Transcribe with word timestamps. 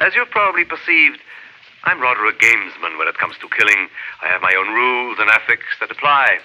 As 0.00 0.14
you've 0.14 0.30
probably 0.30 0.64
perceived, 0.64 1.18
I'm 1.84 2.00
rather 2.00 2.24
a 2.26 2.32
gamesman 2.32 2.98
when 2.98 3.08
it 3.08 3.18
comes 3.18 3.36
to 3.38 3.48
killing. 3.48 3.88
I 4.22 4.28
have 4.28 4.42
my 4.42 4.54
own 4.54 4.72
rules 4.72 5.18
and 5.18 5.28
ethics 5.28 5.66
that 5.80 5.90
apply. 5.90 6.38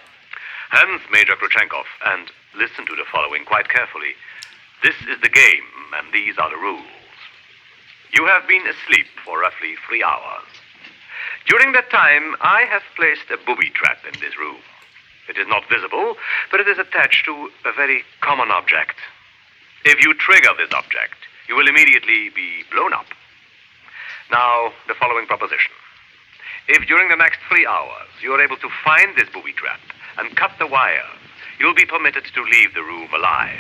Hence, 0.72 1.02
Major 1.12 1.34
Khrushchenkov, 1.36 1.86
and 2.06 2.32
listen 2.56 2.86
to 2.88 2.96
the 2.96 3.06
following 3.12 3.46
quite 3.46 3.70
carefully. 3.70 4.16
This 4.82 4.96
is 5.08 5.22
the 5.22 5.30
game, 5.30 5.70
and 5.98 6.12
these 6.12 6.38
are 6.40 6.50
the 6.50 6.58
rules. 6.58 6.82
You 8.12 8.26
have 8.26 8.48
been 8.48 8.66
asleep 8.66 9.06
for 9.24 9.40
roughly 9.40 9.76
three 9.88 10.04
hours. 10.04 10.50
During 11.46 11.74
that 11.74 11.92
time, 11.92 12.36
I 12.42 12.64
have 12.70 12.84
placed 12.96 13.30
a 13.30 13.38
booby 13.46 13.70
trap 13.70 14.00
in 14.06 14.20
this 14.20 14.38
room. 14.38 14.58
It 15.30 15.38
is 15.38 15.48
not 15.48 15.70
visible, 15.70 16.16
but 16.50 16.60
it 16.60 16.68
is 16.68 16.80
attached 16.80 17.26
to 17.26 17.50
a 17.66 17.72
very 17.72 18.04
common 18.22 18.50
object. 18.50 18.98
If 19.86 20.04
you 20.04 20.14
trigger 20.16 20.50
this 20.58 20.74
object, 20.74 21.22
you 21.48 21.56
will 21.56 21.68
immediately 21.68 22.30
be 22.30 22.64
blown 22.72 22.94
up. 22.94 23.06
Now, 24.34 24.74
the 24.88 24.96
following 24.96 25.28
proposition. 25.28 25.72
If 26.68 26.88
during 26.88 27.08
the 27.08 27.16
next 27.16 27.38
three 27.48 27.68
hours 27.68 28.10
you 28.20 28.34
are 28.34 28.42
able 28.42 28.58
to 28.58 28.70
find 28.84 29.16
this 29.16 29.30
booby 29.30 29.54
trap 29.54 29.80
and 30.18 30.36
cut 30.36 30.50
the 30.58 30.66
wire, 30.66 31.06
you'll 31.60 31.76
be 31.76 31.86
permitted 31.86 32.24
to 32.34 32.42
leave 32.42 32.74
the 32.74 32.82
room 32.82 33.10
alive. 33.14 33.60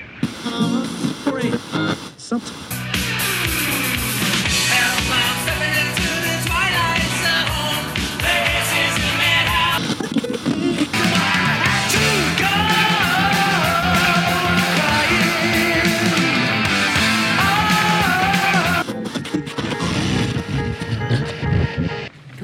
Come 2.28 2.73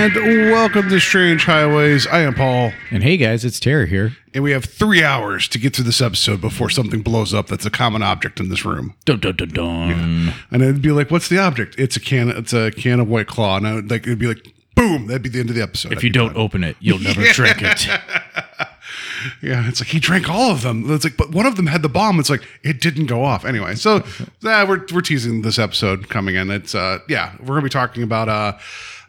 And 0.00 0.14
welcome 0.50 0.88
to 0.88 0.98
Strange 0.98 1.44
Highways. 1.44 2.06
I 2.06 2.20
am 2.20 2.32
Paul, 2.32 2.72
And 2.90 3.02
hey 3.02 3.18
guys, 3.18 3.44
it's 3.44 3.60
Terry 3.60 3.86
here. 3.86 4.16
and 4.32 4.42
we 4.42 4.50
have 4.52 4.64
three 4.64 5.04
hours 5.04 5.46
to 5.48 5.58
get 5.58 5.76
through 5.76 5.84
this 5.84 6.00
episode 6.00 6.40
before 6.40 6.70
something 6.70 7.02
blows 7.02 7.34
up 7.34 7.48
that's 7.48 7.66
a 7.66 7.70
common 7.70 8.02
object 8.02 8.40
in 8.40 8.48
this 8.48 8.64
room. 8.64 8.94
Dun, 9.04 9.20
dun, 9.20 9.36
dun, 9.36 9.48
dun. 9.50 10.32
And 10.50 10.62
it'd 10.62 10.80
be 10.80 10.90
like, 10.90 11.10
"What's 11.10 11.28
the 11.28 11.36
object?" 11.38 11.74
It's 11.78 11.96
a 11.96 12.00
can. 12.00 12.30
It's 12.30 12.54
a 12.54 12.70
can 12.70 12.98
of 12.98 13.08
White 13.10 13.26
Claw. 13.26 13.58
And 13.58 13.66
I 13.68 13.74
would, 13.74 13.90
like 13.90 14.06
it'd 14.06 14.18
be 14.18 14.26
like, 14.28 14.42
"Boom!" 14.74 15.06
That'd 15.06 15.20
be 15.20 15.28
the 15.28 15.38
end 15.40 15.50
of 15.50 15.54
the 15.54 15.60
episode. 15.62 15.92
If 15.92 16.02
you 16.02 16.08
don't 16.08 16.34
open 16.34 16.64
it, 16.64 16.78
you'll 16.80 16.98
never 17.00 17.22
drink 17.34 17.58
it. 17.60 17.86
yeah, 19.42 19.68
it's 19.68 19.82
like 19.82 19.88
he 19.90 20.00
drank 20.00 20.30
all 20.30 20.50
of 20.50 20.62
them. 20.62 20.90
It's 20.90 21.04
like, 21.04 21.18
but 21.18 21.32
one 21.32 21.44
of 21.44 21.56
them 21.56 21.66
had 21.66 21.82
the 21.82 21.90
bomb. 21.90 22.18
It's 22.18 22.30
like 22.30 22.48
it 22.62 22.80
didn't 22.80 23.04
go 23.04 23.22
off 23.22 23.44
anyway. 23.44 23.74
So, 23.74 24.02
yeah, 24.40 24.66
we're 24.66 24.86
we're 24.94 25.02
teasing 25.02 25.42
this 25.42 25.58
episode 25.58 26.08
coming 26.08 26.36
in. 26.36 26.50
It's 26.50 26.74
uh, 26.74 27.00
yeah, 27.06 27.34
we're 27.40 27.48
gonna 27.48 27.62
be 27.64 27.68
talking 27.68 28.02
about 28.02 28.30
uh. 28.30 28.56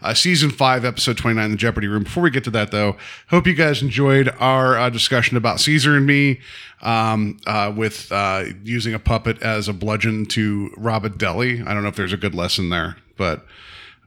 Uh, 0.02 0.14
season 0.16 0.50
5 0.50 0.84
episode 0.84 1.16
29 1.18 1.52
the 1.52 1.58
jeopardy 1.58 1.88
room 1.88 2.04
before 2.04 2.24
we 2.24 2.32
get 2.32 2.44
to 2.44 2.50
that 2.50 2.72
though 2.72 2.98
hope 3.30 3.46
you 3.46 3.54
guys 3.54 3.84
enjoyed 3.84 4.34
our 4.40 4.76
uh, 4.76 4.90
discussion 4.90 5.38
about 5.38 5.60
caesar 5.60 5.96
and 5.96 6.08
me 6.08 6.40
um, 6.82 7.38
uh, 7.46 7.72
with 7.76 8.12
uh, 8.12 8.46
using 8.64 8.96
a 8.96 9.00
puppet 9.00 9.40
as 9.44 9.68
a 9.68 9.74
bludgeon 9.74 10.26
to 10.26 10.72
rob 10.76 11.06
a 11.06 11.10
deli 11.10 11.62
i 11.62 11.74
don't 11.74 11.84
know 11.84 11.90
if 11.90 11.96
there's 11.96 12.14
a 12.14 12.18
good 12.18 12.34
lesson 12.34 12.70
there 12.70 12.98
but 13.16 13.46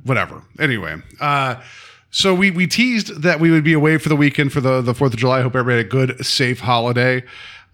whatever 0.02 0.42
anyway 0.58 0.96
uh, 1.20 1.54
so 2.10 2.32
we 2.32 2.52
we 2.52 2.68
teased 2.68 3.22
that 3.22 3.40
we 3.40 3.50
would 3.50 3.64
be 3.64 3.72
away 3.72 3.98
for 3.98 4.08
the 4.08 4.14
weekend 4.14 4.52
for 4.52 4.60
the 4.60 4.80
the 4.80 4.94
Fourth 4.94 5.14
of 5.14 5.18
July. 5.18 5.42
Hope 5.42 5.56
everybody 5.56 5.78
had 5.78 5.86
a 5.86 5.88
good, 5.88 6.24
safe 6.24 6.60
holiday. 6.60 7.24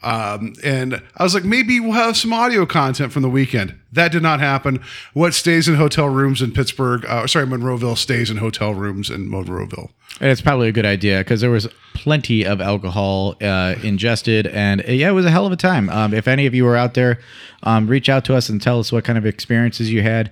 Um, 0.03 0.55
and 0.65 1.03
I 1.16 1.22
was 1.22 1.34
like, 1.34 1.44
maybe 1.44 1.78
we'll 1.78 1.93
have 1.93 2.16
some 2.16 2.33
audio 2.33 2.65
content 2.65 3.12
from 3.12 3.22
the 3.22 3.28
weekend. 3.28 3.75
That 3.93 4.12
did 4.12 4.22
not 4.22 4.41
happen. 4.41 4.81
What 5.12 5.34
stays 5.34 5.69
in 5.69 5.75
hotel 5.75 6.09
rooms 6.09 6.41
in 6.41 6.53
Pittsburgh? 6.53 7.05
Uh, 7.05 7.27
sorry, 7.27 7.47
Monroeville 7.47 7.99
stays 7.99 8.31
in 8.31 8.39
hotel 8.39 8.72
rooms 8.72 9.10
in 9.10 9.28
Monroeville. 9.28 9.91
And 10.21 10.31
it's 10.31 10.41
probably 10.41 10.69
a 10.69 10.72
good 10.72 10.87
idea 10.87 11.19
because 11.19 11.41
there 11.41 11.50
was 11.50 11.69
plenty 11.94 12.44
of 12.44 12.60
alcohol 12.60 13.37
uh, 13.43 13.75
ingested, 13.83 14.47
and 14.47 14.81
uh, 14.83 14.93
yeah, 14.93 15.09
it 15.09 15.12
was 15.12 15.25
a 15.25 15.31
hell 15.31 15.47
of 15.47 15.53
a 15.53 15.56
time. 15.56 15.89
Um, 15.91 16.15
if 16.15 16.28
any 16.28 16.47
of 16.47 16.55
you 16.55 16.66
are 16.66 16.77
out 16.77 16.94
there, 16.94 17.19
um, 17.62 17.87
reach 17.87 18.09
out 18.09 18.25
to 18.27 18.34
us 18.34 18.49
and 18.49 18.60
tell 18.60 18.78
us 18.81 18.93
what 18.93 19.05
kind 19.05 19.19
of 19.19 19.27
experiences 19.27 19.91
you 19.91 20.03
had. 20.03 20.31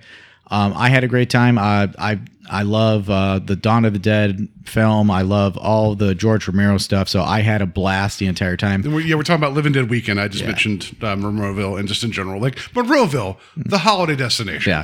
Um, 0.51 0.73
I 0.75 0.89
had 0.89 1.03
a 1.03 1.07
great 1.07 1.29
time. 1.29 1.57
Uh, 1.57 1.87
I 1.97 2.19
I 2.51 2.63
love 2.63 3.11
uh, 3.11 3.37
the 3.37 3.55
Dawn 3.55 3.85
of 3.85 3.93
the 3.93 3.99
Dead 3.99 4.47
film. 4.65 5.11
I 5.11 5.21
love 5.21 5.55
all 5.55 5.93
the 5.93 6.15
George 6.15 6.47
Romero 6.47 6.79
stuff. 6.79 7.07
So 7.07 7.21
I 7.21 7.41
had 7.41 7.61
a 7.61 7.67
blast 7.67 8.17
the 8.17 8.25
entire 8.25 8.57
time. 8.57 8.81
And 8.83 8.95
we, 8.95 9.05
yeah, 9.05 9.15
we're 9.15 9.21
talking 9.21 9.39
about 9.43 9.53
Living 9.53 9.71
Dead 9.71 9.87
Weekend. 9.87 10.19
I 10.19 10.27
just 10.29 10.43
mentioned 10.43 10.95
uh, 11.01 11.15
Monroeville 11.15 11.77
and 11.79 11.87
just 11.87 12.03
in 12.03 12.11
general, 12.11 12.41
like 12.41 12.55
Monroeville, 12.73 13.37
the 13.55 13.77
holiday 13.77 14.15
destination. 14.15 14.71
Yeah. 14.71 14.83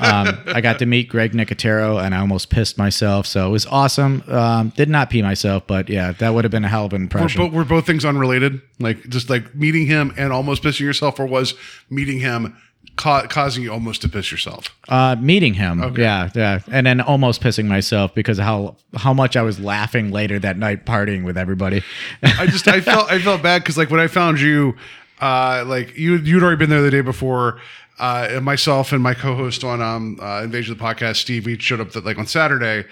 um, 0.00 0.38
I 0.48 0.60
got 0.60 0.78
to 0.80 0.86
meet 0.86 1.08
Greg 1.08 1.32
Nicotero 1.32 2.02
and 2.02 2.14
I 2.14 2.18
almost 2.20 2.50
pissed 2.50 2.76
myself. 2.76 3.26
So 3.26 3.48
it 3.48 3.52
was 3.52 3.64
awesome. 3.64 4.22
Um, 4.28 4.68
did 4.76 4.90
not 4.90 5.08
pee 5.08 5.22
myself, 5.22 5.66
but 5.66 5.88
yeah, 5.88 6.12
that 6.12 6.34
would 6.34 6.44
have 6.44 6.50
been 6.50 6.64
a 6.64 6.68
hell 6.68 6.84
of 6.84 6.92
an 6.92 7.00
Were, 7.00 7.04
impression. 7.04 7.40
bo- 7.50 7.56
were 7.56 7.64
both 7.64 7.86
things 7.86 8.04
unrelated? 8.04 8.60
Like 8.80 9.08
just 9.08 9.30
like 9.30 9.54
meeting 9.54 9.86
him 9.86 10.12
and 10.18 10.30
almost 10.30 10.62
pissing 10.62 10.80
yourself, 10.80 11.18
or 11.18 11.24
was 11.26 11.54
meeting 11.88 12.20
him 12.20 12.54
ca- 12.96 13.26
causing 13.26 13.62
you 13.62 13.72
almost 13.72 14.02
to 14.02 14.08
piss 14.08 14.30
yourself? 14.30 14.74
Uh, 14.88 15.16
meeting 15.20 15.54
him, 15.54 15.94
yeah, 15.96 16.30
yeah, 16.34 16.60
and 16.70 16.86
then 16.86 17.00
almost 17.00 17.40
pissing 17.40 17.66
myself 17.66 18.14
because 18.14 18.38
of 18.38 18.44
how 18.44 18.76
how 18.94 19.12
much 19.12 19.36
I 19.36 19.42
was 19.42 19.60
laughing 19.60 20.10
later 20.10 20.38
that 20.38 20.56
night 20.56 20.84
partying 20.86 21.24
with 21.24 21.36
everybody. 21.38 21.82
I 22.22 22.46
just 22.46 22.66
I 22.68 22.80
felt 22.80 23.10
I 23.10 23.18
felt 23.18 23.42
bad 23.42 23.62
because 23.62 23.76
like 23.78 23.90
when 23.90 24.00
I 24.00 24.06
found 24.06 24.40
you, 24.40 24.76
uh, 25.20 25.64
like 25.66 25.96
you 25.96 26.16
you'd 26.16 26.42
already 26.42 26.58
been 26.58 26.70
there 26.70 26.82
the 26.82 26.90
day 26.90 27.02
before. 27.02 27.60
Uh, 28.00 28.28
and 28.30 28.44
myself 28.44 28.92
and 28.92 29.02
my 29.02 29.12
co-host 29.12 29.64
on 29.64 29.82
um 29.82 30.20
uh, 30.22 30.42
Invasion 30.44 30.70
of 30.70 30.78
the 30.78 30.84
Podcast, 30.84 31.16
Steve, 31.16 31.46
we 31.46 31.58
showed 31.58 31.80
up 31.80 31.90
that 31.92 32.04
like 32.04 32.16
on 32.16 32.28
Saturday, 32.28 32.88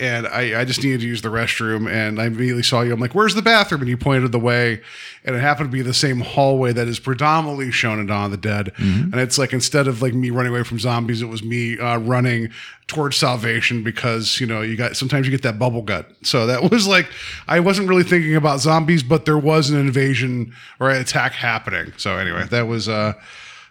and 0.00 0.26
I, 0.26 0.60
I 0.60 0.64
just 0.64 0.82
needed 0.82 1.00
to 1.00 1.06
use 1.06 1.22
the 1.22 1.28
restroom, 1.28 1.90
and 1.90 2.20
I 2.20 2.26
immediately 2.26 2.62
saw 2.62 2.82
you. 2.82 2.92
I'm 2.92 3.00
like, 3.00 3.14
"Where's 3.14 3.34
the 3.34 3.42
bathroom?" 3.42 3.82
And 3.82 3.88
you 3.88 3.96
pointed 3.96 4.32
the 4.32 4.38
way, 4.38 4.80
and 5.24 5.36
it 5.36 5.40
happened 5.40 5.70
to 5.70 5.72
be 5.72 5.82
the 5.82 5.94
same 5.94 6.20
hallway 6.20 6.72
that 6.72 6.88
is 6.88 6.98
predominantly 6.98 7.70
shown 7.70 7.98
in 7.98 8.06
Dawn 8.06 8.26
of 8.26 8.30
the 8.30 8.36
Dead. 8.36 8.72
And 8.78 9.14
it's 9.16 9.38
like 9.38 9.52
instead 9.52 9.86
of 9.88 10.02
like 10.02 10.14
me 10.14 10.30
running 10.30 10.52
away 10.52 10.62
from 10.62 10.78
zombies, 10.78 11.22
it 11.22 11.26
was 11.26 11.42
me 11.42 11.78
uh, 11.78 11.98
running 11.98 12.50
towards 12.86 13.16
salvation 13.16 13.82
because 13.82 14.40
you 14.40 14.46
know 14.46 14.60
you 14.60 14.76
got 14.76 14.96
sometimes 14.96 15.26
you 15.26 15.30
get 15.30 15.42
that 15.42 15.58
bubble 15.58 15.82
gut. 15.82 16.10
So 16.22 16.46
that 16.46 16.70
was 16.70 16.86
like 16.86 17.08
I 17.48 17.60
wasn't 17.60 17.88
really 17.88 18.04
thinking 18.04 18.36
about 18.36 18.60
zombies, 18.60 19.02
but 19.02 19.24
there 19.24 19.38
was 19.38 19.70
an 19.70 19.78
invasion 19.78 20.52
or 20.80 20.90
an 20.90 21.00
attack 21.00 21.32
happening. 21.32 21.92
So 21.96 22.16
anyway, 22.16 22.46
that 22.50 22.66
was 22.66 22.88
uh 22.88 23.14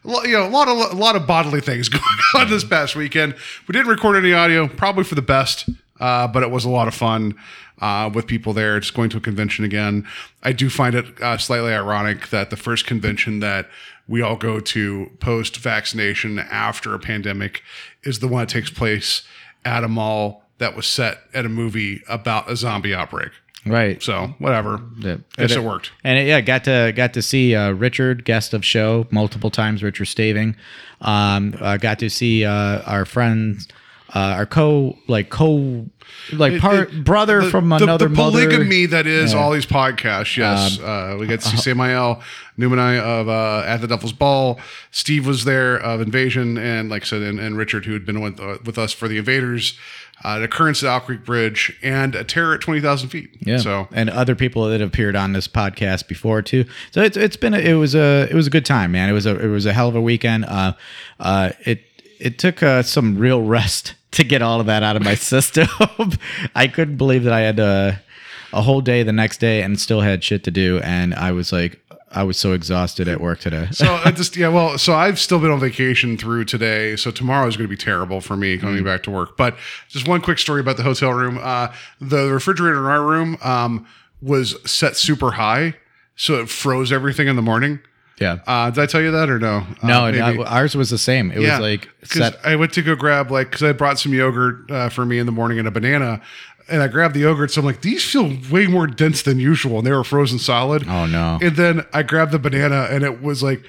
you 0.05 0.33
know, 0.33 0.45
a 0.45 0.49
lot 0.49 0.67
of 0.67 0.77
a 0.91 0.95
lot 0.95 1.15
of 1.15 1.27
bodily 1.27 1.61
things 1.61 1.89
going 1.89 2.03
on 2.35 2.49
this 2.49 2.63
past 2.63 2.95
weekend. 2.95 3.35
We 3.67 3.73
didn't 3.73 3.87
record 3.87 4.17
any 4.17 4.33
audio, 4.33 4.67
probably 4.67 5.03
for 5.03 5.15
the 5.15 5.21
best, 5.21 5.69
uh, 6.03 6.27
but 6.27 6.43
it 6.43 6.51
was 6.51 6.65
a 6.65 6.69
lot 6.69 6.87
of 6.89 6.93
fun 6.93 7.33
uh, 7.79 8.09
with 8.13 8.27
people 8.27 8.51
there. 8.51 8.77
Just 8.79 8.93
going 8.93 9.09
to 9.11 9.17
a 9.17 9.21
convention 9.21 9.63
again. 9.63 10.05
I 10.43 10.51
do 10.51 10.69
find 10.69 10.95
it 10.95 11.21
uh, 11.21 11.37
slightly 11.37 11.71
ironic 11.71 12.29
that 12.29 12.49
the 12.49 12.57
first 12.57 12.85
convention 12.85 13.39
that 13.39 13.69
we 14.07 14.21
all 14.21 14.35
go 14.35 14.59
to 14.59 15.09
post 15.19 15.55
vaccination 15.57 16.39
after 16.39 16.93
a 16.93 16.99
pandemic 16.99 17.63
is 18.03 18.19
the 18.19 18.27
one 18.27 18.41
that 18.41 18.49
takes 18.49 18.69
place 18.69 19.23
at 19.63 19.85
a 19.85 19.87
mall 19.87 20.43
that 20.57 20.75
was 20.75 20.87
set 20.87 21.19
at 21.33 21.45
a 21.45 21.49
movie 21.49 22.03
about 22.09 22.51
a 22.51 22.55
zombie 22.57 22.93
outbreak. 22.93 23.31
right. 23.65 24.03
So 24.03 24.35
whatever. 24.39 24.81
Yeah. 24.99 25.17
Guess 25.37 25.53
it 25.53 25.63
worked. 25.63 25.91
And 26.03 26.19
it, 26.19 26.27
yeah, 26.27 26.41
got 26.41 26.65
to 26.65 26.91
got 26.93 27.13
to 27.13 27.21
see 27.21 27.55
uh, 27.55 27.71
Richard, 27.71 28.25
guest 28.25 28.53
of 28.53 28.65
show, 28.65 29.07
multiple 29.09 29.49
times. 29.49 29.81
Richard 29.81 30.05
Staving. 30.07 30.55
Um, 30.99 31.55
uh, 31.61 31.77
got 31.77 31.99
to 31.99 32.09
see 32.09 32.43
uh, 32.43 32.81
our 32.81 33.05
friends, 33.05 33.69
uh, 34.13 34.35
our 34.37 34.45
co 34.45 34.97
like 35.07 35.29
co 35.29 35.85
like 36.31 36.59
part 36.59 36.91
It- 36.93 37.03
brother 37.03 37.41
the- 37.41 37.49
from 37.49 37.69
the- 37.69 37.75
another 37.77 38.07
the 38.07 38.15
mother. 38.15 38.31
polygamy 38.47 38.85
that 38.87 39.07
is 39.07 39.33
all 39.33 39.51
these 39.51 39.65
podcasts. 39.65 40.37
Yes, 40.37 40.79
uh, 40.79 41.17
we 41.19 41.27
got. 41.27 41.41
Samael 41.43 42.21
Newman 42.57 42.79
I 42.79 42.97
of 42.97 43.27
uh, 43.29 43.63
at 43.65 43.81
the 43.81 43.87
Devil's 43.87 44.13
Ball. 44.13 44.59
Steve 44.91 45.25
was 45.25 45.43
there 45.45 45.75
of 45.75 46.01
Invasion, 46.01 46.57
and 46.57 46.89
like 46.89 47.03
I 47.03 47.05
said, 47.05 47.21
and, 47.21 47.39
and 47.39 47.57
Richard 47.57 47.85
who 47.85 47.93
had 47.93 48.05
been 48.05 48.21
with, 48.21 48.39
uh, 48.39 48.57
with 48.65 48.77
us 48.77 48.91
for 48.93 49.07
the 49.07 49.17
Invaders. 49.17 49.77
Uh, 50.23 50.37
an 50.37 50.43
occurrence 50.43 50.81
at 50.83 50.87
Owl 50.89 51.01
Creek 51.01 51.25
Bridge 51.25 51.75
and 51.83 52.15
a 52.15 52.23
terror 52.23 52.53
at 52.53 52.61
twenty 52.61 52.79
thousand 52.79 53.09
feet. 53.09 53.29
Yeah. 53.41 53.57
So 53.57 53.87
and 53.91 54.09
other 54.09 54.35
people 54.35 54.65
that 54.67 54.79
appeared 54.81 55.15
on 55.17 55.33
this 55.33 55.47
podcast 55.49 56.07
before 56.07 56.41
too. 56.41 56.63
So 56.91 57.01
it's 57.01 57.17
it's 57.17 57.35
been 57.35 57.53
a, 57.53 57.57
it 57.57 57.73
was 57.73 57.93
a 57.95 58.27
it 58.29 58.33
was 58.33 58.47
a 58.47 58.49
good 58.49 58.65
time, 58.65 58.91
man. 58.93 59.09
It 59.09 59.13
was 59.13 59.25
a 59.25 59.37
it 59.37 59.47
was 59.49 59.65
a 59.65 59.73
hell 59.73 59.89
of 59.89 59.95
a 59.95 60.01
weekend. 60.01 60.45
Uh, 60.45 60.73
uh, 61.19 61.49
it 61.65 61.83
it 62.19 62.39
took 62.39 62.63
uh, 62.63 62.83
some 62.83 63.17
real 63.17 63.41
rest 63.41 63.95
to 64.13 64.23
get 64.23 64.41
all 64.41 64.59
of 64.59 64.65
that 64.67 64.81
out 64.83 64.95
of 64.95 65.03
my 65.03 65.15
system. 65.15 65.67
I 66.55 66.67
couldn't 66.67 66.97
believe 66.97 67.23
that 67.25 67.33
I 67.33 67.41
had 67.41 67.59
uh, 67.59 67.91
a 68.53 68.61
whole 68.61 68.81
day 68.81 69.03
the 69.03 69.13
next 69.13 69.39
day 69.39 69.61
and 69.61 69.79
still 69.79 70.01
had 70.01 70.23
shit 70.23 70.43
to 70.45 70.51
do, 70.51 70.79
and 70.83 71.13
I 71.13 71.31
was 71.31 71.51
like. 71.51 71.79
I 72.15 72.21
was 72.21 72.37
so 72.37 72.51
exhausted 72.53 73.07
at 73.07 73.19
work 73.19 73.39
today. 73.39 73.69
So 73.71 73.99
I 74.05 74.11
just 74.11 74.37
yeah, 74.37 74.49
well, 74.49 74.77
so 74.77 74.93
I've 74.93 75.17
still 75.19 75.39
been 75.39 75.49
on 75.49 75.59
vacation 75.59 76.15
through 76.15 76.45
today. 76.45 76.95
So 76.95 77.09
tomorrow 77.09 77.47
is 77.47 77.57
going 77.57 77.67
to 77.67 77.75
be 77.75 77.75
terrible 77.75 78.21
for 78.21 78.37
me 78.37 78.59
coming 78.59 78.75
Mm-hmm. 78.75 78.85
back 78.85 79.01
to 79.03 79.09
work. 79.09 79.35
But 79.35 79.57
just 79.89 80.07
one 80.07 80.21
quick 80.21 80.37
story 80.37 80.61
about 80.61 80.77
the 80.77 80.83
hotel 80.83 81.11
room. 81.11 81.39
Uh, 81.41 81.73
the 81.99 82.31
refrigerator 82.31 82.77
in 82.77 82.85
our 82.85 83.01
room 83.03 83.39
um, 83.41 83.87
was 84.21 84.55
set 84.71 84.95
super 84.95 85.31
high, 85.31 85.73
so 86.15 86.35
it 86.39 86.49
froze 86.49 86.91
everything 86.91 87.27
in 87.27 87.35
the 87.35 87.41
morning. 87.41 87.79
Yeah. 88.19 88.39
Uh, 88.45 88.69
did 88.69 88.81
I 88.81 88.85
tell 88.85 89.01
you 89.01 89.11
that 89.11 89.29
or 89.29 89.39
no? 89.39 89.65
no, 89.83 90.05
uh, 90.05 90.11
no, 90.11 90.43
ours 90.43 90.75
was 90.75 90.89
the 90.89 90.97
same. 90.97 91.31
It 91.31 91.39
was 91.39 91.59
like 91.59 91.89
set. 92.03 92.37
I 92.45 92.55
went 92.55 92.73
to 92.73 92.81
go 92.81 92.95
grab 92.95 93.31
like 93.31 93.49
because 93.49 93.63
I 93.63 93.71
brought 93.73 93.99
some 93.99 94.13
yogurt 94.13 94.69
uh, 94.69 94.89
for 94.89 95.05
me 95.05 95.19
in 95.19 95.25
the 95.25 95.31
morning 95.31 95.59
and 95.59 95.67
a 95.67 95.71
banana, 95.71 96.21
and 96.69 96.81
I 96.81 96.87
grabbed 96.87 97.15
the 97.15 97.21
yogurt. 97.21 97.51
So 97.51 97.61
I'm 97.61 97.65
like, 97.65 97.81
these 97.81 98.03
feel 98.03 98.37
way 98.51 98.67
more 98.67 98.87
dense 98.87 99.23
than 99.23 99.39
usual, 99.39 99.79
and 99.79 99.87
they 99.87 99.91
were 99.91 100.03
frozen 100.03 100.39
solid. 100.39 100.87
Oh, 100.87 101.05
no. 101.05 101.39
And 101.41 101.55
then 101.55 101.85
I 101.93 102.03
grabbed 102.03 102.31
the 102.31 102.39
banana, 102.39 102.87
and 102.89 103.03
it 103.03 103.21
was 103.21 103.43
like. 103.43 103.63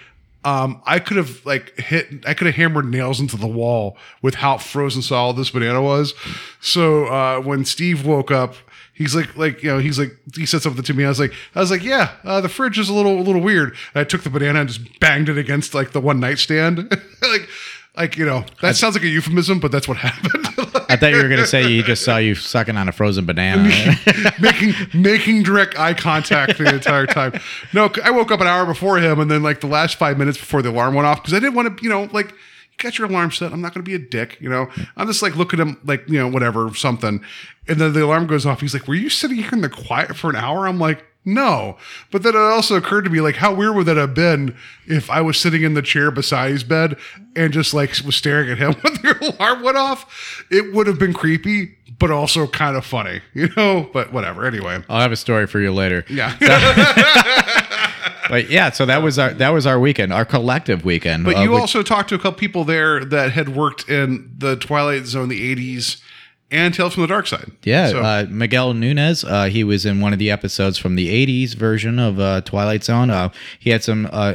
Um, 0.47 0.83
I 0.85 0.99
could 0.99 1.17
have 1.17 1.47
like 1.47 1.75
hit, 1.81 2.23
I 2.27 2.35
could 2.35 2.47
have 2.47 2.57
hammered 2.57 2.85
nails 2.85 3.19
into 3.19 3.39
the 3.39 3.47
wall 3.47 3.97
with 4.21 4.35
how 4.35 4.59
frozen 4.59 5.01
solid 5.01 5.37
this 5.37 5.49
banana 5.49 5.81
was. 5.81 6.13
So 6.61 7.07
uh, 7.07 7.41
when 7.41 7.65
Steve 7.65 8.05
woke 8.05 8.31
up, 8.31 8.55
he's 8.95 9.15
like, 9.15 9.37
like 9.37 9.63
you 9.63 9.71
know, 9.71 9.79
he's 9.79 9.99
like, 9.99 10.17
he 10.35 10.47
said 10.47 10.63
something 10.63 10.83
to 10.83 10.95
me. 10.95 11.05
I 11.05 11.09
was 11.09 11.21
like, 11.21 11.33
I 11.55 11.61
was 11.61 11.71
like, 11.71 11.83
yeah, 11.83 12.13
uh, 12.25 12.41
the 12.41 12.49
fridge 12.49 12.79
is 12.79 12.89
a 12.89 12.95
little, 12.95 13.19
a 13.19 13.23
little 13.23 13.43
weird. 13.43 13.71
And 13.95 14.01
I 14.01 14.05
took 14.05 14.23
the 14.23 14.31
banana 14.31 14.61
and 14.61 14.69
just 14.69 15.01
banged 15.01 15.29
it 15.29 15.39
against 15.39 15.75
like 15.75 15.93
the 15.93 16.01
one 16.01 16.21
nightstand, 16.21 16.91
like, 17.23 17.49
like 17.97 18.17
you 18.17 18.25
know, 18.25 18.45
that 18.61 18.77
sounds 18.77 18.95
like 18.95 19.05
a 19.05 19.09
euphemism, 19.09 19.61
but 19.61 19.71
that's 19.71 19.87
what 19.87 19.99
happened. 19.99 20.47
I 20.89 20.97
thought 20.97 21.11
you 21.11 21.23
were 21.23 21.29
gonna 21.29 21.47
say 21.47 21.65
he 21.65 21.83
just 21.83 22.05
saw 22.05 22.17
you 22.17 22.35
sucking 22.35 22.77
on 22.77 22.89
a 22.89 22.93
frozen 22.93 23.25
banana. 23.25 23.69
making 24.41 24.75
making 24.93 25.43
direct 25.43 25.79
eye 25.79 25.95
contact 25.95 26.59
the 26.59 26.75
entire 26.75 27.07
time. 27.07 27.41
No, 27.73 27.91
I 28.03 28.11
woke 28.11 28.31
up 28.31 28.41
an 28.41 28.47
hour 28.47 28.67
before 28.67 28.99
him, 28.99 29.21
and 29.21 29.31
then 29.31 29.43
like 29.43 29.61
the 29.61 29.67
last 29.67 29.97
five 29.97 30.19
minutes 30.19 30.39
before 30.39 30.63
the 30.63 30.71
alarm 30.71 30.95
went 30.95 31.07
off 31.07 31.23
because 31.23 31.35
I 31.35 31.41
didn't 31.41 31.55
want 31.55 31.79
to, 31.79 31.85
you 31.85 31.91
know, 31.91 32.09
like 32.13 32.35
you 32.79 32.83
got 32.83 32.99
your 32.99 33.09
alarm 33.09 33.31
set. 33.31 33.53
I'm 33.53 33.61
not 33.61 33.75
going 33.75 33.85
to 33.85 33.89
be 33.89 33.95
a 33.95 33.99
dick, 33.99 34.39
you 34.41 34.49
know. 34.49 34.69
I'm 34.97 35.07
just 35.07 35.23
like 35.23 35.37
looking 35.37 35.61
at 35.61 35.67
him, 35.67 35.81
like 35.85 36.09
you 36.09 36.19
know, 36.19 36.29
whatever, 36.29 36.75
something, 36.75 37.23
and 37.69 37.81
then 37.81 37.93
the 37.93 38.05
alarm 38.05 38.27
goes 38.27 38.45
off. 38.47 38.61
He's 38.61 38.75
like, 38.75 38.89
"Were 38.89 38.95
you 38.95 39.09
sitting 39.11 39.39
here 39.39 39.51
in 39.53 39.61
the 39.61 39.69
quiet 39.69 40.17
for 40.17 40.31
an 40.31 40.37
hour?" 40.37 40.67
I'm 40.67 40.79
like. 40.79 41.05
No, 41.27 41.79
but 42.11 42.23
then 42.23 42.35
it 42.35 42.39
also 42.39 42.77
occurred 42.77 43.05
to 43.05 43.11
me 43.11 43.23
like 43.23 43.37
how 43.37 43.55
weird 43.55 43.75
would 43.77 43.87
that 43.87 43.97
have 43.97 44.13
been 44.13 44.55
if 44.87 45.09
I 45.09 45.23
was 45.23 45.41
sitting 45.41 45.63
in 45.63 45.73
the 45.73 45.81
chair 45.81 46.11
beside 46.11 46.51
his 46.51 46.65
bed 46.65 46.99
and 47.35 47.51
just 47.51 47.73
like 47.73 47.97
was 48.05 48.15
staring 48.15 48.51
at 48.51 48.59
him 48.59 48.75
when 48.83 48.93
the 48.97 49.35
alarm 49.39 49.63
went 49.63 49.79
off. 49.79 50.45
It 50.51 50.75
would 50.75 50.87
have 50.87 50.99
been 50.99 51.15
creepy, 51.15 51.79
but 51.99 52.11
also 52.11 52.47
kind 52.47 52.77
of 52.77 52.85
funny, 52.85 53.23
you 53.33 53.49
know. 53.57 53.89
But 53.91 54.13
whatever. 54.13 54.45
Anyway, 54.45 54.85
I'll 54.87 55.01
have 55.01 55.13
a 55.13 55.17
story 55.17 55.47
for 55.47 55.61
you 55.61 55.73
later. 55.73 56.05
yeah. 56.11 56.37
But 58.29 58.51
yeah, 58.51 58.71
so 58.71 58.87
that 58.87 59.03
was 59.03 59.19
our 59.19 59.33
that 59.35 59.51
was 59.51 59.67
our 59.67 59.79
weekend, 59.79 60.13
our 60.13 60.25
collective 60.25 60.85
weekend. 60.85 61.25
But 61.25 61.37
uh, 61.37 61.43
you 61.43 61.51
which- 61.53 61.61
also 61.61 61.83
talked 61.83 62.09
to 62.11 62.15
a 62.15 62.19
couple 62.19 62.39
people 62.39 62.65
there 62.65 63.05
that 63.05 63.33
had 63.33 63.55
worked 63.55 63.89
in 63.89 64.31
the 64.39 64.57
Twilight 64.57 65.07
Zone, 65.07 65.29
the 65.29 65.55
'80s, 65.55 66.01
and 66.51 66.73
Tales 66.75 66.95
from 66.95 67.03
the 67.03 67.07
Dark 67.09 67.27
Side. 67.27 67.51
yeah, 67.65 67.89
So- 67.89 68.01
uh, 68.03 68.27
Miguel 68.29 68.75
Nunez. 68.75 69.25
Uh, 69.25 69.45
he 69.45 69.65
was 69.65 69.85
in 69.87 70.01
one 70.01 70.13
of 70.13 70.19
the 70.19 70.31
episodes 70.31 70.79
from 70.79 70.97
the 70.97 71.09
'80s 71.09 71.55
version 71.55 71.99
of 71.99 72.19
uh, 72.19 72.41
Twilight 72.43 72.85
Zone. 72.85 73.11
Uh, 73.11 73.29
he 73.59 73.71
had 73.71 73.83
some 73.85 74.09
uh, 74.13 74.35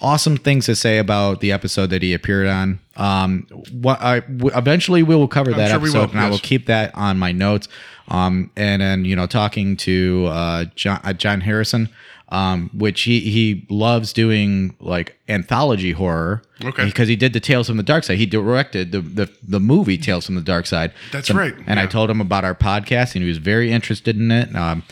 awesome 0.00 0.36
things 0.36 0.66
to 0.66 0.76
say 0.76 0.98
about 0.98 1.40
the 1.40 1.52
episode 1.52 1.86
that 1.90 2.02
he 2.02 2.12
appeared 2.12 2.46
on. 2.46 2.78
Um, 2.96 3.46
what 3.72 4.00
I 4.00 4.20
w- 4.20 4.50
eventually 4.56 5.02
we 5.02 5.16
will 5.16 5.28
cover 5.28 5.52
that 5.52 5.68
sure 5.70 5.78
episode, 5.78 5.98
will, 5.98 6.10
and 6.10 6.20
I 6.20 6.30
will 6.30 6.38
keep 6.38 6.66
that 6.66 6.94
on 6.94 7.18
my 7.18 7.32
notes. 7.32 7.68
Um, 8.08 8.50
and 8.56 8.80
then 8.82 9.04
you 9.04 9.16
know, 9.16 9.26
talking 9.26 9.76
to 9.78 10.26
uh, 10.30 10.64
John, 10.74 11.00
uh, 11.02 11.12
John 11.12 11.40
Harrison. 11.40 11.88
Um, 12.28 12.70
which 12.74 13.02
he 13.02 13.20
he 13.20 13.64
loves 13.70 14.12
doing 14.12 14.74
like 14.80 15.16
anthology 15.28 15.92
horror. 15.92 16.42
Okay. 16.64 16.84
Because 16.86 17.06
he 17.06 17.14
did 17.14 17.32
the 17.32 17.38
Tales 17.38 17.68
from 17.68 17.76
the 17.76 17.84
Dark 17.84 18.02
Side. 18.02 18.18
He 18.18 18.26
directed 18.26 18.90
the 18.90 19.00
the, 19.00 19.30
the 19.46 19.60
movie 19.60 19.96
Tales 19.96 20.26
from 20.26 20.34
the 20.34 20.40
Dark 20.40 20.66
Side. 20.66 20.92
That's 21.12 21.28
So- 21.28 21.34
right, 21.34 21.54
And 21.68 21.78
I 21.78 21.86
told 21.86 22.10
him 22.10 22.20
about 22.20 22.44
our 22.44 22.54
podcast, 22.56 23.14
and 23.14 23.22
he 23.22 23.28
was 23.28 23.38
very 23.38 23.70
interested 23.70 24.16
in 24.16 24.32
it. 24.32 24.54
Um, 24.56 24.82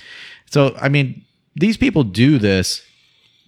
so 0.48 0.76
I 0.80 0.88
mean, 0.88 1.24
these 1.56 1.76
people 1.76 2.04
do 2.04 2.38
this 2.38 2.82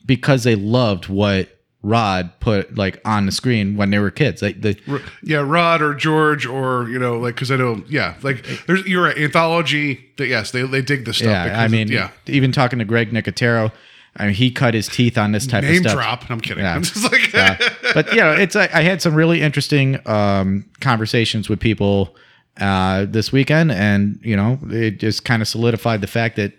because 0.05 0.43
they 0.43 0.57
loved 0.57 1.09
what 1.09 1.56
Rod 1.87 2.31
put 2.41 2.77
like 2.77 3.01
on 3.05 3.27
the 3.27 3.33
screen 3.33 3.77
when 3.77 3.91
they 3.91 3.99
were 4.01 4.11
kids. 4.11 4.43
Like 4.43 4.61
the 4.61 4.77
yeah, 5.23 5.39
Rod 5.39 5.81
or 5.83 5.95
George 5.95 6.45
or 6.45 6.89
you 6.89 6.99
know, 6.99 7.19
like 7.19 7.35
because 7.37 7.51
I 7.51 7.57
know, 7.57 7.83
yeah, 7.89 8.15
like 8.23 8.45
there's 8.67 8.85
you're 8.87 9.05
right, 9.05 9.17
anthology. 9.17 10.05
That 10.19 10.27
yes, 10.27 10.51
they 10.51 10.63
they 10.63 10.83
dig 10.83 11.05
this 11.05 11.19
stuff. 11.19 11.29
yeah, 11.29 11.45
because 11.45 11.59
I 11.59 11.65
of- 11.67 11.71
mean, 11.71 11.89
yeah, 11.89 12.11
even 12.27 12.51
talking 12.53 12.79
to 12.81 12.85
Greg 12.85 13.13
Nicotero, 13.13 13.71
I 14.17 14.27
mean, 14.27 14.35
he 14.35 14.51
cut 14.51 14.75
his 14.75 14.89
teeth 14.89 15.17
on 15.17 15.31
this 15.33 15.47
type 15.47 15.63
name 15.63 15.73
of 15.73 15.77
stuff. 15.79 15.93
Name 15.93 15.97
drop. 15.97 16.31
I'm 16.31 16.41
kidding. 16.41 16.65
Yeah. 16.65 16.75
I'm 16.77 16.83
just 16.83 17.05
like, 17.13 17.33
Yeah. 17.33 17.57
but 17.95 18.11
you 18.13 18.21
know, 18.21 18.33
it's 18.33 18.57
I 18.57 18.65
I 18.73 18.83
had 18.83 19.01
some 19.01 19.15
really 19.15 19.41
interesting 19.43 19.99
um, 20.09 20.65
conversations 20.81 21.49
with 21.49 21.61
people 21.61 22.17
uh, 22.61 23.07
this 23.09 23.31
weekend, 23.31 23.71
and 23.71 24.19
you 24.23 24.35
know, 24.37 24.59
it 24.71 24.99
just 24.99 25.25
kind 25.25 25.41
of 25.41 25.47
solidified 25.49 26.01
the 26.01 26.07
fact 26.09 26.37
that 26.37 26.53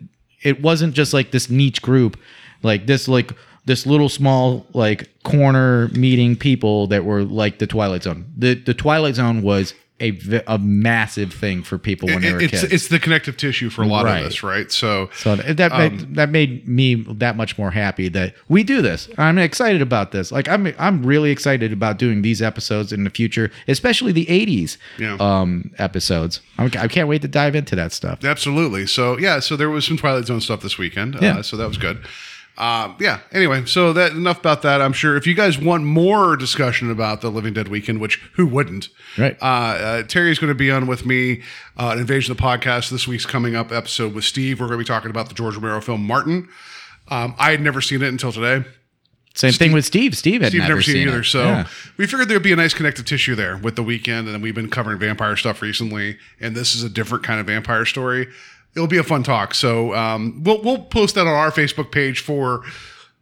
it 0.44 0.62
wasn't 0.62 0.94
just 0.94 1.14
like 1.14 1.32
this 1.32 1.50
niche 1.50 1.82
group, 1.82 2.18
like 2.64 2.86
this 2.88 3.08
like 3.08 3.32
this 3.68 3.86
little 3.86 4.10
small 4.10 4.66
like 4.74 5.10
corner 5.24 5.90
meeting 5.90 6.36
people 6.36 6.88
that 6.88 7.06
were 7.06 7.24
like 7.24 7.60
the 7.60 7.68
Twilight 7.68 8.04
Zone. 8.04 8.26
The 8.38 8.56
the 8.56 8.74
Twilight 8.74 9.16
Zone 9.16 9.42
was 9.44 9.74
a, 10.00 10.16
a 10.46 10.60
massive 10.60 11.34
thing 11.34 11.64
for 11.64 11.80
people 11.80 12.08
when 12.08 12.22
they 12.22 12.32
were 12.32 12.40
it's 12.40 12.52
kids. 12.62 12.64
it's 12.72 12.88
the 12.90 13.00
connective 13.00 13.36
tissue 13.36 13.68
for 13.72 13.82
a 13.82 13.88
lot 13.88 14.06
Right. 14.06 14.20
of 14.22 14.28
us, 14.28 14.44
right? 14.44 14.72
So 14.72 15.10
So 15.16 15.36
that 15.38 15.72
Um, 15.72 15.80
made, 15.80 16.16
that 16.16 16.30
made 16.30 16.68
me 16.68 17.04
that 17.18 17.36
much 17.36 17.58
more 17.58 17.72
happy 17.72 18.08
that 18.10 18.36
we 18.48 18.62
do 18.64 18.84
this. 18.84 19.10
I'm 19.18 19.40
excited 19.40 19.82
about 19.82 20.12
this. 20.12 20.32
Like 20.32 20.48
I'm 20.48 20.72
I'm 20.78 21.04
really 21.04 21.32
excited 21.32 21.74
about 21.74 21.98
doing 21.98 22.22
these 22.22 22.44
episodes 22.44 22.94
in 22.94 23.06
the 23.06 23.10
future, 23.10 23.50
especially 23.68 24.12
the 24.12 24.28
'80s 24.28 24.78
Yeah. 25.00 25.18
um, 25.20 25.72
episodes. 25.80 26.42
I'm, 26.60 26.70
I 26.78 26.88
can't 26.88 27.08
wait 27.10 27.24
to 27.24 27.28
dive 27.28 27.56
into 27.56 27.76
that 27.76 27.92
stuff. 27.92 28.24
Absolutely. 28.24 28.86
So 28.86 29.18
yeah, 29.18 29.40
so 29.40 29.56
there 29.56 29.70
was 29.72 29.84
some 29.86 29.98
Twilight 29.98 30.26
Zone 30.28 30.42
stuff 30.42 30.62
this 30.62 30.78
weekend. 30.78 31.18
Yeah. 31.20 31.40
Uh, 31.40 31.42
so 31.42 31.58
that 31.58 31.68
was 31.68 31.78
good. 31.78 32.06
Um, 32.58 32.96
yeah. 33.00 33.20
Anyway, 33.32 33.66
so 33.66 33.94
that 33.94 34.14
enough 34.14 34.40
about 34.40 34.64
that. 34.64 34.82
I'm 34.82 34.94
sure 34.94 35.16
if 35.16 35.28
you 35.28 35.34
guys 35.36 35.60
want 35.60 35.84
more 35.84 36.36
discussion 36.36 36.90
about 36.90 37.22
the 37.22 37.30
Living 37.30 37.54
Dead 37.54 37.68
weekend, 37.68 38.00
which 38.00 38.18
who 38.34 38.48
wouldn't? 38.48 38.90
Right. 39.18 39.38
Uh, 39.42 39.46
uh, 39.46 40.04
Terry's 40.04 40.40
going 40.40 40.50
to 40.50 40.56
be 40.56 40.72
on 40.72 40.88
with 40.88 41.06
me 41.06 41.44
uh, 41.78 41.90
an 41.94 42.00
Invasion 42.00 42.32
of 42.32 42.38
the 42.38 42.44
Podcast. 42.44 42.90
This 42.90 43.08
week's 43.08 43.26
coming 43.28 43.56
up 43.56 43.72
episode 43.72 44.14
with 44.16 44.24
Steve. 44.26 44.60
We're 44.60 44.68
going 44.68 44.80
to 44.80 44.84
be 44.84 44.88
talking 44.88 45.12
about 45.12 45.28
the 45.30 45.36
George 45.36 45.56
Romero 45.56 45.82
film 45.82 46.06
Martin. 46.06 46.50
Um, 47.10 47.36
I 47.38 47.52
had 47.52 47.62
never 47.62 47.80
seen 47.82 48.02
it 48.02 48.08
until 48.10 48.32
today. 48.32 48.68
Same 49.36 49.54
thing 49.54 49.72
with 49.72 49.86
Steve. 49.86 50.18
Steve 50.18 50.42
had 50.42 50.50
Steve 50.50 50.62
never, 50.62 50.72
never 50.74 50.82
seen, 50.82 50.98
it 51.08 51.12
either. 51.12 51.24
So 51.24 51.44
Yeah. 51.44 51.68
we 51.98 52.08
figured 52.08 52.28
there'd 52.28 52.42
be 52.42 52.54
a 52.54 52.56
nice 52.56 52.74
connective 52.74 53.06
tissue 53.06 53.36
there 53.36 53.56
with 53.58 53.76
the 53.76 53.84
weekend, 53.84 54.26
and 54.26 54.34
then 54.34 54.42
we've 54.42 54.56
been 54.56 54.68
covering 54.70 54.98
vampire 54.98 55.36
stuff 55.36 55.62
recently, 55.62 56.18
and 56.42 56.56
this 56.56 56.74
is 56.74 56.84
a 56.84 56.90
different 56.90 57.24
kind 57.24 57.40
of 57.40 57.46
vampire 57.46 57.86
story. 57.86 58.30
It'll 58.78 58.88
be 58.88 58.98
a 58.98 59.04
fun 59.04 59.24
talk. 59.24 59.56
So 59.56 59.94
um, 59.96 60.44
we'll 60.44 60.62
we'll 60.62 60.84
post 60.84 61.16
that 61.16 61.28
on 61.28 61.34
our 61.34 61.52
Facebook 61.52 61.92
page 61.92 62.20
for 62.20 62.64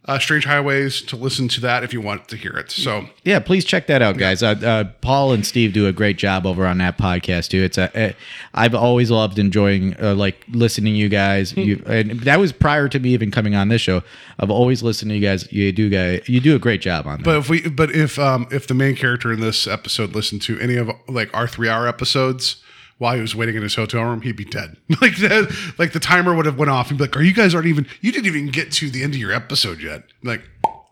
uh, 0.08 0.20
Strange 0.20 0.46
Highways 0.46 1.02
to 1.04 1.16
listen 1.16 1.48
to 1.50 1.62
that 1.62 1.84
if 1.84 1.92
you 1.92 2.00
want 2.00 2.28
to 2.28 2.38
hear 2.38 2.52
it. 2.54 2.70
So 2.70 3.08
Yeah, 3.24 3.40
please 3.40 3.66
check 3.66 3.88
that 3.88 4.02
out, 4.02 4.18
guys. 4.18 4.44
Uh, 4.44 4.56
uh, 4.64 4.84
Paul 5.02 5.34
and 5.34 5.46
Steve 5.46 5.74
do 5.74 5.88
a 5.88 5.92
great 5.92 6.18
job 6.18 6.46
over 6.46 6.66
on 6.66 6.78
that 6.78 6.98
podcast 6.98 7.50
too. 7.50 7.64
It's 7.64 7.78
a, 7.78 8.10
uh, 8.10 8.14
I've 8.54 8.76
always 8.76 9.10
loved 9.10 9.40
enjoying 9.40 10.00
uh, 10.00 10.14
like 10.14 10.44
listening 10.50 10.94
to 10.94 11.00
you 11.00 11.10
guys. 11.10 11.52
Hmm. 11.52 11.60
You 11.62 11.84
and 11.88 12.12
that 12.22 12.40
was 12.40 12.52
prior 12.52 12.88
to 12.90 13.00
me 13.00 13.10
even 13.10 13.32
coming 13.32 13.56
on 13.56 13.70
this 13.70 13.82
show. 13.82 14.04
I've 14.40 14.52
always 14.52 14.84
listened 14.84 15.10
to 15.10 15.16
you 15.16 15.22
guys. 15.22 15.52
You 15.52 15.72
do 15.72 15.90
guys, 15.90 16.28
you 16.30 16.40
do 16.40 16.56
a 16.56 16.60
great 16.60 16.82
job 16.82 17.08
on 17.08 17.18
that. 17.18 17.24
But 17.24 17.38
if 17.38 17.50
we, 17.50 17.68
but 17.68 17.92
if 17.92 18.20
um, 18.20 18.48
if 18.52 18.68
the 18.68 18.76
main 18.76 18.96
character 18.96 19.34
in 19.34 19.40
this 19.40 19.66
episode 19.66 20.14
listened 20.14 20.44
to 20.44 20.60
any 20.60 20.76
of 20.76 20.92
like 21.08 21.36
our 21.36 21.48
three 21.48 21.70
hour 21.70 21.88
episodes 21.88 22.58
while 22.98 23.16
he 23.16 23.22
was 23.22 23.36
waiting 23.36 23.56
in 23.56 23.62
his 23.62 23.76
hotel 23.76 24.04
room, 24.04 24.22
he'd 24.22 24.36
be 24.36 24.46
dead. 24.46 24.78
like 25.02 25.18
that, 25.18 25.74
like 25.78 25.94
the 25.94 26.00
timer 26.00 26.34
would 26.34 26.46
have 26.46 26.58
went 26.58 26.72
off. 26.72 26.90
He'd 26.90 26.98
be 26.98 27.04
like, 27.04 27.18
"Are 27.18 27.24
you 27.24 27.34
guys 27.34 27.54
aren't 27.54 27.68
even? 27.68 27.88
You 28.02 28.12
didn't 28.12 28.28
even 28.28 28.48
get 28.48 28.72
to 28.74 28.90
the 28.90 29.04
end 29.04 29.14
of 29.14 29.20
your 29.20 29.32
episode 29.32 29.82
yet." 29.82 30.04
Like, 30.24 30.44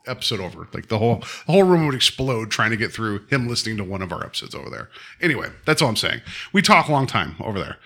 episode 0.08 0.40
over. 0.40 0.68
Like 0.74 0.88
the 0.88 0.98
whole 0.98 1.18
the 1.46 1.52
whole 1.52 1.64
room 1.64 1.86
would 1.86 1.96
explode 1.96 2.52
trying 2.52 2.72
to 2.72 2.78
get 2.78 2.92
through 2.92 3.26
him 3.28 3.48
listening 3.48 3.78
to 3.78 3.84
one 3.84 4.02
of 4.02 4.12
our 4.12 4.24
episodes 4.24 4.56
over 4.56 4.70
there. 4.70 4.90
Anyway, 5.22 5.50
that's 5.66 5.82
all 5.82 5.90
I'm 5.90 5.96
saying. 5.96 6.22
We 6.52 6.62
talk 6.62 6.88
a 6.88 6.92
long 6.92 7.08
time 7.08 7.36
over 7.40 7.60
there. 7.60 7.78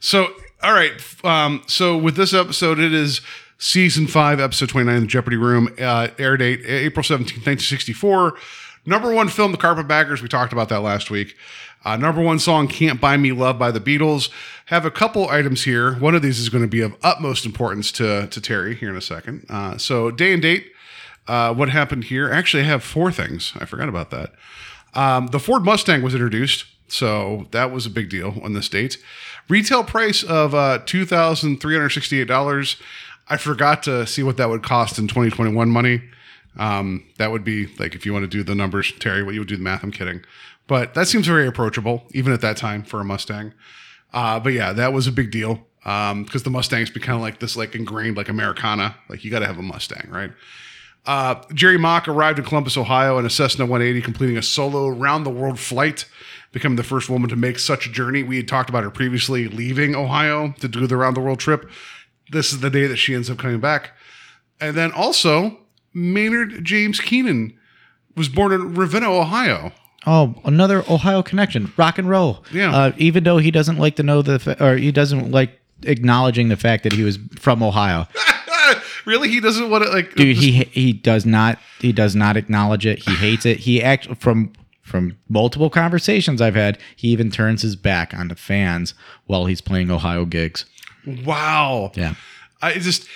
So 0.00 0.28
all 0.62 0.72
right. 0.72 0.92
Um, 1.24 1.62
so 1.66 1.96
with 1.96 2.16
this 2.16 2.32
episode, 2.32 2.78
it 2.78 2.92
is 2.92 3.20
season 3.58 4.06
five, 4.06 4.40
episode 4.40 4.68
29, 4.68 5.02
The 5.02 5.06
Jeopardy 5.06 5.36
Room, 5.36 5.74
uh, 5.78 6.08
air 6.18 6.36
date 6.36 6.62
April 6.64 7.02
17th, 7.02 7.44
1964. 7.46 8.34
Number 8.86 9.12
one 9.12 9.28
film, 9.28 9.52
The 9.52 9.58
Carpetbaggers. 9.58 10.22
We 10.22 10.28
talked 10.28 10.52
about 10.52 10.68
that 10.68 10.80
last 10.80 11.10
week. 11.10 11.36
Uh, 11.86 11.96
number 11.96 12.20
one 12.20 12.40
song, 12.40 12.66
Can't 12.66 13.00
Buy 13.00 13.16
Me 13.16 13.30
Love 13.30 13.60
by 13.60 13.70
the 13.70 13.78
Beatles. 13.78 14.28
Have 14.64 14.84
a 14.84 14.90
couple 14.90 15.28
items 15.28 15.62
here. 15.62 15.94
One 16.00 16.16
of 16.16 16.22
these 16.22 16.40
is 16.40 16.48
going 16.48 16.64
to 16.64 16.68
be 16.68 16.80
of 16.80 16.96
utmost 17.04 17.46
importance 17.46 17.92
to, 17.92 18.26
to 18.26 18.40
Terry 18.40 18.74
here 18.74 18.90
in 18.90 18.96
a 18.96 19.00
second. 19.00 19.46
Uh, 19.48 19.78
so, 19.78 20.10
day 20.10 20.32
and 20.32 20.42
date. 20.42 20.72
Uh, 21.28 21.54
what 21.54 21.68
happened 21.68 22.04
here? 22.04 22.28
Actually, 22.28 22.64
I 22.64 22.66
have 22.66 22.82
four 22.82 23.12
things. 23.12 23.52
I 23.60 23.66
forgot 23.66 23.88
about 23.88 24.10
that. 24.10 24.32
Um, 24.94 25.28
the 25.28 25.38
Ford 25.38 25.64
Mustang 25.64 26.02
was 26.02 26.12
introduced, 26.12 26.64
so 26.88 27.46
that 27.52 27.70
was 27.70 27.86
a 27.86 27.90
big 27.90 28.10
deal 28.10 28.34
on 28.42 28.52
this 28.52 28.68
date. 28.68 28.98
Retail 29.48 29.84
price 29.84 30.24
of 30.24 30.56
uh, 30.56 30.80
two 30.86 31.06
thousand 31.06 31.60
three 31.60 31.74
hundred 31.74 31.90
sixty-eight 31.90 32.26
dollars. 32.26 32.76
I 33.28 33.36
forgot 33.36 33.84
to 33.84 34.08
see 34.08 34.24
what 34.24 34.38
that 34.38 34.48
would 34.48 34.64
cost 34.64 34.98
in 34.98 35.06
2021 35.06 35.70
money. 35.70 36.02
Um, 36.58 37.04
that 37.18 37.30
would 37.30 37.44
be 37.44 37.66
like 37.78 37.94
if 37.94 38.06
you 38.06 38.12
want 38.12 38.24
to 38.24 38.28
do 38.28 38.42
the 38.42 38.54
numbers, 38.54 38.92
Terry, 38.98 39.22
what 39.22 39.34
you 39.34 39.40
would 39.40 39.48
do 39.48 39.56
the 39.56 39.62
math. 39.62 39.82
I'm 39.82 39.92
kidding, 39.92 40.24
but 40.66 40.94
that 40.94 41.08
seems 41.08 41.26
very 41.26 41.46
approachable 41.46 42.04
even 42.12 42.32
at 42.32 42.40
that 42.40 42.56
time 42.56 42.82
for 42.82 43.00
a 43.00 43.04
Mustang. 43.04 43.54
Uh, 44.12 44.40
but 44.40 44.52
yeah, 44.52 44.72
that 44.72 44.92
was 44.92 45.06
a 45.06 45.12
big 45.12 45.30
deal 45.30 45.66
because 45.80 46.42
the 46.42 46.50
Mustangs 46.50 46.90
become 46.90 47.20
like 47.20 47.38
this, 47.38 47.56
like 47.56 47.74
ingrained, 47.74 48.16
like 48.16 48.28
Americana. 48.28 48.96
Like 49.08 49.24
you 49.24 49.30
got 49.30 49.40
to 49.40 49.46
have 49.46 49.58
a 49.58 49.62
Mustang, 49.62 50.08
right? 50.10 50.32
Uh, 51.04 51.40
Jerrie 51.54 51.78
Mock 51.78 52.08
arrived 52.08 52.38
in 52.38 52.44
Columbus, 52.44 52.76
Ohio 52.76 53.16
in 53.18 53.24
a 53.24 53.30
Cessna 53.30 53.64
180, 53.64 54.02
completing 54.02 54.36
a 54.36 54.42
solo 54.42 54.88
round 54.88 55.24
the 55.24 55.30
world 55.30 55.60
flight, 55.60 56.04
becoming 56.50 56.74
the 56.74 56.82
first 56.82 57.08
woman 57.08 57.30
to 57.30 57.36
make 57.36 57.60
such 57.60 57.86
a 57.86 57.92
journey. 57.92 58.24
We 58.24 58.38
had 58.38 58.48
talked 58.48 58.68
about 58.68 58.82
her 58.82 58.90
previously 58.90 59.46
leaving 59.46 59.94
Ohio 59.94 60.52
to 60.58 60.66
do 60.66 60.84
the 60.86 60.96
round 60.96 61.16
the 61.16 61.20
world 61.20 61.38
trip. 61.38 61.70
This 62.32 62.52
is 62.52 62.58
the 62.58 62.70
day 62.70 62.88
that 62.88 62.96
she 62.96 63.14
ends 63.14 63.30
up 63.30 63.38
coming 63.38 63.60
back. 63.60 63.92
And 64.60 64.76
then 64.76 64.90
also, 64.90 65.58
Maynard 65.94 66.64
James 66.64 66.98
Keenan 66.98 67.56
was 68.16 68.28
born 68.28 68.50
in 68.50 68.74
Ravenna, 68.74 69.12
Ohio. 69.12 69.72
Oh, 70.06 70.34
another 70.44 70.84
Ohio 70.88 71.22
connection, 71.22 71.72
rock 71.76 71.98
and 71.98 72.08
roll. 72.08 72.44
Yeah. 72.52 72.74
Uh, 72.74 72.92
even 72.96 73.24
though 73.24 73.38
he 73.38 73.50
doesn't 73.50 73.78
like 73.78 73.96
to 73.96 74.02
know 74.02 74.22
the, 74.22 74.38
fa- 74.38 74.56
or 74.64 74.76
he 74.76 74.92
doesn't 74.92 75.32
like 75.32 75.58
acknowledging 75.82 76.48
the 76.48 76.56
fact 76.56 76.84
that 76.84 76.92
he 76.92 77.02
was 77.02 77.18
from 77.38 77.62
Ohio. 77.62 78.06
really? 79.04 79.28
He 79.28 79.40
doesn't 79.40 79.68
want 79.68 79.84
to 79.84 79.90
like 79.90 80.14
Dude, 80.14 80.36
he 80.36 80.52
he 80.64 80.92
does 80.92 81.26
not 81.26 81.58
he 81.80 81.92
does 81.92 82.14
not 82.14 82.36
acknowledge 82.36 82.86
it. 82.86 83.00
He 83.00 83.14
hates 83.14 83.44
it. 83.44 83.58
He 83.60 83.82
act 83.82 84.16
from 84.16 84.52
from 84.82 85.18
multiple 85.28 85.70
conversations 85.70 86.40
I've 86.40 86.54
had. 86.54 86.78
He 86.94 87.08
even 87.08 87.30
turns 87.30 87.62
his 87.62 87.74
back 87.74 88.14
on 88.14 88.28
the 88.28 88.36
fans 88.36 88.94
while 89.26 89.46
he's 89.46 89.60
playing 89.60 89.90
Ohio 89.90 90.24
gigs. 90.24 90.64
Wow. 91.24 91.92
Yeah. 91.94 92.14
I 92.62 92.74
just 92.74 93.06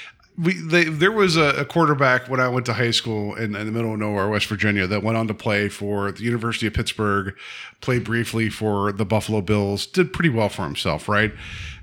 we 0.41 0.55
they, 0.55 0.85
there 0.85 1.13
was 1.13 1.37
a, 1.37 1.61
a 1.61 1.65
quarterback 1.65 2.29
when 2.29 2.41
I 2.41 2.49
went 2.49 2.67
to 2.67 2.73
high 2.73 2.93
school 2.93 3.35
in, 3.35 3.55
in 3.55 3.67
the 3.67 3.73
middle 3.73 3.93
of 3.93 3.99
nowhere, 3.99 4.29
West 4.29 4.47
Virginia, 4.47 4.87
that 4.87 5.03
went 5.03 5.19
on 5.19 5.29
to 5.29 5.35
play 5.35 5.69
for 5.69 6.11
the 6.13 6.23
University 6.23 6.67
of 6.67 6.75
Pittsburgh, 6.75 7.35
played 7.81 8.05
briefly 8.05 8.49
for 8.49 8.93
the 8.93 9.05
Buffalo 9.05 9.41
Bills, 9.41 9.87
did 9.87 10.13
pretty 10.13 10.31
well 10.31 10.49
for 10.49 10.63
himself, 10.63 11.09
right? 11.09 11.33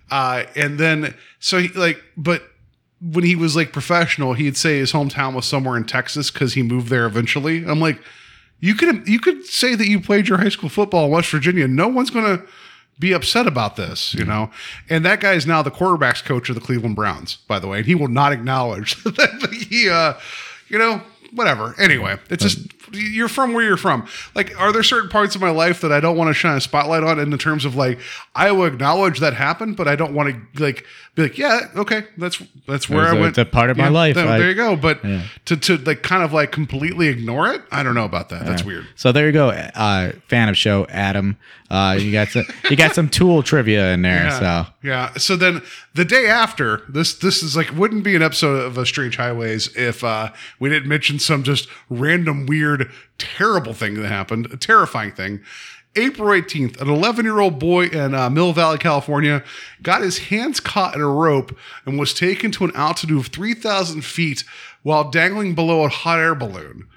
Uh, 0.09 0.45
and 0.55 0.79
then 0.79 1.13
so 1.39 1.59
he 1.59 1.67
like, 1.69 2.01
but 2.15 2.43
when 3.01 3.23
he 3.23 3.35
was 3.35 3.55
like 3.55 3.71
professional, 3.71 4.33
he'd 4.33 4.57
say 4.57 4.79
his 4.79 4.91
hometown 4.91 5.35
was 5.35 5.45
somewhere 5.45 5.77
in 5.77 5.83
Texas 5.83 6.31
because 6.31 6.53
he 6.53 6.63
moved 6.63 6.89
there 6.89 7.05
eventually. 7.05 7.63
I'm 7.65 7.79
like, 7.79 8.01
you 8.59 8.73
could 8.73 9.07
you 9.07 9.19
could 9.19 9.45
say 9.45 9.75
that 9.75 9.87
you 9.87 10.01
played 10.01 10.27
your 10.27 10.39
high 10.39 10.49
school 10.49 10.69
football 10.69 11.05
in 11.05 11.11
West 11.11 11.29
Virginia. 11.29 11.67
No 11.67 11.87
one's 11.87 12.09
gonna 12.09 12.43
be 12.99 13.13
upset 13.13 13.47
about 13.47 13.75
this, 13.75 14.13
you 14.13 14.25
know. 14.25 14.49
And 14.89 15.05
that 15.05 15.19
guy 15.19 15.33
is 15.33 15.45
now 15.45 15.61
the 15.61 15.71
quarterbacks 15.71 16.23
coach 16.23 16.49
of 16.49 16.55
the 16.55 16.61
Cleveland 16.61 16.95
Browns, 16.95 17.35
by 17.47 17.59
the 17.59 17.67
way, 17.67 17.79
and 17.79 17.85
he 17.85 17.95
will 17.95 18.07
not 18.07 18.31
acknowledge 18.37 19.03
that 19.03 19.67
he, 19.69 19.89
uh, 19.89 20.13
you 20.67 20.77
know, 20.77 21.01
whatever. 21.33 21.75
Anyway, 21.79 22.17
it's 22.29 22.43
just 22.43 22.76
you're 22.91 23.27
from 23.29 23.53
where 23.53 23.63
you're 23.63 23.77
from. 23.77 24.07
Like, 24.35 24.59
are 24.59 24.71
there 24.71 24.83
certain 24.83 25.09
parts 25.09 25.35
of 25.35 25.41
my 25.41 25.49
life 25.49 25.81
that 25.81 25.91
I 25.91 25.99
don't 25.99 26.17
want 26.17 26.29
to 26.29 26.33
shine 26.33 26.57
a 26.57 26.61
spotlight 26.61 27.03
on 27.03 27.19
in 27.19 27.29
the 27.29 27.37
terms 27.37 27.65
of 27.65 27.75
like 27.75 27.99
I 28.35 28.51
will 28.51 28.65
acknowledge 28.65 29.19
that 29.19 29.33
happened, 29.33 29.77
but 29.77 29.87
I 29.87 29.95
don't 29.95 30.13
want 30.13 30.35
to 30.55 30.63
like 30.63 30.85
be 31.15 31.23
like, 31.23 31.37
yeah, 31.37 31.61
okay, 31.75 32.03
that's 32.17 32.41
that's 32.67 32.87
where 32.89 33.05
That's 33.05 33.13
I 33.13 33.17
a- 33.17 33.21
went. 33.21 33.37
a 33.37 33.45
part 33.45 33.69
of 33.69 33.77
my 33.77 33.87
life. 33.87 34.15
There, 34.15 34.27
I- 34.27 34.37
there 34.39 34.49
you 34.49 34.55
go. 34.55 34.75
But 34.75 35.01
to 35.45 35.57
to 35.57 35.77
like 35.77 36.03
kind 36.03 36.23
of 36.23 36.33
like 36.33 36.51
completely 36.51 37.07
ignore 37.07 37.51
it, 37.53 37.61
I 37.71 37.83
don't 37.83 37.95
know 37.95 38.05
about 38.05 38.29
that. 38.29 38.45
That's 38.45 38.63
weird. 38.63 38.85
So 38.95 39.11
there 39.11 39.25
you 39.25 39.31
go, 39.31 39.49
uh, 39.49 40.11
fan 40.27 40.49
of 40.49 40.57
show 40.57 40.85
Adam. 40.89 41.37
Uh, 41.69 41.97
you 41.99 42.13
got 42.13 42.29
some 42.29 42.45
you 42.69 42.77
got 42.77 42.95
some 42.95 43.09
Tool 43.09 43.43
trivia 43.43 43.91
in 43.93 44.01
there. 44.01 44.23
Yeah. 44.25 44.39
So 44.39 44.71
yeah. 44.83 45.13
So 45.17 45.35
then 45.35 45.61
the 45.95 46.05
day 46.05 46.27
after 46.27 46.83
this, 46.87 47.13
this 47.15 47.43
is 47.43 47.57
like 47.57 47.71
wouldn't 47.75 48.03
be 48.05 48.15
an 48.15 48.21
episode 48.21 48.63
of 48.63 48.77
a 48.77 48.85
Strange 48.85 49.17
Highways 49.17 49.75
if 49.75 50.01
uh, 50.03 50.31
we 50.59 50.69
didn't 50.69 50.87
mention 50.87 51.19
some 51.19 51.43
just 51.43 51.67
random 51.89 52.45
weird 52.45 52.76
terrible 53.17 53.73
thing 53.73 53.95
that 53.95 54.07
happened, 54.07 54.47
a 54.51 54.57
terrifying 54.57 55.11
thing. 55.11 55.41
April 55.95 56.29
18th, 56.29 56.79
an 56.79 56.89
11 56.89 57.25
year 57.25 57.39
old 57.39 57.59
boy 57.59 57.85
in 57.85 58.13
uh, 58.13 58.29
Mill 58.29 58.53
Valley, 58.53 58.77
California, 58.77 59.43
got 59.81 60.01
his 60.01 60.19
hands 60.19 60.59
caught 60.59 60.95
in 60.95 61.01
a 61.01 61.09
rope 61.09 61.57
and 61.85 61.97
was 61.97 62.13
taken 62.13 62.51
to 62.51 62.65
an 62.65 62.75
altitude 62.75 63.17
of 63.17 63.27
3,000 63.27 64.03
feet 64.03 64.43
while 64.83 65.09
dangling 65.09 65.55
below 65.55 65.83
a 65.83 65.89
hot 65.89 66.19
air 66.19 66.35
balloon. 66.35 66.87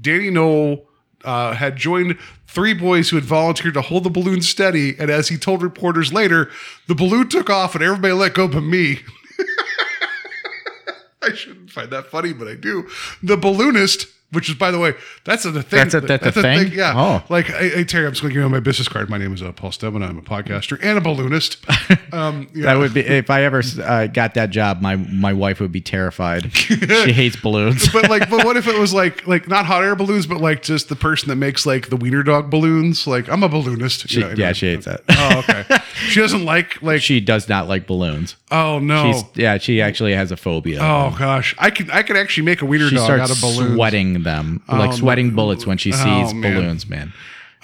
Danny 0.00 0.30
Knoll 0.30 0.86
uh, 1.24 1.54
had 1.54 1.76
joined 1.76 2.18
three 2.46 2.74
boys 2.74 3.10
who 3.10 3.16
had 3.16 3.24
volunteered 3.24 3.74
to 3.74 3.82
hold 3.82 4.04
the 4.04 4.10
balloon 4.10 4.42
steady. 4.42 4.94
And 4.98 5.10
as 5.10 5.28
he 5.28 5.36
told 5.36 5.62
reporters 5.62 6.12
later, 6.12 6.50
the 6.86 6.94
balloon 6.94 7.28
took 7.28 7.50
off 7.50 7.74
and 7.74 7.82
everybody 7.82 8.12
let 8.12 8.34
go 8.34 8.46
but 8.46 8.60
me. 8.60 9.00
I 11.22 11.34
shouldn't 11.34 11.70
find 11.70 11.90
that 11.90 12.06
funny, 12.06 12.32
but 12.32 12.46
I 12.46 12.54
do. 12.54 12.88
The 13.22 13.36
balloonist, 13.36 14.06
which 14.34 14.48
is, 14.48 14.54
by 14.56 14.70
the 14.70 14.78
way, 14.78 14.94
that's 15.24 15.44
a 15.44 15.52
thing. 15.62 15.78
That's 15.78 15.94
a- 15.94 16.00
that's 16.00 16.26
a 16.26 16.32
thing? 16.32 16.72
Yeah. 16.72 16.92
Oh. 16.94 17.24
Like, 17.28 17.46
hey, 17.46 17.84
Terry, 17.84 18.06
I'm 18.06 18.12
just 18.12 18.22
going 18.22 18.30
to 18.30 18.34
give 18.34 18.42
you 18.42 18.48
my 18.48 18.60
business 18.60 18.88
card. 18.88 19.08
My 19.08 19.18
name 19.18 19.32
is 19.32 19.42
uh, 19.42 19.52
Paul 19.52 19.70
Stebbin. 19.72 20.02
I'm 20.02 20.18
a 20.18 20.22
podcaster 20.22 20.78
and 20.82 20.98
a 20.98 21.00
balloonist. 21.00 21.58
Um, 22.14 22.46
that 22.54 22.76
would 22.76 22.94
be 22.94 23.00
if 23.00 23.28
I 23.28 23.42
ever 23.42 23.60
uh, 23.82 24.06
got 24.06 24.34
that 24.34 24.50
job. 24.50 24.80
My 24.80 24.94
my 24.94 25.32
wife 25.32 25.58
would 25.58 25.72
be 25.72 25.80
terrified. 25.80 26.54
she 26.56 26.76
hates 27.12 27.34
balloons. 27.34 27.92
but 27.92 28.08
like, 28.08 28.30
but 28.30 28.44
what 28.44 28.56
if 28.56 28.68
it 28.68 28.78
was 28.78 28.94
like, 29.02 29.26
like 29.26 29.48
not 29.48 29.66
hot 29.66 29.82
air 29.82 29.96
balloons, 29.96 30.24
but 30.26 30.40
like 30.40 30.62
just 30.62 30.88
the 30.88 30.94
person 30.94 31.28
that 31.30 31.36
makes 31.36 31.66
like 31.66 31.88
the 31.88 31.96
wiener 31.96 32.22
dog 32.22 32.50
balloons? 32.50 33.08
Like, 33.08 33.28
I'm 33.28 33.42
a 33.42 33.48
balloonist. 33.48 34.08
She- 34.08 34.20
You 34.20 34.26
know, 34.28 34.34
yeah, 34.36 34.52
she 34.52 34.66
hates 34.66 34.84
that. 34.86 35.00
Oh, 35.08 35.38
okay. 35.40 35.64
she 36.06 36.20
doesn't 36.20 36.44
like 36.44 36.80
like. 36.82 37.02
she 37.02 37.18
does 37.20 37.48
not 37.48 37.66
like 37.66 37.88
balloons. 37.88 38.36
oh 38.52 38.78
no. 38.78 39.10
She's 39.12 39.24
yeah, 39.34 39.58
she 39.58 39.80
actually 39.82 40.14
has 40.14 40.30
a 40.30 40.36
phobia. 40.36 40.78
oh 40.80 41.16
gosh, 41.18 41.56
I 41.58 41.70
could 41.70 41.90
I 41.90 42.04
could 42.04 42.16
actually 42.16 42.44
make 42.44 42.62
a 42.62 42.66
wiener 42.66 42.88
she 42.90 42.94
dog 42.96 43.10
out 43.18 43.30
of 43.32 43.40
balloons. 43.40 43.74
sweating 43.74 44.22
them, 44.24 44.62
Oh, 44.68 44.76
like 44.76 44.92
sweating 44.92 45.28
no. 45.30 45.36
bullets 45.36 45.66
when 45.66 45.78
she 45.78 45.92
Oh, 45.92 45.96
sees 45.96 46.34
man. 46.34 46.54
balloons, 46.54 46.88
man. 46.88 47.12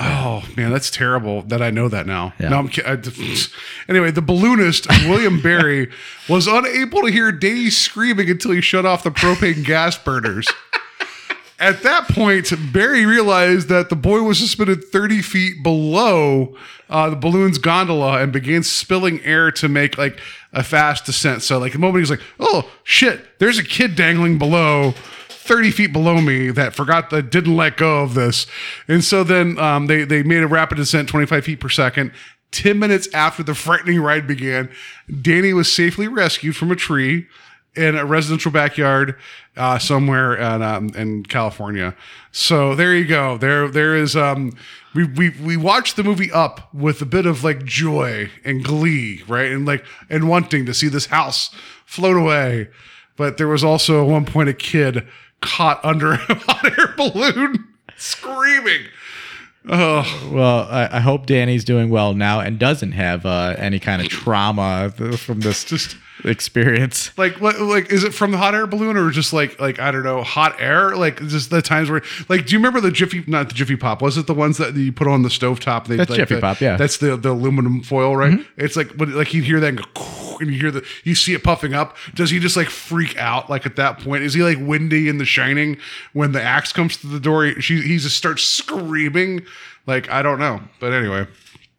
Oh 0.02 0.42
man, 0.56 0.70
that's 0.70 0.90
terrible 0.90 1.42
that 1.42 1.60
I 1.60 1.70
know 1.70 1.88
that 1.88 2.06
now. 2.06 2.32
Yeah. 2.40 2.48
No, 2.48 2.58
I'm 2.58 2.68
ki- 2.68 2.82
I, 2.86 2.92
anyway, 3.88 4.10
the 4.10 4.22
balloonist 4.22 4.86
William 5.08 5.40
Barry 5.42 5.90
was 6.28 6.46
unable 6.46 7.02
to 7.02 7.08
hear 7.12 7.30
Danny 7.32 7.68
screaming 7.68 8.30
until 8.30 8.52
he 8.52 8.60
shut 8.62 8.86
off 8.86 9.02
the 9.02 9.10
propane 9.10 9.62
gas 9.64 9.98
burners. 9.98 10.48
At 11.58 11.82
that 11.82 12.08
point, 12.08 12.50
Barry 12.72 13.04
realized 13.04 13.68
that 13.68 13.90
the 13.90 13.96
boy 13.96 14.22
was 14.22 14.38
suspended 14.38 14.82
30 14.84 15.20
feet 15.20 15.62
below 15.62 16.56
uh, 16.88 17.10
the 17.10 17.16
balloon's 17.16 17.58
gondola 17.58 18.22
and 18.22 18.32
began 18.32 18.62
spilling 18.62 19.22
air 19.22 19.50
to 19.52 19.68
make 19.68 19.98
like 19.98 20.18
a 20.54 20.62
fast 20.64 21.04
descent. 21.04 21.42
So, 21.42 21.58
like, 21.58 21.72
the 21.74 21.78
moment 21.78 22.00
he's 22.00 22.10
like, 22.10 22.22
oh 22.40 22.70
shit, 22.82 23.38
there's 23.40 23.58
a 23.58 23.62
kid 23.64 23.94
dangling 23.94 24.38
below. 24.38 24.94
30 25.50 25.72
feet 25.72 25.92
below 25.92 26.20
me 26.20 26.52
that 26.52 26.76
forgot 26.76 27.10
that 27.10 27.28
didn't 27.28 27.56
let 27.56 27.76
go 27.76 28.04
of 28.04 28.14
this. 28.14 28.46
And 28.86 29.02
so 29.02 29.24
then 29.24 29.58
um, 29.58 29.88
they, 29.88 30.04
they 30.04 30.22
made 30.22 30.44
a 30.44 30.46
rapid 30.46 30.76
descent 30.76 31.08
25 31.08 31.44
feet 31.44 31.58
per 31.58 31.68
second. 31.68 32.12
10 32.52 32.78
minutes 32.78 33.08
after 33.12 33.42
the 33.42 33.56
frightening 33.56 34.00
ride 34.00 34.28
began, 34.28 34.70
Danny 35.20 35.52
was 35.52 35.70
safely 35.70 36.06
rescued 36.06 36.54
from 36.54 36.70
a 36.70 36.76
tree 36.76 37.26
in 37.74 37.96
a 37.96 38.04
residential 38.04 38.52
backyard 38.52 39.16
uh, 39.56 39.80
somewhere 39.80 40.36
in, 40.36 40.62
um, 40.62 40.90
in 40.94 41.24
California. 41.24 41.96
So 42.30 42.76
there 42.76 42.94
you 42.94 43.04
go. 43.04 43.36
There 43.36 43.66
there 43.66 43.96
is 43.96 44.14
um 44.14 44.52
we 44.94 45.04
we 45.04 45.30
we 45.30 45.56
watched 45.56 45.96
the 45.96 46.04
movie 46.04 46.30
Up 46.30 46.72
with 46.72 47.02
a 47.02 47.06
bit 47.06 47.26
of 47.26 47.42
like 47.42 47.64
joy 47.64 48.30
and 48.44 48.62
glee, 48.62 49.24
right? 49.26 49.50
And 49.50 49.66
like 49.66 49.84
and 50.08 50.28
wanting 50.28 50.64
to 50.66 50.74
see 50.74 50.88
this 50.88 51.06
house 51.06 51.50
float 51.86 52.16
away. 52.16 52.68
But 53.16 53.36
there 53.36 53.48
was 53.48 53.62
also 53.62 54.02
at 54.02 54.10
one 54.10 54.24
point 54.24 54.48
a 54.48 54.54
kid 54.54 55.06
caught 55.40 55.84
under 55.84 56.12
a 56.12 56.16
hot 56.34 56.78
air 56.78 56.94
balloon 56.96 57.68
screaming. 57.96 58.82
Oh, 59.68 60.30
Well, 60.32 60.66
I, 60.70 60.88
I 60.96 61.00
hope 61.00 61.26
Danny's 61.26 61.64
doing 61.64 61.90
well 61.90 62.14
now 62.14 62.40
and 62.40 62.58
doesn't 62.58 62.92
have 62.92 63.26
uh, 63.26 63.54
any 63.58 63.78
kind 63.78 64.00
of 64.00 64.08
trauma 64.08 64.90
from 65.18 65.40
this 65.40 65.64
Just- 65.64 65.96
experience. 66.24 67.16
like 67.18 67.40
what? 67.40 67.60
Like 67.60 67.92
is 67.92 68.04
it 68.04 68.14
from 68.14 68.30
the 68.30 68.38
hot 68.38 68.54
air 68.54 68.66
balloon 68.66 68.96
or 68.96 69.10
just 69.10 69.32
like 69.32 69.60
like 69.60 69.78
I 69.78 69.90
don't 69.90 70.04
know 70.04 70.22
hot 70.22 70.60
air? 70.60 70.96
Like 70.96 71.20
just 71.28 71.50
the 71.50 71.62
times 71.62 71.90
where 71.90 72.02
like 72.28 72.46
do 72.46 72.52
you 72.52 72.58
remember 72.58 72.80
the 72.80 72.90
Jiffy? 72.90 73.24
Not 73.26 73.48
the 73.48 73.54
Jiffy 73.54 73.76
Pop. 73.76 74.02
Was 74.02 74.16
it 74.18 74.26
the 74.26 74.34
ones 74.34 74.58
that 74.58 74.74
you 74.74 74.92
put 74.92 75.08
on 75.08 75.22
the 75.22 75.28
stovetop? 75.28 75.86
They, 75.86 75.96
That's 75.96 76.10
like 76.10 76.18
Jiffy 76.18 76.34
the- 76.36 76.40
Pop, 76.40 76.60
yeah. 76.60 76.70
Mm-hmm. 76.70 76.78
That's 76.78 76.96
the 76.98 77.16
the 77.16 77.30
aluminum 77.32 77.82
foil, 77.82 78.16
right? 78.16 78.38
It's 78.56 78.76
like 78.76 78.90
when 78.92 79.14
like 79.14 79.34
you 79.34 79.42
hear 79.42 79.60
that 79.60 79.68
and 79.68 79.94
go, 79.94 80.36
and 80.40 80.50
you 80.52 80.58
hear 80.58 80.70
the 80.70 80.86
you 81.04 81.14
see 81.14 81.34
it 81.34 81.44
puffing 81.44 81.74
up. 81.74 81.96
Does 82.14 82.30
he 82.30 82.38
just 82.38 82.56
like 82.56 82.68
freak 82.70 83.16
out? 83.18 83.50
Like 83.50 83.66
at 83.66 83.76
that 83.76 83.98
point, 84.00 84.22
is 84.22 84.34
he 84.34 84.42
like 84.42 84.58
Wendy 84.60 85.08
in 85.08 85.18
The 85.18 85.24
Shining 85.24 85.76
when 86.12 86.32
the 86.32 86.42
axe 86.42 86.72
comes 86.72 86.96
to 86.98 87.06
the 87.06 87.20
door? 87.20 87.44
He, 87.44 87.60
she 87.60 87.80
he 87.82 87.98
just 87.98 88.16
starts 88.16 88.42
screaming. 88.42 89.44
Like 89.86 90.10
I 90.10 90.22
don't 90.22 90.38
know, 90.38 90.60
but 90.78 90.92
anyway. 90.92 91.26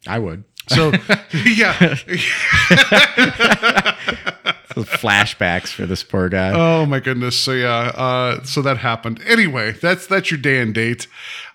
I 0.08 0.20
would. 0.20 0.44
So 0.68 0.92
yeah, 1.46 1.96
flashbacks 4.76 5.70
for 5.70 5.86
this 5.86 6.04
poor 6.04 6.30
guy. 6.30 6.52
Oh 6.54 6.86
my 6.86 7.00
goodness. 7.00 7.38
So 7.38 7.52
yeah, 7.54 7.92
uh, 7.96 8.44
so 8.44 8.62
that 8.62 8.78
happened. 8.78 9.22
Anyway, 9.26 9.74
that's 9.74 10.08
that's 10.08 10.32
your 10.32 10.40
day 10.40 10.60
and 10.60 10.74
date. 10.74 11.08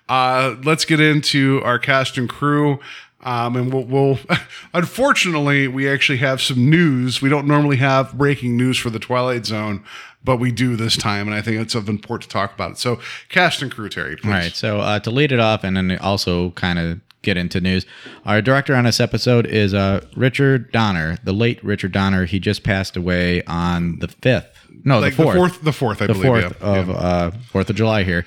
Uh, 0.08 0.56
let's 0.64 0.84
get 0.84 1.00
into 1.00 1.60
our 1.64 1.78
cast 1.78 2.16
and 2.18 2.28
crew. 2.28 2.78
Um, 3.22 3.56
and 3.56 3.72
we'll, 3.72 3.84
we'll 3.84 4.18
unfortunately 4.74 5.66
we 5.66 5.88
actually 5.88 6.18
have 6.18 6.40
some 6.40 6.70
news. 6.70 7.20
We 7.20 7.28
don't 7.28 7.46
normally 7.46 7.76
have 7.76 8.16
breaking 8.16 8.56
news 8.56 8.78
for 8.78 8.90
the 8.90 9.00
Twilight 9.00 9.46
Zone, 9.46 9.82
but 10.22 10.36
we 10.36 10.52
do 10.52 10.76
this 10.76 10.96
time, 10.96 11.26
and 11.26 11.34
I 11.34 11.40
think 11.40 11.60
it's 11.60 11.74
of 11.74 11.88
important 11.88 12.30
to 12.30 12.32
talk 12.32 12.54
about 12.54 12.72
it. 12.72 12.78
So 12.78 13.00
cast 13.28 13.62
and 13.62 13.72
crew, 13.72 13.88
Terry. 13.88 14.16
Please. 14.16 14.26
All 14.26 14.32
right. 14.32 14.52
So 14.52 14.80
uh, 14.80 15.00
to 15.00 15.10
lead 15.10 15.32
it 15.32 15.40
off 15.40 15.64
and 15.64 15.76
then 15.76 15.98
also 15.98 16.50
kind 16.50 16.78
of 16.78 17.00
get 17.26 17.36
into 17.36 17.60
news, 17.60 17.84
our 18.24 18.40
director 18.40 18.74
on 18.74 18.84
this 18.84 19.00
episode 19.00 19.46
is 19.46 19.74
uh, 19.74 20.04
Richard 20.16 20.72
Donner, 20.72 21.18
the 21.24 21.32
late 21.34 21.62
Richard 21.62 21.92
Donner. 21.92 22.24
He 22.24 22.38
just 22.40 22.62
passed 22.62 22.96
away 22.96 23.42
on 23.44 23.98
the 23.98 24.08
5th. 24.08 24.46
No, 24.84 25.00
Like 25.00 25.14
the 25.16 25.24
the 25.24 25.28
4th. 25.30 25.34
fourth, 25.36 25.62
the 25.62 25.72
fourth, 25.72 26.02
I 26.02 26.06
the 26.06 26.12
believe. 26.14 26.30
4th 26.32 26.60
yeah. 26.60 26.66
of 26.80 26.88
Yeah. 26.88 26.94
uh, 26.94 27.30
4th 27.52 27.70
of 27.70 27.76
July 27.76 28.04
here. 28.04 28.24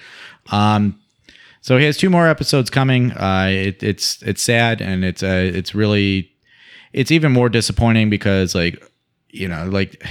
Um, 0.51 0.99
so 1.61 1.77
he 1.77 1.85
has 1.85 1.97
two 1.97 2.09
more 2.09 2.27
episodes 2.27 2.69
coming. 2.69 3.11
Uh, 3.11 3.47
it, 3.51 3.83
it's 3.83 4.21
it's 4.23 4.41
sad 4.41 4.81
and 4.81 5.03
it's 5.03 5.21
uh, 5.23 5.51
it's 5.53 5.75
really 5.75 6.31
it's 6.93 7.11
even 7.11 7.31
more 7.31 7.49
disappointing 7.49 8.09
because 8.09 8.55
like 8.55 8.81
you 9.29 9.47
know 9.47 9.65
like 9.65 10.01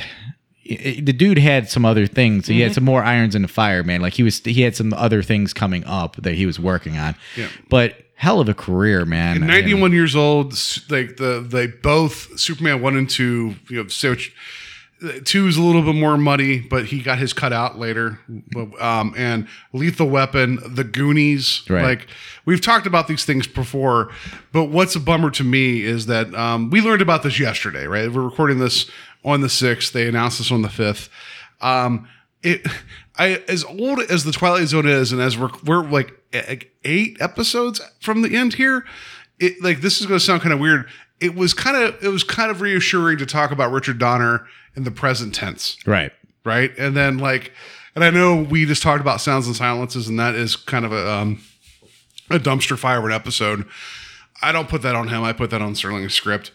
it- 0.72 1.06
the 1.06 1.12
dude 1.12 1.38
had 1.38 1.68
some 1.68 1.84
other 1.84 2.06
things. 2.06 2.46
He 2.46 2.54
Mm-hmm. 2.54 2.62
had 2.64 2.74
some 2.74 2.84
more 2.84 3.02
irons 3.02 3.34
in 3.34 3.42
the 3.42 3.48
fire, 3.48 3.82
man. 3.82 4.00
Like 4.00 4.14
he 4.14 4.22
was 4.22 4.40
he 4.44 4.62
had 4.62 4.74
some 4.76 4.92
other 4.94 5.22
things 5.22 5.52
coming 5.54 5.84
up 5.84 6.16
that 6.16 6.34
he 6.34 6.46
was 6.46 6.58
working 6.60 6.96
on. 6.98 7.14
Yeah. 7.36 7.48
But 7.68 7.96
hell 8.14 8.40
of 8.40 8.48
a 8.48 8.54
career, 8.54 9.04
man. 9.04 9.36
And 9.36 9.44
You 9.44 9.48
know, 9.48 9.54
91 9.54 9.92
years 9.92 10.16
old 10.16 10.52
like 10.90 11.16
the 11.18 11.44
they 11.48 11.66
both 11.68 12.38
superman 12.38 12.82
1 12.82 12.96
and 12.96 13.08
2 13.08 13.54
you 13.70 13.82
know 13.82 13.88
so 13.88 14.14
two 15.24 15.46
is 15.46 15.56
a 15.56 15.62
little 15.62 15.82
bit 15.82 15.94
more 15.94 16.18
muddy 16.18 16.58
but 16.58 16.86
he 16.86 17.00
got 17.00 17.18
his 17.18 17.32
cut 17.32 17.52
out 17.52 17.78
later 17.78 18.18
um 18.80 19.14
and 19.16 19.46
lethal 19.72 20.08
weapon 20.08 20.58
the 20.74 20.82
goonies 20.82 21.62
Right. 21.70 21.84
like 21.84 22.08
we've 22.46 22.60
talked 22.60 22.84
about 22.88 23.06
these 23.06 23.24
things 23.24 23.46
before 23.46 24.10
but 24.50 24.64
what's 24.64 24.96
a 24.96 25.00
bummer 25.00 25.30
to 25.30 25.44
me 25.44 25.82
is 25.84 26.06
that 26.06 26.34
um 26.34 26.70
we 26.70 26.80
learned 26.80 27.00
about 27.00 27.22
this 27.22 27.38
yesterday 27.38 27.86
right 27.86 28.10
we're 28.12 28.22
recording 28.22 28.58
this 28.58 28.90
on 29.24 29.40
the 29.40 29.48
6th 29.48 29.92
they 29.92 30.08
announced 30.08 30.38
this 30.38 30.50
on 30.52 30.62
the 30.62 30.68
5th 30.68 31.08
um 31.60 32.08
it 32.42 32.66
i 33.18 33.42
as 33.48 33.64
old 33.64 34.00
as 34.00 34.24
the 34.24 34.32
twilight 34.32 34.68
zone 34.68 34.86
is 34.86 35.12
and 35.12 35.20
as 35.20 35.36
we're 35.36 35.50
we're 35.64 35.84
like 35.88 36.12
eight 36.84 37.16
episodes 37.20 37.80
from 38.00 38.22
the 38.22 38.36
end 38.36 38.54
here 38.54 38.84
it 39.38 39.62
like 39.62 39.80
this 39.80 40.00
is 40.00 40.06
going 40.06 40.18
to 40.18 40.24
sound 40.24 40.42
kind 40.42 40.52
of 40.52 40.60
weird. 40.60 40.88
It 41.20 41.34
was 41.34 41.54
kind 41.54 41.76
of 41.76 42.02
it 42.02 42.08
was 42.08 42.24
kind 42.24 42.50
of 42.50 42.60
reassuring 42.60 43.18
to 43.18 43.26
talk 43.26 43.50
about 43.50 43.72
richard 43.72 43.98
donner 43.98 44.46
in 44.76 44.84
the 44.84 44.90
present 44.90 45.34
tense. 45.34 45.76
Right. 45.86 46.12
right? 46.44 46.76
And 46.78 46.96
then 46.96 47.18
like 47.18 47.52
and 47.94 48.04
i 48.04 48.10
know 48.10 48.42
we 48.42 48.64
just 48.64 48.82
talked 48.82 49.00
about 49.00 49.20
sounds 49.20 49.46
and 49.46 49.56
silences 49.56 50.08
and 50.08 50.18
that 50.18 50.34
is 50.34 50.56
kind 50.56 50.84
of 50.84 50.92
a 50.92 51.10
um 51.10 51.42
a 52.30 52.38
dumpster 52.38 52.78
fire 52.78 52.98
of 52.98 53.04
an 53.04 53.12
episode. 53.12 53.66
I 54.42 54.52
don't 54.52 54.68
put 54.68 54.82
that 54.82 54.94
on 54.94 55.08
him. 55.08 55.24
I 55.24 55.32
put 55.32 55.50
that 55.50 55.62
on 55.62 55.72
Serling's 55.72 56.14
script 56.14 56.52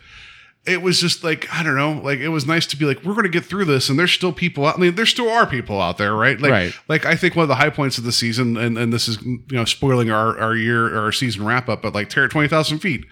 it 0.65 0.81
was 0.81 0.99
just 0.99 1.23
like 1.23 1.47
I 1.53 1.61
don't 1.63 1.75
know, 1.75 1.91
like 2.03 2.19
it 2.19 2.29
was 2.29 2.45
nice 2.45 2.65
to 2.67 2.77
be 2.77 2.85
like 2.85 3.03
we're 3.03 3.13
going 3.13 3.23
to 3.23 3.29
get 3.29 3.43
through 3.45 3.65
this, 3.65 3.89
and 3.89 3.99
there's 3.99 4.11
still 4.11 4.31
people 4.31 4.65
out. 4.65 4.77
I 4.77 4.79
mean, 4.79 4.95
there 4.95 5.05
still 5.05 5.29
are 5.29 5.45
people 5.45 5.81
out 5.81 5.97
there, 5.97 6.15
right? 6.15 6.39
Like, 6.39 6.51
Right. 6.51 6.73
like 6.87 7.05
I 7.05 7.15
think 7.15 7.35
one 7.35 7.43
of 7.43 7.49
the 7.49 7.55
high 7.55 7.69
points 7.69 7.97
of 7.97 8.03
the 8.05 8.11
season, 8.13 8.55
and, 8.57 8.77
and 8.77 8.93
this 8.93 9.07
is 9.07 9.21
you 9.21 9.41
know 9.51 9.65
spoiling 9.65 10.09
our 10.09 10.37
our 10.39 10.55
year 10.55 10.87
or 10.95 11.01
our 11.05 11.11
season 11.11 11.45
wrap 11.45 11.67
up, 11.69 11.81
but 11.81 11.93
like 11.93 12.09
Terror 12.09 12.27
twenty 12.29 12.47
thousand 12.47 12.79
feet, 12.79 13.05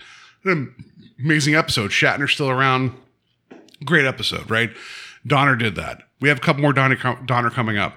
an 0.45 0.73
amazing 1.19 1.55
episode. 1.55 1.91
Shatner's 1.91 2.31
still 2.31 2.49
around, 2.49 2.93
great 3.85 4.05
episode, 4.05 4.49
right? 4.49 4.71
Donner 5.27 5.55
did 5.55 5.75
that. 5.75 6.03
We 6.19 6.29
have 6.29 6.37
a 6.37 6.41
couple 6.41 6.61
more 6.61 6.73
Donner 6.73 6.97
Donner 7.25 7.49
coming 7.49 7.77
up, 7.77 7.95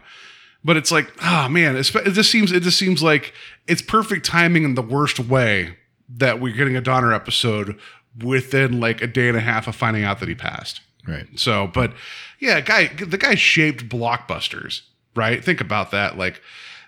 but 0.65 0.77
it's 0.77 0.91
like, 0.91 1.13
oh 1.23 1.49
man, 1.49 1.77
it 1.77 1.85
just 1.85 2.31
seems 2.31 2.51
it 2.51 2.65
just 2.65 2.79
seems 2.79 3.03
like 3.03 3.33
it's 3.69 3.83
perfect 3.83 4.27
timing 4.27 4.65
in 4.65 4.75
the 4.75 4.83
worst 4.83 5.21
way 5.21 5.77
that 6.09 6.41
we're 6.41 6.55
getting 6.55 6.77
a 6.77 6.81
Donner 6.81 7.15
episode 7.15 7.79
within 8.23 8.81
like 8.81 9.03
a 9.03 9.07
day 9.07 9.29
and 9.29 9.37
a 9.37 9.41
half 9.41 9.67
of 9.67 9.75
finding 9.75 10.05
out 10.05 10.21
that 10.21 10.29
he 10.29 10.35
passed. 10.35 10.81
Right. 11.07 11.27
So, 11.37 11.67
but 11.67 11.93
yeah, 12.39 12.61
guy, 12.61 12.87
the 12.87 13.19
guy 13.19 13.35
shaped 13.35 13.89
blockbusters, 13.89 14.83
right? 15.15 15.45
Think 15.45 15.61
about 15.61 15.91
that. 15.91 16.17
Like, 16.17 16.41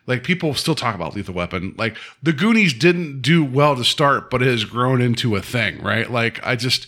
like 0.07 0.23
people 0.23 0.55
still 0.55 0.75
talk 0.75 0.95
about 0.95 1.15
Lethal 1.15 1.35
Weapon. 1.35 1.75
Like 1.77 1.97
the 2.23 2.33
Goonies 2.33 2.73
didn't 2.73 3.21
do 3.21 3.45
well 3.45 3.77
to 3.77 3.85
start, 3.85 4.31
but 4.31 4.41
it 4.41 4.47
has 4.47 4.65
grown 4.65 5.03
into 5.03 5.37
a 5.37 5.43
thing, 5.43 5.83
right? 5.83 6.11
Like 6.11 6.45
I 6.47 6.57
just, 6.57 6.87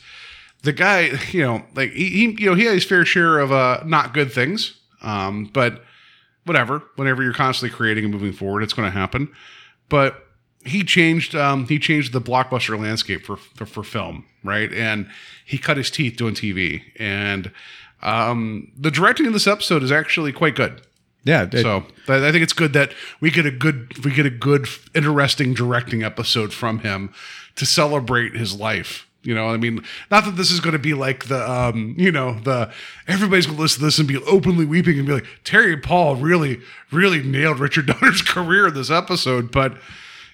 the 0.63 0.73
guy, 0.73 1.19
you 1.31 1.43
know, 1.43 1.65
like 1.75 1.91
he, 1.91 2.11
he 2.11 2.37
you 2.39 2.51
know, 2.51 2.55
he 2.55 2.65
had 2.65 2.75
his 2.75 2.85
fair 2.85 3.05
share 3.05 3.39
of 3.39 3.53
uh 3.53 3.83
not 3.85 4.15
good 4.15 4.33
things. 4.33 4.75
Um, 5.03 5.45
but 5.53 5.85
whatever. 6.45 6.83
Whenever 6.97 7.23
you're 7.23 7.35
constantly 7.35 7.75
creating 7.77 8.05
and 8.05 8.13
moving 8.13 8.33
forward, 8.33 8.63
it's 8.63 8.73
going 8.73 8.91
to 8.91 8.99
happen. 8.99 9.29
But 9.89 10.27
he 10.69 10.85
changed 10.85 11.35
um, 11.35 11.67
he 11.67 11.79
changed 11.79 12.13
the 12.13 12.21
blockbuster 12.21 12.79
landscape 12.79 13.25
for, 13.25 13.37
for 13.37 13.67
for 13.67 13.83
film, 13.83 14.25
right? 14.45 14.73
And 14.73 15.09
he 15.45 15.59
cut 15.59 15.77
his 15.77 15.91
teeth 15.91 16.17
doing 16.17 16.35
TV. 16.35 16.83
And 16.99 17.51
um, 18.03 18.71
the 18.79 18.91
directing 18.91 19.27
in 19.27 19.33
this 19.33 19.47
episode 19.47 19.83
is 19.83 19.91
actually 19.93 20.33
quite 20.33 20.55
good. 20.55 20.81
Yeah. 21.25 21.49
it- 21.51 21.63
So 21.63 21.85
I 22.09 22.29
I 22.29 22.33
think 22.33 22.43
it's 22.43 22.53
good 22.53 22.73
that 22.75 22.93
we 23.21 23.31
get 23.31 23.47
a 23.47 23.51
good 23.51 24.05
we 24.05 24.13
get 24.13 24.27
a 24.27 24.31
good 24.31 24.67
interesting 24.95 25.55
directing 25.55 26.03
episode 26.03 26.53
from 26.53 26.81
him 26.81 27.13
to 27.57 27.67
celebrate 27.67 28.35
his 28.35 28.55
life. 28.59 29.07
You 29.25 29.35
know, 29.35 29.49
I 29.49 29.57
mean, 29.57 29.85
not 30.13 30.25
that 30.27 30.37
this 30.37 30.53
is 30.53 30.61
going 30.61 30.75
to 30.75 30.79
be 30.79 30.95
like 30.95 31.27
the, 31.27 31.51
um, 31.51 31.95
you 31.99 32.13
know, 32.13 32.39
the 32.45 32.71
everybody's 33.09 33.47
going 33.47 33.57
to 33.57 33.63
listen 33.63 33.81
to 33.81 33.85
this 33.87 33.99
and 33.99 34.07
be 34.07 34.17
openly 34.19 34.65
weeping 34.65 34.97
and 34.97 35.07
be 35.09 35.13
like, 35.15 35.27
Terry 35.43 35.77
Paul 35.77 36.15
really, 36.17 36.61
really 36.93 37.21
nailed 37.25 37.59
Richard 37.59 37.87
Donner's 37.87 38.23
career 38.35 38.69
in 38.69 38.75
this 38.75 38.91
episode. 38.91 39.51
But 39.51 39.77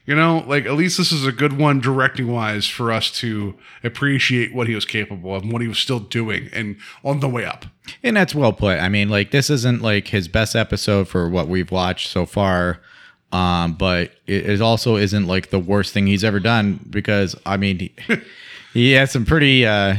you 0.07 0.15
know, 0.15 0.45
like 0.47 0.67
at 0.67 0.73
least 0.75 0.99
this 0.99 1.13
is 1.13 1.25
a 1.27 1.33
good 1.33 1.55
one 1.59 1.81
directing 1.81 2.27
wise 2.31 2.67
for 2.67 2.93
us 2.93 3.11
to 3.21 3.55
appreciate 3.83 4.55
what 4.55 4.67
he 4.69 4.75
was 4.75 4.85
capable 4.85 5.35
of 5.35 5.43
and 5.43 5.53
what 5.53 5.63
he 5.63 5.69
was 5.69 5.79
still 5.79 6.01
doing 6.01 6.49
and 6.53 6.77
on 7.05 7.21
the 7.21 7.29
way 7.29 7.45
up. 7.45 7.67
And 8.03 8.17
that's 8.17 8.35
well 8.35 8.53
put. 8.53 8.79
I 8.81 8.89
mean, 8.89 9.09
like 9.09 9.31
this 9.31 9.49
isn't 9.51 9.83
like 9.83 10.09
his 10.09 10.29
best 10.29 10.55
episode 10.55 11.09
for 11.09 11.29
what 11.29 11.49
we've 11.49 11.71
watched 11.71 12.09
so 12.11 12.27
far. 12.27 12.81
Um, 13.33 13.73
but 13.75 14.13
it, 14.27 14.49
it 14.49 14.61
also 14.61 14.97
isn't 14.97 15.27
like 15.27 15.51
the 15.51 15.59
worst 15.59 15.93
thing 15.93 16.07
he's 16.07 16.23
ever 16.23 16.39
done 16.39 16.79
because 16.89 17.35
I 17.45 17.57
mean 17.57 17.79
he, 17.81 17.93
he 18.73 18.93
has 18.93 19.11
some 19.11 19.25
pretty 19.25 19.67
uh 19.67 19.97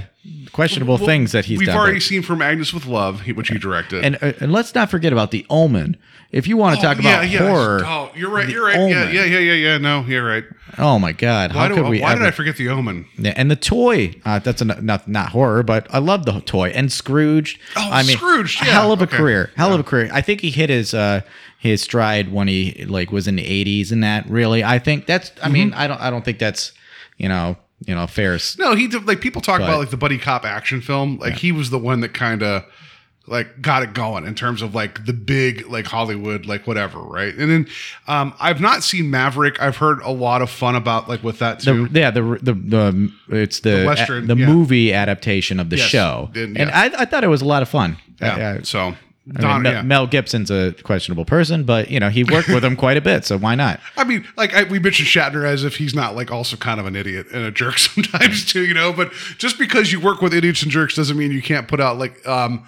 questionable 0.53 0.95
Well, 0.97 1.05
things 1.05 1.33
that 1.33 1.45
he's 1.45 1.59
We've 1.59 1.67
done. 1.67 1.77
already 1.77 1.95
but- 1.97 2.03
seen 2.03 2.21
from 2.21 2.41
Agnes 2.41 2.73
with 2.73 2.85
Love, 2.85 3.27
which 3.27 3.49
he 3.49 3.57
directed. 3.57 4.05
and 4.05 4.15
uh, 4.21 4.33
and 4.39 4.51
let's 4.53 4.73
not 4.73 4.89
forget 4.89 5.11
about 5.11 5.31
the 5.31 5.45
Omen. 5.49 5.97
If 6.35 6.47
you 6.47 6.57
want 6.57 6.75
to 6.75 6.81
talk 6.85 6.97
Oh, 6.97 7.01
yeah, 7.01 7.13
about 7.21 7.29
yeah. 7.29 7.39
horror, 7.49 7.81
Oh, 7.85 8.11
you're 8.13 8.29
right. 8.29 8.49
You're 8.49 8.65
right. 8.65 8.75
Yeah, 8.75 8.81
Omen. 9.03 9.15
yeah, 9.15 9.23
yeah, 9.23 9.39
yeah, 9.39 9.53
yeah. 9.53 9.77
No, 9.77 10.01
you're 10.01 10.25
right. 10.25 10.43
oh 10.77 10.99
my 10.99 11.13
god, 11.13 11.53
Why, 11.55 11.61
how 11.61 11.67
do, 11.69 11.75
could 11.75 11.87
we 11.87 12.01
why 12.01 12.11
ever? 12.11 12.23
did 12.23 12.27
I 12.27 12.31
forget 12.31 12.57
the 12.57 12.67
Omen? 12.69 13.05
Yeah, 13.17 13.33
and 13.37 13.49
the 13.49 13.55
toy. 13.55 14.13
Uh, 14.25 14.39
that's 14.39 14.61
a, 14.61 14.65
not 14.65 15.07
not 15.07 15.29
horror, 15.29 15.63
but 15.63 15.87
I 15.91 15.99
love 15.99 16.25
the 16.25 16.41
toy. 16.41 16.69
And 16.69 16.91
Scrooge. 16.91 17.57
Oh, 17.77 17.89
I 17.89 18.03
mean, 18.03 18.17
Scrooged, 18.17 18.59
yeah, 18.65 18.73
hell 18.73 18.91
of 18.91 18.99
a 18.99 19.05
okay. 19.05 19.15
career. 19.17 19.51
Hell 19.55 19.73
of 19.73 19.79
a 19.79 19.83
career. 19.83 20.09
I 20.11 20.19
think 20.21 20.41
he 20.41 20.51
hit 20.51 20.69
his 20.69 20.93
uh 20.93 21.21
his 21.57 21.81
stride 21.81 22.31
when 22.33 22.47
he 22.49 22.85
like 22.87 23.11
was 23.13 23.27
in 23.29 23.37
the 23.37 23.45
eighties 23.45 23.91
and 23.93 24.03
that. 24.03 24.29
Really, 24.29 24.61
I 24.63 24.77
think 24.79 25.05
that's. 25.05 25.31
I 25.41 25.47
mean, 25.49 25.71
Mm-hmm. 25.71 25.79
I 25.79 25.87
don't. 25.87 26.01
I 26.01 26.09
don't 26.09 26.25
think 26.25 26.39
that's 26.39 26.73
you 27.17 27.29
know 27.29 27.55
you 27.85 27.95
know 27.95 28.07
fair. 28.07 28.37
No, 28.59 28.75
he 28.75 28.87
did, 28.87 29.07
like 29.07 29.21
people 29.21 29.41
talk 29.41 29.59
But- 29.61 29.69
about 29.69 29.79
like 29.79 29.89
the 29.89 29.97
buddy 29.97 30.17
cop 30.17 30.43
action 30.43 30.81
film. 30.81 31.17
Like 31.17 31.35
he 31.35 31.53
was 31.53 31.69
the 31.69 31.79
one 31.79 32.01
that 32.01 32.13
kind 32.13 32.43
of 32.43 32.65
like 33.27 33.61
got 33.61 33.81
it 33.81 33.93
going 33.93 34.25
in 34.25 34.35
terms 34.35 34.61
of 34.61 34.75
like 34.75 35.05
the 35.05 35.13
big 35.13 35.65
like 35.67 35.85
Hollywood 35.87 36.45
like 36.45 36.67
whatever, 36.67 36.99
right? 36.99 37.33
And 37.33 37.49
then 37.49 37.67
um 38.07 38.33
I've 38.39 38.61
not 38.61 38.83
seen 38.83 39.09
Maverick. 39.09 39.59
I've 39.61 39.77
heard 39.77 39.99
a 40.01 40.11
lot 40.11 40.41
of 40.41 40.49
fun 40.49 40.75
about 40.75 41.09
like 41.09 41.23
with 41.23 41.39
that 41.39 41.59
too. 41.59 41.87
The, 41.87 41.99
yeah, 41.99 42.11
the 42.11 42.21
the 42.41 42.53
the 42.53 43.11
it's 43.29 43.61
the 43.61 43.69
The 43.77 43.85
Western, 43.85 44.27
the 44.27 44.35
yeah. 44.37 44.45
movie 44.45 44.93
adaptation 44.93 45.59
of 45.59 45.69
the 45.69 45.77
Yes, 45.77 45.87
show, 45.89 46.29
and- 46.35 46.57
and. 46.57 46.69
I, 46.71 46.85
I 47.01 47.05
thought 47.05 47.23
it 47.23 47.27
was 47.29 47.41
a 47.41 47.45
lot 47.45 47.61
of 47.63 47.69
fun. 47.69 47.97
yeah. 48.21 48.59
So 48.63 48.79
I 49.27 49.39
mean, 49.39 49.41
Don- 49.41 49.61
Mel, 49.63 49.73
yeah. 49.73 49.81
Mel 49.81 50.05
Gibson's 50.05 50.51
a 50.51 50.73
questionable 50.83 51.25
person, 51.25 51.63
but 51.63 51.89
you 51.89 51.99
know 51.99 52.09
he 52.09 52.23
worked 52.23 52.47
with 52.47 52.63
him 52.63 52.75
quite 52.75 52.95
a 52.95 53.01
bit, 53.01 53.25
so 53.25 53.39
why 53.39 53.55
not? 53.55 53.79
I 53.97 54.03
mean, 54.03 54.23
like 54.37 54.53
I, 54.53 54.65
we 54.65 54.77
mentioned 54.77 55.07
Shatner 55.07 55.45
as 55.45 55.63
if 55.63 55.77
he's 55.77 55.95
not 55.95 56.15
like 56.15 56.29
also 56.31 56.57
kind 56.57 56.79
of 56.79 56.85
an 56.85 56.95
idiot 56.95 57.25
and 57.33 57.43
a 57.43 57.49
jerk 57.49 57.79
sometimes 57.79 58.45
too, 58.45 58.63
you 58.63 58.75
know. 58.75 58.93
But 58.93 59.11
just 59.39 59.57
because 59.57 59.91
you 59.91 59.99
work 59.99 60.21
with 60.21 60.31
idiots 60.31 60.61
and 60.61 60.71
jerks 60.71 60.93
doesn't 60.93 61.17
mean 61.17 61.31
you 61.31 61.41
can't 61.41 61.67
put 61.67 61.79
out 61.81 61.97
like 61.97 62.23
um, 62.27 62.67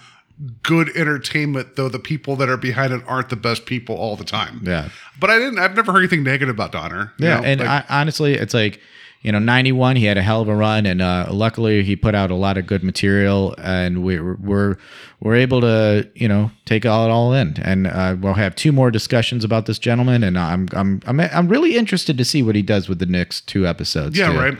good 0.62 0.88
entertainment. 0.96 1.76
Though 1.76 1.88
the 1.88 1.98
people 1.98 2.36
that 2.36 2.48
are 2.48 2.56
behind 2.56 2.92
it 2.92 3.02
aren't 3.06 3.28
the 3.28 3.36
best 3.36 3.66
people 3.66 3.96
all 3.96 4.16
the 4.16 4.24
time. 4.24 4.60
Yeah. 4.64 4.88
But 5.20 5.30
I 5.30 5.38
didn't. 5.38 5.58
I've 5.58 5.74
never 5.74 5.92
heard 5.92 5.98
anything 5.98 6.22
negative 6.22 6.54
about 6.54 6.72
Donner. 6.72 7.12
you 7.18 7.26
Yeah, 7.26 7.40
know, 7.40 7.44
and 7.46 7.60
like- 7.60 7.68
I, 7.68 7.84
honestly, 8.00 8.34
it's 8.34 8.54
like 8.54 8.80
you 9.22 9.32
know, 9.32 9.40
ninety 9.40 9.72
one. 9.72 9.96
He 9.96 10.04
had 10.04 10.16
a 10.16 10.22
hell 10.22 10.42
of 10.42 10.48
a 10.48 10.54
run, 10.54 10.86
and 10.86 11.02
uh, 11.02 11.26
luckily 11.30 11.82
he 11.82 11.96
put 11.96 12.14
out 12.14 12.30
a 12.30 12.36
lot 12.36 12.56
of 12.56 12.66
good 12.66 12.84
material, 12.84 13.52
and 13.58 14.04
we 14.04 14.20
we're 14.20 14.36
we're, 14.36 14.76
we're 15.20 15.34
able 15.34 15.60
to 15.62 16.08
you 16.14 16.28
know 16.28 16.52
take 16.66 16.86
all 16.86 17.04
it 17.04 17.10
all 17.10 17.32
in, 17.32 17.56
and 17.60 17.88
uh, 17.88 18.14
we'll 18.20 18.34
have 18.34 18.54
two 18.54 18.70
more 18.70 18.92
discussions 18.92 19.42
about 19.42 19.66
this 19.66 19.80
gentleman, 19.80 20.22
and 20.22 20.38
I'm 20.38 20.68
I'm 20.72 21.00
I'm 21.04 21.18
I'm 21.20 21.48
really 21.48 21.76
interested 21.76 22.16
to 22.16 22.24
see 22.24 22.44
what 22.44 22.54
he 22.54 22.62
does 22.62 22.88
with 22.88 23.00
the 23.00 23.06
next 23.06 23.48
two 23.48 23.66
episodes. 23.66 24.16
yeah, 24.16 24.30
too. 24.30 24.38
right. 24.38 24.58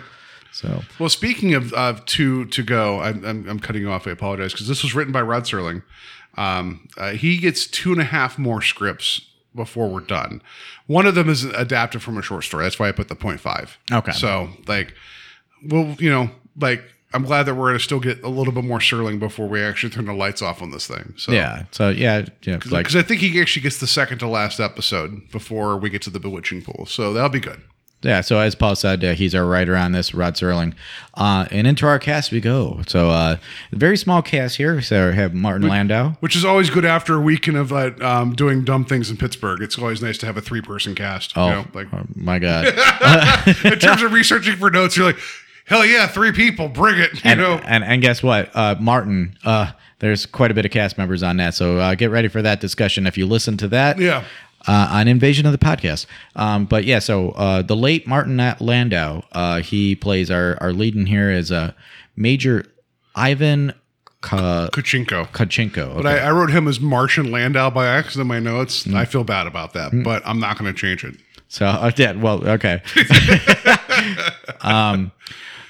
So 0.52 0.82
Well, 0.98 1.08
speaking 1.08 1.54
of 1.54 1.72
of 1.72 2.04
two 2.04 2.46
to 2.46 2.62
go, 2.62 3.00
I'm, 3.00 3.24
I'm, 3.24 3.48
I'm 3.48 3.60
cutting 3.60 3.82
you 3.82 3.90
off. 3.90 4.06
I 4.06 4.10
apologize 4.10 4.52
because 4.52 4.68
this 4.68 4.82
was 4.82 4.94
written 4.94 5.12
by 5.12 5.22
Rod 5.22 5.44
Serling. 5.44 5.82
Um, 6.36 6.88
uh, 6.96 7.12
he 7.12 7.38
gets 7.38 7.66
two 7.66 7.92
and 7.92 8.00
a 8.00 8.04
half 8.04 8.38
more 8.38 8.62
scripts 8.62 9.20
before 9.54 9.88
we're 9.88 10.00
done. 10.00 10.40
One 10.86 11.06
of 11.06 11.14
them 11.14 11.28
is 11.28 11.44
adapted 11.44 12.02
from 12.02 12.16
a 12.16 12.22
short 12.22 12.44
story. 12.44 12.64
That's 12.64 12.78
why 12.78 12.88
I 12.88 12.92
put 12.92 13.08
the 13.08 13.16
point 13.16 13.40
five. 13.40 13.78
Okay. 13.90 14.12
So 14.12 14.50
like, 14.66 14.94
well, 15.68 15.96
you 15.98 16.10
know, 16.10 16.30
like 16.60 16.82
I'm 17.12 17.22
glad 17.22 17.44
that 17.44 17.54
we're 17.54 17.68
gonna 17.68 17.80
still 17.80 18.00
get 18.00 18.22
a 18.22 18.28
little 18.28 18.52
bit 18.52 18.64
more 18.64 18.78
Serling 18.78 19.18
before 19.18 19.48
we 19.48 19.62
actually 19.62 19.90
turn 19.90 20.04
the 20.04 20.12
lights 20.12 20.42
off 20.42 20.60
on 20.60 20.70
this 20.70 20.86
thing. 20.86 21.14
So 21.16 21.32
yeah, 21.32 21.64
so 21.70 21.88
yeah, 21.88 22.26
yeah, 22.42 22.54
like 22.66 22.84
because 22.84 22.96
I 22.96 23.02
think 23.02 23.20
he 23.20 23.40
actually 23.40 23.62
gets 23.62 23.78
the 23.78 23.86
second 23.86 24.18
to 24.18 24.28
last 24.28 24.60
episode 24.60 25.30
before 25.30 25.78
we 25.78 25.88
get 25.90 26.02
to 26.02 26.10
the 26.10 26.20
bewitching 26.20 26.62
pool. 26.62 26.86
So 26.86 27.12
that'll 27.12 27.30
be 27.30 27.40
good. 27.40 27.62
Yeah, 28.02 28.20
so 28.20 28.38
as 28.38 28.54
Paul 28.54 28.76
said, 28.76 29.04
uh, 29.04 29.14
he's 29.14 29.34
our 29.34 29.44
writer 29.44 29.74
on 29.74 29.90
this, 29.90 30.14
Rod 30.14 30.34
Serling. 30.34 30.74
Uh, 31.14 31.46
and 31.50 31.66
into 31.66 31.84
our 31.84 31.98
cast 31.98 32.30
we 32.30 32.40
go. 32.40 32.80
So, 32.86 33.10
uh, 33.10 33.38
very 33.72 33.96
small 33.96 34.22
cast 34.22 34.56
here. 34.56 34.80
So, 34.80 35.10
we 35.10 35.16
have 35.16 35.34
Martin 35.34 35.66
Landau. 35.66 36.10
Which 36.20 36.36
is 36.36 36.44
always 36.44 36.70
good 36.70 36.84
after 36.84 37.16
a 37.16 37.20
weekend 37.20 37.56
of 37.56 37.72
uh, 37.72 37.90
um, 38.00 38.34
doing 38.34 38.64
dumb 38.64 38.84
things 38.84 39.10
in 39.10 39.16
Pittsburgh. 39.16 39.60
It's 39.62 39.76
always 39.76 40.00
nice 40.00 40.16
to 40.18 40.26
have 40.26 40.36
a 40.36 40.40
three 40.40 40.60
person 40.60 40.94
cast. 40.94 41.36
Oh, 41.36 41.46
You 41.46 41.54
know, 41.54 41.66
like 41.74 41.88
oh 41.92 42.04
my 42.14 42.38
God. 42.38 42.66
in 43.64 43.78
terms 43.80 44.02
of 44.02 44.12
researching 44.12 44.54
for 44.56 44.70
notes, 44.70 44.96
you're 44.96 45.06
like, 45.06 45.18
hell 45.66 45.84
yeah, 45.84 46.06
three 46.06 46.30
people, 46.30 46.68
bring 46.68 47.00
it. 47.00 47.12
You 47.14 47.20
and, 47.24 47.40
know, 47.40 47.60
and, 47.64 47.82
and 47.82 48.00
guess 48.00 48.22
what? 48.22 48.54
Uh, 48.54 48.76
Martin, 48.78 49.36
uh, 49.44 49.72
there's 49.98 50.24
quite 50.24 50.52
a 50.52 50.54
bit 50.54 50.64
of 50.64 50.70
cast 50.70 50.98
members 50.98 51.24
on 51.24 51.38
that. 51.38 51.54
So, 51.54 51.78
uh, 51.78 51.96
get 51.96 52.12
ready 52.12 52.28
for 52.28 52.42
that 52.42 52.60
discussion 52.60 53.08
if 53.08 53.18
you 53.18 53.26
listen 53.26 53.56
to 53.56 53.68
that. 53.68 53.98
yeah. 53.98 54.22
Uh, 54.66 54.88
on 54.90 55.08
Invasion 55.08 55.46
of 55.46 55.52
the 55.52 55.58
Podcast. 55.58 56.06
Um, 56.36 56.64
but 56.66 56.84
yeah, 56.84 56.98
so 56.98 57.30
uh, 57.30 57.62
the 57.62 57.76
late 57.76 58.06
Martin 58.06 58.36
Landau, 58.60 59.22
uh, 59.32 59.60
he 59.60 59.94
plays 59.94 60.30
our, 60.30 60.56
our 60.60 60.72
lead 60.72 60.96
in 60.96 61.06
here 61.06 61.30
as 61.30 61.52
uh, 61.52 61.72
Major 62.16 62.64
Ivan 63.14 63.72
Ka- 64.20 64.68
Kuchinko. 64.72 65.28
Kachenko. 65.28 65.96
But 65.96 66.06
I, 66.06 66.18
I 66.18 66.32
wrote 66.32 66.50
him 66.50 66.66
as 66.66 66.80
Martian 66.80 67.30
Landau 67.30 67.70
by 67.70 67.86
accident 67.86 68.22
in 68.22 68.28
my 68.28 68.40
notes. 68.40 68.84
Mm. 68.84 68.94
I 68.94 69.04
feel 69.04 69.24
bad 69.24 69.46
about 69.46 69.74
that, 69.74 69.92
but 70.04 70.22
I'm 70.26 70.40
not 70.40 70.58
going 70.58 70.72
to 70.72 70.78
change 70.78 71.04
it. 71.04 71.14
So 71.48 71.90
yeah, 71.96 72.12
well, 72.12 72.46
okay. 72.48 72.82
um, 74.60 75.12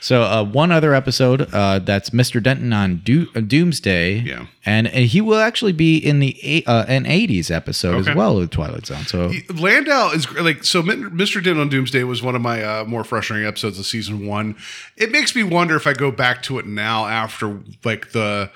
so 0.01 0.23
uh, 0.23 0.45
one 0.45 0.71
other 0.73 0.95
episode 0.95 1.53
uh, 1.53 1.79
that's 1.81 2.11
Mr. 2.11 2.43
Denton 2.43 2.73
on 2.73 2.97
Do- 3.05 3.29
uh, 3.35 3.41
Doomsday. 3.41 4.19
Yeah. 4.21 4.47
and, 4.65 4.87
and 4.87 5.07
he 5.07 5.21
will 5.21 5.39
actually 5.39 5.73
be 5.73 5.97
in 5.99 6.21
the 6.21 6.39
eight, 6.43 6.67
uh, 6.69 6.85
an 6.89 7.05
'80s 7.05 7.51
episode 7.51 7.97
Okay. 7.97 8.11
as 8.11 8.17
well 8.17 8.39
of 8.39 8.51
Twilight 8.51 8.87
Zone. 8.87 9.05
So 9.05 9.33
Landau 9.55 10.11
is 10.11 10.31
like 10.37 10.65
so. 10.65 10.83
Mr. 10.83 11.35
Denton 11.43 11.61
on 11.61 11.69
Doomsday 11.69 12.05
was 12.05 12.23
one 12.23 12.35
of 12.35 12.43
my 12.43 12.63
uh, 12.63 12.85
more 12.85 13.05
frustrating 13.05 13.47
episodes 13.47 13.79
of 13.79 13.87
season 13.87 14.27
one. 14.27 14.57
It 14.97 15.11
makes 15.11 15.35
me 15.35 15.43
wonder 15.43 15.75
if 15.77 15.87
I 15.87 15.93
go 15.95 16.11
back 16.11 16.43
to 16.45 16.59
it 16.59 16.67
now 16.67 17.07
after 17.07 17.61
like 17.85 18.13
the 18.13 18.51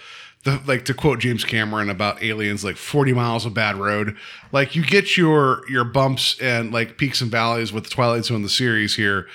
the 0.44 0.60
like 0.66 0.84
to 0.86 0.94
quote 0.94 1.20
James 1.20 1.44
Cameron 1.44 1.88
about 1.88 2.22
aliens, 2.22 2.64
like 2.64 2.76
forty 2.76 3.12
miles 3.12 3.46
of 3.46 3.54
bad 3.54 3.76
road. 3.76 4.16
Like 4.52 4.74
you 4.76 4.82
get 4.84 5.16
your 5.16 5.62
your 5.68 5.84
bumps 5.84 6.36
and 6.40 6.72
like 6.72 6.98
peaks 6.98 7.20
and 7.20 7.30
valleys 7.30 7.72
with 7.72 7.84
the 7.84 7.90
Twilight 7.90 8.24
Zone 8.24 8.42
the 8.42 8.48
series 8.48 8.96
here. 8.96 9.26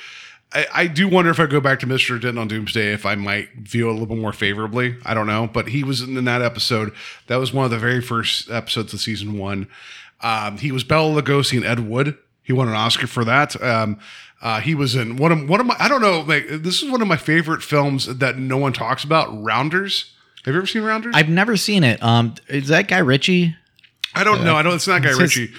I, 0.53 0.65
I 0.73 0.87
do 0.87 1.07
wonder 1.09 1.29
if 1.29 1.39
I 1.39 1.45
go 1.45 1.59
back 1.59 1.79
to 1.81 1.87
Mr. 1.87 2.19
Denton 2.19 2.37
on 2.37 2.47
Doomsday 2.47 2.93
if 2.93 3.05
I 3.05 3.15
might 3.15 3.49
view 3.55 3.87
it 3.87 3.89
a 3.89 3.93
little 3.93 4.07
bit 4.07 4.17
more 4.17 4.31
favorably. 4.33 4.95
I 5.05 5.13
don't 5.13 5.27
know, 5.27 5.49
but 5.51 5.69
he 5.69 5.83
was 5.83 6.01
in 6.01 6.23
that 6.25 6.41
episode. 6.41 6.93
That 7.27 7.37
was 7.37 7.51
one 7.53 7.65
of 7.65 7.71
the 7.71 7.77
very 7.79 8.01
first 8.01 8.49
episodes 8.49 8.93
of 8.93 8.99
season 9.01 9.37
one. 9.37 9.67
Um, 10.21 10.57
he 10.57 10.71
was 10.71 10.83
Bela 10.83 11.21
Lugosi 11.21 11.57
and 11.57 11.65
Ed 11.65 11.81
Wood. 11.87 12.17
He 12.43 12.53
won 12.53 12.69
an 12.69 12.75
Oscar 12.75 13.07
for 13.07 13.25
that. 13.25 13.61
Um, 13.61 13.99
uh, 14.41 14.61
he 14.61 14.73
was 14.73 14.95
in 14.95 15.17
one 15.17 15.31
of 15.31 15.49
one 15.49 15.59
of 15.59 15.65
my. 15.65 15.75
I 15.79 15.87
don't 15.89 16.01
know. 16.01 16.21
Like 16.21 16.47
this 16.47 16.81
is 16.81 16.89
one 16.89 17.01
of 17.01 17.07
my 17.07 17.17
favorite 17.17 17.61
films 17.61 18.05
that 18.05 18.37
no 18.37 18.57
one 18.57 18.71
talks 18.71 19.03
about. 19.03 19.43
Rounders. 19.43 20.13
Have 20.45 20.53
you 20.53 20.59
ever 20.59 20.67
seen 20.67 20.83
Rounders? 20.83 21.13
I've 21.15 21.27
never 21.27 21.57
seen 21.57 21.83
it. 21.83 22.01
Um, 22.01 22.35
is 22.47 22.69
that 22.69 22.87
guy 22.87 22.99
Ritchie? 22.99 23.55
I 24.15 24.23
don't 24.23 24.43
know. 24.45 24.55
I 24.55 24.61
know 24.61 24.71
it's 24.73 24.87
not 24.87 25.01
Guy 25.03 25.09
It's 25.09 25.19
his- 25.19 25.35
Ritchie, 25.37 25.53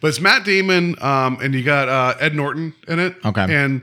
but 0.00 0.08
it's 0.08 0.20
Matt 0.20 0.44
Damon, 0.44 0.96
um, 1.00 1.38
and 1.40 1.54
you 1.54 1.62
got 1.62 1.88
uh, 1.88 2.14
Ed 2.18 2.34
Norton 2.34 2.74
in 2.88 2.98
it. 2.98 3.14
Okay. 3.24 3.46
And 3.54 3.82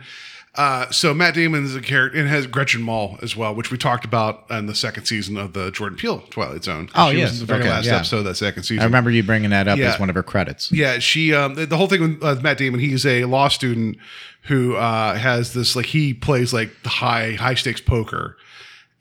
uh, 0.60 0.92
so 0.92 1.14
Matt 1.14 1.36
Damon 1.36 1.64
is 1.64 1.74
a 1.74 1.80
character 1.82 2.20
and 2.20 2.28
has 2.28 2.46
Gretchen 2.46 2.82
Mol 2.82 3.18
as 3.22 3.34
well, 3.36 3.56
which 3.56 3.72
we 3.72 3.78
talked 3.78 4.04
about 4.04 4.44
in 4.50 4.66
the 4.66 4.76
second 4.76 5.06
season 5.06 5.38
of 5.38 5.54
the 5.54 5.72
Jordan 5.72 5.98
Peele 5.98 6.20
Twilight 6.30 6.66
Zone. 6.66 6.90
Oh, 6.96 7.12
she 7.12 7.20
yes. 7.20 7.30
was 7.32 7.40
in 7.42 7.48
the 7.48 7.54
very 7.54 7.62
Okay, 7.62 7.70
last 7.70 7.86
yeah. 7.86 7.96
episode 7.96 8.18
of 8.18 8.24
that 8.26 8.36
second 8.36 8.64
season. 8.64 8.82
I 8.82 8.86
remember 8.86 9.10
you 9.10 9.24
bringing 9.24 9.52
that 9.52 9.70
up 9.70 9.78
Yeah. 9.78 9.94
as 9.94 10.00
one 10.00 10.10
of 10.10 10.16
her 10.16 10.24
credits. 10.24 10.70
Yeah, 10.72 11.00
she 11.00 11.34
um 11.34 11.56
the, 11.56 11.66
the 11.66 11.78
whole 11.78 11.88
thing 11.88 12.02
with 12.02 12.24
uh, 12.24 12.36
Matt 12.42 12.58
Damon, 12.58 12.82
he's 12.82 13.06
a 13.06 13.24
law 13.24 13.48
student 13.48 13.98
who 14.44 14.76
uh 14.76 15.16
has 15.16 15.54
this 15.54 15.76
like 15.78 15.86
he 15.88 16.14
plays 16.14 16.52
like 16.54 16.72
the 16.84 16.90
high 16.90 17.34
high 17.34 17.54
stakes 17.56 17.80
poker 17.82 18.36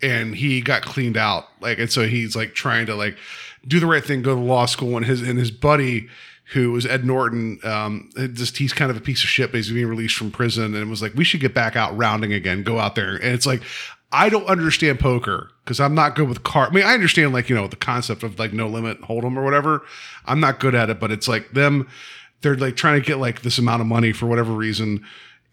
and 0.00 0.36
he 0.36 0.60
got 0.60 0.82
cleaned 0.82 1.16
out. 1.16 1.46
Like 1.60 1.80
and 1.80 1.90
so 1.90 2.06
he's 2.06 2.36
like 2.36 2.54
trying 2.54 2.86
to 2.86 2.94
like 2.94 3.16
do 3.66 3.80
the 3.80 3.86
right 3.86 4.04
thing, 4.04 4.22
go 4.22 4.34
to 4.36 4.40
law 4.40 4.66
school 4.66 4.96
and 4.96 5.04
his 5.04 5.22
and 5.22 5.38
his 5.38 5.50
buddy 5.50 6.08
who 6.52 6.72
was 6.72 6.86
Ed 6.86 7.04
Norton, 7.04 7.60
um, 7.62 8.10
just 8.32 8.56
he's 8.56 8.72
kind 8.72 8.90
of 8.90 8.96
a 8.96 9.00
piece 9.00 9.22
of 9.22 9.28
shit, 9.28 9.50
but 9.50 9.58
he's 9.58 9.70
being 9.70 9.86
released 9.86 10.16
from 10.16 10.30
prison 10.30 10.74
and 10.74 10.88
was 10.88 11.02
like, 11.02 11.14
we 11.14 11.24
should 11.24 11.40
get 11.40 11.52
back 11.52 11.76
out 11.76 11.96
rounding 11.96 12.32
again, 12.32 12.62
go 12.62 12.78
out 12.78 12.94
there. 12.94 13.16
And 13.16 13.34
it's 13.34 13.44
like, 13.44 13.62
I 14.10 14.30
don't 14.30 14.46
understand 14.46 14.98
poker 14.98 15.50
because 15.64 15.78
I'm 15.78 15.94
not 15.94 16.14
good 16.14 16.28
with 16.28 16.42
card. 16.44 16.70
I 16.70 16.74
mean, 16.74 16.84
I 16.84 16.94
understand 16.94 17.34
like, 17.34 17.50
you 17.50 17.54
know, 17.54 17.68
the 17.68 17.76
concept 17.76 18.22
of 18.22 18.38
like 18.38 18.54
no 18.54 18.66
limit 18.66 19.02
hold'em 19.02 19.36
or 19.36 19.44
whatever. 19.44 19.82
I'm 20.24 20.40
not 20.40 20.60
good 20.60 20.74
at 20.74 20.88
it, 20.88 20.98
but 20.98 21.10
it's 21.10 21.28
like 21.28 21.50
them, 21.52 21.88
they're 22.40 22.56
like 22.56 22.76
trying 22.76 23.00
to 23.00 23.06
get 23.06 23.18
like 23.18 23.42
this 23.42 23.58
amount 23.58 23.82
of 23.82 23.86
money 23.86 24.12
for 24.12 24.26
whatever 24.26 24.52
reason. 24.52 25.04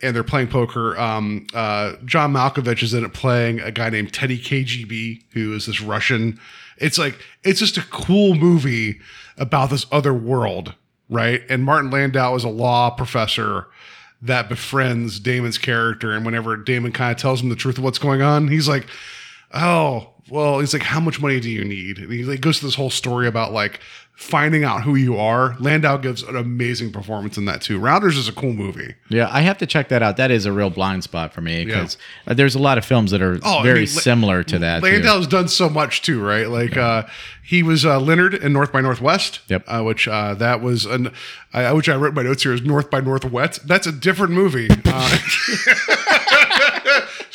And 0.02 0.16
they're 0.16 0.24
playing 0.24 0.48
poker. 0.48 0.98
Um, 0.98 1.48
uh, 1.54 1.94
John 2.06 2.32
Malkovich 2.32 2.84
is 2.84 2.94
in 2.94 3.04
it 3.04 3.14
playing 3.14 3.60
a 3.60 3.72
guy 3.72 3.90
named 3.90 4.14
Teddy 4.14 4.38
KGB, 4.38 5.24
who 5.32 5.54
is 5.54 5.66
this 5.66 5.82
Russian. 5.82 6.40
It's 6.78 6.98
like, 6.98 7.18
it's 7.44 7.60
just 7.60 7.78
a 7.78 7.84
cool 7.84 8.36
movie 8.36 9.00
about 9.38 9.70
this 9.70 9.86
other 9.92 10.14
world, 10.14 10.76
right? 11.10 11.41
And 11.50 11.63
Martin 11.63 11.91
Landau 11.91 12.36
is 12.36 12.44
a 12.44 12.50
law 12.50 12.89
professor 12.89 13.68
that 14.22 14.50
befriends 14.50 15.20
Damon's 15.20 15.58
character. 15.58 16.12
And 16.12 16.26
whenever 16.26 16.58
Damon 16.58 16.91
kind 16.91 17.12
of 17.12 17.22
tells 17.22 17.41
him 17.41 17.50
the 17.50 17.56
truth 17.56 17.78
of 17.78 17.84
what's 17.84 18.00
going 18.00 18.22
on, 18.22 18.48
he's 18.48 18.68
like, 18.68 18.88
oh, 19.54 20.14
well, 20.30 20.60
he's 20.60 20.74
like, 20.74 20.82
how 20.84 21.00
much 21.00 21.22
money 21.22 21.40
do 21.40 21.50
you 21.50 21.64
need? 21.64 22.00
And 22.00 22.12
he 22.12 22.24
like, 22.24 22.42
goes 22.42 22.60
to 22.60 22.66
this 22.66 22.76
whole 22.76 22.90
story 22.90 23.28
about 23.28 23.52
like 23.54 23.80
finding 24.14 24.64
out 24.64 24.82
who 24.82 24.96
you 24.96 25.18
are. 25.18 25.56
Landau 25.60 25.98
gives 25.98 26.24
an 26.24 26.36
amazing 26.38 26.90
performance 26.92 27.38
in 27.38 27.46
that 27.46 27.62
too. 27.62 27.78
Rounders 27.78 28.16
is 28.18 28.30
a 28.30 28.32
cool 28.32 28.54
movie. 28.54 28.96
Yeah, 29.10 29.28
I 29.30 29.42
have 29.42 29.58
to 29.60 29.66
check 29.68 29.90
that 29.90 30.02
out. 30.02 30.16
That 30.18 30.32
is 30.32 30.46
a 30.46 30.54
real 30.54 30.70
blind 30.70 31.04
spot 31.04 31.34
for 31.34 31.42
me 31.42 31.66
because 31.66 31.98
uh, 32.26 32.34
there's 32.34 32.56
a 32.56 32.60
lot 32.60 32.78
of 32.78 32.86
films 32.86 33.12
that 33.12 33.22
are 33.22 33.38
Oh, 33.44 33.60
I 33.60 33.64
very 33.64 33.80
mean, 33.80 33.88
similar 33.88 34.42
to 34.44 34.60
that. 34.60 34.80
too. 34.80 34.86
Landau's 34.86 35.28
done 35.28 35.48
so 35.50 35.70
much 35.70 36.02
too, 36.02 36.24
right? 36.24 36.48
Like 36.48 36.78
uh, 36.78 37.04
he 37.44 37.62
was 37.62 37.86
uh, 37.86 38.00
Leonard 38.00 38.34
in 38.36 38.54
North 38.54 38.72
by 38.72 38.80
Northwest. 38.82 39.42
Yep. 39.50 39.66
Uh, 39.68 39.84
which 39.84 40.08
uh, 40.08 40.34
that 40.36 40.62
was 40.62 40.86
an, 40.86 41.12
I, 41.54 41.74
which 41.74 41.90
I 41.90 41.96
wrote 41.98 42.14
my 42.14 42.24
notes 42.24 42.42
here 42.44 42.54
is 42.54 42.62
North 42.62 42.90
by 42.90 43.02
Northwest. 43.02 43.68
That's 43.68 43.86
a 43.86 43.92
different 43.92 44.32
movie. 44.34 44.70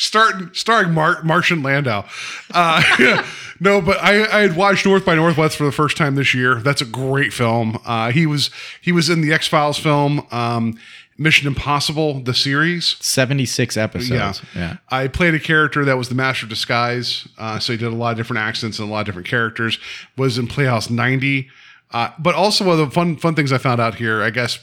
Starting 0.00 0.48
starring 0.54 0.94
Mar- 0.94 1.22
Martian 1.22 1.62
Landau. 1.62 2.06
Uh, 2.52 3.22
no, 3.60 3.82
but 3.82 3.98
I, 3.98 4.24
I 4.38 4.40
had 4.40 4.56
watched 4.56 4.86
North 4.86 5.04
by 5.04 5.14
Northwest 5.14 5.58
for 5.58 5.64
the 5.64 5.72
first 5.72 5.98
time 5.98 6.14
this 6.14 6.32
year. 6.32 6.54
That's 6.54 6.80
a 6.80 6.86
great 6.86 7.34
film. 7.34 7.78
Uh, 7.84 8.10
he 8.10 8.24
was 8.24 8.48
he 8.80 8.92
was 8.92 9.10
in 9.10 9.20
the 9.20 9.30
X 9.30 9.46
Files 9.46 9.78
film, 9.78 10.26
um, 10.30 10.78
Mission 11.18 11.46
Impossible, 11.46 12.20
the 12.20 12.32
series. 12.32 12.96
76 13.00 13.76
episodes. 13.76 14.42
Yeah. 14.54 14.60
yeah. 14.60 14.76
I 14.88 15.06
played 15.06 15.34
a 15.34 15.38
character 15.38 15.84
that 15.84 15.98
was 15.98 16.08
the 16.08 16.14
master 16.14 16.46
of 16.46 16.48
disguise. 16.48 17.28
Uh, 17.36 17.58
so 17.58 17.74
he 17.74 17.76
did 17.76 17.92
a 17.92 17.94
lot 17.94 18.12
of 18.12 18.16
different 18.16 18.40
accents 18.40 18.78
and 18.78 18.88
a 18.88 18.90
lot 18.90 19.00
of 19.00 19.06
different 19.06 19.28
characters. 19.28 19.78
Was 20.16 20.38
in 20.38 20.46
Playhouse 20.46 20.88
90. 20.88 21.50
Uh, 21.92 22.10
but 22.18 22.34
also 22.34 22.64
one 22.64 22.80
of 22.80 22.88
the 22.88 22.94
fun 22.94 23.16
fun 23.16 23.34
things 23.34 23.52
I 23.52 23.58
found 23.58 23.80
out 23.80 23.96
here, 23.96 24.22
I 24.22 24.30
guess, 24.30 24.58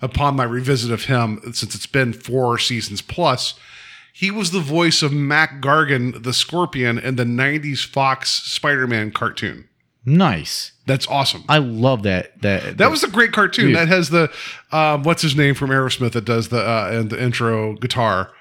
upon 0.00 0.36
my 0.36 0.44
revisit 0.44 0.90
of 0.90 1.04
him, 1.04 1.40
since 1.52 1.74
it's 1.74 1.86
been 1.86 2.12
four 2.12 2.58
seasons 2.58 3.02
plus, 3.02 3.54
he 4.12 4.30
was 4.30 4.50
the 4.50 4.60
voice 4.60 5.02
of 5.02 5.12
Mac 5.12 5.60
Gargan, 5.60 6.22
the 6.22 6.32
Scorpion, 6.32 6.98
in 6.98 7.16
the 7.16 7.24
'90s 7.24 7.86
Fox 7.86 8.30
Spider-Man 8.30 9.12
cartoon. 9.12 9.68
Nice. 10.04 10.72
That's 10.86 11.06
awesome. 11.08 11.44
I 11.48 11.58
love 11.58 12.02
that. 12.04 12.40
That 12.42 12.78
that 12.78 12.90
was 12.90 13.04
a 13.04 13.08
great 13.08 13.32
cartoon. 13.32 13.66
Dude. 13.66 13.76
That 13.76 13.88
has 13.88 14.10
the 14.10 14.32
um, 14.72 15.02
what's 15.02 15.22
his 15.22 15.36
name 15.36 15.54
from 15.54 15.70
Aerosmith 15.70 16.12
that 16.12 16.24
does 16.24 16.48
the 16.48 16.60
uh, 16.60 16.90
and 16.92 17.10
the 17.10 17.22
intro 17.22 17.74
guitar. 17.74 18.32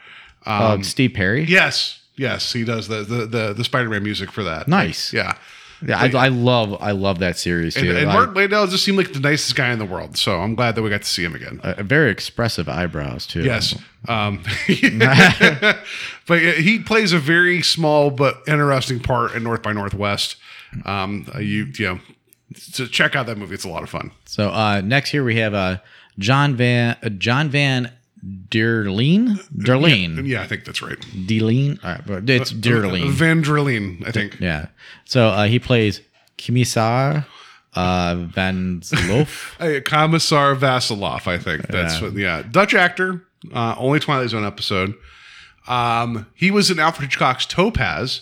uh, 0.45 0.81
Steve 0.81 1.13
Perry. 1.13 1.43
Yes, 1.43 2.01
yes, 2.15 2.53
he 2.53 2.63
does 2.63 2.87
the 2.87 3.03
the 3.03 3.25
the, 3.25 3.53
the 3.53 3.63
Spider-Man 3.63 4.03
music 4.03 4.31
for 4.31 4.43
that. 4.43 4.67
Nice. 4.67 5.11
Yeah. 5.13 5.37
Yeah, 5.85 5.97
I, 5.97 6.25
I 6.25 6.27
love 6.27 6.75
I 6.81 6.91
love 6.91 7.19
that 7.19 7.37
series 7.37 7.75
And, 7.77 7.85
too. 7.85 7.95
and 7.95 8.09
I- 8.09 8.13
Mark 8.13 8.35
Landau 8.35 8.65
just 8.67 8.83
seemed 8.83 8.97
like 8.97 9.13
the 9.13 9.19
nicest 9.19 9.55
guy 9.55 9.71
in 9.71 9.79
the 9.79 9.85
world. 9.85 10.17
So 10.17 10.39
I'm 10.39 10.55
glad 10.55 10.75
that 10.75 10.81
we 10.81 10.89
got 10.89 11.03
to 11.03 11.07
see 11.07 11.23
him 11.23 11.35
again. 11.35 11.59
uh, 11.63 11.81
very 11.83 12.11
expressive 12.11 12.67
eyebrows 12.67 13.25
too. 13.25 13.43
Yes. 13.43 13.77
Um, 14.07 14.43
but 16.27 16.39
he 16.41 16.79
plays 16.79 17.13
a 17.13 17.19
very 17.19 17.61
small 17.61 18.11
but 18.11 18.41
interesting 18.47 18.99
part 18.99 19.33
in 19.35 19.43
North 19.43 19.61
by 19.63 19.73
Northwest. 19.73 20.35
Um, 20.85 21.25
uh, 21.33 21.39
you, 21.39 21.65
you 21.77 21.85
know, 21.85 21.99
so 22.55 22.85
check 22.85 23.15
out 23.15 23.25
that 23.27 23.37
movie. 23.37 23.55
It's 23.55 23.63
a 23.65 23.69
lot 23.69 23.83
of 23.83 23.89
fun. 23.89 24.11
So 24.25 24.49
uh, 24.49 24.81
next 24.81 25.09
here 25.11 25.23
we 25.23 25.37
have 25.37 25.53
uh, 25.53 25.77
John 26.17 26.55
Van 26.55 26.97
uh, 27.01 27.09
John 27.09 27.49
Van 27.49 27.91
Derleen 28.49 29.37
Derleen 29.55 30.27
Yeah, 30.27 30.41
I 30.41 30.47
think 30.47 30.65
that's 30.65 30.81
right. 30.81 30.99
Deleen. 30.99 31.83
All 31.83 31.91
right, 31.91 32.01
but 32.05 32.29
it's 32.29 32.51
Derleen. 32.51 33.11
Vandrelin, 33.13 34.05
I 34.07 34.11
think. 34.11 34.39
Yeah. 34.39 34.67
So 35.05 35.27
uh, 35.27 35.45
he 35.45 35.59
plays 35.59 36.01
Kimisar 36.37 37.25
uh, 37.75 38.15
Van 38.15 38.81
Zlof. 38.81 39.57
Hey, 39.59 39.81
Commissar 39.81 40.55
Vasilov, 40.55 41.27
I 41.27 41.37
think. 41.37 41.67
That's 41.67 41.95
Yeah. 41.95 42.01
what, 42.07 42.13
yeah. 42.17 42.43
Dutch 42.49 42.73
actor, 42.73 43.23
uh, 43.53 43.75
only 43.77 43.99
Twilight 43.99 44.29
Zone 44.29 44.45
episode. 44.45 44.95
Um, 45.67 46.25
he 46.33 46.49
was 46.51 46.71
in 46.71 46.79
Alfred 46.79 47.09
Hitchcock's 47.09 47.45
Topaz. 47.45 48.21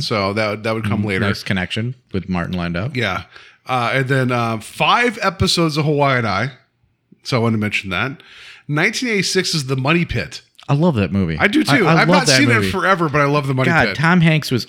So 0.00 0.32
that, 0.32 0.50
would- 0.50 0.62
that 0.64 0.74
would 0.74 0.84
come 0.84 1.04
later. 1.04 1.20
nice 1.20 1.44
connection 1.44 1.94
with 2.12 2.28
Martin 2.28 2.56
Landau. 2.58 2.90
Yeah. 2.94 3.24
Uh, 3.64 3.92
and 3.94 4.08
then 4.08 4.32
uh, 4.32 4.58
five 4.58 5.18
episodes 5.22 5.76
of 5.76 5.84
Hawaiian 5.84 6.26
Eye. 6.26 6.50
So 7.22 7.36
I 7.36 7.40
want 7.40 7.52
to 7.52 7.58
mention 7.58 7.90
that. 7.90 8.20
1986 8.68 9.54
is 9.54 9.66
The 9.66 9.76
Money 9.76 10.04
Pit. 10.04 10.42
I 10.68 10.74
love 10.74 10.96
that 10.96 11.10
movie. 11.10 11.38
I 11.38 11.48
do 11.48 11.64
too. 11.64 11.86
I, 11.86 11.92
I, 11.92 12.04
love 12.04 12.08
not 12.08 12.28
seen 12.28 12.48
movie. 12.48 12.68
it 12.68 12.70
forever, 12.70 13.08
but 13.08 13.22
I 13.22 13.24
love 13.24 13.46
The 13.46 13.54
Money 13.54 13.70
God, 13.70 13.86
Pit. 13.88 13.96
Tom 13.96 14.20
Hanks 14.20 14.50
was 14.50 14.66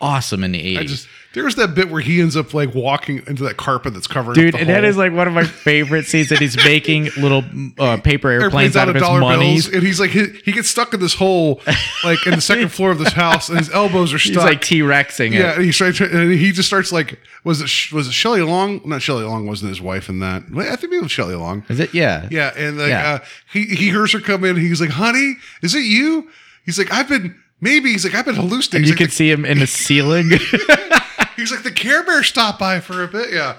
awesome 0.00 0.44
in 0.44 0.52
the 0.52 0.76
80s. 0.76 0.78
I 0.78 0.84
just 0.84 1.08
there's 1.42 1.54
that 1.54 1.74
bit 1.74 1.88
where 1.88 2.00
he 2.00 2.20
ends 2.20 2.36
up 2.36 2.52
like 2.52 2.74
walking 2.74 3.22
into 3.26 3.44
that 3.44 3.56
carpet 3.56 3.94
that's 3.94 4.06
covered. 4.06 4.34
Dude, 4.34 4.54
and 4.54 4.68
the 4.68 4.72
that 4.72 4.80
hole. 4.82 4.90
is 4.90 4.96
like 4.96 5.12
one 5.12 5.28
of 5.28 5.34
my 5.34 5.44
favorite 5.44 6.06
scenes 6.06 6.28
that 6.30 6.38
he's 6.38 6.56
making 6.56 7.10
little 7.16 7.44
uh, 7.78 7.96
paper 7.98 8.28
airplanes, 8.28 8.76
out 8.76 8.88
of 8.88 8.94
his 8.94 9.02
monies. 9.02 9.64
bills, 9.66 9.74
and 9.74 9.82
he's 9.82 10.00
like 10.00 10.10
he, 10.10 10.26
he 10.44 10.52
gets 10.52 10.68
stuck 10.68 10.92
in 10.92 11.00
this 11.00 11.14
hole, 11.14 11.60
like 12.04 12.26
in 12.26 12.34
the 12.34 12.40
second 12.40 12.68
floor 12.70 12.90
of 12.90 12.98
this 12.98 13.12
house, 13.12 13.48
and 13.48 13.58
his 13.58 13.70
elbows 13.70 14.12
are 14.12 14.18
stuck. 14.18 14.34
He's 14.34 14.44
like 14.44 14.60
T 14.60 14.80
Rexing 14.80 15.32
yeah, 15.32 15.52
it. 15.52 15.56
and 15.56 15.64
he's 15.64 15.76
trying 15.76 15.92
to, 15.94 16.04
and 16.04 16.32
he 16.32 16.52
just 16.52 16.68
starts 16.68 16.92
like, 16.92 17.18
was 17.44 17.60
it 17.60 17.92
was 17.94 18.08
it 18.08 18.12
Shelley 18.12 18.42
Long? 18.42 18.80
Not 18.84 19.00
Shelley 19.02 19.24
Long 19.24 19.46
wasn't 19.46 19.68
his 19.70 19.80
wife 19.80 20.08
in 20.08 20.18
that. 20.20 20.42
I 20.56 20.76
think 20.76 20.92
it 20.92 21.02
was 21.02 21.10
Shelley 21.10 21.34
Long. 21.34 21.64
Is 21.68 21.80
it? 21.80 21.94
Yeah. 21.94 22.28
Yeah, 22.30 22.52
and 22.56 22.78
like 22.78 22.88
Yeah. 22.88 23.20
uh, 23.22 23.24
he 23.52 23.64
he 23.66 23.90
hears 23.90 24.12
her 24.12 24.20
come 24.20 24.44
in. 24.44 24.56
He's 24.56 24.80
like, 24.80 24.90
"Honey, 24.90 25.36
is 25.62 25.74
it 25.74 25.84
you?" 25.84 26.28
He's 26.64 26.78
like, 26.78 26.92
"I've 26.92 27.08
been 27.08 27.34
maybe." 27.60 27.90
He's 27.92 28.04
like, 28.04 28.14
"I've 28.14 28.24
been 28.24 28.34
hallucinating." 28.34 28.76
And 28.82 28.86
you 28.86 28.92
like, 28.92 28.98
can 28.98 29.10
see 29.10 29.30
him 29.30 29.44
in 29.44 29.58
the 29.60 29.66
ceiling. 29.66 30.30
he's 31.38 31.50
like, 31.50 31.62
"The 31.62 31.70
Care 31.72 32.02
Bear 32.02 32.22
stopped 32.22 32.58
by 32.58 32.80
for 32.80 33.02
a 33.02 33.08
bit." 33.08 33.32
Yeah, 33.32 33.54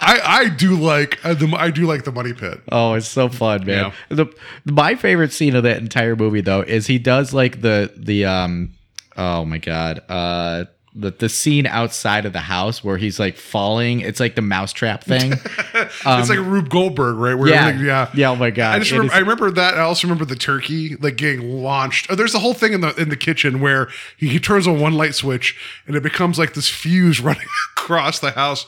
I 0.00 0.20
I 0.22 0.48
do 0.48 0.76
like 0.76 1.24
uh, 1.24 1.34
the 1.34 1.52
I 1.56 1.70
do 1.70 1.86
like 1.86 2.04
the 2.04 2.12
Money 2.12 2.32
Pit. 2.32 2.60
Oh, 2.70 2.94
it's 2.94 3.08
so 3.08 3.28
fun, 3.28 3.64
man. 3.64 3.92
The 4.08 4.26
my 4.64 4.94
favorite 4.94 5.32
scene 5.32 5.54
of 5.56 5.62
that 5.62 5.78
entire 5.78 6.16
movie 6.16 6.40
though 6.42 6.60
is 6.60 6.86
he 6.86 6.98
does 6.98 7.32
like 7.32 7.60
the 7.62 7.92
the 7.96 8.24
um 8.24 8.72
oh 9.16 9.44
my 9.44 9.58
god. 9.58 10.02
Uh 10.08 10.64
the, 10.98 11.10
the 11.10 11.28
scene 11.28 11.66
outside 11.66 12.24
of 12.24 12.32
the 12.32 12.40
house 12.40 12.82
where 12.82 12.96
he's 12.96 13.20
like 13.20 13.36
falling. 13.36 14.00
It's 14.00 14.18
like 14.18 14.34
the 14.34 14.40
mousetrap 14.42 15.04
thing. 15.04 15.32
it's 15.74 16.04
like 16.04 16.38
Rube 16.38 16.70
Goldberg, 16.70 17.16
right? 17.16 17.34
Where 17.34 17.48
Um, 17.48 17.78
yeah. 17.78 17.82
yeah, 17.82 18.10
Yeah, 18.14 18.30
oh 18.30 18.36
my 18.36 18.50
God. 18.50 18.76
I 18.76 18.78
just 18.78 18.92
is- 18.92 19.12
I 19.12 19.18
remember 19.18 19.50
that. 19.50 19.74
I 19.74 19.80
also 19.80 20.06
remember 20.08 20.24
the 20.24 20.36
turkey 20.36 20.96
like 20.96 21.16
getting 21.16 21.62
launched. 21.62 22.06
Oh, 22.10 22.14
there's 22.14 22.34
a 22.34 22.38
whole 22.38 22.54
thing 22.54 22.72
in 22.72 22.80
the 22.80 22.94
in 23.00 23.10
the 23.10 23.16
kitchen 23.16 23.60
where 23.60 23.88
he, 24.16 24.28
he 24.28 24.40
turns 24.40 24.66
on 24.66 24.80
one 24.80 24.94
light 24.94 25.14
switch 25.14 25.54
and 25.86 25.94
it 25.96 26.02
becomes 26.02 26.38
like 26.38 26.54
this 26.54 26.68
fuse 26.70 27.20
running 27.20 27.46
across 27.76 28.18
the 28.20 28.30
house. 28.30 28.66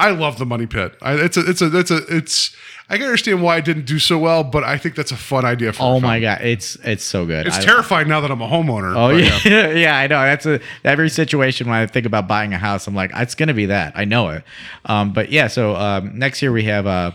I 0.00 0.10
love 0.10 0.38
the 0.38 0.46
money 0.46 0.66
pit. 0.66 0.96
I, 1.02 1.14
it's 1.14 1.36
a 1.36 1.48
it's 1.48 1.62
a 1.62 1.78
it's 1.78 1.90
a 1.90 1.98
it's. 2.16 2.56
I 2.88 2.96
can 2.96 3.04
understand 3.06 3.40
why 3.40 3.58
it 3.58 3.64
didn't 3.64 3.84
do 3.86 4.00
so 4.00 4.18
well, 4.18 4.42
but 4.42 4.64
I 4.64 4.76
think 4.76 4.96
that's 4.96 5.12
a 5.12 5.16
fun 5.16 5.44
idea 5.44 5.72
for. 5.72 5.82
oh 5.84 6.00
my 6.00 6.18
god, 6.18 6.40
it's 6.42 6.74
it's 6.82 7.04
so 7.04 7.24
good. 7.24 7.46
It's 7.46 7.58
I- 7.58 7.62
terrifying 7.62 8.08
now 8.08 8.20
that 8.20 8.30
I'm 8.32 8.40
a 8.42 8.48
homeowner. 8.48 8.96
Oh 8.96 9.14
but 9.14 9.44
yeah, 9.44 9.70
yeah, 9.84 9.96
I 9.96 10.06
know. 10.08 10.20
That's 10.22 10.46
a 10.46 10.60
every 10.84 11.08
situation 11.08 11.68
when 11.68 11.76
I 11.76 11.86
think 11.86 12.06
about 12.06 12.26
buying 12.26 12.52
a 12.52 12.58
house, 12.58 12.86
I'm 12.88 12.94
like, 12.96 13.12
it's 13.14 13.34
gonna 13.36 13.54
be 13.54 13.66
that. 13.66 13.92
I 13.94 14.04
know 14.06 14.30
it. 14.30 14.42
Um, 14.86 15.12
but 15.12 15.30
yeah, 15.30 15.46
so 15.46 15.76
um, 15.76 16.18
next 16.18 16.42
year 16.42 16.50
we 16.50 16.64
have 16.64 16.86
uh, 16.86 17.12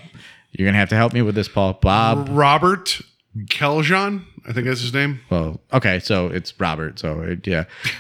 you're 0.54 0.67
gonna 0.67 0.78
have 0.78 0.89
to 0.89 0.95
help 0.95 1.12
me 1.12 1.21
with 1.21 1.36
this, 1.36 1.50
Paul. 1.50 1.74
Bob. 1.82 2.30
Robert 2.32 3.02
Kelljan, 3.48 4.24
I 4.48 4.54
think 4.54 4.65
that's 4.67 4.80
his 4.82 4.93
name. 4.93 5.19
Well, 5.30 5.60
okay, 5.74 6.00
so 6.00 6.28
it's 6.28 6.58
Robert. 6.60 7.00
So 7.00 7.21
it, 7.21 7.45
yeah, 7.45 7.65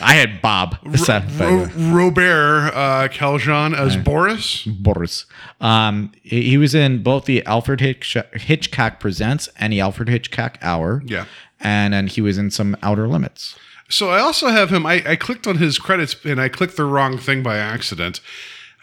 I 0.00 0.14
had 0.14 0.42
Bob. 0.42 0.76
So- 0.98 1.22
Ro- 1.38 1.68
Robert 1.76 2.72
uh, 2.74 3.08
Kelljan 3.08 3.74
as 3.76 3.96
Boris. 3.96 4.64
Boris. 4.64 5.26
Um, 5.60 6.12
he, 6.22 6.42
he 6.42 6.58
was 6.58 6.74
in 6.74 7.02
both 7.02 7.24
the 7.24 7.44
Alfred 7.46 7.80
Hitch- 7.80 8.16
Hitchcock 8.34 9.00
Presents 9.00 9.48
and 9.58 9.72
the 9.72 9.80
Alfred 9.80 10.08
Hitchcock 10.08 10.58
Hour. 10.60 11.02
Yeah. 11.06 11.24
and 11.60 11.94
then 11.94 12.06
he 12.08 12.20
was 12.20 12.36
in 12.36 12.50
some 12.50 12.76
Outer 12.82 13.08
Limits. 13.08 13.56
So 13.88 14.10
I 14.10 14.18
also 14.20 14.48
have 14.48 14.70
him. 14.70 14.84
I, 14.86 15.02
I 15.06 15.16
clicked 15.16 15.46
on 15.46 15.56
his 15.58 15.78
credits 15.78 16.16
and 16.24 16.40
I 16.40 16.48
clicked 16.48 16.76
the 16.76 16.84
wrong 16.84 17.16
thing 17.18 17.42
by 17.42 17.56
accident. 17.58 18.20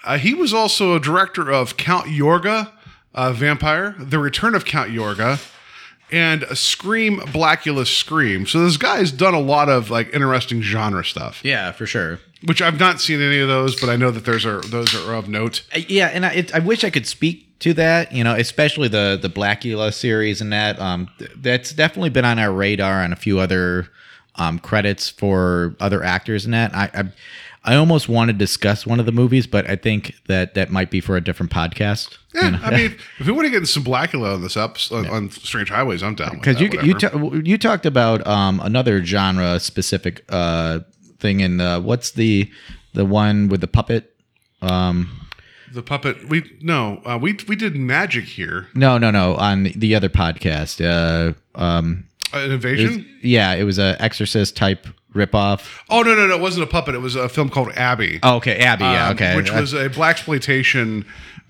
Uh, 0.03 0.17
he 0.17 0.33
was 0.33 0.53
also 0.53 0.95
a 0.95 0.99
director 0.99 1.51
of 1.51 1.77
Count 1.77 2.07
Yorga, 2.07 2.71
uh, 3.13 3.33
Vampire, 3.33 3.95
The 3.99 4.19
Return 4.19 4.55
of 4.55 4.65
Count 4.65 4.89
Yorga, 4.91 5.39
and 6.11 6.43
Scream, 6.57 7.19
Blacula 7.19 7.85
Scream. 7.87 8.45
So 8.45 8.63
this 8.63 8.77
guy's 8.77 9.11
done 9.11 9.33
a 9.33 9.39
lot 9.39 9.69
of 9.69 9.89
like 9.89 10.13
interesting 10.13 10.61
genre 10.61 11.05
stuff, 11.05 11.39
Yeah, 11.43 11.71
for 11.71 11.85
sure. 11.85 12.19
which 12.45 12.61
I've 12.61 12.79
not 12.79 12.99
seen 12.99 13.21
any 13.21 13.39
of 13.39 13.47
those, 13.47 13.79
but 13.79 13.89
I 13.89 13.95
know 13.95 14.11
that 14.11 14.25
there's 14.25 14.45
are 14.45 14.61
those 14.61 14.93
are 14.95 15.13
of 15.15 15.29
note. 15.29 15.63
Uh, 15.73 15.79
Yeah, 15.87 16.07
and 16.07 16.25
I, 16.25 16.29
it, 16.33 16.55
I 16.55 16.59
wish 16.59 16.83
I 16.83 16.89
could 16.89 17.07
speak 17.07 17.59
to 17.59 17.73
that. 17.75 18.11
You 18.11 18.23
know, 18.23 18.35
especially 18.35 18.87
the 18.89 19.17
the 19.21 19.29
Blacula 19.29 19.93
series 19.93 20.41
and 20.41 20.51
that. 20.51 20.79
Um, 20.79 21.07
th- 21.19 21.31
that's 21.37 21.71
definitely 21.73 22.09
been 22.09 22.25
on 22.25 22.39
our 22.39 22.51
radar 22.51 23.01
and 23.03 23.13
a 23.13 23.17
few 23.17 23.39
other 23.39 23.87
um 24.35 24.59
credits 24.59 25.09
for 25.09 25.75
other 25.79 26.03
actors 26.03 26.43
and 26.45 26.53
that. 26.53 26.75
I. 26.75 26.89
I 26.93 27.03
I 27.63 27.75
almost 27.75 28.09
want 28.09 28.29
to 28.29 28.33
discuss 28.33 28.87
one 28.87 28.99
of 28.99 29.05
the 29.05 29.11
movies, 29.11 29.45
but 29.45 29.69
I 29.69 29.75
think 29.75 30.15
that 30.27 30.55
that 30.55 30.71
might 30.71 30.89
be 30.89 30.99
for 30.99 31.15
a 31.15 31.21
different 31.21 31.51
podcast. 31.51 32.17
Yeah, 32.33 32.45
you 32.45 32.51
know? 32.51 32.59
I 32.63 32.71
mean, 32.71 32.97
if 33.19 33.27
we 33.27 33.31
want 33.31 33.45
to 33.45 33.51
get 33.51 33.67
some 33.67 33.83
Blacula 33.83 34.33
on 34.33 34.41
this 34.41 34.57
up 34.57 34.77
on 34.91 35.29
Strange 35.29 35.69
Highways, 35.69 36.01
I'm 36.01 36.15
down 36.15 36.37
because 36.37 36.59
you 36.59 36.69
you 36.81 36.93
ta- 36.95 37.17
you 37.43 37.57
talked 37.57 37.85
about 37.85 38.25
um, 38.25 38.59
another 38.61 39.03
genre 39.05 39.59
specific 39.59 40.23
uh, 40.29 40.79
thing 41.19 41.41
in 41.41 41.57
the 41.57 41.79
what's 41.79 42.11
the 42.11 42.49
the 42.93 43.05
one 43.05 43.47
with 43.47 43.61
the 43.61 43.67
puppet 43.67 44.15
the 45.73 45.81
puppet. 45.81 46.27
We 46.27 46.57
no, 46.61 47.01
uh, 47.05 47.17
we 47.21 47.37
we 47.47 47.55
did 47.55 47.75
magic 47.75 48.25
here. 48.25 48.67
no 48.73 48.97
no 48.97 49.11
no 49.11 49.35
on 49.35 49.63
the 49.75 49.95
other 49.95 50.09
podcast 50.09 50.83
uh, 50.83 51.33
um, 51.59 52.05
An 52.33 52.39
it 52.39 52.43
was- 52.45 52.51
invasion. 52.53 53.19
yeah 53.21 53.53
it 53.53 53.63
was 53.63 53.77
a 53.79 53.95
exorcist 54.01 54.55
type 54.55 54.87
ripoff 55.13 55.79
Oh 55.89 56.01
no, 56.03 56.15
no, 56.15 56.25
no! 56.27 56.35
It 56.35 56.41
wasn't 56.41 56.63
a 56.63 56.67
puppet. 56.71 56.95
It 56.95 56.99
was 56.99 57.15
a 57.15 57.27
film 57.27 57.49
called 57.49 57.69
Abby. 57.75 58.19
oh, 58.23 58.37
okay 58.37 58.57
abby 58.59 58.85
yeah 58.85 59.07
um, 59.07 59.15
okay 59.15 59.35
which 59.35 59.51
was 59.51 59.73
a 59.73 59.89
black 59.89 60.15
exploitation 60.15 61.05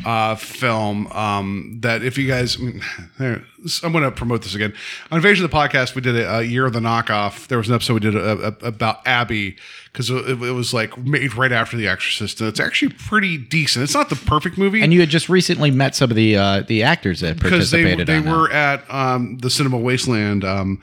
uh, 0.06 0.36
film 0.36 1.08
um, 1.08 1.78
that 1.82 2.04
if 2.04 2.18
you 2.18 2.28
guys, 2.28 2.58
I 2.58 2.64
mean, 2.64 2.82
there, 3.20 3.44
I'm 3.84 3.92
going 3.92 4.04
to 4.04 4.12
promote 4.12 4.42
this 4.44 4.56
again 4.56 4.74
on 5.12 5.18
Invasion 5.18 5.46
of 5.46 5.52
the 5.52 5.56
Podcast. 5.58 5.94
We 5.96 6.02
did 6.02 6.16
a, 6.16 6.38
a 6.40 6.42
year 6.44 6.66
of 6.66 6.74
the 6.74 6.80
knockoff. 6.80 7.48
There 7.48 7.58
was 7.58 7.70
an 7.70 7.76
episode 7.76 7.94
we 7.96 8.00
did 8.00 8.16
a, 8.16 8.48
a, 8.48 8.68
about 8.68 9.06
Abby 9.06 9.58
because 9.92 10.10
it, 10.10 10.28
it 10.30 10.36
was 10.54 10.74
like 10.74 10.98
made 10.98 11.36
right 11.36 11.52
after 11.52 11.78
The 11.78 11.88
Exorcist, 11.88 12.40
and 12.40 12.48
it's 12.50 12.60
actually 12.60 12.94
pretty 12.94 13.38
decent. 13.38 13.84
It's 13.84 13.94
not 13.94 14.10
the 14.10 14.16
perfect 14.16 14.58
movie. 14.58 14.82
and 14.82 14.92
you 14.94 15.00
had 15.02 15.10
just 15.10 15.30
recently 15.30 15.72
met 15.72 15.96
some 15.96 16.10
of 16.10 16.16
the 16.16 16.36
uh, 16.38 16.62
the 16.62 16.84
actors 16.84 17.20
that 17.22 17.38
they 17.40 17.50
participated 17.50 18.08
they 18.08 18.20
that. 18.20 18.32
were 18.32 18.52
at 18.52 18.84
um, 18.94 19.38
the 19.38 19.50
Cinema 19.50 19.78
Wasteland 19.78 20.44
um, 20.44 20.82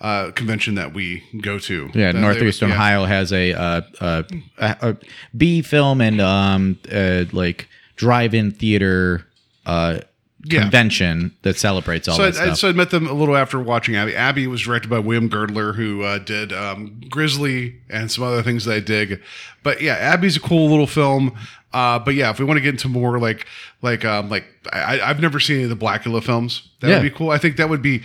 uh, 0.00 0.30
convention 0.32 0.74
that 0.76 0.92
we 0.92 1.22
go 1.40 1.58
to. 1.58 1.90
Yeah, 1.94 2.10
Uh, 2.10 2.12
they- 2.12 2.20
Northeastern 2.20 2.68
yeah. 2.68 2.74
Ohio 2.74 3.04
has 3.04 3.32
a, 3.32 3.52
uh, 3.54 3.80
uh, 4.00 4.22
a, 4.58 4.76
a 4.82 4.96
B 5.36 5.62
film 5.62 6.00
and 6.00 6.20
um, 6.20 6.78
uh, 6.92 7.24
like 7.32 7.68
drive-in 7.98 8.52
theater 8.52 9.26
uh, 9.66 9.98
Yeah. 10.44 10.62
convention 10.62 11.34
that 11.42 11.58
celebrates 11.58 12.08
all 12.08 12.16
So 12.16 12.24
I, 12.24 12.30
that 12.30 12.40
I, 12.40 12.44
stuff. 12.46 12.58
so 12.58 12.68
I 12.70 12.72
met 12.72 12.90
them 12.90 13.06
a 13.06 13.12
little 13.12 13.36
after 13.36 13.60
watching 13.60 13.96
Abby. 13.96 14.16
Abby 14.16 14.46
was 14.46 14.62
directed 14.62 14.88
by 14.88 14.98
William 15.00 15.28
Girdler, 15.28 15.74
who 15.74 16.02
uh, 16.04 16.18
did 16.18 16.52
um, 16.52 17.00
Grizzly 17.10 17.76
and 17.90 18.10
some 18.10 18.24
other 18.24 18.42
things 18.42 18.64
that 18.64 18.74
I 18.74 18.80
dig. 18.80 19.20
But 19.62 19.82
yeah, 19.82 19.94
Abby's 19.94 20.36
a 20.36 20.40
cool 20.40 20.70
little 20.70 20.86
film. 20.86 21.36
Uh, 21.74 21.98
but 21.98 22.14
yeah, 22.14 22.30
if 22.30 22.38
we 22.38 22.46
want 22.46 22.56
to 22.56 22.62
get 22.62 22.70
into 22.70 22.88
more 22.88 23.18
like 23.18 23.46
like 23.82 24.02
um 24.02 24.30
like 24.30 24.44
I, 24.72 25.00
I've 25.02 25.20
never 25.20 25.38
seen 25.38 25.56
any 25.56 25.64
of 25.64 25.70
the 25.70 25.76
Blacula 25.76 26.22
films. 26.22 26.66
That 26.80 26.88
Yeah. 26.88 26.94
would 26.96 27.02
be 27.02 27.10
cool. 27.10 27.28
I 27.30 27.36
think 27.36 27.56
that 27.58 27.68
would 27.68 27.82
be. 27.82 28.02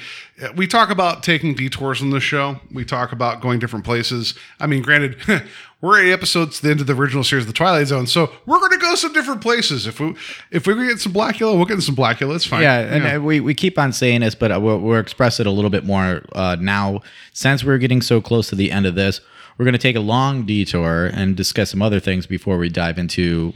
We 0.57 0.67
talk 0.67 0.89
about 0.89 1.23
taking 1.23 1.53
detours 1.53 2.01
on 2.01 2.09
the 2.09 2.19
show. 2.19 2.59
We 2.73 2.83
talk 2.83 3.13
about 3.13 3.39
going 3.39 3.59
different 3.59 3.85
places. 3.85 4.33
I 4.59 4.67
mean, 4.67 4.81
granted, 4.81 5.15
we're 5.83 6.01
eight 6.01 6.13
episodes 6.13 6.55
to 6.55 6.63
the 6.63 6.71
end 6.71 6.79
of 6.79 6.87
the 6.87 6.95
original 6.95 7.25
series, 7.25 7.43
of 7.43 7.47
The 7.47 7.53
Twilight 7.53 7.87
Zone, 7.87 8.07
so 8.07 8.31
we're 8.45 8.59
going 8.59 8.71
to 8.71 8.77
go 8.77 8.95
some 8.95 9.11
different 9.11 9.41
places. 9.41 9.85
If 9.85 9.99
we 9.99 10.15
if 10.49 10.65
we 10.65 10.75
get 10.75 11.01
some 11.01 11.11
Blacula, 11.11 11.57
we'll 11.57 11.65
get 11.65 11.81
some 11.81 11.93
Blacula. 11.93 12.37
It's 12.37 12.45
fine. 12.45 12.61
Yeah, 12.61 12.79
and 12.79 13.05
uh, 13.05 13.21
we, 13.21 13.41
we 13.41 13.53
keep 13.53 13.77
on 13.77 13.91
saying 13.91 14.21
this, 14.21 14.33
but 14.33 14.49
uh, 14.49 14.61
we'll, 14.61 14.79
we'll 14.79 14.97
express 14.97 15.41
it 15.41 15.45
a 15.45 15.51
little 15.51 15.69
bit 15.69 15.83
more 15.83 16.23
uh, 16.31 16.55
now. 16.57 17.01
Since 17.33 17.65
we're 17.65 17.79
getting 17.79 18.01
so 18.01 18.21
close 18.21 18.47
to 18.47 18.55
the 18.55 18.71
end 18.71 18.85
of 18.85 18.95
this, 18.95 19.19
we're 19.57 19.65
going 19.65 19.73
to 19.73 19.77
take 19.77 19.97
a 19.97 19.99
long 19.99 20.45
detour 20.45 21.07
and 21.07 21.35
discuss 21.35 21.71
some 21.71 21.81
other 21.81 21.99
things 21.99 22.25
before 22.25 22.57
we 22.57 22.69
dive 22.69 22.97
into 22.97 23.51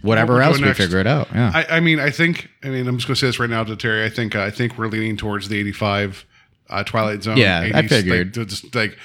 whatever 0.00 0.34
we're 0.34 0.42
else 0.42 0.58
we 0.58 0.64
next. 0.64 0.78
figure 0.78 0.98
it 0.98 1.06
out. 1.06 1.28
Yeah. 1.32 1.52
I, 1.54 1.76
I 1.76 1.80
mean, 1.80 2.00
I 2.00 2.10
think. 2.10 2.50
I 2.64 2.70
mean, 2.70 2.88
I'm 2.88 2.96
just 2.96 3.06
going 3.06 3.14
to 3.14 3.20
say 3.20 3.28
this 3.28 3.38
right 3.38 3.48
now 3.48 3.62
to 3.62 3.76
Terry. 3.76 4.04
I 4.04 4.08
think. 4.08 4.34
Uh, 4.34 4.42
I 4.42 4.50
think 4.50 4.76
we're 4.76 4.88
leaning 4.88 5.16
towards 5.16 5.48
the 5.48 5.60
85 5.60 6.26
uh, 6.70 6.82
Twilight 6.82 7.22
Zone. 7.22 7.36
Yeah, 7.36 7.70
I 7.72 7.86
figured. 7.86 8.36
Like, 8.36 8.48
just 8.48 8.74
like, 8.74 8.98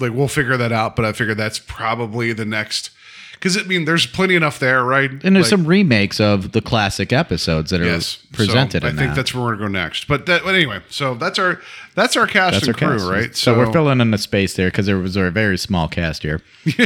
like 0.00 0.12
we'll 0.12 0.28
figure 0.28 0.56
that 0.56 0.72
out. 0.72 0.96
But 0.96 1.04
I 1.04 1.12
figure 1.12 1.34
that's 1.34 1.58
probably 1.58 2.32
the 2.32 2.44
next. 2.44 2.90
Because 3.32 3.56
I 3.56 3.62
mean, 3.62 3.86
there's 3.86 4.04
plenty 4.04 4.34
enough 4.36 4.58
there, 4.58 4.84
right? 4.84 5.10
and 5.10 5.34
there's 5.34 5.44
Like, 5.50 5.58
some 5.60 5.64
remakes 5.66 6.20
of 6.20 6.52
the 6.52 6.60
classic 6.60 7.10
episodes 7.10 7.70
that 7.70 7.80
are 7.80 7.86
yes 7.86 8.16
presented 8.32 8.82
So 8.82 8.88
I 8.88 8.90
in 8.90 8.96
think 8.98 9.08
that. 9.10 9.16
that's 9.16 9.34
where 9.34 9.42
we're 9.42 9.56
going 9.56 9.72
to 9.72 9.78
go 9.78 9.82
next. 9.82 10.06
But 10.08 10.26
that. 10.26 10.42
But 10.44 10.54
anyway, 10.54 10.80
so 10.90 11.14
that's 11.14 11.38
our 11.38 11.58
that's 11.94 12.18
our 12.18 12.26
cast 12.26 12.52
That's 12.52 12.66
and 12.68 12.74
our 12.82 12.88
crew, 12.90 12.98
cast. 12.98 13.10
right? 13.10 13.34
So, 13.34 13.56
we're 13.56 13.72
filling 13.72 14.02
in 14.02 14.10
the 14.10 14.18
space 14.18 14.54
there 14.56 14.68
because 14.70 14.84
there 14.84 14.98
was 14.98 15.16
a 15.16 15.30
very 15.30 15.56
small 15.56 15.88
cast 15.88 16.22
here. 16.22 16.42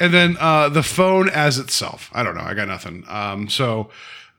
and 0.00 0.12
then 0.12 0.36
uh, 0.40 0.68
the 0.68 0.82
phone 0.82 1.28
as 1.28 1.58
itself. 1.58 2.10
I 2.12 2.22
don't 2.24 2.34
know. 2.34 2.42
I 2.42 2.54
got 2.54 2.66
nothing. 2.68 3.04
Um, 3.08 3.48
so 3.48 3.88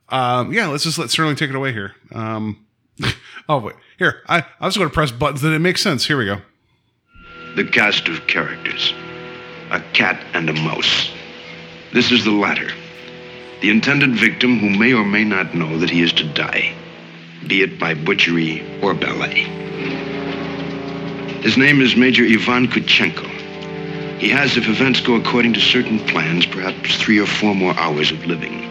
um, 0.09 0.51
yeah, 0.53 0.67
let's 0.67 0.83
just 0.83 0.97
let 0.97 1.09
Sterling 1.09 1.35
take 1.37 1.49
it 1.51 1.55
away 1.55 1.71
here. 1.73 1.95
Um, 2.11 2.65
oh 3.49 3.59
wait, 3.59 3.75
here 3.97 4.21
I 4.27 4.45
I 4.59 4.65
was 4.65 4.75
going 4.77 4.89
to 4.89 4.93
press 4.93 5.11
buttons. 5.11 5.41
Then 5.41 5.53
it 5.53 5.59
makes 5.59 5.81
sense. 5.81 6.05
Here 6.07 6.17
we 6.17 6.25
go. 6.25 6.41
The 7.55 7.63
cast 7.63 8.07
of 8.07 8.25
characters 8.25 8.93
a 9.69 9.79
cat 9.93 10.23
and 10.33 10.49
a 10.49 10.53
mouse. 10.53 11.11
This 11.93 12.11
is 12.11 12.23
the 12.23 12.31
latter. 12.31 12.69
The 13.61 13.71
intended 13.71 14.15
victim 14.15 14.59
who 14.59 14.69
may 14.69 14.93
or 14.93 15.03
may 15.03 15.23
not 15.23 15.55
know 15.55 15.79
that 15.79 15.89
he 15.89 16.01
is 16.01 16.13
to 16.13 16.23
die, 16.33 16.75
be 17.47 17.63
it 17.63 17.79
by 17.79 17.95
butchery 17.95 18.63
or 18.81 18.93
ballet. 18.93 19.43
His 21.41 21.57
name 21.57 21.81
is 21.81 21.95
Major 21.95 22.23
Ivan 22.23 22.67
Kuchenko. 22.67 23.27
He 24.19 24.29
has, 24.29 24.57
if 24.57 24.67
events 24.67 25.01
go 25.01 25.15
according 25.15 25.53
to 25.53 25.59
certain 25.59 25.99
plans, 25.99 26.45
perhaps 26.45 26.97
three 26.97 27.19
or 27.19 27.27
four 27.27 27.55
more 27.55 27.73
hours 27.79 28.11
of 28.11 28.25
living. 28.25 28.61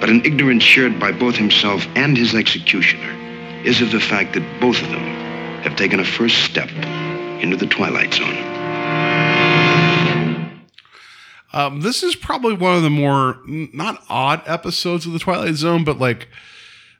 But 0.00 0.10
an 0.10 0.24
ignorance 0.24 0.62
shared 0.62 0.98
by 0.98 1.12
both 1.12 1.36
himself 1.36 1.86
and 1.96 2.16
his 2.16 2.34
executioner 2.34 3.12
is 3.64 3.82
of 3.82 3.90
the 3.90 4.00
fact 4.00 4.34
that 4.34 4.60
both 4.60 4.80
of 4.80 4.88
them 4.88 5.04
have 5.64 5.76
taken 5.76 6.00
a 6.00 6.04
first 6.04 6.44
step 6.44 6.70
into 7.44 7.56
the 7.58 7.66
Twilight 7.66 8.14
Zone. 8.14 8.34
Um, 11.52 11.82
this 11.82 12.02
is 12.02 12.16
probably 12.16 12.54
one 12.54 12.74
of 12.76 12.82
the 12.82 12.90
more 12.90 13.38
not 13.46 14.02
odd 14.08 14.42
episodes 14.46 15.06
of 15.06 15.12
the 15.12 15.18
Twilight 15.20 15.54
Zone, 15.54 15.84
but 15.84 15.98
like 15.98 16.28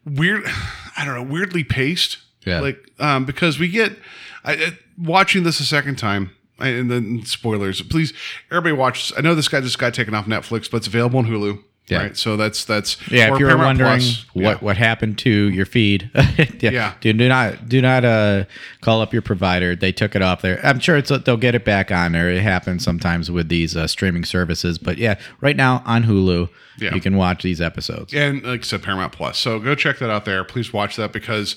weird. 0.04 0.44
I 0.96 1.04
don't 1.04 1.16
know, 1.16 1.32
weirdly 1.32 1.64
paced. 1.64 2.18
Yeah. 2.46 2.60
Like 2.60 2.78
um, 3.00 3.24
because 3.24 3.58
we 3.58 3.68
get 3.68 3.98
I, 4.44 4.52
I, 4.52 4.78
watching 4.98 5.42
this 5.42 5.58
a 5.60 5.64
second 5.64 5.96
time. 5.96 6.30
I- 6.60 6.68
And 6.68 6.88
then 6.90 7.24
spoilers, 7.24 7.82
please. 7.82 8.12
Everybody 8.50 8.74
watch. 8.78 9.12
I 9.16 9.22
know 9.22 9.34
this 9.34 9.48
guy 9.48 9.60
just 9.60 9.78
got 9.78 9.92
taken 9.92 10.14
off 10.14 10.26
Netflix, 10.26 10.70
but 10.70 10.76
it's 10.78 10.86
available 10.86 11.18
on 11.18 11.26
Hulu. 11.26 11.60
Yeah. 11.88 11.98
Right. 11.98 12.16
So 12.16 12.38
that's 12.38 12.64
that's 12.64 12.96
Yeah, 13.10 13.34
if 13.34 13.38
you're 13.38 13.48
Paramount 13.50 13.78
wondering 13.78 14.00
Plus. 14.00 14.24
what 14.32 14.42
Yeah. 14.42 14.54
what 14.60 14.76
happened 14.78 15.18
to 15.18 15.30
your 15.30 15.66
feed, 15.66 16.10
yeah, 16.14 16.70
Yeah. 16.70 16.94
Do, 17.02 17.12
do 17.12 17.28
not 17.28 17.68
do 17.68 17.82
not 17.82 18.06
uh 18.06 18.44
call 18.80 19.02
up 19.02 19.12
your 19.12 19.20
provider. 19.20 19.76
They 19.76 19.92
took 19.92 20.16
it 20.16 20.22
off 20.22 20.40
there. 20.40 20.64
I'm 20.64 20.78
sure 20.78 20.96
it's 20.96 21.10
they'll 21.24 21.36
get 21.36 21.54
it 21.54 21.64
back 21.66 21.90
on 21.92 22.12
there. 22.12 22.30
It 22.30 22.40
happens 22.42 22.82
sometimes 22.84 23.30
with 23.30 23.50
these 23.50 23.76
uh, 23.76 23.86
streaming 23.86 24.24
services, 24.24 24.78
but 24.78 24.96
yeah, 24.96 25.16
right 25.42 25.56
now 25.56 25.82
on 25.84 26.04
Hulu, 26.04 26.48
Yeah. 26.78 26.94
you 26.94 27.02
can 27.02 27.16
watch 27.16 27.42
these 27.42 27.60
episodes. 27.60 28.14
and 28.14 28.42
like 28.44 28.60
I 28.60 28.64
said, 28.64 28.82
Paramount 28.82 29.12
Plus. 29.12 29.36
So 29.36 29.58
go 29.58 29.74
check 29.74 29.98
that 29.98 30.08
out 30.10 30.24
there. 30.24 30.42
Please 30.42 30.72
watch 30.72 30.96
that 30.96 31.12
because, 31.12 31.54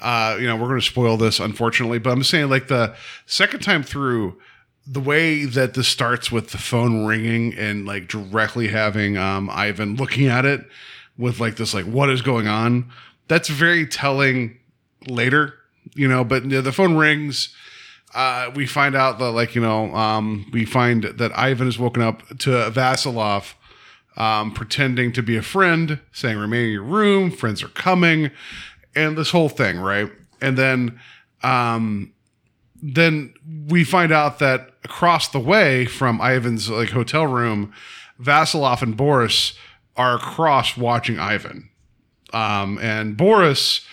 uh, 0.00 0.38
you 0.40 0.46
know, 0.46 0.56
we're 0.56 0.68
going 0.68 0.80
to 0.80 0.86
spoil 0.86 1.18
this, 1.18 1.38
unfortunately. 1.38 1.98
But 1.98 2.12
I'm 2.12 2.22
saying, 2.24 2.48
like 2.48 2.68
the 2.68 2.94
second 3.26 3.60
time 3.60 3.82
through, 3.82 4.38
the 4.86 5.00
way 5.00 5.44
that 5.44 5.74
this 5.74 5.88
starts 5.88 6.30
with 6.30 6.50
the 6.50 6.58
phone 6.58 7.04
ringing 7.04 7.54
and 7.54 7.86
like 7.86 8.08
directly 8.08 8.68
having 8.68 9.16
um, 9.16 9.50
Ivan 9.50 9.96
looking 9.96 10.28
at 10.28 10.44
it 10.44 10.64
with 11.18 11.40
like 11.40 11.56
this, 11.56 11.74
like 11.74 11.86
what 11.86 12.10
is 12.10 12.22
going 12.22 12.46
on? 12.46 12.90
That's 13.28 13.48
very 13.48 13.86
telling 13.86 14.58
later, 15.08 15.54
you 15.94 16.06
know. 16.06 16.24
But 16.24 16.48
the 16.48 16.72
phone 16.72 16.96
rings. 16.96 17.54
Uh, 18.14 18.50
we 18.54 18.66
find 18.66 18.94
out 18.94 19.18
that, 19.18 19.32
like, 19.32 19.54
you 19.54 19.60
know, 19.60 19.94
um, 19.94 20.48
we 20.50 20.64
find 20.64 21.02
that 21.04 21.38
Ivan 21.38 21.68
is 21.68 21.78
woken 21.78 22.02
up 22.02 22.26
to 22.38 22.50
Vasilov 22.70 23.52
um, 24.16 24.52
pretending 24.52 25.12
to 25.12 25.22
be 25.22 25.36
a 25.36 25.42
friend, 25.42 26.00
saying 26.12 26.38
remain 26.38 26.66
in 26.66 26.72
your 26.72 26.82
room, 26.82 27.30
friends 27.30 27.62
are 27.62 27.68
coming, 27.68 28.30
and 28.94 29.18
this 29.18 29.30
whole 29.30 29.48
thing, 29.48 29.78
right? 29.78 30.10
And 30.40 30.56
then 30.56 30.98
um, 31.42 32.12
then 32.82 33.34
we 33.68 33.84
find 33.84 34.12
out 34.12 34.38
that 34.38 34.75
across 34.86 35.28
the 35.28 35.40
way 35.40 35.84
from 35.84 36.20
Ivan's 36.20 36.70
like 36.70 36.90
hotel 36.90 37.26
room, 37.26 37.72
Vasilov 38.22 38.82
and 38.82 38.96
Boris 38.96 39.58
are 39.96 40.14
across 40.14 40.76
watching 40.76 41.18
Ivan. 41.18 41.70
Um, 42.32 42.78
and 42.78 43.16
Boris, 43.16 43.84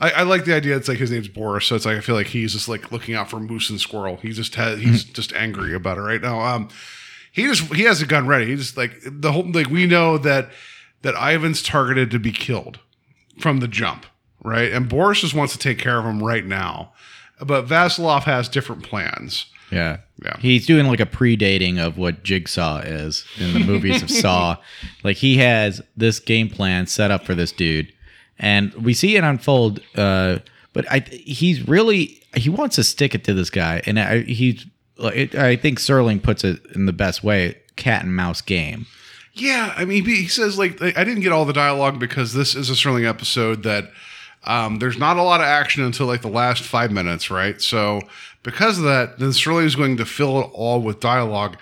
I, 0.00 0.10
I 0.10 0.22
like 0.22 0.44
the 0.44 0.54
idea. 0.54 0.76
It's 0.76 0.88
like 0.88 0.98
his 0.98 1.12
name's 1.12 1.28
Boris, 1.28 1.66
so 1.66 1.76
it's 1.76 1.86
like 1.86 1.96
I 1.96 2.00
feel 2.00 2.16
like 2.16 2.26
he's 2.26 2.52
just 2.52 2.68
like 2.68 2.90
looking 2.90 3.14
out 3.14 3.30
for 3.30 3.38
moose 3.38 3.70
and 3.70 3.80
squirrel. 3.80 4.16
He 4.16 4.32
just 4.32 4.56
has 4.56 4.80
he's 4.80 5.04
just 5.04 5.32
angry 5.34 5.72
about 5.72 5.98
it 5.98 6.02
right 6.02 6.20
now. 6.20 6.40
Um, 6.40 6.68
he 7.30 7.44
just 7.44 7.72
he 7.74 7.84
has 7.84 8.02
a 8.02 8.06
gun 8.06 8.26
ready. 8.26 8.46
He 8.46 8.56
just 8.56 8.76
like 8.76 8.92
the 9.04 9.30
whole 9.30 9.48
like 9.52 9.70
we 9.70 9.86
know 9.86 10.18
that 10.18 10.50
that 11.02 11.14
Ivan's 11.14 11.62
targeted 11.62 12.10
to 12.10 12.18
be 12.18 12.32
killed 12.32 12.80
from 13.38 13.60
the 13.60 13.68
jump, 13.68 14.04
right? 14.42 14.72
And 14.72 14.88
Boris 14.88 15.20
just 15.20 15.34
wants 15.34 15.52
to 15.52 15.58
take 15.58 15.78
care 15.78 15.98
of 15.98 16.04
him 16.04 16.22
right 16.22 16.44
now, 16.44 16.92
but 17.40 17.66
Vasilov 17.66 18.24
has 18.24 18.48
different 18.48 18.82
plans. 18.82 19.46
Yeah. 19.70 19.98
Yeah. 20.22 20.36
He's 20.38 20.66
doing 20.66 20.86
like 20.86 21.00
a 21.00 21.06
predating 21.06 21.78
of 21.78 21.96
what 21.96 22.22
Jigsaw 22.22 22.78
is 22.80 23.24
in 23.38 23.54
the 23.54 23.60
movies 23.60 24.02
of 24.02 24.10
Saw. 24.10 24.56
Like 25.02 25.16
he 25.16 25.38
has 25.38 25.80
this 25.96 26.20
game 26.20 26.50
plan 26.50 26.86
set 26.86 27.10
up 27.10 27.24
for 27.24 27.34
this 27.34 27.52
dude. 27.52 27.90
And 28.38 28.72
we 28.74 28.92
see 28.92 29.16
it 29.16 29.24
unfold. 29.24 29.80
Uh, 29.94 30.40
but 30.72 30.90
I 30.90 31.00
he's 31.10 31.66
really 31.66 32.22
he 32.34 32.50
wants 32.50 32.76
to 32.76 32.84
stick 32.84 33.14
it 33.14 33.24
to 33.24 33.34
this 33.34 33.50
guy. 33.50 33.82
And 33.86 33.98
I 33.98 34.20
he's 34.20 34.66
I 35.02 35.56
think 35.56 35.78
Serling 35.78 36.22
puts 36.22 36.44
it 36.44 36.60
in 36.74 36.84
the 36.86 36.92
best 36.92 37.24
way, 37.24 37.56
cat 37.76 38.04
and 38.04 38.14
mouse 38.14 38.42
game. 38.42 38.86
Yeah, 39.32 39.72
I 39.76 39.84
mean, 39.84 40.04
he 40.04 40.16
he 40.16 40.28
says 40.28 40.58
like 40.58 40.80
I 40.82 41.04
didn't 41.04 41.20
get 41.20 41.32
all 41.32 41.44
the 41.44 41.52
dialogue 41.52 41.98
because 41.98 42.34
this 42.34 42.54
is 42.54 42.68
a 42.68 42.74
Serling 42.74 43.08
episode 43.08 43.62
that 43.62 43.90
um, 44.44 44.78
there's 44.78 44.98
not 44.98 45.16
a 45.16 45.22
lot 45.22 45.40
of 45.40 45.46
action 45.46 45.82
until 45.82 46.06
like 46.06 46.22
the 46.22 46.28
last 46.28 46.62
five 46.62 46.90
minutes, 46.90 47.30
right? 47.30 47.60
So 47.60 48.00
because 48.42 48.78
of 48.78 48.84
that, 48.84 49.18
then 49.18 49.30
Serling 49.30 49.66
is 49.66 49.76
going 49.76 49.96
to 49.98 50.06
fill 50.06 50.40
it 50.40 50.50
all 50.52 50.80
with 50.80 51.00
dialogue. 51.00 51.56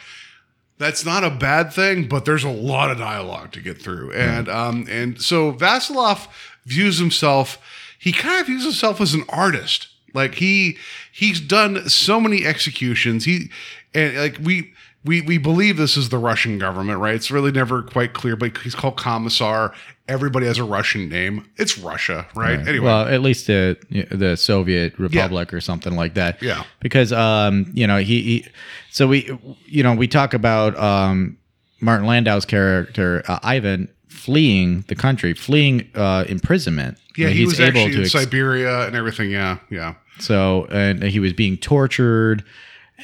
That's 0.78 1.04
not 1.04 1.24
a 1.24 1.30
bad 1.30 1.72
thing, 1.72 2.08
but 2.08 2.24
there's 2.24 2.44
a 2.44 2.50
lot 2.50 2.90
of 2.90 2.98
dialogue 2.98 3.50
to 3.52 3.60
get 3.60 3.82
through, 3.82 4.12
and 4.12 4.48
um, 4.48 4.86
and 4.88 5.20
so 5.20 5.52
Vasilov 5.52 6.28
views 6.66 6.98
himself. 6.98 7.58
He 7.98 8.12
kind 8.12 8.40
of 8.40 8.46
views 8.46 8.62
himself 8.62 9.00
as 9.00 9.12
an 9.12 9.24
artist. 9.28 9.88
Like 10.14 10.36
he 10.36 10.78
he's 11.12 11.40
done 11.40 11.88
so 11.88 12.20
many 12.20 12.46
executions. 12.46 13.24
He 13.24 13.50
and 13.92 14.16
like 14.16 14.38
we 14.40 14.72
we 15.04 15.20
we 15.22 15.38
believe 15.38 15.76
this 15.76 15.96
is 15.96 16.08
the 16.08 16.18
Russian 16.18 16.58
government, 16.58 16.98
right? 16.98 17.14
It's 17.14 17.30
really 17.30 17.52
never 17.52 17.82
quite 17.82 18.12
clear, 18.14 18.36
but 18.36 18.56
he's 18.58 18.74
called 18.74 18.96
Commissar. 18.96 19.72
Everybody 20.08 20.46
has 20.46 20.58
a 20.58 20.64
Russian 20.64 21.08
name. 21.08 21.48
It's 21.56 21.78
Russia, 21.78 22.26
right? 22.34 22.58
Anyway, 22.66 22.84
Well, 22.86 23.06
at 23.06 23.20
least 23.20 23.46
the 23.46 23.76
the 24.10 24.36
Soviet 24.36 24.98
Republic 24.98 25.52
or 25.52 25.60
something 25.60 25.94
like 25.94 26.14
that. 26.14 26.42
Yeah. 26.42 26.64
Because 26.80 27.12
um, 27.12 27.70
you 27.74 27.86
know, 27.86 27.98
he, 27.98 28.22
he 28.22 28.46
so 28.90 29.06
we 29.06 29.30
you 29.66 29.82
know, 29.82 29.94
we 29.94 30.08
talk 30.08 30.34
about 30.34 30.76
um 30.78 31.36
Martin 31.80 32.06
Landau's 32.06 32.44
character 32.46 33.22
uh, 33.28 33.38
Ivan 33.42 33.88
fleeing 34.08 34.82
the 34.88 34.94
country, 34.94 35.32
fleeing 35.34 35.88
uh 35.94 36.24
imprisonment. 36.28 36.98
yeah, 37.16 37.28
he 37.28 37.44
was 37.44 37.60
actually 37.60 37.94
in 37.94 38.00
ex- 38.00 38.12
Siberia 38.12 38.86
and 38.86 38.96
everything. 38.96 39.30
Yeah, 39.30 39.58
yeah. 39.70 39.94
so 40.18 40.66
and 40.70 41.02
he 41.02 41.20
was 41.20 41.32
being 41.34 41.56
tortured 41.56 42.42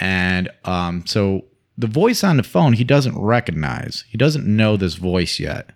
and 0.01 0.49
um 0.65 1.05
so 1.07 1.45
the 1.77 1.87
voice 1.87 2.23
on 2.23 2.37
the 2.37 2.43
phone 2.43 2.75
he 2.75 2.85
doesn't 2.85 3.19
recognize. 3.19 4.05
He 4.09 4.17
doesn't 4.19 4.47
know 4.47 4.77
this 4.77 4.95
voice 4.95 5.41
yet. 5.41 5.71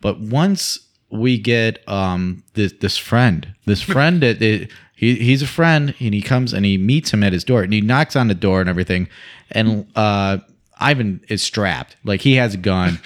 But 0.00 0.20
once 0.20 0.78
we 1.10 1.38
get 1.38 1.86
um 1.88 2.44
this 2.54 2.72
this 2.80 2.96
friend, 2.96 3.54
this 3.66 3.82
friend 3.94 4.22
that 4.22 4.38
that- 4.40 4.68
he 4.94 5.14
he's 5.14 5.42
a 5.42 5.46
friend 5.46 5.94
and 6.00 6.12
he 6.12 6.20
comes 6.20 6.52
and 6.52 6.66
he 6.66 6.76
meets 6.76 7.12
him 7.12 7.22
at 7.22 7.32
his 7.32 7.44
door 7.44 7.62
and 7.62 7.72
he 7.72 7.80
knocks 7.80 8.16
on 8.16 8.26
the 8.26 8.34
door 8.34 8.60
and 8.60 8.68
everything 8.68 9.08
and 9.52 9.86
uh 9.94 10.38
Ivan 10.80 11.20
is 11.28 11.40
strapped. 11.42 11.96
Like 12.04 12.20
he 12.20 12.34
has 12.34 12.54
a 12.54 12.56
gun. 12.56 13.00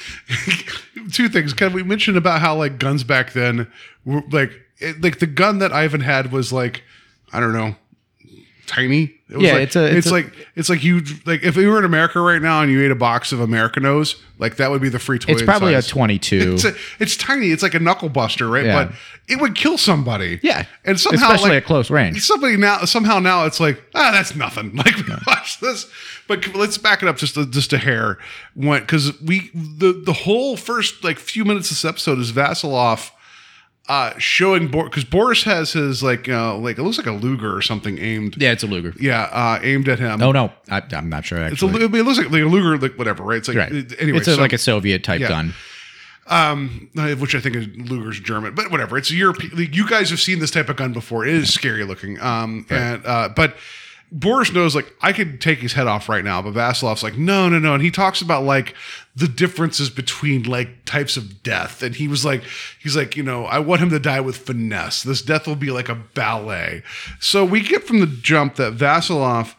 two 1.13 1.29
things. 1.29 1.53
Can 1.53 1.73
we 1.73 1.83
mention 1.83 2.17
about 2.17 2.41
how 2.41 2.57
like 2.57 2.79
guns 2.79 3.05
back 3.05 3.33
then 3.33 3.71
were 4.05 4.23
like 4.31 4.53
it, 4.79 5.03
like 5.03 5.19
the 5.19 5.27
gun 5.27 5.59
that 5.59 5.73
Ivan 5.73 6.01
had 6.01 6.33
was 6.33 6.53
like 6.53 6.83
I 7.33 7.41
don't 7.41 7.53
know 7.53 7.77
tiny. 8.75 9.15
It 9.29 9.37
was 9.39 9.47
Yeah, 9.47 9.53
like, 9.55 9.63
it's 9.63 9.77
a- 9.77 9.97
it's 9.97 10.07
a- 10.09 10.13
like 10.13 10.33
it's 10.57 10.69
like 10.69 10.85
you 10.85 11.03
like 11.27 11.43
if 11.43 11.57
we 11.57 11.67
were 11.67 11.79
in 11.79 11.85
America 11.85 12.21
right 12.21 12.41
now 12.41 12.61
and 12.63 12.71
you 12.71 12.83
ate 12.85 12.91
a 12.91 12.95
box 12.95 13.33
of 13.33 13.41
Americanos, 13.41 14.17
like 14.39 14.57
that 14.57 14.71
would 14.71 14.83
be 14.83 14.89
the 14.89 14.99
free 14.99 15.19
toy. 15.19 15.33
It's 15.33 15.43
probably 15.43 15.75
a 15.75 15.83
22. 15.83 16.53
It's, 16.55 16.65
a, 16.65 16.75
it's 17.01 17.17
tiny. 17.17 17.49
It's 17.51 17.63
like 17.63 17.75
a 17.75 17.79
knuckle 17.81 18.09
buster, 18.09 18.49
right? 18.49 18.65
Yeah. 18.67 18.85
But 18.85 18.95
it 19.29 19.41
would 19.41 19.55
kill 19.55 19.79
somebody. 19.79 20.39
Yeah. 20.43 20.65
and 20.85 20.99
somehow 21.01 21.27
Especially 21.33 21.51
like, 21.51 21.63
at 21.63 21.67
close 21.67 21.91
range. 21.91 22.21
Somebody 22.23 22.57
now 22.57 22.85
somehow 22.85 23.19
now 23.21 23.47
it's 23.47 23.61
like 23.61 23.83
ah 23.95 24.11
that's 24.13 24.35
nothing. 24.37 24.73
Like 24.77 24.97
we 24.97 25.15
watch 25.27 25.61
this, 25.61 25.87
but 26.29 26.55
let's 26.55 26.77
back 26.79 27.03
it 27.03 27.09
up 27.09 27.17
just 27.17 27.37
a, 27.37 27.47
just 27.47 27.73
a 27.73 27.79
hair. 27.79 28.19
Went 28.57 28.85
because 28.87 29.19
we 29.21 29.51
the 29.55 29.93
the 30.05 30.13
whole 30.13 30.57
first 30.57 31.05
like 31.05 31.19
few 31.19 31.45
minutes 31.45 31.71
of 31.71 31.77
this 31.77 31.85
episode 31.85 32.19
is 32.19 32.33
Vasilov 32.33 33.11
uh 33.89 34.17
showing 34.19 34.69
Boris 34.69 34.91
because 34.91 35.05
Boris 35.05 35.43
has 35.43 35.73
his 35.73 36.03
like 36.03 36.29
uh 36.29 36.57
like 36.57 36.79
it 36.79 36.83
looks 36.83 36.99
like 36.99 37.07
a 37.09 37.13
Luger 37.13 37.55
or 37.57 37.61
something 37.63 37.99
aimed 37.99 38.37
yeah, 38.41 38.53
it's 38.53 38.63
a 38.63 38.67
Luger. 38.69 38.95
yeah 39.01 39.23
uh 39.33 39.59
aimed 39.63 39.89
at 39.89 39.99
him. 39.99 40.23
Oh 40.23 40.31
no, 40.33 40.53
I, 40.71 40.83
I'm 40.93 41.09
not 41.09 41.25
sure. 41.25 41.39
It's 41.47 41.63
a, 41.63 41.67
Actually, 41.67 41.85
it 41.99 42.03
looks 42.05 42.19
like, 42.19 42.31
like 42.31 42.43
a 42.43 42.47
Luger, 42.47 42.79
like 42.79 42.97
whatever, 42.97 43.23
right? 43.25 43.39
It's 43.39 43.49
like 43.49 43.57
right. 43.57 43.73
anyway. 44.01 44.19
it's 44.19 44.29
a, 44.29 44.37
so- 44.37 44.41
like 44.41 44.53
a 44.53 44.59
Soviet 44.59 45.03
type 45.03 45.21
Yeah. 45.21 45.29
gun. 45.29 45.55
um, 46.29 46.89
uh, 46.97 47.11
which 47.17 47.35
I 47.35 47.41
think 47.41 47.57
is 47.57 47.67
Luger's 47.77 48.21
German, 48.21 48.55
but 48.55 48.71
whatever. 48.71 48.97
It's 48.97 49.11
a 49.11 49.15
European. 49.17 49.57
like, 49.57 49.75
You 49.75 49.89
guys 49.89 50.09
have 50.11 50.21
seen 50.21 50.39
this 50.39 50.53
type 50.53 50.69
of 50.69 50.77
gun 50.77 50.93
before. 50.93 51.27
It 51.27 51.35
is 51.35 51.53
scary 51.53 51.85
looking. 51.85 52.21
Um, 52.21 52.65
and 52.71 53.05
uh, 53.05 53.31
but 53.35 53.57
Boris 54.13 54.53
knows 54.53 54.75
like 54.77 54.95
I 55.01 55.13
could 55.13 55.41
take 55.41 55.59
his 55.59 55.73
head 55.73 55.89
off 55.89 56.09
right 56.09 56.25
now, 56.25 56.41
but 56.41 56.55
Vasilov's 56.55 57.03
like 57.03 57.17
no, 57.19 57.49
no, 57.49 57.59
no, 57.59 57.75
and 57.75 57.83
he 57.83 57.91
talks 57.91 58.23
about 58.23 58.45
like 58.45 58.75
the 59.15 59.29
differences 59.29 59.91
between 59.91 60.45
like 60.45 60.85
types 60.87 61.17
of 61.17 61.43
death, 61.43 61.83
and 61.83 61.95
he 61.97 62.09
was 62.09 62.25
like, 62.25 62.43
he's 62.81 62.97
like, 62.97 63.17
you 63.17 63.23
know, 63.23 63.45
I 63.45 63.59
want 63.59 63.83
him 63.83 63.91
to 63.91 63.99
die 63.99 64.21
with 64.21 64.39
finesse. 64.39 65.03
This 65.03 65.21
death 65.23 65.47
will 65.47 65.57
be 65.57 65.71
like 65.71 65.89
a 65.91 65.95
ballet. 65.95 66.83
So 67.21 67.45
we 67.45 67.61
get 67.61 67.85
from 67.85 68.01
the 68.01 68.07
jump 68.07 68.57
that 68.57 68.73
Vasilov 68.75 69.55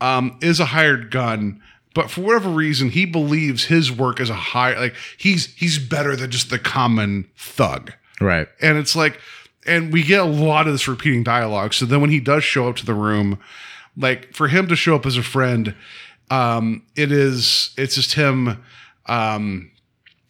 um, 0.00 0.38
is 0.42 0.60
a 0.60 0.66
hired 0.66 1.10
gun 1.10 1.62
but 1.94 2.10
for 2.10 2.20
whatever 2.20 2.50
reason 2.50 2.90
he 2.90 3.06
believes 3.06 3.64
his 3.64 3.90
work 3.90 4.20
is 4.20 4.28
a 4.28 4.34
high 4.34 4.78
like 4.78 4.94
he's 5.16 5.46
he's 5.54 5.78
better 5.78 6.14
than 6.14 6.30
just 6.30 6.50
the 6.50 6.58
common 6.58 7.26
thug 7.38 7.90
Right. 8.20 8.46
and 8.60 8.76
it's 8.76 8.94
like 8.94 9.18
and 9.66 9.90
we 9.90 10.02
get 10.02 10.20
a 10.20 10.24
lot 10.24 10.66
of 10.66 10.74
this 10.74 10.86
repeating 10.86 11.22
dialogue 11.22 11.72
so 11.72 11.86
then 11.86 12.02
when 12.02 12.10
he 12.10 12.20
does 12.20 12.44
show 12.44 12.68
up 12.68 12.76
to 12.76 12.84
the 12.84 12.92
room 12.92 13.38
like 13.96 14.34
for 14.34 14.48
him 14.48 14.66
to 14.68 14.76
show 14.76 14.94
up 14.94 15.06
as 15.06 15.16
a 15.16 15.22
friend 15.22 15.74
um 16.30 16.82
it 16.96 17.10
is 17.10 17.70
it's 17.78 17.94
just 17.94 18.12
him 18.12 18.62
um 19.08 19.70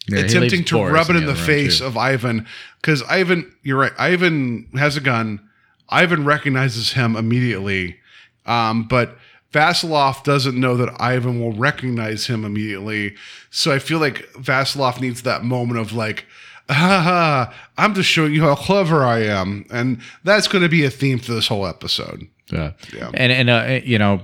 Yeah, 0.07 0.19
attempting 0.19 0.63
to 0.65 0.75
Boris 0.75 0.93
rub 0.93 1.09
it 1.09 1.15
in 1.17 1.25
the, 1.25 1.31
other 1.31 1.41
face 1.41 1.79
too. 1.79 1.85
of 1.85 1.97
Ivan 1.97 2.45
because 2.81 3.03
Ivan, 3.03 3.53
you're 3.63 3.79
right. 3.79 3.93
Ivan 3.97 4.67
has 4.75 4.95
a 4.97 5.01
gun. 5.01 5.41
Ivan 5.89 6.25
recognizes 6.25 6.93
him 6.93 7.15
immediately, 7.15 7.97
um, 8.45 8.83
but 8.87 9.17
Vasilov 9.53 10.23
doesn't 10.23 10.59
know 10.59 10.75
that 10.77 10.89
Ivan 10.99 11.39
will 11.39 11.53
recognize 11.53 12.27
him 12.27 12.43
immediately. 12.43 13.15
So 13.49 13.71
I 13.71 13.79
feel 13.79 13.99
like 13.99 14.29
Vasilov 14.33 14.99
needs 14.99 15.21
that 15.23 15.43
moment 15.43 15.79
of 15.79 15.93
like, 15.93 16.25
ha, 16.69 17.53
I'm 17.77 17.93
just 17.93 18.09
showing 18.09 18.33
you 18.33 18.41
how 18.43 18.55
clever 18.55 19.03
I 19.03 19.19
am, 19.23 19.65
and 19.71 20.01
that's 20.25 20.47
going 20.49 20.63
to 20.63 20.69
be 20.69 20.83
a 20.83 20.89
theme 20.89 21.19
for 21.19 21.31
this 21.33 21.47
whole 21.47 21.65
episode. 21.65 22.27
Yeah. 22.51 22.73
Yeah. 22.93 23.11
And 23.13 23.31
and 23.31 23.49
uh, 23.49 23.79
you 23.83 23.97
know, 23.97 24.21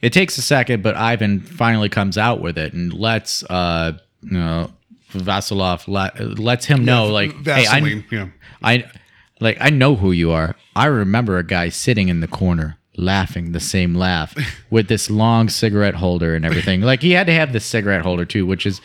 it 0.00 0.12
takes 0.12 0.38
a 0.38 0.42
second, 0.42 0.82
but 0.82 0.96
Ivan 0.96 1.40
finally 1.40 1.88
comes 1.88 2.16
out 2.16 2.40
with 2.40 2.58
it 2.58 2.72
and 2.72 2.92
lets 2.92 3.42
uh 3.44 3.92
you 4.22 4.38
know 4.38 4.70
Vasilov 5.12 5.88
let, 5.88 6.38
lets 6.38 6.66
him 6.66 6.84
know 6.84 7.06
like 7.06 7.32
hey 7.44 7.66
I 7.66 8.04
yeah. 8.10 8.28
I 8.62 8.90
like 9.40 9.58
I 9.60 9.70
know 9.70 9.96
who 9.96 10.12
you 10.12 10.30
are. 10.30 10.54
I 10.76 10.86
remember 10.86 11.38
a 11.38 11.44
guy 11.44 11.68
sitting 11.68 12.08
in 12.08 12.20
the 12.20 12.28
corner 12.28 12.76
laughing 12.96 13.52
the 13.52 13.60
same 13.60 13.94
laugh 13.94 14.36
with 14.70 14.88
this 14.88 15.08
long 15.08 15.48
cigarette 15.48 15.94
holder 15.94 16.34
and 16.34 16.44
everything. 16.44 16.80
like 16.80 17.00
he 17.00 17.12
had 17.12 17.26
to 17.26 17.32
have 17.32 17.52
the 17.52 17.60
cigarette 17.60 18.02
holder 18.02 18.24
too, 18.24 18.44
which 18.44 18.66
is 18.66 18.80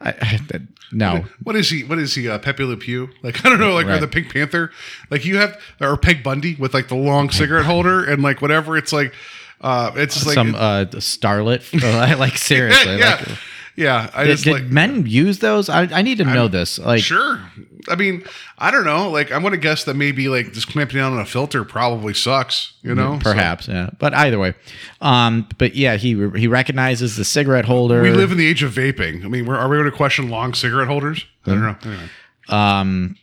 I, 0.00 0.10
I, 0.20 0.60
no. 0.92 1.24
What 1.42 1.56
is 1.56 1.70
he? 1.70 1.82
What 1.82 1.98
is 1.98 2.14
he? 2.14 2.28
Uh, 2.28 2.38
Pepe 2.38 2.62
Le 2.62 2.76
Pew? 2.76 3.10
Like 3.22 3.44
I 3.44 3.48
don't 3.48 3.58
know, 3.58 3.72
like 3.72 3.86
or 3.86 3.98
the 3.98 4.08
Pink 4.08 4.32
Panther? 4.32 4.70
Like 5.10 5.24
you 5.24 5.38
have 5.38 5.60
or 5.80 5.96
Peg 5.96 6.22
Bundy 6.22 6.56
with 6.56 6.74
like 6.74 6.88
the 6.88 6.94
long 6.94 7.30
cigarette 7.30 7.64
holder 7.66 8.04
and 8.04 8.22
like 8.22 8.42
whatever. 8.42 8.76
It's 8.76 8.92
like 8.92 9.14
uh, 9.60 9.92
it's 9.96 10.14
just 10.14 10.26
like 10.26 10.34
Some 10.34 10.54
uh 10.54 10.84
starlet 10.94 12.18
like 12.18 12.36
seriously 12.38 12.98
yeah, 12.98 13.16
like 13.26 13.38
yeah. 13.76 14.10
I 14.14 14.24
did, 14.24 14.30
just 14.32 14.44
did 14.44 14.52
like 14.52 14.64
men 14.64 15.06
use 15.06 15.40
those? 15.40 15.68
I, 15.68 15.82
I 15.84 16.02
need 16.02 16.18
to 16.18 16.24
know 16.24 16.46
this. 16.48 16.78
Like 16.78 17.02
sure. 17.02 17.40
I 17.88 17.96
mean, 17.96 18.24
I 18.56 18.70
don't 18.70 18.84
know. 18.84 19.10
Like 19.10 19.32
I'm 19.32 19.42
gonna 19.42 19.56
guess 19.56 19.84
that 19.84 19.94
maybe 19.94 20.28
like 20.28 20.52
just 20.52 20.68
clamping 20.68 20.96
down 20.96 21.12
on 21.12 21.18
a 21.18 21.26
filter 21.26 21.64
probably 21.64 22.14
sucks. 22.14 22.74
You 22.82 22.94
know, 22.94 23.18
So- 23.18 23.32
Perhaps, 23.32 23.66
yeah. 23.68 23.90
But 23.98 24.14
either 24.14 24.38
way, 24.38 24.54
um, 25.00 25.48
but 25.58 25.74
yeah, 25.74 25.96
he 25.96 26.10
he 26.38 26.46
recognizes 26.46 27.16
the 27.16 27.24
cigarette 27.24 27.64
holder. 27.64 28.00
we 28.00 28.10
live 28.10 28.30
in 28.32 28.38
the 28.38 28.46
age 28.46 28.62
of 28.62 28.72
vaping. 28.72 29.24
I 29.24 29.28
mean, 29.28 29.44
we're, 29.46 29.56
are 29.56 29.68
we 29.68 29.76
going 29.76 29.90
to 29.90 29.96
question 29.96 30.30
long 30.30 30.54
cigarette 30.54 30.88
holders? 30.88 31.24
I 31.46 31.50
don't 31.50 31.62
know. 31.62 31.76
Anyway. 31.84 32.08
um, 32.48 33.16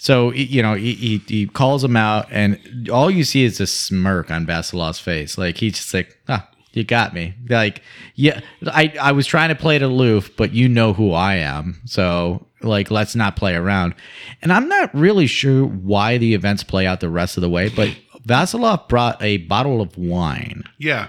so 0.00 0.32
you 0.32 0.62
know 0.62 0.74
he, 0.74 0.94
he 0.94 1.18
he 1.28 1.46
calls 1.46 1.84
him 1.84 1.96
out, 1.96 2.26
and 2.30 2.88
all 2.90 3.10
you 3.10 3.22
see 3.22 3.44
is 3.44 3.60
a 3.60 3.66
smirk 3.66 4.30
on 4.30 4.46
Vasilov's 4.46 4.98
face. 4.98 5.36
Like 5.38 5.58
he's 5.58 5.74
just 5.74 5.92
like, 5.94 6.18
ah, 6.28 6.48
you 6.72 6.84
got 6.84 7.12
me. 7.14 7.34
Like, 7.48 7.82
yeah, 8.14 8.40
I 8.66 8.94
I 9.00 9.12
was 9.12 9.26
trying 9.26 9.50
to 9.50 9.54
play 9.54 9.76
it 9.76 9.82
aloof, 9.82 10.36
but 10.36 10.52
you 10.52 10.68
know 10.68 10.92
who 10.94 11.12
I 11.12 11.34
am, 11.36 11.80
so 11.84 12.46
like 12.62 12.90
let's 12.90 13.14
not 13.14 13.36
play 13.36 13.54
around. 13.54 13.94
And 14.42 14.52
I'm 14.52 14.68
not 14.68 14.94
really 14.94 15.26
sure 15.26 15.64
why 15.66 16.18
the 16.18 16.34
events 16.34 16.62
play 16.64 16.86
out 16.86 17.00
the 17.00 17.08
rest 17.10 17.36
of 17.36 17.42
the 17.42 17.48
way, 17.50 17.68
but 17.68 17.88
Vasilov 18.26 18.88
brought 18.88 19.22
a 19.22 19.38
bottle 19.38 19.80
of 19.80 19.96
wine. 19.96 20.64
Yeah. 20.78 21.08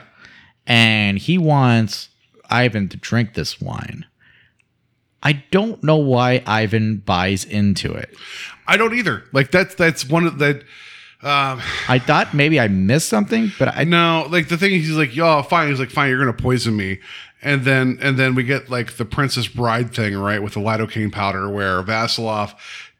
and 0.67 1.17
he 1.17 1.37
wants 1.37 2.09
Ivan 2.49 2.87
to 2.89 2.97
drink 2.97 3.33
this 3.33 3.59
wine. 3.61 4.05
I 5.23 5.43
don't 5.51 5.83
know 5.83 5.97
why 5.97 6.41
Ivan 6.47 6.97
buys 6.97 7.43
into 7.45 7.91
it. 7.93 8.15
I 8.67 8.77
don't 8.77 8.93
either. 8.93 9.23
Like 9.31 9.51
that's 9.51 9.75
that's 9.75 10.07
one 10.07 10.25
of 10.25 10.39
that. 10.39 10.57
Um, 11.23 11.61
I 11.87 11.99
thought 11.99 12.33
maybe 12.33 12.59
I 12.59 12.67
missed 12.67 13.07
something, 13.07 13.51
but 13.59 13.77
I 13.77 13.83
No, 13.83 14.27
like 14.29 14.47
the 14.47 14.57
thing 14.57 14.73
is, 14.73 14.87
he's 14.87 14.97
like, 14.97 15.15
"Yo, 15.15 15.43
fine." 15.43 15.69
He's 15.69 15.79
like, 15.79 15.91
"Fine, 15.91 16.09
you're 16.09 16.19
gonna 16.19 16.33
poison 16.33 16.75
me," 16.75 16.99
and 17.43 17.63
then 17.63 17.99
and 18.01 18.17
then 18.17 18.33
we 18.33 18.43
get 18.43 18.69
like 18.69 18.97
the 18.97 19.05
Princess 19.05 19.47
Bride 19.47 19.93
thing, 19.93 20.17
right, 20.17 20.41
with 20.41 20.53
the 20.53 20.59
lidocaine 20.59 21.11
powder, 21.11 21.47
where 21.47 21.83
Vasilov 21.83 22.55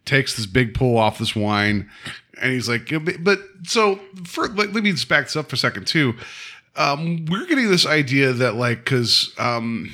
takes 0.05 0.35
this 0.35 0.45
big 0.45 0.73
pull 0.73 0.97
off 0.97 1.17
this 1.17 1.35
wine, 1.35 1.89
and 2.41 2.51
he's 2.51 2.67
like, 2.67 2.91
but, 3.03 3.23
but 3.23 3.39
so 3.63 3.99
for 4.25 4.47
like, 4.49 4.73
let 4.73 4.83
me 4.83 4.91
just 4.91 5.07
back 5.07 5.25
this 5.25 5.35
up 5.35 5.49
for 5.49 5.55
a 5.55 5.59
second 5.59 5.87
too. 5.87 6.13
Um, 6.75 7.25
we're 7.25 7.45
getting 7.47 7.69
this 7.69 7.85
idea 7.85 8.33
that 8.33 8.55
like, 8.55 8.83
because 8.83 9.33
um, 9.37 9.91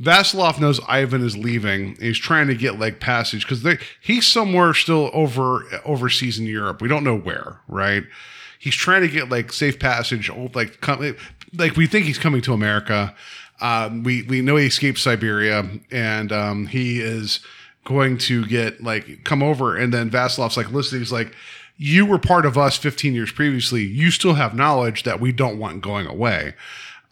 Vasilov 0.00 0.60
knows 0.60 0.80
Ivan 0.86 1.24
is 1.24 1.36
leaving. 1.36 1.96
He's 1.96 2.18
trying 2.18 2.46
to 2.48 2.54
get 2.54 2.78
like 2.78 3.00
passage 3.00 3.46
because 3.46 3.78
he's 4.00 4.26
somewhere 4.26 4.72
still 4.74 5.10
over 5.12 5.64
overseas 5.84 6.38
in 6.38 6.46
Europe. 6.46 6.80
We 6.80 6.88
don't 6.88 7.04
know 7.04 7.16
where, 7.16 7.60
right? 7.66 8.04
He's 8.58 8.76
trying 8.76 9.02
to 9.02 9.08
get 9.08 9.28
like 9.28 9.52
safe 9.52 9.78
passage, 9.78 10.30
like 10.54 10.80
come, 10.80 11.16
like 11.54 11.76
we 11.76 11.86
think 11.86 12.06
he's 12.06 12.18
coming 12.18 12.42
to 12.42 12.52
America. 12.52 13.14
Um, 13.60 14.04
we 14.04 14.22
we 14.22 14.40
know 14.40 14.56
he 14.56 14.66
escaped 14.66 15.00
Siberia, 15.00 15.68
and 15.90 16.30
um, 16.30 16.66
he 16.66 17.00
is 17.00 17.40
going 17.84 18.18
to 18.18 18.46
get 18.46 18.82
like 18.82 19.24
come 19.24 19.42
over. 19.42 19.76
And 19.76 19.92
then 19.92 20.10
Vasilov's 20.10 20.56
like, 20.56 20.70
listen, 20.70 21.00
he's 21.00 21.10
like, 21.10 21.34
you 21.76 22.06
were 22.06 22.18
part 22.18 22.46
of 22.46 22.56
us 22.56 22.76
15 22.76 23.14
years 23.14 23.32
previously. 23.32 23.82
You 23.82 24.12
still 24.12 24.34
have 24.34 24.54
knowledge 24.54 25.02
that 25.02 25.18
we 25.18 25.32
don't 25.32 25.58
want 25.58 25.82
going 25.82 26.06
away 26.06 26.54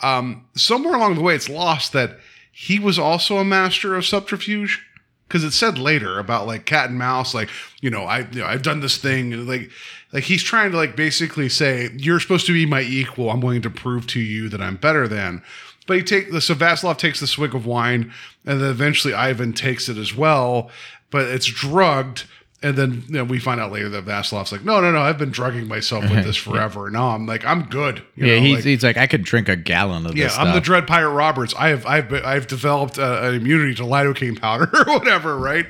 um, 0.01 0.45
somewhere 0.55 0.95
along 0.95 1.14
the 1.14 1.22
way, 1.22 1.34
it's 1.34 1.49
lost 1.49 1.93
that 1.93 2.18
he 2.59 2.78
was 2.78 2.98
also 2.98 3.36
a 3.36 3.44
master 3.44 3.94
of 3.94 4.07
subterfuge 4.07 4.82
because 5.28 5.44
it 5.44 5.50
said 5.50 5.76
later 5.76 6.18
about 6.18 6.46
like 6.46 6.64
cat 6.64 6.88
and 6.88 6.98
mouse, 6.98 7.34
like 7.34 7.50
you 7.82 7.90
know, 7.90 8.04
I 8.04 8.20
you 8.20 8.40
know, 8.40 8.46
I've 8.46 8.62
done 8.62 8.80
this 8.80 8.96
thing, 8.96 9.46
like 9.46 9.70
like 10.11 10.24
he's 10.24 10.42
trying 10.42 10.70
to 10.70 10.76
like 10.78 10.96
basically 10.96 11.50
say 11.50 11.90
you're 11.98 12.18
supposed 12.18 12.46
to 12.46 12.54
be 12.54 12.64
my 12.64 12.80
equal. 12.80 13.28
I'm 13.28 13.40
going 13.40 13.61
to 13.61 13.68
prove 13.68 14.07
to 14.07 14.20
you 14.20 14.48
that 14.48 14.62
I'm 14.62 14.76
better 14.76 15.07
than. 15.07 15.42
But 15.86 15.98
he 15.98 16.02
take 16.02 16.32
the 16.32 16.40
so 16.40 16.54
Vasilov 16.54 16.96
takes 16.96 17.20
the 17.20 17.26
swig 17.26 17.54
of 17.54 17.66
wine, 17.66 18.11
and 18.46 18.59
then 18.62 18.70
eventually 18.70 19.12
Ivan 19.12 19.52
takes 19.52 19.90
it 19.90 19.98
as 19.98 20.14
well, 20.14 20.70
but 21.11 21.26
it's 21.26 21.44
drugged. 21.44 22.24
And 22.67 22.77
then 22.77 23.05
you 23.07 23.14
know, 23.14 23.25
we 23.25 23.39
find 23.39 23.61
out 23.61 23.71
later 23.71 23.89
that 23.91 24.05
Vasilov's 24.05 24.51
like, 24.51 24.64
no, 24.64 24.81
no, 24.81 24.91
no, 24.91 24.99
I've 24.99 25.19
been 25.19 25.31
drugging 25.31 25.69
myself 25.69 26.03
with 26.11 26.25
this 26.25 26.37
forever. 26.47 26.91
No, 26.91 27.11
I'm 27.11 27.25
like, 27.25 27.45
I'm 27.45 27.67
good. 27.67 28.03
You 28.17 28.27
yeah, 28.27 28.35
know, 28.35 28.41
he's, 28.41 28.55
like- 28.57 28.64
he's 28.64 28.83
like 28.83 28.97
I 28.97 29.07
could 29.07 29.23
drink 29.23 29.49
a 29.49 29.55
gallon 29.55 30.05
of 30.05 30.17
yeah, 30.17 30.25
this 30.25 30.37
Yeah, 30.37 30.43
I'm 30.43 30.53
the. 30.53 30.61
Dread 30.61 30.85
Pirate 30.85 31.12
Roberts. 31.12 31.55
I 31.57 31.69
have 31.69 31.87
I've 31.87 32.09
been, 32.09 32.25
I've 32.25 32.49
developed 32.49 32.99
uh, 32.99 33.21
an 33.23 33.37
immunity 33.37 33.73
to 33.77 33.85
lidocaine 33.85 34.41
powder 34.41 34.69
or 34.87 34.99
whatever, 34.99 35.39
right? 35.39 35.67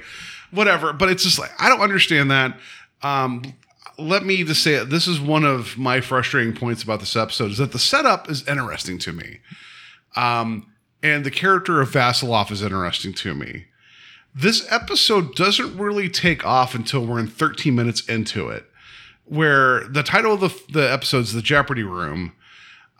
Whatever. 0.52 0.94
But 0.94 1.10
it's 1.10 1.22
just 1.22 1.38
like 1.38 1.50
I 1.58 1.68
don't 1.68 1.82
understand 1.82 2.30
that. 2.30 2.58
Um, 3.02 3.42
let 3.98 4.24
me 4.24 4.42
just 4.42 4.62
say. 4.62 4.82
This 4.82 5.06
is 5.06 5.20
one 5.20 5.44
of 5.44 5.76
my 5.76 6.00
frustrating 6.00 6.54
points 6.54 6.82
about 6.82 7.00
this 7.00 7.14
episode 7.14 7.50
is 7.50 7.58
that 7.58 7.72
the 7.72 7.78
setup 7.78 8.30
is 8.30 8.48
interesting 8.48 8.98
to 9.00 9.12
me. 9.12 9.40
Um, 10.16 10.72
and 11.02 11.24
the 11.24 11.30
character 11.30 11.82
of 11.82 11.90
Vasilov 11.90 12.50
is 12.50 12.62
interesting 12.62 13.12
to 13.12 13.34
me. 13.34 13.66
This 14.38 14.70
episode 14.70 15.34
doesn't 15.34 15.78
really 15.78 16.10
take 16.10 16.44
off 16.44 16.74
until 16.74 17.06
we're 17.06 17.18
in 17.18 17.26
13 17.26 17.74
minutes 17.74 18.06
into 18.06 18.48
it, 18.48 18.66
where 19.24 19.84
the 19.88 20.02
title 20.02 20.34
of 20.34 20.40
the, 20.40 20.62
the 20.70 20.92
episode 20.92 21.20
is 21.20 21.32
The 21.32 21.40
Jeopardy 21.40 21.82
Room. 21.82 22.34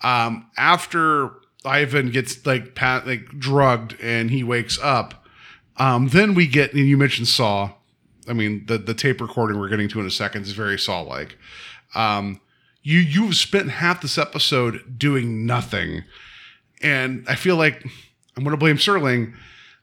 Um, 0.03 0.51
after 0.57 1.33
Ivan 1.65 2.11
gets 2.11 2.47
like 2.47 2.75
pat, 2.75 3.07
like 3.07 3.39
drugged 3.39 4.01
and 4.01 4.31
he 4.31 4.43
wakes 4.43 4.79
up, 4.83 5.27
um, 5.77 6.09
then 6.09 6.33
we 6.33 6.47
get, 6.47 6.73
and 6.73 6.87
you 6.87 6.97
mentioned 6.97 7.29
Saw. 7.29 7.73
I 8.27 8.33
mean, 8.33 8.65
the, 8.67 8.79
the 8.79 8.95
tape 8.95 9.21
recording 9.21 9.61
we're 9.61 9.69
getting 9.69 9.89
to 9.91 10.01
in 10.01 10.07
a 10.07 10.11
second 10.11 10.43
is 10.43 10.53
very 10.53 10.79
Saw 10.79 11.03
like. 11.03 11.37
Um, 11.95 12.41
you 12.87 13.01
you've 13.01 13.35
spent 13.35 13.69
half 13.69 14.01
this 14.01 14.17
episode 14.17 14.97
doing 14.97 15.45
nothing 15.45 16.05
and 16.83 17.25
i 17.29 17.35
feel 17.35 17.57
like 17.57 17.85
i'm 18.37 18.45
going 18.45 18.53
to 18.53 18.57
blame 18.57 18.77
Serling 18.77 19.35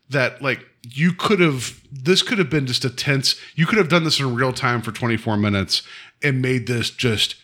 that 0.10 0.42
like 0.42 0.66
you 0.92 1.14
could 1.14 1.40
have 1.40 1.80
this 1.92 2.22
could 2.22 2.38
have 2.38 2.50
been 2.50 2.66
just 2.68 2.84
a 2.84 2.90
tense 2.90 3.36
you 3.56 3.66
could 3.66 3.78
have 3.78 3.88
done 3.90 4.04
this 4.04 4.20
in 4.20 4.36
real 4.36 4.52
time 4.52 4.82
for 4.82 4.92
24 4.92 5.38
minutes 5.38 5.82
and 6.22 6.42
made 6.42 6.68
this 6.68 6.90
just 6.92 7.36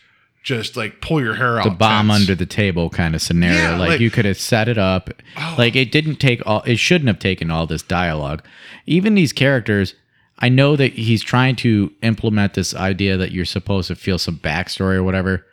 just 0.42 0.76
like 0.76 1.00
pull 1.00 1.22
your 1.22 1.34
hair 1.34 1.58
out 1.58 1.64
the 1.64 1.70
bomb 1.70 2.08
tense. 2.08 2.20
under 2.22 2.34
the 2.34 2.46
table 2.46 2.88
kind 2.88 3.14
of 3.14 3.20
scenario. 3.20 3.58
Yeah, 3.58 3.70
like, 3.78 3.88
like- 3.90 4.00
Oh. 4.00 4.02
you 4.02 4.10
could 4.10 4.24
have 4.24 4.38
set 4.38 4.68
it 4.68 4.78
up. 4.78 5.10
Oh. 5.36 5.54
Like 5.58 5.76
it 5.76 5.92
didn't 5.92 6.16
take 6.16 6.40
all. 6.46 6.62
It 6.62 6.78
shouldn't 6.78 7.08
have 7.08 7.18
taken 7.18 7.50
all 7.50 7.66
this 7.66 7.82
dialogue. 7.82 8.42
Even 8.86 9.14
these 9.14 9.32
characters. 9.34 9.94
I 10.38 10.48
know 10.48 10.74
that 10.76 10.94
he's 10.94 11.22
trying 11.22 11.56
to 11.56 11.92
implement 12.02 12.54
this 12.54 12.74
idea 12.74 13.18
that 13.18 13.32
you're 13.32 13.44
supposed 13.44 13.88
to 13.88 13.94
feel 13.94 14.16
some 14.18 14.38
backstory 14.38 14.94
or 14.94 15.02
whatever. 15.02 15.44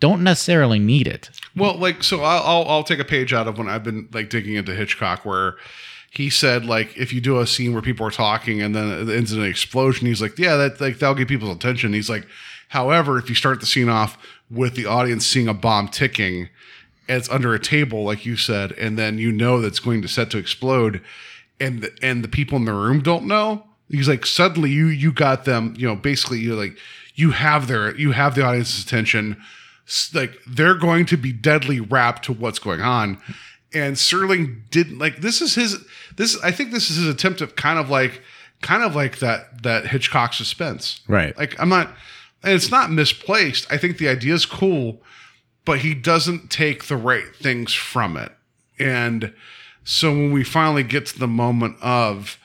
Don't 0.00 0.22
necessarily 0.22 0.78
need 0.78 1.06
it. 1.08 1.30
Well, 1.56 1.78
like 1.78 2.02
so, 2.02 2.20
I'll, 2.22 2.42
I'll 2.42 2.68
I'll 2.68 2.84
take 2.84 2.98
a 2.98 3.04
page 3.06 3.32
out 3.32 3.48
of 3.48 3.56
when 3.56 3.68
I've 3.70 3.82
been 3.82 4.08
like 4.12 4.28
digging 4.28 4.56
into 4.56 4.74
Hitchcock, 4.74 5.24
where 5.24 5.54
he 6.16 6.30
said 6.30 6.64
like 6.64 6.96
if 6.96 7.12
you 7.12 7.20
do 7.20 7.40
a 7.40 7.46
scene 7.46 7.72
where 7.72 7.82
people 7.82 8.06
are 8.06 8.12
talking 8.12 8.62
and 8.62 8.74
then 8.74 9.08
it 9.08 9.14
ends 9.14 9.32
in 9.32 9.40
an 9.40 9.48
explosion, 9.48 10.06
he's 10.06 10.22
like, 10.22 10.38
yeah, 10.38 10.56
that 10.56 10.80
like 10.80 10.98
that'll 10.98 11.14
get 11.14 11.28
people's 11.28 11.56
attention. 11.56 11.92
He's 11.92 12.10
like, 12.10 12.26
however, 12.68 13.18
if 13.18 13.28
you 13.28 13.34
start 13.34 13.60
the 13.60 13.66
scene 13.66 13.88
off 13.88 14.16
with 14.50 14.74
the 14.74 14.86
audience 14.86 15.26
seeing 15.26 15.48
a 15.48 15.54
bomb 15.54 15.88
ticking, 15.88 16.48
it's 17.08 17.28
under 17.28 17.52
a 17.52 17.58
table, 17.58 18.04
like 18.04 18.24
you 18.24 18.36
said, 18.36 18.72
and 18.72 18.98
then 18.98 19.18
you 19.18 19.32
know 19.32 19.60
that's 19.60 19.80
going 19.80 20.02
to 20.02 20.08
set 20.08 20.30
to 20.30 20.38
explode, 20.38 21.02
and 21.60 21.82
the, 21.82 21.90
and 22.00 22.22
the 22.22 22.28
people 22.28 22.56
in 22.56 22.64
the 22.64 22.72
room 22.72 23.02
don't 23.02 23.26
know. 23.26 23.64
He's 23.90 24.08
like, 24.08 24.24
suddenly 24.24 24.70
you 24.70 24.86
you 24.86 25.12
got 25.12 25.44
them, 25.44 25.74
you 25.76 25.86
know, 25.86 25.96
basically 25.96 26.38
you're 26.38 26.56
like 26.56 26.78
you 27.14 27.32
have 27.32 27.66
their 27.66 27.94
you 27.96 28.12
have 28.12 28.34
the 28.34 28.42
audience's 28.42 28.84
attention 28.84 29.40
like 30.14 30.38
they're 30.46 30.74
going 30.74 31.04
to 31.04 31.16
be 31.16 31.30
deadly 31.30 31.78
wrapped 31.78 32.24
to 32.24 32.32
what's 32.32 32.58
going 32.58 32.80
on 32.80 33.20
and 33.74 33.96
Serling 33.96 34.62
didn't 34.70 34.98
like 34.98 35.16
this 35.18 35.40
is 35.40 35.54
his 35.54 35.84
this 36.16 36.40
I 36.42 36.50
think 36.50 36.72
this 36.72 36.90
is 36.90 36.96
his 36.96 37.08
attempt 37.08 37.42
at 37.42 37.56
kind 37.56 37.78
of 37.78 37.90
like 37.90 38.22
kind 38.60 38.82
of 38.82 38.94
like 38.94 39.18
that 39.18 39.62
that 39.62 39.86
Hitchcock 39.86 40.32
suspense. 40.32 41.00
Right. 41.08 41.36
like 41.36 41.58
I'm 41.60 41.68
not 41.68 41.88
and 42.42 42.52
it's 42.52 42.70
not 42.70 42.90
misplaced. 42.90 43.70
I 43.70 43.78
think 43.78 43.98
the 43.98 44.08
idea 44.08 44.34
is 44.34 44.46
cool 44.46 45.02
but 45.64 45.78
he 45.78 45.94
doesn't 45.94 46.50
take 46.50 46.84
the 46.84 46.96
right 46.96 47.34
things 47.36 47.72
from 47.72 48.16
it. 48.16 48.32
And 48.78 49.32
so 49.82 50.10
when 50.10 50.32
we 50.32 50.44
finally 50.44 50.82
get 50.82 51.06
to 51.06 51.18
the 51.18 51.28
moment 51.28 51.76
of 51.80 52.38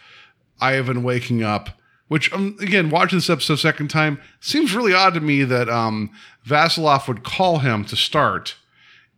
Ivan 0.62 1.04
waking 1.04 1.44
up, 1.44 1.70
which 2.08 2.32
um, 2.34 2.58
again, 2.60 2.90
watching 2.90 3.18
this 3.18 3.30
episode 3.30 3.58
second 3.58 3.90
time 3.90 4.20
seems 4.40 4.74
really 4.74 4.94
odd 4.94 5.14
to 5.14 5.22
me 5.22 5.44
that 5.44 5.70
um, 5.70 6.12
Vasilov 6.46 7.08
would 7.08 7.24
call 7.24 7.60
him 7.60 7.86
to 7.86 7.96
start 7.96 8.56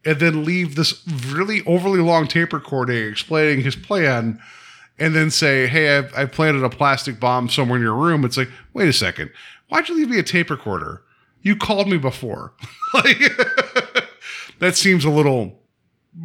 and 0.06 0.20
then 0.20 0.44
leave 0.44 0.76
this 0.76 1.06
really 1.28 1.64
overly 1.66 2.00
long 2.00 2.28
tape 2.28 2.54
recording 2.54 3.08
explaining 3.10 3.64
his 3.64 3.76
plan 3.76 4.42
and 5.00 5.16
then 5.16 5.32
say, 5.32 5.68
Hey, 5.68 5.98
I've, 5.98 6.14
I 6.16 6.26
planted 6.26 6.64
a 6.64 6.70
plastic 6.70 7.20
bomb 7.20 7.50
somewhere 7.50 7.78
in 7.78 7.84
your 7.84 7.96
room. 7.96 8.24
It's 8.26 8.38
like, 8.38 8.50
wait 8.74 8.90
a 8.90 8.94
second. 8.94 9.32
Why'd 9.70 9.90
you 9.90 9.96
leave 9.96 10.10
me 10.10 10.20
a 10.20 10.24
tape 10.24 10.50
recorder? 10.50 11.02
You 11.42 11.56
called 11.56 11.88
me 11.88 11.98
before. 11.98 12.54
like, 12.94 13.18
that 14.60 14.76
seems 14.76 15.06
a 15.06 15.10
little 15.10 15.60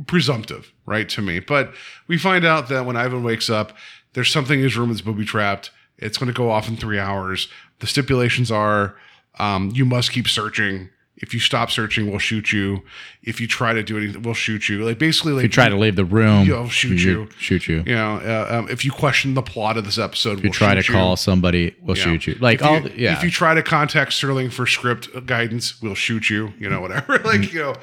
presumptive, 0.06 0.72
right, 0.84 1.08
to 1.10 1.22
me. 1.22 1.40
But 1.40 1.72
we 2.06 2.18
find 2.18 2.44
out 2.44 2.68
that 2.68 2.84
when 2.84 2.96
Ivan 2.96 3.22
wakes 3.22 3.48
up, 3.48 3.72
there's 4.12 4.30
something 4.30 4.58
in 4.58 4.64
his 4.64 4.76
room 4.76 4.88
that's 4.90 5.00
booby 5.00 5.24
trapped. 5.24 5.70
It's 5.98 6.18
going 6.18 6.26
to 6.26 6.36
go 6.36 6.50
off 6.50 6.68
in 6.68 6.76
three 6.76 6.98
hours. 6.98 7.48
The 7.78 7.86
stipulations 7.86 8.50
are 8.50 8.96
um, 9.38 9.70
you 9.74 9.84
must 9.84 10.12
keep 10.12 10.28
searching. 10.28 10.90
If 11.18 11.32
you 11.32 11.40
stop 11.40 11.70
searching, 11.70 12.10
we'll 12.10 12.18
shoot 12.18 12.52
you. 12.52 12.82
If 13.22 13.40
you 13.40 13.46
try 13.46 13.72
to 13.72 13.82
do 13.82 13.96
anything, 13.96 14.20
we'll 14.20 14.34
shoot 14.34 14.68
you. 14.68 14.84
Like 14.84 14.98
basically, 14.98 15.32
like 15.32 15.44
If 15.46 15.50
you 15.50 15.54
try 15.54 15.68
to 15.70 15.76
leave 15.76 15.96
the 15.96 16.04
room, 16.04 16.46
we'll 16.46 16.68
shoot 16.68 17.02
you- 17.02 17.10
you. 17.22 17.28
Shoot 17.38 17.68
you. 17.68 17.82
You 17.86 17.94
know, 17.94 18.16
uh, 18.16 18.58
um, 18.58 18.68
if 18.68 18.84
you 18.84 18.90
question 18.92 19.32
the 19.32 19.40
plot 19.40 19.78
of 19.78 19.86
this 19.86 19.96
episode, 19.98 20.38
If 20.38 20.44
you 20.44 20.50
try 20.50 20.74
to 20.74 20.82
call 20.82 21.16
somebody, 21.16 21.74
we'll 21.80 21.96
shoot 21.96 22.26
you. 22.26 22.34
Like 22.38 22.60
if 22.60 22.66
all, 22.66 22.80
you, 22.82 22.92
yeah. 22.96 23.16
If 23.16 23.22
you 23.24 23.30
try 23.30 23.54
to 23.54 23.62
contact 23.62 24.10
Serling 24.12 24.52
for 24.52 24.66
script 24.66 25.08
guidance, 25.24 25.80
we'll 25.80 25.94
shoot 25.94 26.28
you. 26.28 26.52
You 26.58 26.68
know, 26.68 26.82
whatever. 26.82 27.18
like 27.24 27.50
you 27.50 27.60
know, 27.60 27.74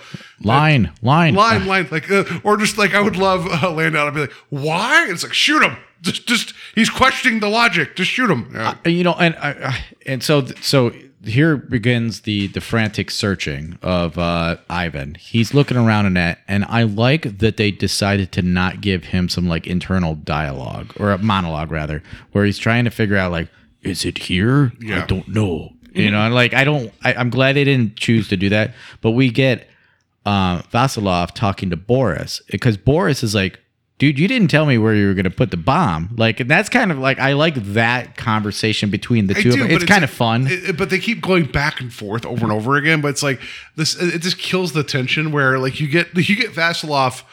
line, 0.44 0.92
line, 1.02 1.34
line, 1.34 1.66
line, 1.66 1.88
like, 1.90 2.12
uh, 2.12 2.26
or 2.44 2.56
just 2.58 2.78
like 2.78 2.94
I 2.94 3.02
would 3.02 3.16
love 3.18 3.48
uh, 3.48 3.72
Landau 3.72 4.06
to 4.06 4.12
be 4.12 4.20
like, 4.22 4.32
why? 4.50 5.08
It's 5.10 5.24
like 5.24 5.34
shoot 5.34 5.64
him. 5.64 5.76
Just, 6.02 6.28
just 6.28 6.54
he's 6.76 6.90
questioning 6.90 7.40
the 7.40 7.50
logic. 7.50 7.96
Just 7.96 8.12
shoot 8.12 8.30
him. 8.30 8.52
Yeah. 8.54 8.76
Uh, 8.86 8.90
you 8.90 9.04
know 9.04 9.14
and 9.14 9.36
I- 9.38 9.84
and 10.06 10.22
so 10.22 10.46
so 10.62 10.94
here 11.26 11.58
begins 11.58 12.22
the 12.22 12.48
the 12.48 12.62
frantic 12.62 13.10
searching 13.12 13.78
of 13.82 14.18
uh 14.18 14.58
Ivan. 14.70 15.16
He's 15.16 15.54
looking 15.54 15.78
around 15.78 16.06
in 16.06 16.14
that 16.16 16.40
and 16.48 16.66
I 16.66 16.84
like 16.84 17.40
that 17.40 17.58
they 17.58 17.72
decided 17.72 18.32
to 18.34 18.42
not 18.42 18.82
give 18.82 19.06
him 19.06 19.30
some 19.30 19.48
like 19.48 19.68
internal 19.68 20.16
dialogue 20.16 20.94
or 20.98 21.12
a 21.12 21.18
monologue 21.18 21.72
rather 21.72 22.04
where 22.32 22.46
he's 22.46 22.58
trying 22.58 22.86
to 22.86 22.92
figure 22.92 23.18
out 23.18 23.32
like 23.32 23.50
is 23.82 24.06
it 24.06 24.18
here? 24.18 24.72
Yeah. 24.80 25.04
I 25.04 25.06
don't 25.06 25.28
know. 25.28 25.74
You 25.94 26.10
know 26.10 26.20
and 26.20 26.34
like 26.34 26.54
I 26.54 26.64
don't 26.64 26.92
I, 27.04 27.14
I'm 27.14 27.30
glad 27.30 27.56
they 27.56 27.64
didn't 27.64 27.98
choose 27.98 28.28
to 28.30 28.38
do 28.38 28.50
that 28.50 28.74
but 29.02 29.12
we 29.12 29.30
get 29.30 29.68
uh, 30.26 30.62
Vasilov 30.64 31.32
talking 31.34 31.70
to 31.70 31.78
Boris 31.78 32.42
because 32.50 32.78
Boris 32.78 33.24
is 33.24 33.36
like, 33.36 33.60
dude, 34.04 34.20
you 34.20 34.28
didn't 34.28 34.50
tell 34.50 34.66
me 34.66 34.78
where 34.78 34.94
you 34.94 35.08
were 35.08 35.14
going 35.14 35.24
to 35.24 35.30
put 35.30 35.50
the 35.50 35.56
bomb. 35.58 36.10
Like, 36.18 36.42
and 36.42 36.50
that's 36.50 36.68
kind 36.68 36.92
of 36.92 36.98
like, 37.00 37.20
I 37.20 37.34
like 37.34 37.56
that 37.74 38.18
conversation 38.18 38.90
between 38.90 39.28
the 39.28 39.36
I 39.38 39.42
two 39.42 39.52
do, 39.52 39.54
of 39.54 39.60
them. 39.60 39.68
but 39.70 39.76
It's, 39.84 39.86
kind 39.86 40.04
of 40.04 40.10
fun. 40.10 40.48
it- 40.50 40.76
but 40.78 40.90
they 40.90 41.00
keep 41.00 41.22
going 41.22 41.46
back 41.46 41.80
and 41.80 41.94
forth 41.94 42.26
over 42.26 42.44
and 42.44 42.52
over 42.52 42.76
again. 42.76 43.00
But 43.00 43.10
it's 43.10 43.24
like 43.24 43.40
this. 43.78 43.96
It 43.96 44.20
just 44.22 44.38
kills 44.38 44.74
the 44.74 44.84
tension 44.84 45.32
where 45.32 45.58
like 45.58 45.80
you 45.80 45.88
get 45.88 46.10
you 46.30 46.36
get 46.36 46.52
Vasilov 46.52 47.24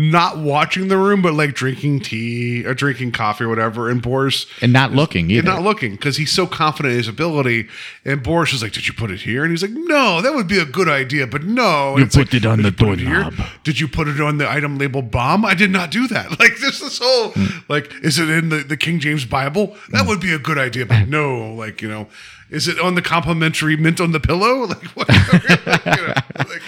not 0.00 0.38
watching 0.38 0.88
the 0.88 0.96
room, 0.96 1.20
but 1.20 1.34
like 1.34 1.52
drinking 1.54 2.00
tea 2.00 2.64
or 2.64 2.72
drinking 2.74 3.12
coffee 3.12 3.44
or 3.44 3.48
whatever, 3.48 3.90
and 3.90 4.00
Boris 4.00 4.46
and 4.62 4.72
not 4.72 4.92
looking 4.92 5.30
either. 5.30 5.40
and 5.40 5.56
not 5.58 5.62
looking 5.62 5.92
because 5.92 6.16
he's 6.16 6.32
so 6.32 6.46
confident 6.46 6.92
in 6.92 6.98
his 6.98 7.08
ability. 7.08 7.68
And 8.04 8.22
Boris 8.22 8.52
is 8.52 8.62
like, 8.62 8.72
"Did 8.72 8.88
you 8.88 8.94
put 8.94 9.10
it 9.10 9.20
here?" 9.20 9.42
And 9.44 9.50
he's 9.52 9.62
like, 9.62 9.72
"No, 9.72 10.22
that 10.22 10.34
would 10.34 10.48
be 10.48 10.58
a 10.58 10.64
good 10.64 10.88
idea, 10.88 11.26
but 11.26 11.44
no." 11.44 11.96
You 11.98 12.04
it's 12.04 12.16
like, 12.16 12.30
put 12.30 12.34
it 12.34 12.46
on 12.46 12.62
the 12.62 12.70
doorknob." 12.70 13.34
Did 13.62 13.78
you 13.78 13.86
put 13.88 14.08
it 14.08 14.20
on 14.20 14.38
the 14.38 14.50
item 14.50 14.78
labeled 14.78 15.10
bomb? 15.10 15.44
I 15.44 15.54
did 15.54 15.70
not 15.70 15.90
do 15.90 16.06
that. 16.08 16.30
Like 16.40 16.58
this, 16.58 16.80
this 16.80 16.98
whole 17.02 17.30
Hmm. 17.32 17.58
like, 17.68 17.92
is 18.02 18.18
it 18.18 18.30
in 18.30 18.48
the, 18.48 18.58
the 18.58 18.76
King 18.76 18.98
James 19.00 19.24
Bible? 19.26 19.76
That 19.90 20.06
would 20.06 20.20
be 20.20 20.32
a 20.32 20.38
good 20.38 20.56
idea, 20.56 20.86
but 20.86 21.06
no. 21.08 21.52
Like 21.54 21.82
you 21.82 21.88
know, 21.88 22.08
is 22.48 22.66
it 22.66 22.78
on 22.80 22.94
the 22.94 23.02
complimentary 23.02 23.76
mint 23.76 24.00
on 24.00 24.12
the 24.12 24.20
pillow? 24.20 24.66
Like 24.70 24.84
what? 24.96 25.08
you 25.86 26.06
know, 26.06 26.14
like, 26.38 26.62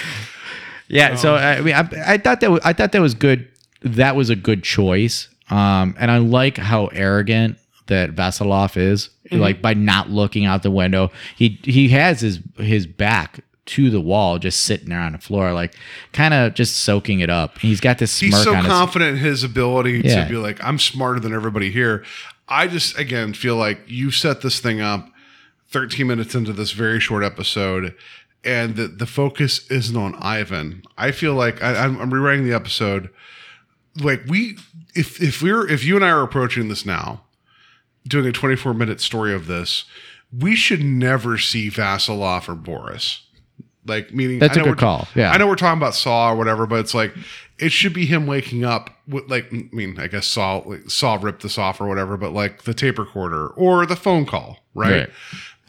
yeah. 0.88 1.16
So 1.16 1.34
I 1.34 1.60
mean, 1.60 1.74
I, 1.74 1.88
I 2.06 2.18
thought 2.18 2.40
that 2.40 2.50
was, 2.50 2.60
I 2.64 2.72
thought 2.72 2.92
that 2.92 3.00
was 3.02 3.14
good. 3.14 3.48
That 3.82 4.16
was 4.16 4.30
a 4.30 4.36
good 4.36 4.62
choice. 4.62 5.28
Um, 5.50 5.94
and 5.98 6.10
I 6.10 6.18
like 6.18 6.56
how 6.56 6.86
arrogant 6.86 7.58
that 7.86 8.14
Vasilov 8.14 8.76
is. 8.76 9.10
Mm-hmm. 9.30 9.38
Like 9.40 9.62
by 9.62 9.74
not 9.74 10.10
looking 10.10 10.44
out 10.44 10.62
the 10.62 10.70
window, 10.70 11.10
he 11.36 11.58
he 11.64 11.88
has 11.90 12.20
his 12.20 12.40
his 12.56 12.86
back 12.86 13.40
to 13.64 13.90
the 13.90 14.00
wall, 14.00 14.38
just 14.38 14.64
sitting 14.64 14.88
there 14.88 15.00
on 15.00 15.12
the 15.12 15.18
floor, 15.18 15.52
like 15.52 15.74
kind 16.12 16.34
of 16.34 16.54
just 16.54 16.78
soaking 16.78 17.20
it 17.20 17.30
up. 17.30 17.58
He's 17.58 17.80
got 17.80 17.98
this 17.98 18.10
smirk 18.12 18.32
he's 18.32 18.42
so 18.42 18.50
on 18.54 18.64
his 18.64 18.66
confident 18.66 19.16
in 19.18 19.22
his 19.22 19.44
ability 19.44 20.02
Yeah. 20.04 20.24
to 20.24 20.28
be 20.30 20.36
like, 20.36 20.62
I'm 20.62 20.78
smarter 20.78 21.20
than 21.20 21.32
everybody 21.32 21.70
here. 21.70 22.04
I 22.48 22.66
just 22.66 22.98
again 22.98 23.32
feel 23.32 23.56
like 23.56 23.80
you 23.86 24.10
set 24.10 24.40
this 24.42 24.58
thing 24.60 24.80
up 24.80 25.08
13 25.68 26.06
minutes 26.06 26.34
into 26.34 26.52
this 26.52 26.72
very 26.72 27.00
short 27.00 27.24
episode, 27.24 27.94
and 28.44 28.76
the, 28.76 28.88
the 28.88 29.06
focus 29.06 29.70
isn't 29.70 29.96
on 29.96 30.14
Ivan. 30.16 30.82
I 30.98 31.12
feel 31.12 31.34
like 31.34 31.62
I, 31.62 31.84
I'm, 31.84 32.00
I'm 32.00 32.12
rewriting 32.12 32.44
the 32.44 32.54
episode. 32.54 33.10
Like 34.00 34.22
we, 34.26 34.56
if 34.94 35.22
if 35.22 35.42
we're 35.42 35.68
if 35.68 35.84
you 35.84 35.96
and 35.96 36.04
I 36.04 36.10
are 36.10 36.22
approaching 36.22 36.68
this 36.68 36.84
now, 36.84 37.22
doing 38.06 38.26
a 38.26 38.32
24 38.32 38.74
minute 38.74 39.00
story 39.00 39.34
of 39.34 39.46
this, 39.46 39.84
we 40.36 40.56
should 40.56 40.82
never 40.82 41.38
see 41.38 41.70
Vasilov 41.70 42.48
or 42.48 42.54
Boris. 42.54 43.26
Like 43.84 44.14
meaning 44.14 44.38
That's 44.38 44.56
I 44.56 44.60
a 44.60 44.64
know 44.64 44.70
good 44.70 44.78
call. 44.78 45.08
Yeah. 45.14 45.32
I 45.32 45.38
know 45.38 45.48
we're 45.48 45.56
talking 45.56 45.78
about 45.78 45.94
Saw 45.94 46.32
or 46.32 46.36
whatever, 46.36 46.66
but 46.66 46.78
it's 46.80 46.94
like 46.94 47.14
it 47.58 47.72
should 47.72 47.92
be 47.92 48.06
him 48.06 48.26
waking 48.26 48.64
up 48.64 48.90
with 49.08 49.28
like 49.28 49.52
I 49.52 49.68
mean, 49.72 49.98
I 49.98 50.06
guess 50.06 50.26
Saw 50.26 50.58
like, 50.58 50.88
Saw 50.88 51.18
ripped 51.20 51.42
this 51.42 51.58
off 51.58 51.80
or 51.80 51.88
whatever, 51.88 52.16
but 52.16 52.32
like 52.32 52.62
the 52.62 52.74
tape 52.74 52.98
recorder 52.98 53.48
or 53.48 53.84
the 53.84 53.96
phone 53.96 54.24
call, 54.24 54.58
right? 54.74 54.92
Right. 54.92 55.10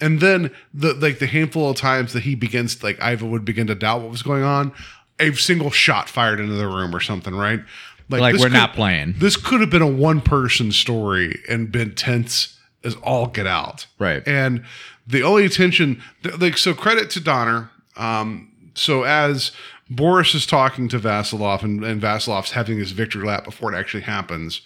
And 0.03 0.19
then 0.19 0.51
the 0.73 0.93
like 0.93 1.19
the 1.19 1.27
handful 1.27 1.69
of 1.69 1.77
times 1.77 2.11
that 2.11 2.23
he 2.23 2.35
begins 2.35 2.83
like 2.83 3.01
Iva 3.01 3.25
would 3.25 3.45
begin 3.45 3.67
to 3.67 3.75
doubt 3.75 4.01
what 4.01 4.11
was 4.11 4.21
going 4.21 4.43
on, 4.43 4.73
a 5.17 5.33
single 5.33 5.71
shot 5.71 6.09
fired 6.09 6.41
into 6.41 6.55
the 6.55 6.67
room 6.67 6.93
or 6.93 6.99
something, 6.99 7.33
right? 7.33 7.61
Like, 8.09 8.33
this 8.33 8.41
we're 8.41 8.47
could- 8.47 8.53
not 8.53 8.73
playing. 8.73 9.15
This 9.17 9.37
could 9.37 9.61
have 9.61 9.69
been 9.69 9.81
a 9.81 9.87
one 9.87 10.19
person 10.19 10.73
story 10.73 11.41
and 11.47 11.71
been 11.71 11.95
tense 11.95 12.59
as 12.83 12.95
all 12.95 13.27
get 13.27 13.47
out. 13.47 13.87
Right. 13.97 14.21
And 14.27 14.65
the 15.07 15.23
only 15.23 15.45
attention, 15.45 16.01
like, 16.37 16.57
so 16.57 16.73
credit 16.73 17.09
to 17.11 17.21
Donner. 17.21 17.71
Um, 17.95 18.51
so 18.73 19.03
as 19.03 19.53
Boris 19.89 20.35
is 20.35 20.45
talking 20.45 20.89
to 20.89 20.99
Vasilov 20.99 21.63
and, 21.63 21.83
and 21.83 22.01
Vasilov's 22.01 22.51
having 22.51 22.77
his 22.77 22.91
victory 22.91 23.25
lap 23.25 23.45
before 23.45 23.73
it 23.73 23.77
actually 23.77 24.03
happens, 24.03 24.61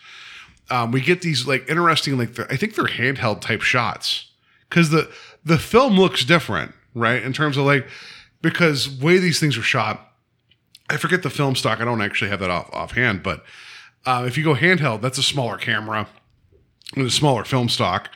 um, 0.71 0.91
we 0.91 0.99
get 0.99 1.21
these 1.21 1.45
like 1.45 1.69
interesting, 1.69 2.17
like 2.17 2.39
I 2.51 2.57
think 2.57 2.75
they're 2.75 2.85
handheld 2.85 3.41
type 3.41 3.61
shots 3.61 4.31
because 4.69 4.89
the 4.89 5.09
the 5.47 5.57
film 5.57 5.93
looks 5.97 6.23
different, 6.25 6.73
right? 6.93 7.21
In 7.23 7.33
terms 7.33 7.57
of 7.57 7.65
like 7.65 7.87
because 8.41 8.89
way 8.89 9.17
these 9.17 9.39
things 9.39 9.57
are 9.57 9.61
shot. 9.63 10.03
I 10.89 10.97
forget 10.97 11.21
the 11.23 11.29
film 11.29 11.55
stock. 11.55 11.81
I 11.81 11.85
don't 11.85 12.01
actually 12.01 12.29
have 12.29 12.39
that 12.39 12.49
off 12.49 12.69
offhand, 12.71 13.21
but 13.23 13.43
uh, 14.05 14.23
if 14.27 14.37
you 14.37 14.43
go 14.43 14.55
handheld, 14.55 15.01
that's 15.01 15.17
a 15.17 15.23
smaller 15.23 15.57
camera 15.57 16.07
and 16.95 17.05
a 17.05 17.09
smaller 17.09 17.43
film 17.43 17.67
stock 17.67 18.09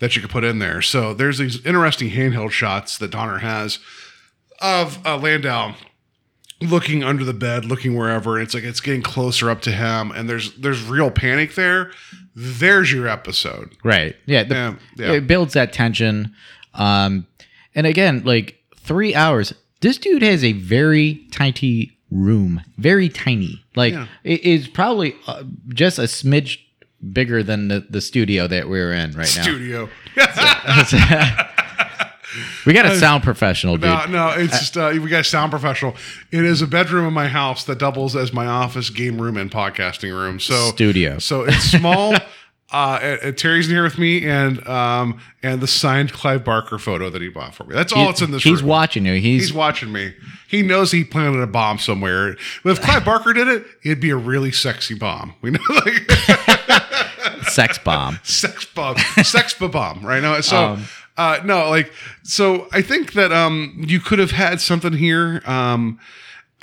that 0.00 0.16
you 0.16 0.22
could 0.22 0.30
put 0.30 0.42
in 0.42 0.58
there. 0.58 0.82
So 0.82 1.14
there's 1.14 1.38
these 1.38 1.64
interesting 1.64 2.10
handheld 2.10 2.50
shots 2.50 2.98
that 2.98 3.10
Donner 3.12 3.38
has 3.38 3.78
of 4.60 5.04
uh, 5.06 5.16
Landau 5.18 5.74
looking 6.60 7.04
under 7.04 7.24
the 7.24 7.32
bed, 7.32 7.64
looking 7.64 7.96
wherever. 7.96 8.36
And 8.36 8.44
it's 8.44 8.54
like 8.54 8.64
it's 8.64 8.80
getting 8.80 9.02
closer 9.02 9.48
up 9.48 9.60
to 9.62 9.70
him, 9.70 10.10
and 10.10 10.28
there's 10.28 10.52
there's 10.56 10.82
real 10.82 11.10
panic 11.10 11.54
there. 11.54 11.92
There's 12.34 12.92
your 12.92 13.06
episode. 13.06 13.76
Right. 13.84 14.16
Yeah. 14.26 14.44
the- 14.44 14.54
Yeah, 14.54 14.74
yeah. 14.96 15.12
It 15.12 15.26
builds 15.26 15.52
that 15.54 15.72
tension. 15.72 16.34
Um, 16.74 17.26
and 17.74 17.86
again, 17.86 18.22
like 18.24 18.56
three 18.76 19.14
hours. 19.14 19.54
This 19.80 19.96
dude 19.98 20.22
has 20.22 20.44
a 20.44 20.52
very 20.52 21.26
tiny 21.30 21.96
room, 22.10 22.62
very 22.76 23.08
tiny. 23.08 23.64
Like 23.76 23.94
Yeah. 23.94 24.06
it 24.24 24.42
is 24.44 24.68
probably 24.68 25.14
uh, 25.26 25.44
just 25.68 25.98
a 25.98 26.02
smidge 26.02 26.58
bigger 27.12 27.42
than 27.42 27.68
the, 27.68 27.86
the 27.88 28.00
studio 28.00 28.46
that 28.46 28.68
we're 28.68 28.92
in 28.92 29.12
right 29.12 29.32
now. 29.36 29.42
Studio. 29.42 29.88
We 32.64 32.72
got 32.72 32.86
a 32.86 32.96
sound 32.96 33.24
professional, 33.24 33.76
dude. 33.76 33.90
No, 33.90 34.06
no, 34.06 34.28
it's 34.30 34.58
just 34.58 34.76
uh, 34.76 34.90
we 34.92 35.08
got 35.10 35.20
a 35.20 35.24
sound 35.24 35.50
professional. 35.50 35.96
It 36.30 36.44
is 36.44 36.62
a 36.62 36.66
bedroom 36.66 37.06
in 37.06 37.12
my 37.12 37.26
house 37.26 37.64
that 37.64 37.78
doubles 37.78 38.14
as 38.14 38.32
my 38.32 38.46
office, 38.46 38.88
game 38.90 39.20
room, 39.20 39.36
and 39.36 39.50
podcasting 39.50 40.12
room. 40.12 40.38
So 40.38 40.70
Studio. 40.70 41.18
So 41.18 41.42
it's 41.42 41.64
small. 41.64 42.14
uh, 42.72 42.98
and, 43.22 43.36
Terry's 43.36 43.68
in 43.68 43.74
here 43.74 43.82
with 43.82 43.98
me, 43.98 44.24
and 44.26 44.66
um, 44.68 45.20
and 45.42 45.60
the 45.60 45.66
signed 45.66 46.12
Clive 46.12 46.44
Barker 46.44 46.78
photo 46.78 47.10
that 47.10 47.20
he 47.20 47.28
bought 47.28 47.54
for 47.54 47.64
me. 47.64 47.74
That's 47.74 47.92
all 47.92 48.00
He- 48.00 48.06
that's 48.06 48.22
in 48.22 48.30
this. 48.30 48.42
He's 48.42 48.60
room. 48.62 48.68
watching 48.70 49.06
you. 49.06 49.14
He's, 49.14 49.42
He's 49.48 49.52
watching 49.52 49.92
me. 49.92 50.14
He 50.48 50.62
knows 50.62 50.90
he 50.92 51.04
planted 51.04 51.40
a 51.40 51.46
bomb 51.46 51.78
somewhere. 51.78 52.36
But 52.64 52.70
if 52.72 52.80
Clive 52.80 53.04
Barker 53.04 53.32
did 53.32 53.48
it, 53.48 53.64
it'd 53.84 54.00
be 54.00 54.10
a 54.10 54.16
really 54.16 54.52
sexy 54.52 54.94
bomb. 54.94 55.34
We 55.42 55.50
know, 55.52 55.60
like 55.68 56.10
sex 57.48 57.78
bomb. 57.78 58.18
sex 58.22 58.64
bomb, 58.64 58.96
sex 59.22 59.54
bomb, 59.54 60.04
right 60.04 60.22
now. 60.22 60.40
So, 60.40 60.56
Um, 60.56 60.84
uh, 61.16 61.38
no, 61.44 61.68
like, 61.68 61.92
so 62.22 62.68
I 62.72 62.82
think 62.82 63.12
that 63.14 63.32
um, 63.32 63.84
you 63.86 64.00
could 64.00 64.18
have 64.18 64.30
had 64.30 64.60
something 64.60 64.92
here. 64.94 65.42
Um, 65.46 65.98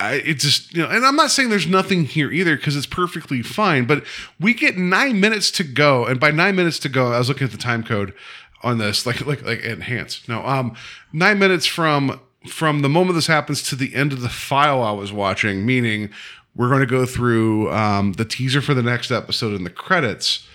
I, 0.00 0.14
it 0.14 0.34
just, 0.38 0.72
you 0.74 0.82
know, 0.82 0.88
and 0.88 1.04
I'm 1.04 1.16
not 1.16 1.30
saying 1.30 1.48
there's 1.50 1.66
nothing 1.66 2.04
here 2.04 2.30
either 2.30 2.56
because 2.56 2.76
it's 2.76 2.86
perfectly 2.86 3.42
fine. 3.42 3.84
But 3.84 4.04
we 4.38 4.54
get 4.54 4.76
nine 4.78 5.18
minutes 5.20 5.50
to 5.52 5.64
go, 5.64 6.04
and 6.06 6.20
by 6.20 6.30
nine 6.30 6.54
minutes 6.54 6.78
to 6.80 6.88
go, 6.88 7.12
I 7.12 7.18
was 7.18 7.28
looking 7.28 7.46
at 7.46 7.50
the 7.50 7.58
time 7.58 7.82
code 7.82 8.14
on 8.62 8.78
this, 8.78 9.06
like, 9.06 9.24
like, 9.26 9.44
like 9.44 9.60
enhance. 9.64 10.26
No, 10.28 10.44
um, 10.46 10.74
nine 11.12 11.38
minutes 11.38 11.66
from 11.66 12.20
from 12.46 12.82
the 12.82 12.88
moment 12.88 13.16
this 13.16 13.26
happens 13.26 13.62
to 13.64 13.74
the 13.76 13.94
end 13.94 14.12
of 14.12 14.20
the 14.20 14.28
file 14.28 14.82
I 14.82 14.92
was 14.92 15.12
watching, 15.12 15.66
meaning 15.66 16.10
we're 16.54 16.68
going 16.68 16.80
to 16.80 16.86
go 16.86 17.04
through 17.04 17.70
um, 17.72 18.12
the 18.12 18.24
teaser 18.24 18.60
for 18.60 18.74
the 18.74 18.82
next 18.82 19.10
episode 19.10 19.54
and 19.54 19.66
the 19.66 19.70
credits 19.70 20.46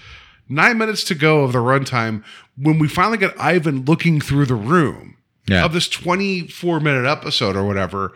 nine 0.50 0.78
minutes 0.78 1.04
to 1.06 1.16
go 1.16 1.44
of 1.44 1.52
the 1.54 1.60
runtime 1.60 2.24
when 2.58 2.78
we 2.80 2.88
finally 2.88 3.18
get 3.18 3.34
Ivan 3.40 3.86
looking 3.86 4.20
through 4.20 4.46
the 4.46 4.56
room 4.56 5.16
Yeah. 5.48 5.64
of 5.66 5.72
this 5.74 5.88
24 5.88 6.80
minute 6.82 7.06
episode 7.06 7.56
or 7.56 7.66
whatever. 7.66 8.12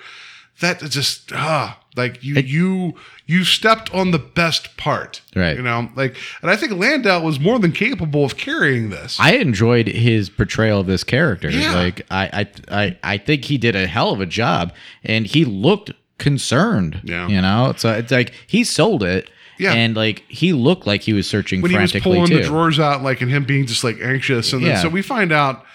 That 0.60 0.80
just 0.82 1.32
ah, 1.34 1.80
like 1.96 2.24
you 2.24 2.36
you 2.36 2.96
you 3.28 3.44
stepped 3.44 3.94
on 3.94 4.12
the 4.12 4.18
best 4.20 4.76
part, 4.78 5.22
Right. 5.36 5.56
You 5.58 5.62
know, 5.62 5.90
like, 5.96 6.16
and 6.42 6.50
I 6.50 6.56
think 6.56 6.72
Landau 6.72 7.22
was 7.22 7.40
more 7.40 7.60
than 7.60 7.72
capable 7.74 8.24
of 8.26 8.38
carrying 8.38 8.90
this. 8.90 9.20
I 9.20 9.34
enjoyed 9.34 9.88
his 9.88 10.30
portrayal 10.30 10.80
of 10.80 10.88
this 10.88 11.04
character. 11.04 11.50
Yeah. 11.50 11.76
Like 11.76 12.06
I, 12.10 12.48
I 12.72 12.86
I 12.86 12.98
I 13.04 13.18
think 13.18 13.46
he 13.46 13.58
did 13.58 13.76
a 13.76 13.86
hell 13.86 14.12
of 14.12 14.20
a 14.22 14.26
job 14.26 14.74
and 15.04 15.28
he 15.28 15.46
looked 15.46 15.92
concerned. 16.18 17.02
Yeah. 17.04 17.28
You 17.28 17.42
know? 17.42 17.74
So 17.78 17.94
it's 17.94 18.12
like 18.12 18.34
he 18.48 18.64
sold 18.64 19.04
it. 19.04 19.30
Yeah. 19.60 19.74
And 19.74 19.96
like 19.96 20.24
he 20.28 20.54
looked 20.54 20.86
like 20.88 21.02
he 21.02 21.14
was 21.14 21.28
searching 21.28 21.62
when 21.62 21.72
he 21.72 21.78
was 21.78 21.92
pulling 21.94 22.28
too. 22.28 22.38
the 22.38 22.44
drawers 22.44 22.80
out, 22.80 23.02
like, 23.04 23.22
and 23.22 23.30
him 23.32 23.44
being 23.44 23.66
just 23.66 23.84
like 23.84 24.00
anxious, 24.02 24.54
and 24.54 24.62
then 24.64 24.72
Yeah. 24.72 24.82
so 24.82 24.90
we 24.90 25.02
find 25.02 25.32
out 25.32 25.66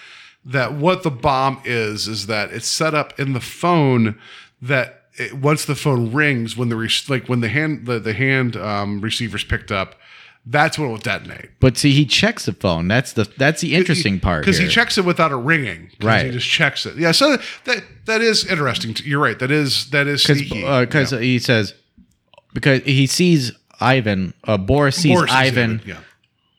that 0.45 0.75
what 0.75 1.03
the 1.03 1.11
bomb 1.11 1.61
is 1.65 2.07
is 2.09 2.27
that 2.27 2.53
it's 2.53 2.67
set 2.67 2.95
up 2.95 3.19
in 3.19 3.33
the 3.33 3.41
phone 3.41 4.19
that 4.63 5.03
it, 5.19 5.35
once 5.35 5.65
the 5.67 5.75
phone 5.75 6.13
rings, 6.13 6.57
when 6.57 6.69
the 6.71 6.77
re- 6.77 6.89
like 7.09 7.29
when 7.29 7.41
the 7.41 7.49
hand 7.49 7.87
the, 7.87 7.99
the 8.01 8.15
hand 8.15 8.57
um, 8.57 9.01
receiver's 9.01 9.45
picked 9.45 9.71
up, 9.71 9.97
that's 10.47 10.79
when 10.79 10.89
it 10.89 10.91
will 10.91 10.99
detonate. 10.99 11.51
but 11.61 11.77
see, 11.77 11.93
he 11.93 12.07
checks 12.07 12.47
the 12.47 12.53
phone. 12.53 12.89
That's 12.89 13.13
the 13.13 13.31
that's 13.37 13.61
the 13.61 13.75
interesting 13.75 14.19
part. 14.21 14.43
because 14.45 14.59
he 14.59 14.69
checks 14.69 14.97
it 14.99 15.05
without 15.05 15.31
a 15.33 15.37
ringing. 15.37 15.91
Right. 16.03 16.27
he 16.27 16.33
just 16.33 16.49
checks 16.49 16.87
it. 16.87 16.97
Yeah, 16.97 17.13
so 17.13 17.37
that 17.65 17.85
that 18.07 18.21
is 18.23 18.47
interesting. 18.47 18.97
You're 19.05 19.21
right. 19.23 19.39
That 19.39 19.51
is 19.51 19.91
that 19.91 20.07
is 20.07 20.25
because 20.27 20.41
because 20.87 21.13
Yeah. 21.13 21.19
he 21.21 21.39
says 21.39 21.75
because 22.55 22.81
he 22.83 23.07
sees 23.07 23.53
Ivan. 23.81 24.33
Uh, 24.45 24.57
Boris 24.57 24.97
sees 24.97 25.15
Boris 25.17 25.31
Ivan. 25.33 25.81
it, 25.81 25.87
Yeah. 25.89 26.01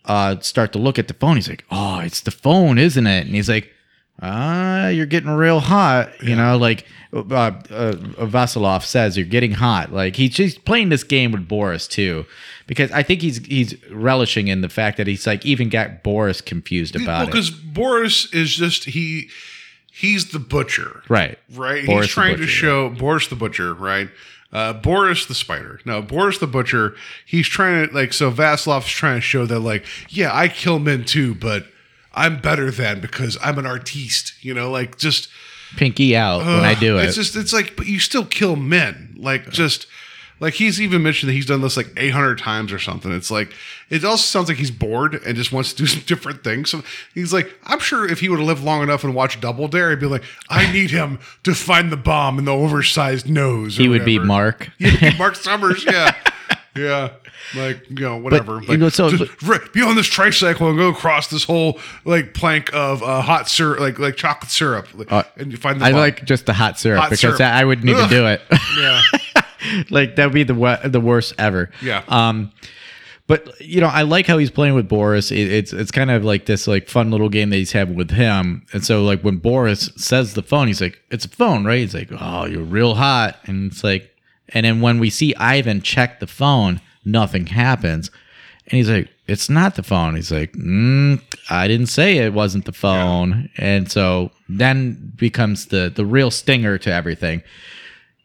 uh, 0.06 0.40
start 0.42 0.74
to 0.74 0.80
look 0.80 1.00
at 1.00 1.08
the 1.08 1.14
phone. 1.14 1.36
He's 1.38 1.50
like, 1.50 1.64
"Oh, 1.72 2.00
it's 2.00 2.22
the 2.22 2.32
phone, 2.32 2.78
isn't 2.78 3.08
it?" 3.08 3.26
And 3.26 3.36
he's 3.36 3.50
like, 3.50 3.70
"Ah, 4.22 4.88
you're 4.88 5.06
getting 5.06 5.30
real 5.30 5.60
hot." 5.60 6.12
You 6.24 6.36
know, 6.36 6.58
like 6.58 6.86
uh, 7.14 7.18
uh, 7.20 7.94
Vasilov 8.26 8.84
says, 8.84 9.18
"You're 9.18 9.26
getting 9.26 9.52
hot." 9.52 9.92
Like 9.94 10.16
he's 10.16 10.32
just 10.32 10.66
playing 10.66 10.90
this 10.90 11.04
game 11.04 11.32
with 11.32 11.48
Boris 11.48 11.88
too, 11.88 12.26
because 12.68 12.92
I 12.92 13.04
think 13.04 13.22
he's 13.22 13.46
he's 13.46 13.76
relishing 13.90 14.48
in 14.48 14.62
the 14.62 14.70
fact 14.70 14.98
that 14.98 15.08
he's 15.08 15.28
like 15.28 15.46
even 15.46 15.70
got 15.70 16.04
Boris 16.04 16.42
confused 16.42 16.96
about 16.96 17.28
Because. 17.28 17.50
Boris 17.50 18.32
is 18.34 18.56
just 18.56 18.86
he 18.86 19.30
he's 19.92 20.32
the 20.32 20.40
butcher. 20.40 21.04
Right, 21.10 21.38
right? 21.54 21.86
Boris 21.86 22.06
He's 22.08 22.14
trying 22.14 22.34
to 22.34 22.42
Butcher, 22.42 22.52
show 22.52 22.90
Boris 22.90 23.28
the 23.28 23.36
Butcher, 23.36 23.74
right? 23.74 24.10
Uh, 24.52 24.74
Boris 24.74 25.26
the 25.26 25.34
Spider. 25.34 25.80
No, 25.86 26.02
Boris 26.02 26.38
the 26.38 26.48
Butcher. 26.48 26.96
He's 27.26 27.48
trying 27.48 27.88
to 27.88 27.94
like 27.94 28.14
so 28.14 28.32
Vasilov's 28.32 28.88
trying 28.88 29.18
to 29.18 29.22
show 29.22 29.46
that 29.46 29.60
like 29.60 29.86
yeah, 30.10 30.36
I 30.36 30.48
kill 30.48 30.80
men 30.80 31.06
too, 31.06 31.34
but 31.36 31.66
I'm 32.14 32.40
better 32.42 32.72
than 32.72 33.00
because 33.02 33.38
I'm 33.42 33.58
an 33.58 33.66
artiste. 33.66 34.34
You 34.44 34.54
know, 34.54 34.70
like 34.72 34.98
just 34.98 35.30
Pinky 35.78 36.16
out 36.16 36.40
when 36.46 36.64
I 36.66 36.76
do 36.76 36.98
it. 37.00 37.06
it's 37.06 37.16
just 37.16 37.36
it's 37.36 37.54
like 37.54 37.76
but 37.76 37.88
you 37.88 38.00
still 38.00 38.26
kill 38.26 38.56
men. 38.56 39.16
Like 39.18 39.50
just 39.50 39.88
like 40.40 40.54
he's 40.56 40.82
even 40.82 41.02
mentioned 41.04 41.30
that 41.30 41.34
he's 41.34 41.46
done 41.46 41.62
this 41.62 41.78
like 41.78 41.88
800 41.96 42.38
times 42.38 42.72
or 42.74 42.78
something. 42.80 43.12
It's 43.12 43.32
like 43.32 43.52
it 43.90 44.04
also 44.04 44.22
sounds 44.24 44.50
like 44.50 44.58
he's 44.58 44.72
bored 44.72 45.16
and 45.26 45.36
just 45.36 45.52
wants 45.52 45.72
to 45.74 45.78
do 45.78 45.86
some 45.88 46.02
different 46.06 46.44
things. 46.44 46.70
So 46.70 46.84
he's 47.14 47.34
like, 47.34 47.54
I'm 47.64 47.80
sure 47.80 48.08
if 48.08 48.20
he 48.20 48.30
would 48.30 48.40
have 48.40 48.48
lived 48.48 48.64
long 48.64 48.84
enough 48.84 49.04
and 49.04 49.16
watched 49.16 49.42
Double 49.42 49.68
Dare, 49.68 49.92
he'd 49.92 50.00
be 50.00 50.06
like, 50.06 50.24
I 50.50 50.72
need 50.74 50.92
him 50.92 51.20
to 51.44 51.54
find 51.56 51.92
the 51.92 51.98
bomb 51.98 52.38
in 52.40 52.46
the 52.46 52.54
oversized 52.54 53.30
nose. 53.30 53.80
or 53.80 53.84
he 53.84 53.88
would 53.90 54.06
be. 54.06 54.20
Mark. 54.20 54.70
He'd 54.78 55.00
be 55.00 55.18
Mark 55.18 55.36
Summers. 55.36 55.86
Yeah, 55.94 56.14
yeah. 56.76 57.10
Like 57.56 57.90
you 57.90 57.96
know, 58.00 58.18
whatever. 58.18 58.62
you 58.62 58.68
like, 58.68 58.80
know, 58.80 58.90
so- 58.90 59.10
just 59.10 59.32
r- 59.48 59.60
be 59.74 59.82
on 59.82 59.96
this 59.96 60.08
tricycle 60.08 60.70
and 60.70 60.78
go 60.78 60.90
across 60.90 61.28
this 61.28 61.44
whole 61.44 61.80
like 62.06 62.34
plank 62.34 62.74
of 62.74 63.04
uh, 63.04 63.22
hot 63.22 63.50
syrup, 63.50 63.80
like 63.80 64.00
like 64.00 64.16
chocolate 64.16 64.52
syrup, 64.52 64.88
Uh, 65.10 65.24
and 65.38 65.52
you 65.52 65.58
find 65.58 65.82
the 65.82 65.86
I 65.86 65.92
bomb. 65.92 66.00
like 66.00 66.24
just 66.26 66.46
the 66.46 66.54
hot 66.54 66.80
syrup 66.80 67.00
Hot 67.02 67.10
because 67.10 67.20
syrup. 67.38 67.42
I 67.42 67.66
wouldn't 67.66 67.88
even 67.90 68.04
Ugh. 68.04 68.10
do 68.10 68.26
it. 68.28 68.42
yeah. 68.78 69.02
like 69.90 70.16
that 70.16 70.26
would 70.26 70.34
be 70.34 70.44
the 70.44 70.80
the 70.86 71.02
worst 71.02 71.34
ever. 71.38 71.70
Yeah. 71.82 72.04
Um, 72.08 72.52
but 73.26 73.60
you 73.62 73.80
know, 73.80 73.88
I 73.88 74.02
like 74.02 74.28
how 74.28 74.38
he's 74.38 74.52
playing 74.52 74.74
with 74.76 74.88
Boris. 74.90 75.32
It, 75.32 75.38
it's 75.52 75.72
it's 75.74 75.92
kind 75.92 76.12
of 76.12 76.24
like 76.26 76.46
this 76.46 76.68
like 76.68 76.90
fun 76.90 77.10
little 77.10 77.30
game 77.30 77.50
that 77.52 77.56
he's 77.58 77.72
having 77.72 77.96
with 77.96 78.12
him. 78.12 78.66
And 78.74 78.86
so 78.86 79.04
like 79.04 79.22
when 79.22 79.38
Boris 79.38 79.90
says 79.96 80.34
the 80.34 80.44
phone, 80.44 80.68
he's 80.68 80.82
like, 80.82 81.00
"It's 81.10 81.24
a 81.26 81.30
phone, 81.30 81.64
right?" 81.66 81.80
He's 81.80 81.94
like, 81.96 82.10
"Oh, 82.12 82.46
you're 82.46 82.64
real 82.64 82.96
hot," 82.96 83.38
and 83.46 83.72
it's 83.72 83.82
like, 83.84 84.13
and 84.50 84.66
then 84.66 84.82
when 84.82 85.00
we 85.00 85.10
see 85.10 85.36
Ivan 85.36 85.82
check 85.82 86.20
the 86.20 86.28
phone, 86.28 86.82
nothing 87.06 87.48
happens, 87.48 88.12
and 88.68 88.78
he's 88.78 88.90
like, 88.90 89.10
"It's 89.28 89.50
not 89.50 89.76
the 89.76 89.84
phone." 89.84 90.16
He's 90.16 90.32
like, 90.32 90.54
mm, 90.54 91.22
"I 91.50 91.68
didn't 91.68 91.88
say 91.88 92.18
it 92.18 92.34
wasn't 92.34 92.66
the 92.66 92.72
phone," 92.72 93.50
and 93.58 93.92
so 93.92 94.32
then 94.50 95.14
becomes 95.16 95.68
the 95.68 95.92
the 95.94 96.06
real 96.06 96.32
stinger 96.32 96.78
to 96.80 96.92
everything. 96.92 97.44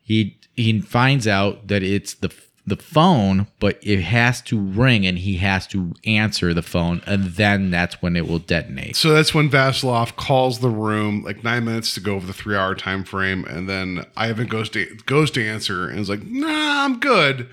He 0.03 0.39
he 0.55 0.81
finds 0.81 1.27
out 1.29 1.69
that 1.69 1.83
it's 1.83 2.15
the 2.15 2.33
the 2.69 2.77
phone, 2.77 3.47
but 3.61 3.79
it 3.83 4.01
has 4.01 4.41
to 4.43 4.59
ring 4.61 5.07
and 5.07 5.19
he 5.19 5.37
has 5.39 5.67
to 5.69 5.95
answer 6.05 6.55
the 6.55 6.63
phone, 6.63 7.03
and 7.07 7.25
then 7.35 7.71
that's 7.71 8.01
when 8.01 8.17
it 8.17 8.27
will 8.29 8.39
detonate. 8.39 8.97
So 8.97 9.11
that's 9.13 9.35
when 9.35 9.51
Vasilov 9.51 10.17
calls 10.17 10.61
the 10.61 10.69
room, 10.71 11.23
like 11.23 11.43
nine 11.45 11.65
minutes 11.65 11.95
to 11.95 12.01
go 12.01 12.15
over 12.15 12.27
the 12.27 12.33
three 12.33 12.57
hour 12.57 12.75
time 12.75 13.05
frame, 13.05 13.45
and 13.45 13.69
then 13.69 14.05
Ivan 14.17 14.47
goes 14.47 14.69
to 14.71 14.87
goes 15.07 15.31
to 15.33 15.45
answer 15.47 15.89
and 15.89 15.99
is 15.99 16.09
like, 16.09 16.25
"Nah, 16.25 16.85
I'm 16.85 16.99
good." 17.01 17.49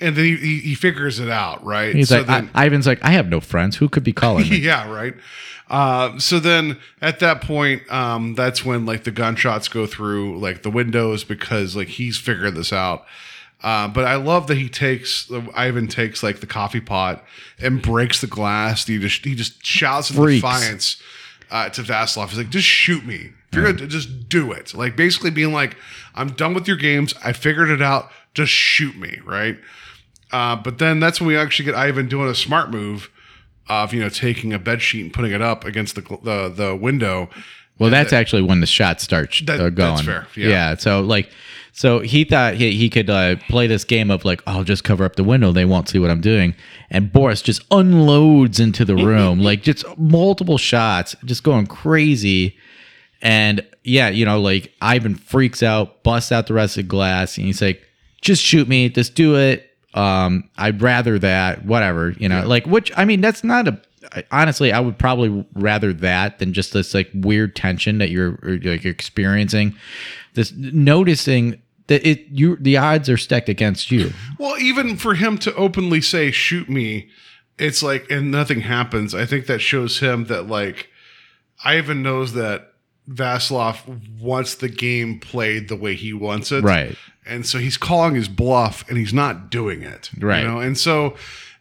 and 0.00 0.16
then 0.16 0.24
he, 0.24 0.36
he, 0.36 0.58
he 0.58 0.74
figures 0.74 1.20
it 1.20 1.30
out, 1.30 1.64
right? 1.64 1.94
He's 1.94 2.08
So 2.08 2.18
like, 2.18 2.26
then- 2.26 2.50
I, 2.52 2.66
Ivan's 2.66 2.84
like, 2.84 2.98
I 3.04 3.12
have 3.12 3.28
no 3.28 3.38
friends. 3.40 3.76
Who 3.76 3.88
could 3.88 4.02
be 4.02 4.12
calling 4.12 4.50
me? 4.50 4.56
yeah, 4.58 4.90
right. 4.92 5.14
Uh, 5.70 6.18
so 6.18 6.40
then 6.40 6.78
at 7.00 7.20
that 7.20 7.40
point, 7.40 7.90
um, 7.92 8.34
that's 8.34 8.64
when 8.64 8.84
like 8.86 9.04
the 9.04 9.12
gunshots 9.12 9.68
go 9.68 9.86
through 9.86 10.36
like 10.40 10.62
the 10.62 10.70
windows 10.70 11.22
because 11.24 11.76
like 11.76 11.88
he's 11.88 12.18
figured 12.18 12.56
this 12.56 12.72
out. 12.72 13.06
Uh, 13.64 13.88
but 13.88 14.04
I 14.04 14.16
love 14.16 14.46
that 14.48 14.58
he 14.58 14.68
takes 14.68 15.30
Ivan 15.54 15.88
takes 15.88 16.22
like 16.22 16.40
the 16.40 16.46
coffee 16.46 16.80
pot 16.82 17.24
and 17.58 17.80
breaks 17.80 18.20
the 18.20 18.26
glass. 18.26 18.86
He 18.86 18.98
just 18.98 19.24
he 19.24 19.34
just 19.34 19.64
shouts 19.64 20.10
in 20.10 20.22
defiance 20.22 21.00
uh, 21.50 21.70
to 21.70 21.80
Vasilov. 21.82 22.28
He's 22.28 22.36
like, 22.36 22.50
"Just 22.50 22.66
shoot 22.68 23.06
me. 23.06 23.30
If 23.48 23.54
you're 23.54 23.72
gonna 23.72 23.86
just 23.88 24.28
do 24.28 24.52
it." 24.52 24.74
Like 24.74 24.96
basically 24.96 25.30
being 25.30 25.54
like, 25.54 25.78
"I'm 26.14 26.28
done 26.32 26.52
with 26.52 26.68
your 26.68 26.76
games. 26.76 27.14
I 27.24 27.32
figured 27.32 27.70
it 27.70 27.80
out. 27.80 28.10
Just 28.34 28.52
shoot 28.52 28.96
me." 28.98 29.20
Right. 29.24 29.56
Uh, 30.30 30.56
but 30.56 30.76
then 30.76 31.00
that's 31.00 31.18
when 31.18 31.28
we 31.28 31.36
actually 31.36 31.64
get 31.64 31.74
Ivan 31.74 32.06
doing 32.06 32.28
a 32.28 32.34
smart 32.34 32.70
move 32.70 33.08
of 33.70 33.94
you 33.94 34.00
know 34.02 34.10
taking 34.10 34.52
a 34.52 34.58
bed 34.58 34.82
sheet 34.82 35.00
and 35.04 35.12
putting 35.14 35.32
it 35.32 35.40
up 35.40 35.64
against 35.64 35.94
the 35.94 36.02
the, 36.22 36.52
the 36.54 36.76
window. 36.76 37.30
Well, 37.78 37.88
that's 37.90 38.12
actually 38.12 38.42
when 38.42 38.60
the 38.60 38.66
shots 38.66 39.02
start 39.02 39.34
That- 39.46 39.58
uh, 39.58 39.70
going. 39.70 39.94
that's 39.96 40.02
fair, 40.02 40.26
yeah. 40.36 40.76
So 40.76 41.00
like, 41.00 41.30
so 41.76 41.98
he 41.98 42.22
thought 42.22 42.54
he, 42.54 42.70
he 42.70 42.88
could 42.88 43.10
uh, 43.10 43.34
play 43.48 43.66
this 43.66 43.82
game 43.82 44.08
of 44.12 44.24
like, 44.24 44.40
I'll 44.46 44.62
just 44.62 44.84
cover 44.84 45.04
up 45.04 45.16
the 45.16 45.24
window. 45.24 45.50
They 45.50 45.64
won't 45.64 45.88
see 45.88 45.98
what 45.98 46.08
I'm 46.08 46.20
doing. 46.20 46.54
And 46.88 47.12
Boris 47.12 47.42
just 47.42 47.62
unloads 47.72 48.60
into 48.60 48.84
the 48.84 48.94
room, 48.94 49.40
like 49.40 49.62
just 49.62 49.84
multiple 49.98 50.56
shots, 50.56 51.16
just 51.24 51.42
going 51.42 51.66
crazy. 51.66 52.56
And 53.20 53.66
yeah, 53.82 54.08
you 54.08 54.24
know, 54.24 54.40
like 54.40 54.72
Ivan 54.80 55.16
freaks 55.16 55.64
out, 55.64 56.04
busts 56.04 56.30
out 56.30 56.46
the 56.46 56.54
rest 56.54 56.76
of 56.76 56.84
the 56.84 56.88
glass, 56.88 57.36
and 57.38 57.46
he's 57.46 57.60
like, 57.60 57.82
"Just 58.20 58.42
shoot 58.42 58.68
me, 58.68 58.88
just 58.88 59.16
do 59.16 59.36
it. 59.36 59.68
Um, 59.94 60.48
I'd 60.56 60.80
rather 60.80 61.18
that, 61.18 61.64
whatever, 61.64 62.10
you 62.10 62.28
know." 62.28 62.46
Like, 62.46 62.66
which 62.66 62.92
I 62.96 63.04
mean, 63.04 63.20
that's 63.20 63.42
not 63.42 63.66
a, 63.66 63.80
Honestly, 64.30 64.72
I 64.72 64.80
would 64.80 64.98
probably 64.98 65.44
rather 65.54 65.92
that 65.94 66.38
than 66.38 66.52
just 66.52 66.72
this 66.72 66.94
like 66.94 67.10
weird 67.14 67.56
tension 67.56 67.98
that 67.98 68.10
you're 68.10 68.38
or, 68.42 68.60
like 68.62 68.84
experiencing. 68.84 69.74
This 70.34 70.52
noticing 70.52 71.60
that 71.86 72.06
it 72.06 72.26
you 72.30 72.56
the 72.56 72.76
odds 72.76 73.08
are 73.08 73.16
stacked 73.16 73.48
against 73.48 73.90
you. 73.90 74.12
Well, 74.38 74.58
even 74.58 74.96
for 74.96 75.14
him 75.14 75.38
to 75.38 75.54
openly 75.54 76.00
say 76.00 76.30
"shoot 76.30 76.68
me," 76.68 77.08
it's 77.58 77.82
like 77.82 78.10
and 78.10 78.30
nothing 78.30 78.60
happens. 78.60 79.14
I 79.14 79.26
think 79.26 79.46
that 79.46 79.60
shows 79.60 80.00
him 80.00 80.24
that 80.24 80.48
like 80.48 80.88
Ivan 81.64 82.02
knows 82.02 82.32
that 82.34 82.72
Vasilov 83.08 84.20
wants 84.20 84.54
the 84.56 84.68
game 84.68 85.20
played 85.20 85.68
the 85.68 85.76
way 85.76 85.94
he 85.94 86.12
wants 86.12 86.50
it, 86.52 86.64
Right. 86.64 86.96
And 87.26 87.46
so 87.46 87.58
he's 87.58 87.78
calling 87.78 88.14
his 88.14 88.28
bluff, 88.28 88.86
and 88.88 88.98
he's 88.98 89.14
not 89.14 89.50
doing 89.50 89.82
it, 89.82 90.10
Right. 90.18 90.42
You 90.42 90.48
know, 90.48 90.60
and 90.60 90.76
so. 90.78 91.16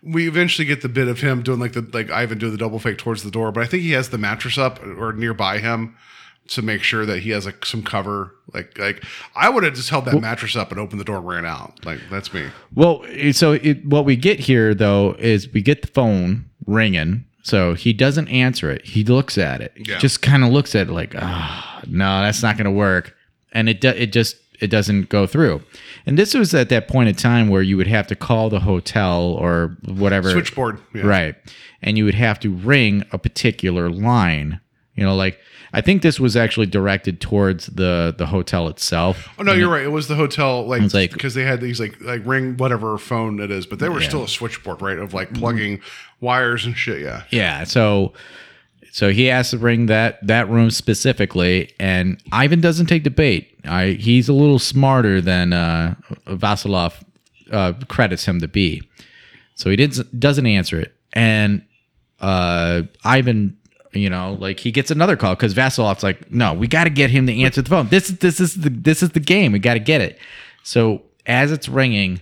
We 0.05 0.27
eventually 0.27 0.65
get 0.65 0.81
the 0.81 0.89
bit 0.89 1.07
of 1.07 1.21
him 1.21 1.43
doing 1.43 1.61
like 1.61 1.71
the 1.71 1.87
like 1.93 2.11
Ivan 2.11 2.37
doing 2.37 2.51
the 2.51 2.57
double 2.57 2.77
fake 2.77 2.97
towards 2.97 3.23
the 3.23 3.31
door, 3.31 3.53
but 3.53 3.63
I 3.63 3.67
think 3.67 3.83
he 3.83 3.91
has 3.91 4.09
the 4.09 4.17
mattress 4.17 4.57
up 4.57 4.85
or 4.85 5.13
nearby 5.13 5.59
him 5.59 5.95
to 6.49 6.61
make 6.61 6.83
sure 6.83 7.05
that 7.05 7.19
he 7.19 7.29
has 7.31 7.45
like 7.45 7.65
some 7.65 7.83
cover. 7.83 8.35
Like 8.53 8.77
like 8.77 9.03
I 9.35 9.49
would 9.49 9.63
have 9.63 9.73
just 9.73 9.89
held 9.89 10.05
that 10.05 10.19
mattress 10.19 10.55
up 10.55 10.71
and 10.71 10.79
opened 10.79 10.99
the 10.99 11.05
door 11.05 11.17
and 11.17 11.27
ran 11.27 11.45
out. 11.45 11.85
Like 11.85 11.99
that's 12.09 12.33
me. 12.33 12.49
Well, 12.73 13.05
so 13.31 13.53
it, 13.53 13.85
what 13.85 14.05
we 14.05 14.15
get 14.15 14.39
here 14.39 14.73
though 14.73 15.15
is 15.19 15.51
we 15.51 15.61
get 15.61 15.81
the 15.81 15.87
phone 15.87 16.49
ringing. 16.65 17.25
So 17.45 17.73
he 17.73 17.91
doesn't 17.91 18.29
answer 18.29 18.71
it. 18.71 18.85
He 18.85 19.03
looks 19.03 19.37
at 19.37 19.59
it. 19.59 19.73
Yeah. 19.75 19.97
Just 19.97 20.21
kind 20.21 20.45
of 20.45 20.51
looks 20.51 20.75
at 20.75 20.87
it 20.87 20.93
like, 20.93 21.13
ah, 21.17 21.81
no, 21.87 22.21
that's 22.21 22.41
not 22.41 22.55
going 22.55 22.65
to 22.65 22.71
work. 22.71 23.15
And 23.51 23.67
it 23.67 23.81
do, 23.81 23.89
it 23.89 24.13
just 24.13 24.37
it 24.61 24.67
doesn't 24.67 25.09
go 25.09 25.27
through. 25.27 25.61
And 26.05 26.17
this 26.17 26.33
was 26.33 26.53
at 26.53 26.69
that 26.69 26.87
point 26.87 27.09
in 27.09 27.15
time 27.15 27.49
where 27.49 27.61
you 27.61 27.75
would 27.75 27.87
have 27.87 28.07
to 28.07 28.15
call 28.15 28.49
the 28.49 28.61
hotel 28.61 29.33
or 29.33 29.75
whatever 29.85 30.31
Switchboard. 30.31 30.79
Yeah. 30.95 31.03
Right. 31.03 31.35
And 31.81 31.97
you 31.97 32.05
would 32.05 32.15
have 32.15 32.39
to 32.39 32.49
ring 32.49 33.03
a 33.11 33.17
particular 33.17 33.89
line. 33.89 34.61
You 34.95 35.03
know, 35.03 35.15
like 35.15 35.39
I 35.73 35.81
think 35.81 36.03
this 36.03 36.19
was 36.19 36.35
actually 36.35 36.67
directed 36.67 37.19
towards 37.19 37.65
the 37.67 38.13
the 38.15 38.27
hotel 38.27 38.67
itself. 38.67 39.27
Oh 39.39 39.43
no, 39.43 39.53
you're 39.53 39.71
right. 39.71 39.83
It 39.83 39.91
was 39.91 40.07
the 40.07 40.15
hotel, 40.15 40.67
like 40.67 40.83
It's 40.83 40.93
like- 40.93 41.11
because 41.11 41.33
they 41.33 41.45
had 41.45 41.61
these 41.61 41.79
like 41.79 41.99
like 42.01 42.21
ring 42.25 42.57
whatever 42.57 42.97
phone 42.99 43.39
it 43.39 43.49
is, 43.49 43.65
but 43.65 43.79
they 43.79 43.89
were 43.89 44.01
Yeah. 44.01 44.07
still 44.07 44.23
a 44.23 44.27
switchboard, 44.27 44.81
right? 44.83 44.99
Of 44.99 45.13
like 45.15 45.33
plugging 45.33 45.79
wires 46.21 46.65
and 46.65 46.77
shit. 46.77 47.01
Yeah. 47.01 47.23
Yeah. 47.31 47.63
So 47.63 48.13
so 48.91 49.09
he 49.11 49.25
has 49.25 49.49
to 49.49 49.57
ring 49.57 49.87
that 49.87 50.19
that 50.27 50.47
room 50.47 50.69
specifically, 50.69 51.71
and 51.79 52.21
Ivan 52.31 52.61
doesn't 52.61 52.85
take 52.85 53.03
bait. 53.09 53.57
I 53.65 53.97
he's 53.99 54.29
a 54.29 54.33
little 54.33 54.59
smarter 54.59 55.21
than 55.21 55.53
uh, 55.53 55.95
Vasilov 56.27 56.93
uh, 57.51 57.73
credits 57.87 58.25
him 58.25 58.39
to 58.41 58.47
be. 58.47 58.83
So 59.55 59.71
he 59.71 59.75
didn't 59.75 60.19
doesn't 60.19 60.45
answer 60.45 60.79
it, 60.79 60.93
and 61.13 61.63
uh, 62.21 62.83
Ivan. 63.03 63.57
You 63.93 64.09
know, 64.09 64.37
like 64.39 64.59
he 64.59 64.71
gets 64.71 64.91
another 64.91 65.15
call 65.15 65.35
because 65.35 65.53
Vasilov's 65.53 66.03
like, 66.03 66.31
"No, 66.31 66.53
we 66.53 66.67
got 66.67 66.85
to 66.85 66.89
get 66.89 67.09
him 67.09 67.27
to 67.27 67.41
answer 67.41 67.61
the 67.61 67.69
phone. 67.69 67.87
This 67.89 68.09
is 68.09 68.17
this 68.17 68.39
is 68.39 68.55
the 68.55 68.69
this 68.69 69.03
is 69.03 69.11
the 69.11 69.19
game. 69.19 69.51
We 69.51 69.59
got 69.59 69.75
to 69.75 69.79
get 69.79 70.01
it." 70.01 70.17
So 70.63 71.03
as 71.25 71.51
it's 71.51 71.69
ringing, 71.69 72.21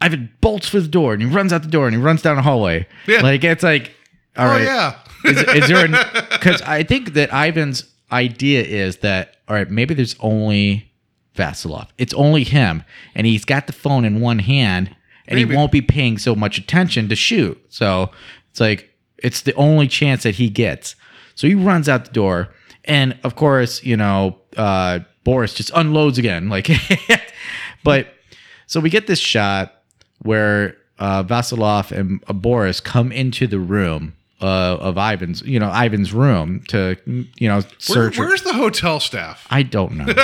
Ivan 0.00 0.32
bolts 0.40 0.68
for 0.68 0.80
the 0.80 0.88
door 0.88 1.12
and 1.12 1.22
he 1.22 1.28
runs 1.28 1.52
out 1.52 1.62
the 1.62 1.68
door 1.68 1.86
and 1.86 1.94
he 1.94 2.00
runs 2.02 2.22
down 2.22 2.36
the 2.36 2.42
hallway. 2.42 2.86
Yeah. 3.06 3.20
Like 3.20 3.44
it's 3.44 3.62
like, 3.62 3.92
all 4.36 4.46
oh 4.46 4.50
right. 4.50 4.62
yeah. 4.62 4.98
Is, 5.24 5.38
is 5.40 5.68
there 5.68 5.86
because 6.32 6.60
I 6.62 6.82
think 6.82 7.12
that 7.12 7.32
Ivan's 7.32 7.84
idea 8.10 8.62
is 8.64 8.96
that 8.98 9.36
all 9.46 9.54
right, 9.54 9.70
maybe 9.70 9.94
there's 9.94 10.16
only 10.18 10.90
Vasilov. 11.36 11.88
It's 11.98 12.14
only 12.14 12.42
him, 12.44 12.82
and 13.14 13.26
he's 13.26 13.44
got 13.44 13.66
the 13.66 13.72
phone 13.72 14.04
in 14.04 14.20
one 14.20 14.40
hand, 14.40 14.94
and 15.26 15.36
Maybe. 15.36 15.50
he 15.50 15.56
won't 15.56 15.72
be 15.72 15.80
paying 15.80 16.18
so 16.18 16.34
much 16.34 16.58
attention 16.58 17.08
to 17.08 17.16
shoot. 17.16 17.60
So 17.68 18.10
it's 18.50 18.60
like 18.60 18.91
it's 19.22 19.42
the 19.42 19.54
only 19.54 19.88
chance 19.88 20.22
that 20.24 20.34
he 20.36 20.48
gets. 20.48 20.94
So 21.34 21.46
he 21.46 21.54
runs 21.54 21.88
out 21.88 22.04
the 22.04 22.12
door, 22.12 22.48
and 22.84 23.18
of 23.24 23.36
course, 23.36 23.82
you 23.82 23.96
know, 23.96 24.38
uh, 24.56 25.00
Boris 25.24 25.54
just 25.54 25.70
unloads 25.74 26.18
again. 26.18 26.48
Like, 26.48 26.68
but 27.84 28.08
so 28.66 28.80
we 28.80 28.90
get 28.90 29.06
this 29.06 29.18
shot 29.18 29.72
where 30.20 30.76
uh, 30.98 31.22
Vasilov 31.24 31.90
and 31.90 32.22
uh, 32.26 32.32
Boris 32.32 32.80
come 32.80 33.10
into 33.12 33.46
the 33.46 33.58
room 33.58 34.14
uh, 34.40 34.76
of 34.80 34.96
Ivan's, 34.98 35.42
you 35.42 35.58
know, 35.58 35.70
Ivan's 35.72 36.12
room 36.12 36.62
to, 36.68 36.96
you 37.06 37.48
know, 37.48 37.56
Where, 37.60 37.64
search. 37.78 38.18
where's 38.18 38.42
the 38.42 38.52
hotel 38.52 39.00
staff? 39.00 39.46
I 39.50 39.62
don't 39.62 39.92
know. 39.94 40.06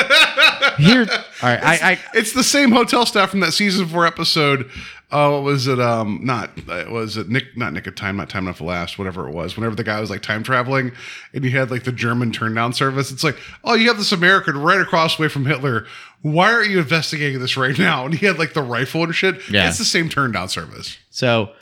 Here, 0.78 1.06
all 1.10 1.48
right, 1.48 1.62
I, 1.62 1.92
I, 1.92 1.98
It's 2.14 2.32
the 2.32 2.44
same 2.44 2.70
hotel 2.70 3.06
staff 3.06 3.30
from 3.30 3.40
that 3.40 3.52
season 3.52 3.86
four 3.86 4.06
episode. 4.06 4.70
Oh, 5.10 5.36
what 5.36 5.44
was 5.44 5.66
it? 5.66 5.80
Um, 5.80 6.20
not 6.22 6.50
uh, 6.68 6.84
was 6.90 7.16
it 7.16 7.30
Nick? 7.30 7.56
Not 7.56 7.72
Nick 7.72 7.86
of 7.86 7.94
Time. 7.94 8.18
Not 8.18 8.28
Time 8.28 8.44
Enough 8.44 8.58
to 8.58 8.64
Last. 8.64 8.98
Whatever 8.98 9.26
it 9.26 9.32
was. 9.32 9.56
Whenever 9.56 9.74
the 9.74 9.84
guy 9.84 10.00
was 10.00 10.10
like 10.10 10.20
time 10.20 10.42
traveling, 10.42 10.92
and 11.32 11.44
you 11.44 11.50
had 11.50 11.70
like 11.70 11.84
the 11.84 11.92
German 11.92 12.30
turn 12.30 12.54
down 12.54 12.74
service. 12.74 13.10
It's 13.10 13.24
like, 13.24 13.38
oh, 13.64 13.72
you 13.74 13.88
have 13.88 13.96
this 13.96 14.12
American 14.12 14.58
right 14.58 14.80
across 14.80 15.16
the 15.16 15.22
way 15.22 15.28
from 15.28 15.46
Hitler. 15.46 15.86
Why 16.20 16.52
aren't 16.52 16.70
you 16.70 16.78
investigating 16.78 17.40
this 17.40 17.56
right 17.56 17.78
now? 17.78 18.04
And 18.04 18.14
he 18.14 18.26
had 18.26 18.38
like 18.38 18.52
the 18.52 18.62
rifle 18.62 19.02
and 19.04 19.14
shit. 19.14 19.48
Yeah. 19.48 19.68
it's 19.68 19.78
the 19.78 19.84
same 19.84 20.10
turn 20.10 20.32
down 20.32 20.50
service. 20.50 20.98
So 21.10 21.52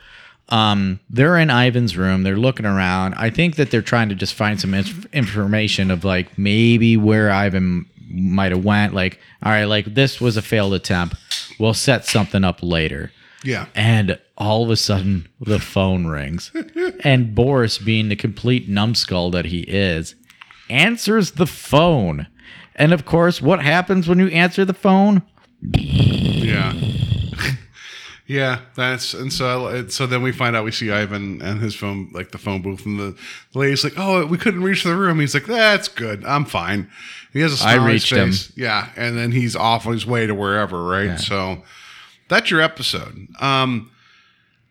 um, 0.49 1.01
they're 1.11 1.39
in 1.39 1.51
Ivan's 1.51 1.97
room. 1.97 2.23
They're 2.23 2.37
looking 2.37 2.67
around. 2.67 3.15
I 3.15 3.31
think 3.31 3.57
that 3.57 3.71
they're 3.71 3.83
trying 3.83 4.09
to 4.09 4.15
just 4.15 4.35
find 4.35 4.61
some 4.61 4.75
inf- 4.75 5.07
information 5.13 5.91
of 5.91 6.05
like 6.05 6.37
maybe 6.39 6.97
where 6.97 7.31
Ivan 7.31 7.87
might 8.09 8.53
have 8.53 8.65
went. 8.65 8.95
Like, 8.95 9.21
all 9.43 9.53
right, 9.53 9.65
like 9.65 9.95
this 9.95 10.21
was 10.21 10.37
a 10.37 10.43
failed 10.43 10.75
attempt. 10.75 11.17
We'll 11.59 11.75
set 11.75 12.05
something 12.05 12.45
up 12.45 12.63
later. 12.63 13.13
Yeah. 13.43 13.67
And 13.75 14.19
all 14.37 14.65
of 14.65 14.71
a 14.71 14.77
sudden, 14.77 15.29
the 15.41 15.59
phone 15.59 16.07
rings, 16.07 16.53
and 17.05 17.35
Boris, 17.35 17.79
being 17.79 18.09
the 18.09 18.17
complete 18.17 18.69
numbskull 18.69 19.31
that 19.31 19.47
he 19.47 19.61
is, 19.61 20.15
answers 20.69 21.33
the 21.33 21.47
phone. 21.47 22.27
And 22.75 22.93
of 22.93 23.05
course, 23.05 23.41
what 23.41 23.63
happens 23.63 24.09
when 24.09 24.19
you 24.19 24.29
answer 24.29 24.65
the 24.65 24.75
phone? 24.75 25.23
Yeah. 25.63 26.75
Yeah, 28.27 28.61
that's 28.75 29.15
and 29.15 29.33
so 29.33 29.87
so 29.89 30.07
then 30.07 30.23
we 30.23 30.33
find 30.33 30.57
out 30.57 30.65
we 30.65 30.73
see 30.73 30.91
Ivan 30.91 31.41
and 31.43 31.61
his 31.61 31.75
phone 31.75 32.11
like 32.13 32.33
the 32.33 32.39
phone 32.39 32.63
booth 32.63 32.85
and 32.85 32.99
the, 32.99 33.17
the 33.53 33.59
lady's 33.59 33.85
like, 33.85 33.95
"Oh, 33.97 34.27
we 34.27 34.39
couldn't 34.39 34.63
reach 34.63 34.83
the 34.83 34.97
room." 34.97 35.21
He's 35.21 35.35
like, 35.35 35.47
"That's 35.47 35.89
good. 35.89 36.25
I'm 36.25 36.45
fine." 36.45 36.91
He 37.33 37.41
has 37.41 37.53
a 37.53 37.57
smile 37.57 37.81
on 37.81 37.91
his 37.91 38.03
reached 38.03 38.13
him. 38.13 38.31
face. 38.31 38.53
Yeah, 38.57 38.89
and 38.97 39.17
then 39.17 39.33
he's 39.33 39.55
off 39.55 39.87
on 39.87 39.93
his 39.93 40.07
way 40.07 40.27
to 40.27 40.35
wherever, 40.35 40.83
right? 40.83 41.19
So 41.21 41.63
that's 42.29 42.51
your 42.51 42.61
episode. 42.61 43.29
Um 43.41 43.91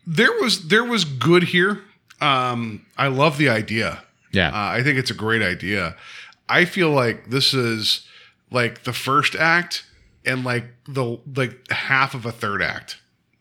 there 0.06 0.32
was 0.40 0.68
there 0.68 0.84
was 0.84 1.04
good 1.04 1.44
here. 1.44 1.82
Um 2.20 2.84
I 2.98 3.06
love 3.08 3.38
the 3.38 3.48
idea. 3.48 4.02
Yeah. 4.32 4.48
Uh, 4.48 4.70
I 4.72 4.82
think 4.82 4.98
it's 4.98 5.10
a 5.10 5.14
great 5.14 5.42
idea. 5.42 5.96
I 6.48 6.64
feel 6.64 6.90
like 6.90 7.30
this 7.30 7.54
is 7.54 8.06
like 8.50 8.84
the 8.84 8.92
first 8.92 9.34
act 9.34 9.84
and 10.24 10.44
like 10.44 10.64
the 10.86 11.18
like 11.34 11.70
half 11.70 12.14
of 12.14 12.26
a 12.26 12.32
third 12.32 12.62
act, 12.62 12.98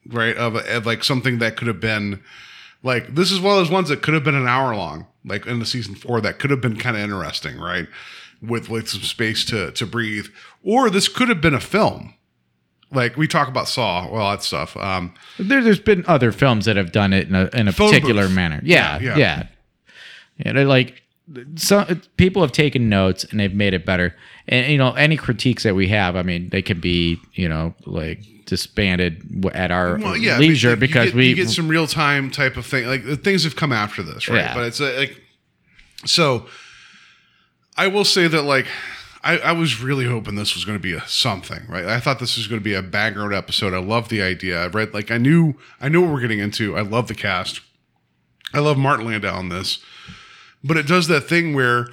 right? 0.07 0.35
Of, 0.37 0.55
of 0.55 0.85
like 0.85 1.03
something 1.03 1.39
that 1.39 1.55
could 1.57 1.67
have 1.67 1.79
been 1.79 2.21
like 2.83 3.15
this 3.15 3.31
is 3.31 3.39
one 3.39 3.53
of 3.53 3.59
those 3.59 3.71
ones 3.71 3.89
that 3.89 4.01
could 4.01 4.13
have 4.13 4.23
been 4.23 4.35
an 4.35 4.47
hour 4.47 4.75
long, 4.75 5.07
like 5.25 5.45
in 5.47 5.59
the 5.59 5.65
season 5.65 5.95
four, 5.95 6.21
that 6.21 6.39
could 6.39 6.51
have 6.51 6.61
been 6.61 6.77
kind 6.77 6.95
of 6.95 7.01
interesting, 7.03 7.57
right? 7.59 7.87
With 8.41 8.69
like 8.69 8.87
some 8.87 9.01
space 9.01 9.43
to 9.45 9.71
to 9.71 9.85
breathe, 9.87 10.27
or 10.63 10.89
this 10.89 11.07
could 11.07 11.29
have 11.29 11.41
been 11.41 11.53
a 11.55 11.59
film. 11.59 12.13
Like 12.91 13.17
we 13.17 13.27
talk 13.27 13.47
about 13.47 13.67
Saw, 13.67 14.09
well, 14.11 14.29
that 14.29 14.43
stuff. 14.43 14.77
Um, 14.77 15.13
There, 15.39 15.61
there's 15.63 15.79
been 15.79 16.05
other 16.07 16.31
films 16.31 16.65
that 16.65 16.77
have 16.77 16.91
done 16.91 17.11
it 17.13 17.27
in 17.27 17.35
a 17.35 17.49
in 17.53 17.67
a 17.67 17.73
particular 17.73 18.27
booth. 18.27 18.35
manner. 18.35 18.61
Yeah, 18.63 18.99
Yeah, 18.99 19.17
yeah, 19.17 19.43
yeah. 20.45 20.61
like 20.63 21.01
some 21.55 22.01
people 22.17 22.41
have 22.43 22.51
taken 22.51 22.87
notes 22.87 23.23
and 23.23 23.39
they've 23.39 23.53
made 23.53 23.73
it 23.73 23.85
better. 23.85 24.15
And 24.47 24.71
you 24.71 24.77
know, 24.77 24.91
any 24.93 25.17
critiques 25.17 25.63
that 25.63 25.73
we 25.75 25.87
have, 25.87 26.15
I 26.15 26.21
mean, 26.21 26.49
they 26.49 26.61
can 26.61 26.79
be 26.79 27.19
you 27.33 27.49
know 27.49 27.73
like 27.85 28.19
disbanded 28.45 29.45
at 29.53 29.71
our 29.71 29.97
well, 29.97 30.15
yeah, 30.17 30.37
leisure 30.37 30.71
you 30.71 30.75
because 30.75 31.07
get, 31.07 31.15
we 31.15 31.29
you 31.29 31.35
get 31.35 31.49
some 31.49 31.67
real 31.67 31.87
time 31.87 32.31
type 32.31 32.57
of 32.57 32.65
thing. 32.65 32.87
Like 32.87 33.23
things 33.23 33.43
have 33.43 33.55
come 33.55 33.71
after 33.71 34.03
this, 34.03 34.29
right? 34.29 34.37
Yeah. 34.37 34.53
But 34.53 34.65
it's 34.65 34.81
uh, 34.81 34.93
like 34.97 35.21
so. 36.05 36.47
I 37.77 37.87
will 37.87 38.05
say 38.05 38.27
that 38.27 38.43
like 38.43 38.67
I, 39.25 39.39
I 39.39 39.51
was 39.53 39.81
really 39.81 40.05
hoping 40.05 40.35
this 40.35 40.53
was 40.53 40.65
going 40.65 40.77
to 40.77 40.81
be 40.81 40.93
a 40.93 41.05
something, 41.07 41.63
right? 41.67 41.85
I 41.85 41.99
thought 41.99 42.19
this 42.19 42.37
was 42.37 42.47
going 42.47 42.61
to 42.61 42.63
be 42.63 42.75
a 42.75 42.83
background 42.83 43.33
episode. 43.33 43.73
I 43.73 43.79
love 43.79 44.09
the 44.09 44.21
idea. 44.21 44.63
I 44.63 44.67
read 44.67 44.93
like 44.93 45.09
I 45.09 45.17
knew 45.17 45.55
I 45.81 45.89
knew 45.89 46.01
what 46.01 46.11
we're 46.11 46.21
getting 46.21 46.39
into. 46.39 46.77
I 46.77 46.81
love 46.81 47.07
the 47.07 47.15
cast. 47.15 47.61
I 48.53 48.59
love 48.59 48.77
Martin 48.77 49.07
Landau 49.07 49.35
on 49.35 49.49
this, 49.49 49.79
but 50.63 50.77
it 50.77 50.87
does 50.87 51.07
that 51.07 51.21
thing 51.21 51.53
where 51.53 51.87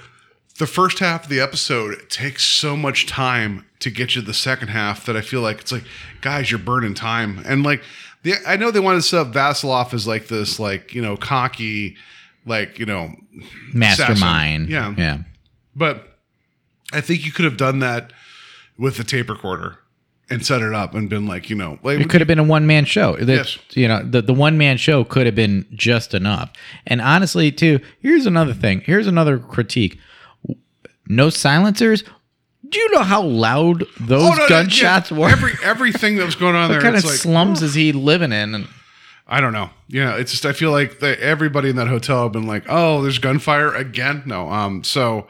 the 0.63 0.67
first 0.69 1.01
half 1.01 1.25
of 1.25 1.29
the 1.29 1.41
episode 1.41 2.09
takes 2.09 2.45
so 2.45 2.77
much 2.77 3.07
time 3.07 3.67
to 3.81 3.91
get 3.91 4.15
you 4.15 4.21
to 4.21 4.27
the 4.29 4.33
second 4.33 4.69
half 4.69 5.05
that 5.07 5.17
I 5.17 5.21
feel 5.21 5.41
like 5.41 5.61
it's 5.61 5.73
like, 5.73 5.83
guys, 6.21 6.53
you're 6.53 6.61
burning 6.61 6.95
time. 6.95 7.43
And 7.45 7.65
like, 7.65 7.83
the, 8.23 8.35
I 8.47 8.55
know 8.55 8.71
they 8.71 8.79
wanted 8.79 8.99
to 8.99 9.03
set 9.03 9.27
up 9.27 9.33
Vasilov 9.33 9.93
as 9.93 10.07
like 10.07 10.29
this, 10.29 10.61
like 10.61 10.95
you 10.95 11.03
know, 11.03 11.17
cocky, 11.17 11.97
like 12.47 12.79
you 12.79 12.87
know, 12.87 13.13
mastermind. 13.75 14.69
assassin. 14.69 14.71
Yeah, 14.71 14.95
yeah. 14.97 15.19
but 15.75 16.17
I 16.93 17.01
think 17.01 17.27
you 17.27 17.33
could 17.33 17.45
have 17.45 17.57
done 17.57 17.81
that 17.81 18.13
with 18.79 18.99
the 18.99 19.05
tape 19.05 19.31
recorder 19.31 19.79
and 20.31 20.47
set 20.47 20.63
it 20.63 20.73
up 20.73 20.95
and 20.95 21.11
been 21.11 21.27
like, 21.27 21.51
you 21.51 21.57
know, 21.57 21.81
like 21.83 21.99
It 21.99 22.09
could 22.09 22.21
have 22.21 22.29
been 22.29 22.39
a 22.39 22.45
one 22.45 22.69
man 22.69 22.85
show. 22.85 23.17
That, 23.17 23.29
Yes. 23.29 23.59
You 23.73 23.89
know, 23.89 24.01
the, 24.05 24.23
the 24.23 24.33
one 24.33 24.59
man 24.59 24.77
show 24.77 25.03
could 25.03 25.27
have 25.27 25.35
been 25.35 25.67
just 25.75 26.15
enough. 26.15 26.53
And 26.87 27.01
honestly, 27.01 27.51
too, 27.51 27.81
here's 27.99 28.27
another 28.27 28.55
thing. 28.55 28.83
Here's 28.87 29.09
another 29.09 29.41
critique. 29.41 29.99
No 31.17 31.31
silencers. 31.31 32.05
Do 32.69 32.79
you 32.79 32.91
know 32.93 33.03
how 33.03 33.23
loud 33.23 33.85
those 34.01 34.23
Oh, 34.23 34.35
no, 34.35 34.49
gunshots 34.49 35.11
yeah, 35.11 35.19
were? 35.19 35.29
Every 35.29 35.53
everything 35.63 36.17
that 36.17 36.25
was 36.25 36.35
going 36.37 36.55
on 36.55 36.71
there, 36.71 36.79
what 36.79 36.85
kind 36.85 36.97
of 36.97 37.05
like, 37.05 37.15
slums 37.15 37.63
is 37.63 37.75
he 37.75 37.93
living 37.93 38.33
in? 38.33 38.55
And 38.55 38.67
I 39.29 39.41
don't 39.41 39.53
know. 39.53 39.71
You 39.89 40.05
know, 40.05 40.17
it's 40.17 40.31
just 40.31 40.47
I 40.47 40.53
feel 40.53 40.71
like 40.71 41.01
that 41.01 41.19
everybody 41.21 41.69
in 41.69 41.77
that 41.77 41.89
hotel 41.89 42.23
have 42.23 42.33
been 42.33 42.47
like, 42.47 42.65
"Oh, 42.69 43.03
there's 43.03 43.19
gunfire 43.19 43.75
again." 43.75 44.23
No, 44.25 44.49
um, 44.51 44.85
so 44.85 45.29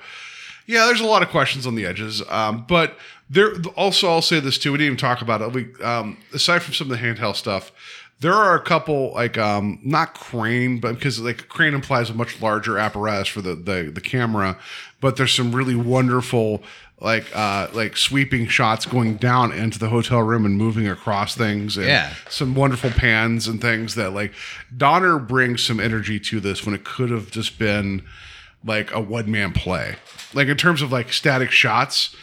yeah, 0.67 0.87
there's 0.87 1.01
a 1.01 1.07
lot 1.07 1.23
of 1.23 1.31
questions 1.31 1.67
on 1.67 1.75
the 1.75 1.85
edges. 1.85 2.23
Um, 2.29 2.65
but 2.69 2.97
there 3.29 3.55
also, 3.77 4.09
I'll 4.11 4.23
say 4.23 4.39
this 4.41 4.59
too. 4.59 4.73
We 4.73 4.79
didn't 4.79 4.87
even 4.87 4.99
talk 4.99 5.21
about 5.21 5.41
it. 5.41 5.53
We 5.53 5.75
um, 5.83 6.19
aside 6.33 6.63
from 6.63 6.75
some 6.75 6.91
of 6.91 6.99
the 6.99 7.05
handheld 7.05 7.35
stuff, 7.35 7.73
there 8.23 8.33
are 8.35 8.55
a 8.55 8.61
couple 8.61 9.13
like 9.13 9.37
um, 9.37 9.79
not 9.83 10.15
crane, 10.15 10.81
but 10.81 10.95
because 10.95 11.21
like 11.21 11.49
crane 11.49 11.75
implies 11.75 12.09
a 12.09 12.15
much 12.15 12.41
larger 12.41 12.79
apparatus 12.79 13.29
for 13.29 13.43
the 13.43 13.55
the, 13.55 13.91
the 13.95 14.01
camera. 14.01 14.57
But 15.01 15.17
there's 15.17 15.33
some 15.33 15.55
really 15.55 15.75
wonderful 15.75 16.63
like 17.01 17.27
uh 17.35 17.67
like 17.73 17.97
sweeping 17.97 18.47
shots 18.47 18.87
going 18.87 19.17
down 19.17 19.51
into 19.53 19.77
the 19.77 19.89
hotel 19.89 20.23
room 20.23 20.47
and 20.47 20.57
moving 20.57 20.87
across 20.89 21.35
things 21.35 21.77
and 21.77 21.87
Yeah. 21.87 22.15
some 22.31 22.55
wonderful 22.55 22.91
pans 22.91 23.49
and 23.49 23.61
things 23.61 23.97
that 23.97 24.13
like 24.13 24.33
Donner 24.77 25.19
brings 25.19 25.65
some 25.65 25.81
energy 25.81 26.21
to 26.21 26.39
this 26.39 26.65
when 26.65 26.77
it 26.77 26.85
could 26.85 27.11
have 27.11 27.31
just 27.33 27.59
been 27.59 28.03
like 28.65 28.93
a 28.95 29.01
one 29.01 29.29
man 29.33 29.53
play. 29.53 29.97
Like 30.33 30.47
in 30.47 30.57
terms 30.57 30.81
of 30.81 30.93
like 30.93 31.13
static 31.13 31.51
shots, 31.51 32.15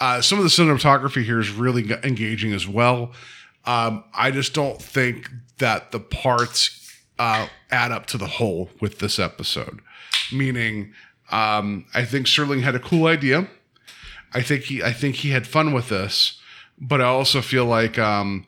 uh, 0.00 0.20
some 0.20 0.38
of 0.38 0.44
the 0.44 0.50
cinematography 0.50 1.22
here 1.22 1.38
is 1.38 1.50
really 1.50 1.88
engaging 2.02 2.52
as 2.52 2.66
well. 2.66 3.12
Um, 3.66 4.04
I 4.14 4.30
just 4.30 4.54
don't 4.54 4.80
think 4.80 5.30
that 5.58 5.92
the 5.92 6.00
parts 6.00 7.00
uh, 7.18 7.48
add 7.70 7.92
up 7.92 8.06
to 8.06 8.18
the 8.18 8.26
whole 8.26 8.70
with 8.80 8.98
this 8.98 9.18
episode. 9.18 9.80
Meaning, 10.32 10.92
um, 11.30 11.86
I 11.94 12.04
think 12.04 12.26
Serling 12.26 12.62
had 12.62 12.74
a 12.74 12.80
cool 12.80 13.06
idea. 13.06 13.48
I 14.32 14.42
think 14.42 14.64
he 14.64 14.82
I 14.82 14.92
think 14.92 15.16
he 15.16 15.30
had 15.30 15.46
fun 15.46 15.72
with 15.72 15.88
this, 15.88 16.40
but 16.78 17.00
I 17.00 17.04
also 17.04 17.40
feel 17.40 17.66
like 17.66 17.98
um 17.98 18.46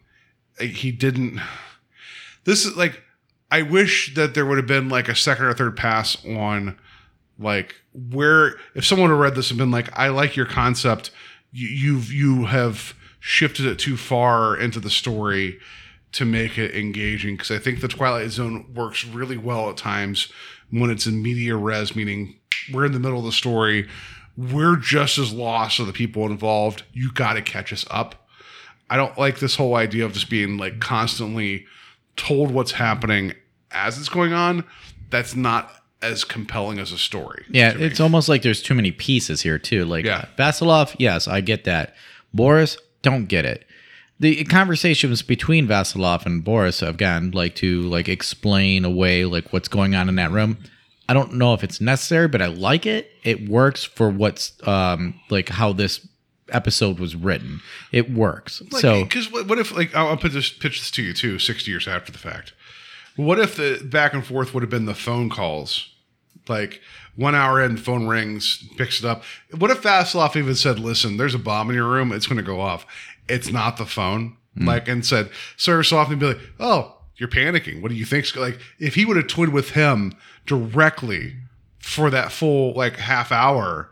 he 0.58 0.90
didn't 0.90 1.40
this 2.44 2.64
is 2.64 2.76
like 2.76 3.02
I 3.50 3.62
wish 3.62 4.14
that 4.14 4.34
there 4.34 4.46
would 4.46 4.56
have 4.56 4.66
been 4.66 4.88
like 4.88 5.08
a 5.08 5.14
second 5.14 5.44
or 5.44 5.52
third 5.52 5.76
pass 5.76 6.16
on 6.24 6.78
like 7.38 7.74
where 7.92 8.56
if 8.74 8.84
someone 8.84 9.10
had 9.10 9.18
read 9.18 9.34
this 9.34 9.50
and 9.50 9.58
been 9.58 9.70
like, 9.70 9.96
I 9.96 10.08
like 10.08 10.36
your 10.36 10.46
concept, 10.46 11.10
you, 11.52 11.68
you've 11.68 12.12
you 12.12 12.46
have 12.46 12.94
shifted 13.27 13.66
it 13.66 13.77
too 13.77 13.97
far 13.97 14.57
into 14.57 14.79
the 14.79 14.89
story 14.89 15.59
to 16.12 16.24
make 16.24 16.57
it 16.57 16.72
engaging 16.77 17.35
because 17.35 17.51
I 17.51 17.59
think 17.59 17.81
the 17.81 17.89
Twilight 17.89 18.31
Zone 18.31 18.72
works 18.72 19.05
really 19.05 19.37
well 19.37 19.68
at 19.68 19.77
times 19.77 20.33
when 20.70 20.91
it's 20.91 21.07
in 21.09 21.20
media 21.22 21.57
res, 21.57 21.97
meaning 21.97 22.37
we're 22.72 22.85
in 22.87 22.93
the 22.93 23.01
middle 23.01 23.18
of 23.18 23.24
the 23.24 23.33
story, 23.33 23.89
we're 24.37 24.77
just 24.77 25.18
as 25.18 25.33
lost 25.33 25.81
as 25.81 25.87
the 25.89 25.93
people 25.93 26.24
involved. 26.27 26.85
You 26.93 27.11
got 27.12 27.33
to 27.33 27.43
catch 27.43 27.72
us 27.72 27.85
up. 27.91 28.29
I 28.89 28.97
don't 28.97 29.18
like 29.18 29.41
this 29.41 29.57
whole 29.57 29.74
idea 29.74 30.05
of 30.05 30.12
just 30.12 30.31
being 30.31 30.57
like 30.57 30.79
constantly 30.79 31.66
told 32.14 32.53
what's 32.53 32.72
happening 32.72 33.35
as 33.72 33.99
it's 33.99 34.09
going 34.09 34.35
on. 34.35 34.62
That's 35.11 35.35
not 35.35 35.72
as 36.01 36.22
compelling 36.22 36.79
as 36.79 36.93
a 36.93 36.99
story. 36.99 37.45
yeah, 37.51 37.74
it's 37.77 37.99
almost 37.99 38.29
like 38.29 38.43
there's 38.43 38.62
too 38.62 38.74
many 38.74 38.93
pieces 38.93 39.43
here, 39.43 39.59
too. 39.59 39.85
Like 39.85 40.05
Yeah. 40.05 40.27
Vasilov, 40.39 40.95
yes, 40.99 41.27
I 41.27 41.41
get 41.41 41.64
that. 41.64 41.97
Boris, 42.33 42.77
don't 43.07 43.26
get 43.26 43.44
it. 43.44 43.64
The 44.18 44.42
conversations 44.44 45.22
between 45.22 45.68
Vasilov 45.68 46.26
and 46.26 46.42
Boris, 46.42 46.82
again, 46.82 47.30
like 47.30 47.54
to 47.57 47.82
like 47.82 48.09
explain 48.09 48.84
away 48.84 49.24
like 49.24 49.52
what's 49.52 49.68
going 49.68 49.94
on 49.94 50.09
in 50.09 50.16
that 50.16 50.32
room. 50.32 50.59
I 51.09 51.14
don't 51.14 51.34
know 51.34 51.54
if 51.54 51.62
it's 51.62 51.80
necessary, 51.80 52.26
but 52.26 52.42
I 52.42 52.46
like 52.46 52.84
it. 52.84 53.12
It 53.22 53.48
works 53.48 53.84
for 53.84 54.11
what's 54.11 54.52
um 54.66 55.20
like 55.30 55.50
how 55.50 55.72
this 55.72 56.04
episode 56.50 56.98
was 56.98 57.14
written. 57.14 57.61
It 57.92 58.12
works. 58.12 58.61
Like, 58.72 58.82
so 58.82 59.04
because 59.04 59.30
what, 59.30 59.46
what 59.46 59.61
if 59.61 59.76
like 59.76 59.94
I'll, 59.94 60.09
I'll 60.09 60.16
put 60.16 60.32
this 60.32 60.50
pitch 60.50 60.80
this 60.80 60.90
to 60.92 61.02
you 61.02 61.12
too, 61.12 61.38
sixty 61.38 61.70
years 61.70 61.86
after 61.86 62.11
the 62.11 62.18
fact. 62.18 62.54
What 63.14 63.38
if 63.38 63.54
the 63.54 63.80
back 63.84 64.14
and 64.14 64.26
forth 64.26 64.52
would 64.52 64.64
have 64.64 64.70
been 64.70 64.86
the 64.86 64.94
phone 64.94 65.30
calls? 65.30 65.94
Like 66.48 66.80
one 67.16 67.34
hour 67.34 67.62
in, 67.62 67.76
phone 67.76 68.06
rings, 68.06 68.62
picks 68.76 69.00
it 69.00 69.06
up. 69.06 69.24
What 69.56 69.70
if 69.70 69.82
Vasilov 69.82 70.36
even 70.36 70.54
said, 70.54 70.78
"Listen, 70.78 71.16
there's 71.16 71.34
a 71.34 71.38
bomb 71.38 71.70
in 71.70 71.76
your 71.76 71.88
room. 71.88 72.12
It's 72.12 72.26
going 72.26 72.36
to 72.36 72.42
go 72.42 72.60
off. 72.60 72.86
It's 73.28 73.50
not 73.50 73.76
the 73.76 73.86
phone." 73.86 74.36
Like 74.58 74.88
and 74.88 75.04
said, 75.04 75.28
"Sir," 75.58 75.82
off 75.92 76.10
and 76.10 76.18
be 76.18 76.26
like, 76.26 76.40
"Oh, 76.58 76.96
you're 77.16 77.28
panicking. 77.28 77.82
What 77.82 77.90
do 77.90 77.94
you 77.94 78.06
think?" 78.06 78.34
Like 78.36 78.58
if 78.78 78.94
he 78.94 79.04
would 79.04 79.18
have 79.18 79.26
twinned 79.26 79.52
with 79.52 79.70
him 79.70 80.14
directly 80.46 81.36
for 81.78 82.10
that 82.10 82.32
full 82.32 82.72
like 82.74 82.96
half 82.96 83.30
hour. 83.32 83.90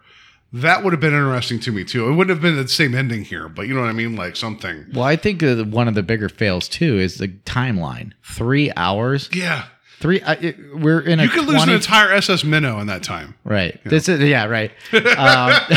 That 0.53 0.85
would 0.85 0.93
have 0.93 1.01
been 1.01 1.13
interesting 1.15 1.59
to 1.61 1.73
me 1.73 1.83
too. 1.85 2.09
It 2.09 2.13
wouldn't 2.13 2.31
have 2.31 2.41
been 2.41 2.55
the 2.55 2.69
same 2.69 2.95
ending 2.95 3.25
here, 3.25 3.49
but 3.49 3.67
you 3.67 3.75
know 3.75 3.81
what 3.81 3.89
I 3.91 3.93
mean, 3.93 4.15
like 4.15 4.37
something. 4.37 4.87
well, 4.93 5.03
I 5.05 5.17
think 5.17 5.43
uh, 5.43 5.65
one 5.65 5.89
of 5.89 5.95
the 5.95 6.03
bigger 6.05 6.29
fails 6.29 6.69
too 6.69 6.97
is 6.97 7.17
the 7.19 7.27
timeline. 7.29 8.13
Three 8.23 8.71
hours. 8.77 9.29
Yeah, 9.33 9.65
Three. 10.01 10.21
I, 10.23 10.33
it, 10.35 10.77
we're 10.77 11.01
in 11.01 11.19
a 11.21 11.25
you 11.25 11.29
could 11.31 11.47
lose 11.47 11.63
an 11.63 11.71
entire 11.71 12.13
SS 12.13 12.45
Minnow 12.45 12.79
in 12.81 12.87
that 12.89 13.03
time. 13.03 13.35
Right. 13.45 13.81
This 13.85 14.09
is 14.09 14.21
yeah. 14.21 14.45
Right. 14.47 14.71
Um, 14.93 15.53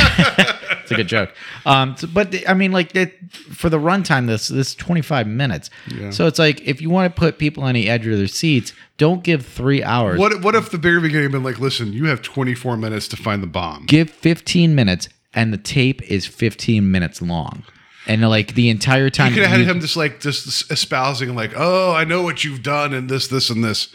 it's 0.82 0.92
a 0.92 0.96
good 0.96 1.08
joke. 1.08 1.34
Um, 1.66 1.96
so- 1.98 2.08
but 2.08 2.32
the- 2.32 2.48
I 2.48 2.54
mean, 2.54 2.72
like 2.72 2.96
it, 2.96 3.14
for 3.32 3.70
the 3.70 3.78
runtime, 3.80 4.28
this 4.28 4.48
this 4.48 4.76
twenty 4.76 5.02
five 5.02 5.28
minutes. 5.28 5.70
Yeah. 5.88 6.10
So 6.12 6.28
it's 6.28 6.40
like 6.40 6.62
if 6.62 6.82
you 6.82 6.90
want 6.90 7.14
to 7.14 7.20
put 7.20 7.38
people 7.38 7.64
on 7.64 7.74
the 7.76 7.90
edge 7.90 8.06
of 8.08 8.18
their 8.18 8.28
seats, 8.28 8.74
don't 8.98 9.24
give 9.24 9.46
three 9.46 9.84
hours. 9.84 10.20
What 10.20 10.42
What 10.44 10.56
if 10.56 10.72
the 10.72 10.78
very 10.78 11.00
beginning 11.02 11.24
had 11.24 11.32
been 11.34 11.44
like, 11.44 11.60
listen, 11.60 11.94
you 11.94 12.06
have 12.08 12.22
24 12.22 12.78
minutes 12.78 13.08
to 13.10 13.18
find 13.18 13.42
the 13.44 13.48
bomb. 13.48 13.86
Give 13.86 14.10
fifteen 14.10 14.76
minutes, 14.76 15.10
and 15.34 15.54
the 15.54 15.58
tape 15.58 16.02
is 16.04 16.26
fifteen 16.26 16.90
minutes 16.92 17.22
long, 17.22 17.64
and 18.08 18.28
like 18.28 18.56
the 18.56 18.70
entire 18.70 19.10
time. 19.10 19.30
You 19.30 19.36
could 19.36 19.48
have 19.48 19.60
had 19.60 19.68
him 19.68 19.80
just 19.80 19.98
like 19.98 20.20
just 20.20 20.72
espousing 20.72 21.36
like, 21.36 21.54
oh, 21.56 21.94
I 21.94 22.06
know 22.06 22.24
what 22.24 22.44
you've 22.44 22.64
done 22.64 22.94
and 22.94 23.10
this, 23.10 23.28
this, 23.28 23.50
and 23.50 23.64
this. 23.64 23.94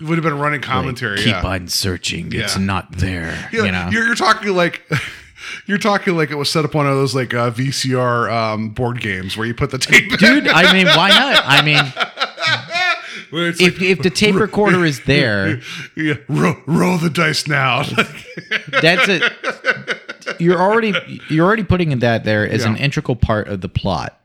It 0.00 0.04
would 0.04 0.18
have 0.18 0.24
been 0.24 0.38
running 0.38 0.60
commentary. 0.60 1.18
keep 1.18 1.26
yeah. 1.26 1.46
on 1.46 1.68
searching. 1.68 2.32
It's 2.32 2.58
not 2.58 2.92
there. 2.92 3.48
Yeah, 3.52 3.64
you 3.64 3.72
know. 3.72 3.88
you're, 3.90 4.04
you're 4.06 4.14
talking 4.14 4.54
like. 4.54 4.82
You're 5.66 5.78
talking 5.78 6.16
like 6.16 6.30
it 6.30 6.36
was 6.36 6.48
set 6.48 6.64
up 6.64 6.72
one 6.72 6.86
of 6.86 6.94
those 6.94 7.16
like 7.16 7.34
uh, 7.34 7.50
VCR 7.50 8.32
um, 8.32 8.68
board 8.68 9.00
games 9.00 9.36
where 9.36 9.44
you 9.44 9.54
put 9.54 9.72
the 9.72 9.78
tape. 9.78 10.16
Dude, 10.16 10.46
I 10.46 10.72
mean, 10.72 10.86
why 10.86 11.08
not? 11.08 11.42
I 11.44 11.62
mean, 11.62 11.82
if, 13.32 13.60
like, 13.60 13.82
if 13.82 14.02
the 14.02 14.10
tape 14.10 14.34
recorder 14.40 14.84
is 14.84 15.00
there, 15.04 15.60
yeah, 15.96 16.14
roll, 16.28 16.56
roll 16.66 16.96
the 16.96 17.10
dice 17.10 17.48
now. 17.48 17.82
that's 18.68 19.08
it. 19.08 19.22
You're 20.38 20.60
already 20.60 20.94
you're 21.28 21.46
already 21.46 21.64
putting 21.64 21.98
that 21.98 22.24
there 22.24 22.48
as 22.48 22.64
an 22.64 22.76
integral 22.76 23.16
part 23.16 23.48
of 23.48 23.60
the 23.60 23.68
plot. 23.68 24.20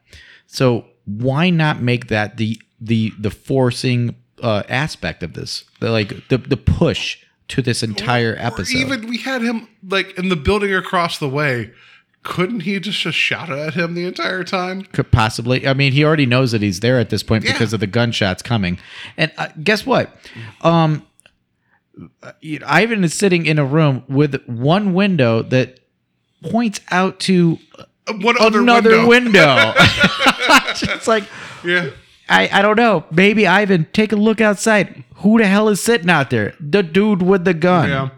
So 0.46 0.86
why 1.06 1.50
not 1.50 1.82
make 1.82 2.08
that 2.08 2.38
the 2.38 2.62
the 2.80 3.12
the 3.20 3.32
forcing 3.32 4.16
uh, 4.42 4.64
aspect 4.70 5.24
of 5.24 5.34
this, 5.34 5.64
the, 5.80 5.92
like 5.92 6.28
the 6.30 6.38
the 6.38 6.58
push 6.58 7.18
to 7.50 7.62
this 7.62 7.82
entire 7.84 8.34
Or 8.34 8.38
episode? 8.40 8.78
even 8.78 9.08
we 9.08 9.18
had 9.18 9.42
him 9.42 9.68
like 9.88 10.18
in 10.18 10.30
the 10.30 10.36
building 10.36 10.74
across 10.74 11.18
the 11.18 11.30
way 11.30 11.72
couldn't 12.24 12.62
he 12.62 12.78
just 12.80 13.00
just 13.00 13.18
shout 13.18 13.50
at 13.50 13.74
him 13.74 13.94
the 13.94 14.04
entire 14.06 14.44
time? 14.44 14.84
Could 14.84 15.12
possibly. 15.14 15.66
I 15.66 15.74
mean, 15.74 15.94
he 15.94 16.04
already 16.04 16.26
knows 16.26 16.52
that 16.52 16.62
he's 16.62 16.82
there 16.82 17.00
at 17.00 17.10
this 17.10 17.24
point 17.24 17.46
Yeah. 17.46 17.54
because 17.54 17.72
of 17.72 17.80
the 17.80 17.88
gunshots 17.88 18.44
coming. 18.44 18.80
And 19.16 19.32
uh, 19.38 19.48
guess 19.64 19.86
what? 19.86 20.14
Um, 20.62 21.08
uh, 22.22 22.34
Ivan 22.66 23.06
is 23.06 23.14
sitting 23.14 23.46
in 23.46 23.58
a 23.58 23.66
room 23.66 24.04
with 24.10 24.44
one 24.46 24.94
window 24.94 25.42
that 25.44 25.80
points 26.44 26.80
out 26.92 27.20
to 27.22 27.58
What 28.22 28.40
other 28.40 28.62
another 28.62 29.06
window? 29.08 29.08
window. 29.08 29.74
it's 30.82 31.08
like 31.08 31.24
Yeah. 31.64 31.90
I, 32.30 32.50
I 32.52 32.62
don't 32.62 32.76
know. 32.76 33.06
Maybe 33.10 33.48
Ivan, 33.48 33.88
take 33.94 34.12
a 34.12 34.18
look 34.18 34.42
outside. 34.42 35.04
Who 35.18 35.38
the 35.38 35.48
hell 35.48 35.70
is 35.70 35.82
sitting 35.82 36.10
out 36.10 36.30
there? 36.30 36.54
The 36.60 36.84
dude 36.84 37.22
with 37.22 37.46
the 37.46 37.54
gun. 37.54 37.88
Yeah, 37.90 38.10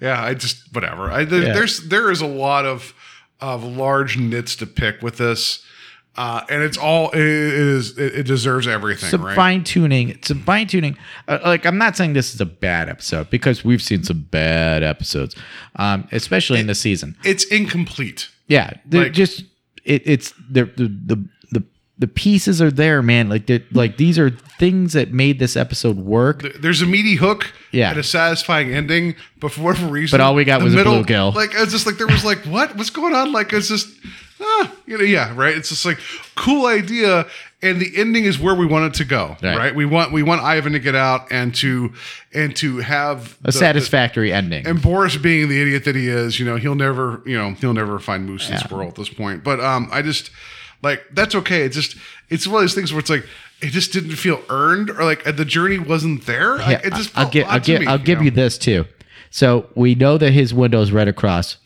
yeah. 0.00 0.22
I 0.22 0.34
just 0.34 0.72
whatever. 0.72 1.10
I 1.10 1.24
there, 1.24 1.42
Yeah. 1.42 1.52
there's 1.54 1.80
there 1.88 2.10
is 2.10 2.20
a 2.20 2.26
lot 2.26 2.64
of 2.66 2.94
of 3.40 3.64
large 3.64 4.16
nits 4.16 4.54
to 4.56 4.66
pick 4.66 5.02
with 5.02 5.16
this, 5.18 5.64
uh, 6.16 6.42
and 6.48 6.62
it's 6.62 6.76
all 6.76 7.10
it 7.10 7.20
is. 7.20 7.96
It, 7.98 8.14
it 8.20 8.22
deserves 8.24 8.66
everything, 8.66 9.08
some 9.10 9.24
right? 9.24 9.36
fine 9.36 9.62
tuning. 9.64 10.18
Some 10.22 10.42
fine 10.42 10.66
tuning. 10.66 10.96
Uh, 11.28 11.38
like 11.44 11.64
I'm 11.64 11.78
not 11.78 11.96
saying 11.96 12.14
this 12.14 12.34
is 12.34 12.40
a 12.40 12.46
bad 12.46 12.88
episode 12.88 13.30
because 13.30 13.64
we've 13.64 13.82
seen 13.82 14.02
some 14.02 14.26
bad 14.30 14.82
episodes, 14.82 15.36
um, 15.76 16.08
especially 16.12 16.58
in 16.60 16.66
the 16.66 16.74
season. 16.74 17.16
it's 17.24 17.44
incomplete. 17.44 18.30
Yeah, 18.48 18.72
they're 18.86 19.04
like- 19.04 19.12
just 19.12 19.44
it, 19.84 20.02
it's 20.06 20.34
they're, 20.50 20.64
the 20.66 20.88
the 20.88 21.24
the 21.52 21.62
the 21.98 22.06
pieces 22.08 22.60
are 22.62 22.70
there, 22.70 23.02
man. 23.02 23.28
Like 23.28 23.48
like 23.72 23.96
these 23.96 24.18
are 24.18 24.30
things 24.30 24.94
that 24.94 25.12
made 25.12 25.38
this 25.38 25.56
episode 25.56 25.98
work. 25.98 26.42
There's 26.60 26.82
a 26.82 26.86
meaty 26.86 27.14
hook, 27.16 27.52
Yeah. 27.72 27.90
and 27.90 27.98
a 27.98 28.02
satisfying 28.02 28.72
ending, 28.74 29.14
but 29.40 29.52
for 29.52 29.60
whatever 29.62 29.86
reason, 29.86 30.16
But 30.16 30.22
all 30.24 30.34
we 30.34 30.44
got 30.44 30.62
was 30.62 30.74
a 30.74 30.78
bluegill. 30.78 31.34
Like 31.34 31.50
it's 31.54 31.70
just 31.72 31.86
like 31.86 31.96
there 31.98 32.06
was 32.08 32.24
like 32.24 32.38
what 32.46 32.74
what's 32.76 32.90
going 32.90 33.14
on? 33.14 33.30
Like 33.32 33.52
it's 33.52 33.68
just 33.68 33.88
ah, 34.40 34.72
you 34.86 34.98
know, 34.98 35.04
yeah, 35.04 35.32
right. 35.36 35.56
It's 35.56 35.68
just 35.68 35.84
like 35.84 35.98
cool 36.34 36.66
idea, 36.66 37.26
and 37.62 37.80
the 37.80 37.90
ending 37.96 38.24
is 38.24 38.38
where 38.38 38.54
we 38.54 38.66
want 38.66 38.86
it 38.94 38.98
to 38.98 39.04
go, 39.04 39.36
Right. 39.42 39.56
right? 39.56 39.74
We 39.74 39.84
want 39.84 40.12
we 40.12 40.22
want 40.22 40.42
Ivan 40.42 40.72
to 40.72 40.78
get 40.78 40.94
out 40.94 41.26
and 41.30 41.54
to 41.56 41.92
and 42.34 42.54
to 42.56 42.78
have 42.78 43.36
A 43.44 43.52
satisfactory 43.52 44.32
ending. 44.32 44.66
and 44.66 44.80
Boris 44.80 45.16
being 45.16 45.48
the 45.48 45.60
idiot 45.60 45.84
that 45.84 45.96
he 45.96 46.08
is, 46.08 46.38
you 46.38 46.46
know, 46.46 46.56
he'll 46.56 46.74
never, 46.74 47.22
you 47.26 47.36
know, 47.36 47.50
he'll 47.52 47.74
never 47.74 47.98
find 47.98 48.26
moose 48.26 48.46
and 48.48 48.58
Yeah. 48.60 48.64
squirrel 48.66 48.88
at 48.88 48.94
this 48.94 49.08
point. 49.08 49.42
But 49.44 49.60
um, 49.60 49.88
I 49.92 50.02
just 50.02 50.30
like 50.82 51.02
that's 51.12 51.34
okay. 51.34 51.62
It's 51.62 51.74
just 51.76 51.96
it's 52.30 52.46
one 52.46 52.56
of 52.56 52.62
those 52.62 52.74
things 52.74 52.92
where 52.92 53.00
it's 53.00 53.10
like 53.10 53.26
it 53.60 53.70
just 53.70 53.92
didn't 53.92 54.14
feel 54.16 54.40
earned 54.50 54.90
or 54.90 55.04
like 55.04 55.24
the 55.24 55.44
journey 55.44 55.78
wasn't 55.80 56.26
there. 56.26 56.58
Like, 56.58 56.68
Yeah, 56.82 56.86
it 56.86 56.94
just 56.94 57.16
I'll 57.18 57.28
give 57.28 57.46
I'll 57.48 57.58
give 57.60 57.80
me, 57.80 57.86
I'll 57.88 57.98
give 57.98 58.18
know? 58.18 58.26
you 58.26 58.30
this 58.30 58.56
too. 58.56 58.84
So 59.30 59.66
we 59.74 59.94
know 59.94 60.16
that 60.16 60.30
his 60.30 60.54
window 60.54 60.80
is 60.80 60.90
right 60.92 61.08
across, 61.08 61.56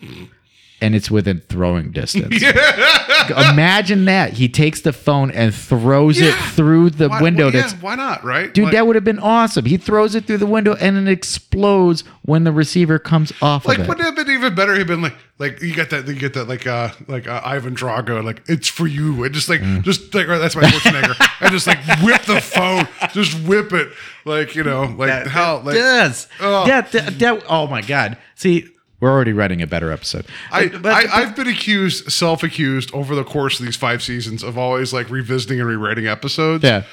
and 0.83 0.95
it's 0.95 1.11
within 1.11 1.41
throwing 1.41 1.93
distance. 1.93 2.43
Imagine 3.53 4.05
that 4.07 4.33
he 4.33 4.49
takes 4.49 4.81
the 4.83 4.93
phone 4.93 5.31
and 5.31 5.55
throws 5.55 6.21
it 6.21 6.35
through 6.35 6.91
the 6.91 7.09
Why, 7.09 7.23
window. 7.23 7.45
well, 7.47 7.55
yeah, 7.55 7.61
that's 7.63 7.75
why 7.75 7.95
not, 7.95 8.25
right? 8.25 8.53
dude, 8.53 8.65
like, 8.65 8.73
that 8.73 8.87
would 8.87 8.97
have 8.97 9.05
been 9.05 9.19
awesome. 9.19 9.65
He 9.65 9.77
throws 9.77 10.15
it 10.15 10.27
through 10.27 10.39
the 10.39 10.47
window 10.47 10.75
and 10.75 10.97
it 10.99 11.09
explodes 11.11 12.03
when 12.23 12.45
the 12.45 12.53
receiver 12.53 12.99
comes 12.99 13.33
off 13.41 13.65
like 13.67 13.79
of 13.79 13.85
it. 13.85 13.89
wouldn't 13.89 14.07
it 14.07 14.17
have 14.17 14.27
been 14.27 14.35
even 14.35 14.55
better? 14.55 14.75
He'd 14.75 14.87
been 14.87 15.03
like, 15.03 15.15
like 15.39 15.61
you 15.63 15.75
get 15.75 15.91
that, 15.91 16.07
you 16.07 16.15
get 16.15 16.35
that, 16.35 16.49
like, 16.49 16.67
uh, 16.67 16.91
like 17.09 17.27
uh, 17.29 17.41
Ivan 17.45 17.75
Drago, 17.75 18.23
like 18.23 18.43
it's 18.49 18.69
for 18.69 18.87
you, 18.87 19.25
and 19.25 19.33
just 19.35 19.49
like, 19.49 19.61
Mm. 19.61 19.83
just 19.83 20.13
like, 20.15 20.27
that's 20.27 20.57
my 20.57 20.63
Schwarzenegger, 20.63 21.15
and 21.41 21.51
just 21.53 21.67
like 21.67 21.79
whip 22.03 22.23
the 22.23 22.41
phone, 22.41 22.87
just 23.13 23.39
whip 23.47 23.73
it, 23.73 23.93
like 24.25 24.55
you 24.57 24.65
know, 24.65 24.85
like 24.99 25.27
how, 25.29 25.59
like 25.61 25.75
yes, 25.77 26.27
Oh. 26.41 26.67
yeah, 26.67 26.81
that, 26.83 27.19
that- 27.19 27.43
oh 27.49 27.67
my 27.69 27.83
god. 27.83 28.19
See, 28.35 28.69
we're 29.03 29.11
already 29.11 29.33
writing 29.33 29.61
a 29.61 29.67
better 29.67 29.91
episode. 29.91 30.25
I, 30.53 30.69
But- 30.69 30.87
I 30.87 31.23
I've 31.23 31.35
been 31.35 31.49
accused, 31.49 32.11
self-accused 32.11 32.95
over 32.95 33.17
the 33.17 33.25
course 33.25 33.59
of 33.59 33.67
these 33.67 33.75
five 33.75 34.01
seasons 34.01 34.45
of 34.45 34.57
always 34.57 34.93
like 34.93 35.11
revisiting 35.11 35.59
and 35.59 35.69
rewriting 35.69 36.07
episodes. 36.07 36.63
Yeah. 36.63 36.85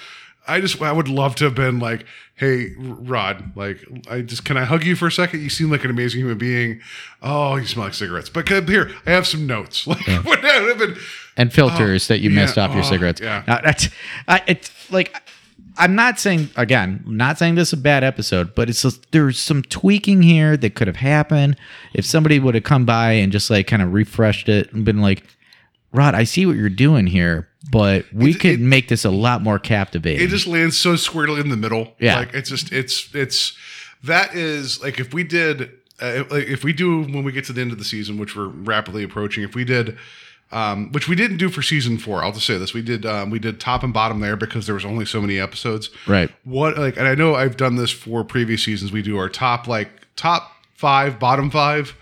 I 0.48 0.60
just 0.60 0.82
I 0.82 0.92
would 0.92 1.08
love 1.08 1.36
to 1.36 1.46
have 1.46 1.54
been 1.54 1.78
like, 1.78 2.08
hey 2.34 2.74
Rod, 2.80 3.56
like 3.56 3.86
I 4.10 4.22
just 4.22 4.44
can 4.44 4.58
I 4.58 4.64
hug 4.66 4.84
you 4.84 4.96
for 4.96 5.06
a 5.06 5.12
second? 5.12 5.44
You 5.44 5.50
seem 5.50 5.70
like 5.70 5.84
an 5.84 5.92
amazing 5.92 6.22
human 6.22 6.40
being. 6.40 6.82
Oh, 7.22 7.58
you 7.58 7.66
smell 7.66 7.86
like 7.86 7.94
cigarettes. 7.94 8.30
But 8.30 8.48
come 8.48 8.66
here, 8.66 8.90
I 9.06 9.12
have 9.12 9.28
some 9.28 9.46
notes. 9.46 9.86
Like 9.88 10.08
would 10.26 10.40
have 10.40 10.80
been 10.80 10.98
and 11.38 11.54
filters 11.54 12.10
oh, 12.10 12.14
that 12.16 12.22
you 12.22 12.32
yeah, 12.32 12.42
missed 12.42 12.58
off 12.58 12.72
your 12.72 12.84
oh, 12.84 12.90
cigarettes. 12.90 13.22
yeah. 13.22 13.44
Now, 13.48 13.62
that's, 13.64 13.90
I, 14.28 14.42
it's 14.48 14.92
like 14.92 15.16
I'm 15.80 15.96
not 15.96 16.20
saying 16.20 16.50
again, 16.58 17.04
not 17.08 17.38
saying 17.40 17.56
this 17.56 17.70
is 17.70 17.74
a 17.74 17.78
bad 17.82 18.04
episode, 18.04 18.54
but 18.54 18.70
it's 18.70 18.82
just, 18.82 19.12
there's 19.12 19.40
some 19.40 19.64
tweaking 19.64 20.22
here 20.22 20.58
that 20.58 20.76
could 20.76 20.88
have 20.88 20.98
happened 20.98 21.56
if 21.94 22.06
somebody 22.06 22.38
would 22.40 22.54
have 22.56 22.64
come 22.66 22.86
by 22.86 23.14
and 23.14 23.32
just 23.32 23.50
like 23.50 23.66
kind 23.68 23.82
of 23.82 23.94
refreshed 23.94 24.50
it 24.50 24.72
and 24.74 24.84
been 24.86 25.02
like, 25.02 25.24
Rod, 25.92 26.14
I 26.14 26.24
see 26.26 26.46
what 26.46 26.56
you're 26.58 26.70
doing 26.70 27.08
here, 27.08 27.48
but 27.72 28.06
we 28.14 28.32
It- 28.32 28.40
could 28.40 28.52
it- 28.52 28.60
make 28.60 28.90
this 28.90 29.06
a 29.06 29.10
lot 29.10 29.42
more 29.42 29.58
captivating. 29.58 30.22
it 30.24 30.30
just 30.30 30.46
lands 30.46 30.78
so 30.78 30.96
squarely 30.96 31.40
in 31.42 31.50
the 31.50 31.58
middle. 31.58 31.96
Yeah. 32.00 32.18
like 32.20 32.34
it's 32.36 32.50
just 32.50 32.72
it's 32.72 33.10
it's 33.16 33.58
that 34.04 34.36
is 34.36 34.82
like 34.84 35.00
if 35.00 35.14
we 35.14 35.24
did 35.24 35.72
uh, 36.02 36.06
if, 36.06 36.32
like, 36.32 36.44
if 36.48 36.64
we 36.64 36.74
do 36.74 37.02
when 37.04 37.24
we 37.24 37.32
get 37.32 37.46
to 37.46 37.54
the 37.54 37.62
end 37.62 37.72
of 37.72 37.78
the 37.80 37.84
season, 37.84 38.18
which 38.18 38.36
we're 38.36 38.48
rapidly 38.48 39.04
approaching, 39.04 39.44
if 39.44 39.56
we 39.56 39.64
did. 39.66 39.98
Um, 40.52 40.92
which 40.94 41.08
we 41.08 41.16
didn't 41.16 41.38
do 41.38 41.50
for 41.50 41.62
season 41.62 42.00
four. 42.00 42.24
I'll 42.24 42.32
just 42.32 42.48
say 42.48 42.58
this: 42.58 42.74
we 42.74 42.82
did 42.82 43.06
um, 43.06 43.30
we 43.30 43.38
did 43.38 43.60
top 43.60 43.84
and 43.84 43.94
bottom 43.94 44.20
there 44.20 44.36
because 44.36 44.66
there 44.66 44.74
was 44.74 44.84
only 44.86 45.06
so 45.06 45.22
many 45.22 45.40
episodes. 45.40 45.92
Right. 46.08 46.32
What 46.44 46.78
like, 46.78 46.98
and 46.98 47.08
I 47.08 47.14
know 47.14 47.36
I've 47.36 47.56
done 47.56 47.76
this 47.76 47.92
for 47.92 48.24
previous 48.24 48.64
seasons. 48.64 48.92
We 48.92 49.04
do 49.04 49.18
our 49.20 49.30
top 49.30 49.68
like 49.68 49.90
top 50.16 50.52
five, 50.74 51.20
bottom 51.20 51.52
five. 51.52 51.96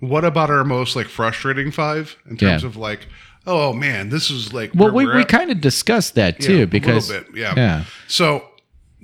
What 0.00 0.24
about 0.24 0.50
our 0.50 0.64
most 0.64 0.96
like 0.96 1.06
frustrating 1.06 1.70
five 1.70 2.16
in 2.28 2.36
terms 2.36 2.62
Yeah. 2.62 2.68
of 2.68 2.76
like, 2.76 3.06
oh 3.46 3.72
man, 3.72 4.10
this 4.10 4.30
is 4.30 4.52
like 4.52 4.72
well, 4.74 4.92
we, 4.92 5.06
we 5.06 5.24
kind 5.24 5.50
of 5.50 5.62
discussed 5.62 6.14
that 6.16 6.40
Yeah, 6.40 6.46
too 6.46 6.62
a 6.64 6.66
because 6.66 7.08
little 7.08 7.24
bit, 7.32 7.38
yeah. 7.40 7.54
yeah. 7.56 7.84
So, 8.06 8.46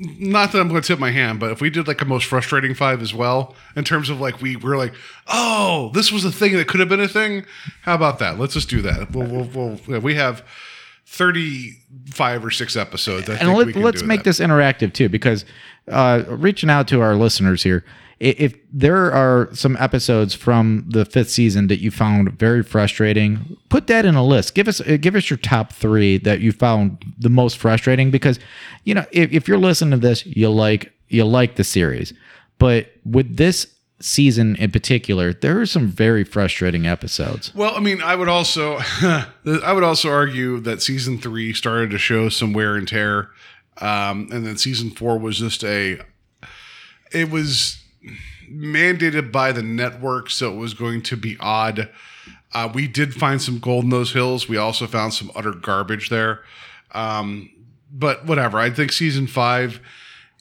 not 0.01 0.53
that 0.53 0.61
I'm 0.61 0.69
going 0.69 0.81
to 0.81 0.87
tip 0.87 0.99
my 0.99 1.11
hand, 1.11 1.39
but 1.39 1.53
if 1.53 1.61
we 1.61 1.69
did 1.69 1.87
like 1.87 2.01
a 2.01 2.07
most 2.07 2.25
frustrating 2.25 2.75
five 2.75 3.03
as 3.03 3.13
well, 3.13 3.55
in 3.77 3.85
terms 3.85 4.09
of 4.09 4.19
like 4.21 4.41
we 4.41 4.57
were 4.57 4.77
like, 4.77 4.95
oh, 5.29 5.91
this 5.93 6.11
was 6.11 6.25
a 6.25 6.33
thing 6.33 6.57
that 6.57 6.69
could 6.69 6.81
have 6.81 6.89
been 6.89 7.01
a 7.01 7.09
thing. 7.09 7.45
How 7.83 7.95
about 7.95 8.19
that? 8.21 8.39
Let's 8.39 8.55
just 8.55 8.71
do 8.71 8.81
that. 8.83 9.11
We'll, 9.11 9.27
we'll, 9.27 9.45
we'll 9.45 9.81
yeah, 9.87 9.99
we 9.99 10.15
have 10.15 10.43
35 11.05 12.45
or 12.45 12.51
six 12.51 12.77
episodes. 12.77 13.29
I 13.29 13.35
and 13.35 13.55
think 13.55 13.75
we 13.77 13.83
let, 13.83 13.97
do 13.97 14.07
make 14.07 14.21
that. 14.21 14.25
this 14.25 14.41
interactive 14.41 14.95
too 14.95 15.11
because 15.11 15.45
uh, 15.89 16.23
reaching 16.29 16.71
out 16.71 16.89
to 16.89 17.03
our 17.03 17.15
listeners 17.15 17.63
here 17.63 17.85
if 18.21 18.55
there 18.71 19.11
are 19.11 19.49
some 19.55 19.77
episodes 19.79 20.35
from 20.35 20.85
the 20.87 21.07
fifth 21.07 21.31
season 21.31 21.69
that 21.69 21.81
you 21.81 21.91
found 21.91 22.39
very 22.39 22.63
frustrating 22.63 23.57
put 23.71 23.87
that 23.87 24.05
in 24.05 24.15
a 24.15 24.25
list. 24.25 24.55
Give 24.55 24.69
us 24.69 24.81
uh, 24.83 24.99
give 25.01 25.17
us 25.17 25.31
your 25.31 25.39
top 25.39 25.73
three 25.73 26.19
that 26.19 26.41
you 26.41 26.53
found 26.53 27.03
the 27.19 27.31
most 27.31 27.57
frustrating 27.57 28.11
because 28.11 28.39
you 28.85 28.95
know 28.95 29.07
if, 29.11 29.33
if 29.33 29.49
you're 29.49 29.59
listening 29.59 29.93
to 29.93 29.97
this 29.97 30.25
you 30.27 30.51
like 30.51 30.93
you 31.09 31.25
like 31.25 31.57
the 31.57 31.65
series. 31.65 32.13
But 32.59 32.93
with 33.07 33.39
this 33.39 33.75
season 34.01 34.57
in 34.57 34.71
particular 34.71 35.33
there 35.33 35.61
are 35.61 35.67
some 35.67 35.89
very 35.89 36.25
frustrating 36.25 36.87
episodes. 36.87 37.55
Well, 37.55 37.75
I 37.75 37.81
mean, 37.81 38.03
I 38.03 38.17
would 38.17 38.29
also, 38.29 38.79
I 39.03 39.73
would 39.73 39.85
also 39.85 40.11
argue 40.11 40.61
that 40.61 40.83
season 40.83 41.19
three 41.19 41.55
started 41.55 41.91
to 41.91 41.99
show 41.99 42.29
some 42.29 42.53
wear 42.53 42.77
and 42.77 42.87
tear, 42.87 43.31
um, 43.79 44.29
and 44.31 44.47
then 44.47 44.59
season 44.59 44.91
four 44.91 45.19
was 45.19 45.39
just 45.39 45.65
a, 45.65 46.01
it 47.13 47.31
was 47.31 47.80
mandated 48.51 49.33
by 49.33 49.53
the 49.53 49.63
network, 49.63 50.31
so 50.31 50.53
it 50.53 50.57
was 50.57 50.75
going 50.75 51.03
to 51.03 51.17
be 51.17 51.37
odd. 51.41 51.89
Uh, 52.53 52.71
we 52.73 52.89
did 52.89 53.15
find 53.15 53.41
some 53.41 53.59
gold 53.59 53.85
in 53.85 53.91
those 53.91 54.13
hills. 54.13 54.49
We 54.49 54.57
also 54.57 54.87
found 54.87 55.15
some 55.15 55.31
utter 55.35 55.53
garbage 55.53 56.09
there, 56.09 56.41
um, 56.93 57.51
but 57.93 58.27
whatever. 58.27 58.59
I 58.59 58.71
think 58.71 58.93
season 58.93 59.27
five 59.27 59.81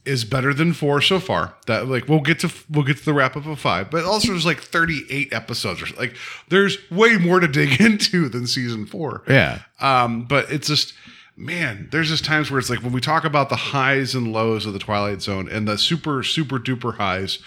is 0.05 0.25
better 0.25 0.53
than 0.53 0.73
four 0.73 1.01
so 1.01 1.19
far. 1.19 1.55
That 1.67 1.87
like 1.87 2.07
we'll 2.07 2.21
get 2.21 2.39
to 2.39 2.51
we'll 2.69 2.85
get 2.85 2.97
to 2.97 3.05
the 3.05 3.13
wrap 3.13 3.37
up 3.37 3.45
of 3.45 3.59
five, 3.59 3.91
but 3.91 4.05
also 4.05 4.29
there's 4.29 4.45
like 4.45 4.59
38 4.59 5.31
episodes. 5.33 5.81
Or, 5.81 5.95
like 5.97 6.15
there's 6.49 6.77
way 6.89 7.17
more 7.17 7.39
to 7.39 7.47
dig 7.47 7.79
into 7.81 8.29
than 8.29 8.47
season 8.47 8.85
four. 8.85 9.23
yeah 9.27 9.59
Um, 9.79 10.23
but 10.23 10.51
it's 10.51 10.67
just 10.67 10.93
man, 11.39 11.87
there's 11.91 12.09
just 12.09 12.25
times 12.25 12.51
where 12.51 12.59
it's 12.59 12.69
like 12.69 12.83
when 12.83 12.91
we 12.91 12.99
talk 12.99 13.23
about 13.23 13.49
the 13.49 13.55
highs 13.55 14.13
and 14.13 14.33
lows 14.33 14.65
of 14.65 14.73
the 14.73 14.79
Twilight 14.79 15.21
Zone 15.21 15.47
and 15.49 15.67
the 15.67 15.77
super 15.77 16.21
super 16.21 16.59
duper 16.59 16.95
highs, 16.97 17.39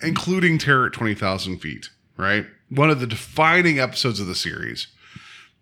including 0.00 0.56
Terror 0.56 0.86
at 0.86 0.92
20,000 0.92 1.58
feet, 1.58 1.90
right? 2.16 2.46
One 2.68 2.90
of 2.90 3.00
the 3.00 3.06
defining 3.06 3.80
episodes 3.80 4.20
of 4.20 4.28
the 4.28 4.36
series. 4.36 4.86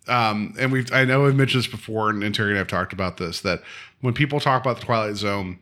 Um, 0.07 0.55
and 0.59 0.71
we've 0.71 0.93
I 0.93 1.05
know 1.05 1.27
I've 1.27 1.35
mentioned 1.35 1.65
this 1.65 1.71
before, 1.71 2.11
and, 2.11 2.23
and 2.23 2.35
Terry 2.35 2.51
and 2.51 2.61
I've 2.61 2.69
talked 2.69 2.93
about 2.93 3.17
this 3.17 3.41
that 3.41 3.63
when 4.01 4.15
people 4.15 4.39
talk 4.39 4.63
about 4.63 4.79
the 4.79 4.87
Twilight 4.87 5.17
Zone, 5.17 5.59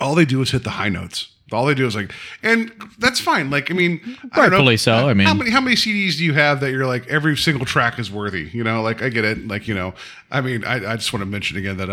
all 0.00 0.14
they 0.14 0.24
do 0.24 0.42
is 0.42 0.50
hit 0.50 0.64
the 0.64 0.70
high 0.70 0.88
notes. 0.88 1.33
All 1.52 1.66
they 1.66 1.74
do 1.74 1.86
is 1.86 1.94
like, 1.94 2.10
and 2.42 2.72
that's 2.98 3.20
fine. 3.20 3.50
Like, 3.50 3.70
I 3.70 3.74
mean, 3.74 4.00
I. 4.32 4.48
Rightfully 4.48 4.78
so, 4.78 5.08
I 5.08 5.14
mean- 5.14 5.26
how 5.26 5.34
many 5.34 5.50
how 5.50 5.60
many 5.60 5.76
CDs 5.76 6.16
do 6.16 6.24
you 6.24 6.32
have 6.32 6.60
that 6.60 6.70
you're 6.72 6.86
like 6.86 7.06
every 7.08 7.36
single 7.36 7.66
track 7.66 7.98
is 7.98 8.10
worthy? 8.10 8.48
You 8.52 8.64
know, 8.64 8.80
like 8.80 9.02
I 9.02 9.10
get 9.10 9.24
it. 9.24 9.46
Like 9.46 9.68
you 9.68 9.74
know, 9.74 9.92
I 10.30 10.40
mean, 10.40 10.64
I, 10.64 10.92
I 10.92 10.96
just 10.96 11.12
want 11.12 11.20
to 11.20 11.26
mention 11.26 11.58
again 11.58 11.76
that 11.76 11.90
uh, 11.90 11.92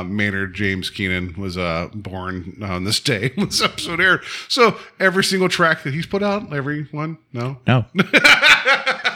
uh, 0.00 0.04
Maynard 0.04 0.54
James 0.54 0.88
Keenan 0.88 1.34
was 1.38 1.58
uh, 1.58 1.88
born 1.94 2.58
on 2.62 2.84
this 2.84 2.98
day 2.98 3.32
when 3.34 3.46
this 3.50 3.62
episode 3.62 4.00
aired. 4.00 4.22
So 4.48 4.78
every 4.98 5.24
single 5.24 5.48
track 5.48 5.82
that 5.82 5.92
he's 5.92 6.06
put 6.06 6.22
out, 6.22 6.52
every 6.52 6.84
one, 6.84 7.18
no, 7.34 7.58
no 7.66 7.84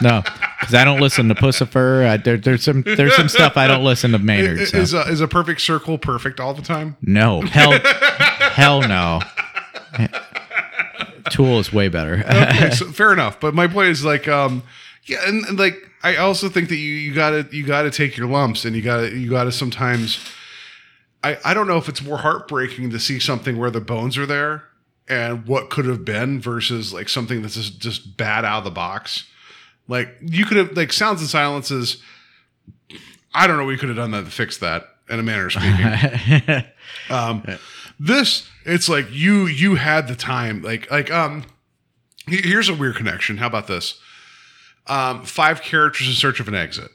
no 0.02 0.22
because 0.60 0.74
I 0.74 0.84
don't 0.84 1.00
listen 1.00 1.28
to 1.28 1.34
Puscifer. 1.34 2.06
I, 2.06 2.16
there, 2.18 2.36
there's 2.36 2.62
some 2.62 2.82
there's 2.82 3.16
some 3.16 3.28
stuff 3.28 3.56
I 3.56 3.66
don't 3.66 3.82
listen 3.84 4.12
to 4.12 4.18
Maynard. 4.18 4.68
So. 4.68 4.76
Is 4.78 4.94
a, 4.94 5.00
is 5.08 5.20
a 5.20 5.28
perfect 5.28 5.62
circle 5.62 5.98
perfect 5.98 6.38
all 6.38 6.54
the 6.54 6.62
time? 6.62 6.96
no, 7.02 7.40
hell, 7.40 7.72
hell 8.52 8.82
no. 8.82 9.20
Tool 11.30 11.58
is 11.58 11.72
way 11.72 11.88
better. 11.88 12.24
okay, 12.26 12.70
so 12.70 12.86
fair 12.92 13.12
enough. 13.12 13.40
But 13.40 13.54
my 13.54 13.66
point 13.66 13.88
is 13.88 14.04
like, 14.04 14.26
um, 14.28 14.62
yeah, 15.04 15.18
and, 15.26 15.44
and 15.46 15.58
like 15.58 15.74
I 16.02 16.16
also 16.16 16.48
think 16.48 16.68
that 16.68 16.76
you 16.76 16.92
you 16.92 17.14
gotta 17.14 17.46
you 17.52 17.64
gotta 17.64 17.90
take 17.90 18.16
your 18.16 18.26
lumps, 18.26 18.64
and 18.64 18.74
you 18.74 18.82
gotta 18.82 19.10
you 19.10 19.30
gotta 19.30 19.52
sometimes. 19.52 20.18
I 21.22 21.38
I 21.44 21.54
don't 21.54 21.66
know 21.66 21.76
if 21.76 21.88
it's 21.88 22.02
more 22.02 22.18
heartbreaking 22.18 22.90
to 22.90 22.98
see 22.98 23.18
something 23.18 23.58
where 23.58 23.70
the 23.70 23.80
bones 23.80 24.16
are 24.16 24.26
there 24.26 24.64
and 25.10 25.44
what 25.46 25.70
could 25.70 25.84
have 25.84 26.04
been 26.04 26.40
versus 26.40 26.94
like 26.94 27.08
something 27.08 27.42
that's 27.42 27.56
just 27.56 27.80
just 27.80 28.16
bad 28.16 28.44
out 28.44 28.58
of 28.58 28.64
the 28.64 28.70
box. 28.70 29.28
Like 29.88 30.08
you 30.20 30.46
could 30.46 30.56
have 30.56 30.76
like 30.76 30.92
sounds 30.92 31.20
and 31.20 31.28
silences. 31.28 32.02
I 33.34 33.46
don't 33.46 33.58
know. 33.58 33.64
We 33.64 33.76
could 33.76 33.88
have 33.88 33.96
done 33.98 34.12
that 34.12 34.24
to 34.24 34.30
fix 34.30 34.58
that 34.58 34.84
in 35.08 35.18
a 35.18 35.22
manner 35.22 35.46
of 35.46 35.52
speaking. 35.52 36.64
um, 37.10 37.42
this 38.00 38.48
it's 38.64 38.88
like 38.88 39.06
you 39.10 39.46
you 39.46 39.74
had 39.74 40.08
the 40.08 40.16
time 40.16 40.62
like 40.62 40.90
like 40.90 41.10
um 41.10 41.44
here's 42.26 42.68
a 42.68 42.74
weird 42.74 42.96
connection 42.96 43.36
how 43.36 43.46
about 43.46 43.66
this 43.66 44.00
um 44.86 45.22
five 45.22 45.60
characters 45.60 46.08
in 46.08 46.14
search 46.14 46.40
of 46.40 46.48
an 46.48 46.54
exit 46.54 46.90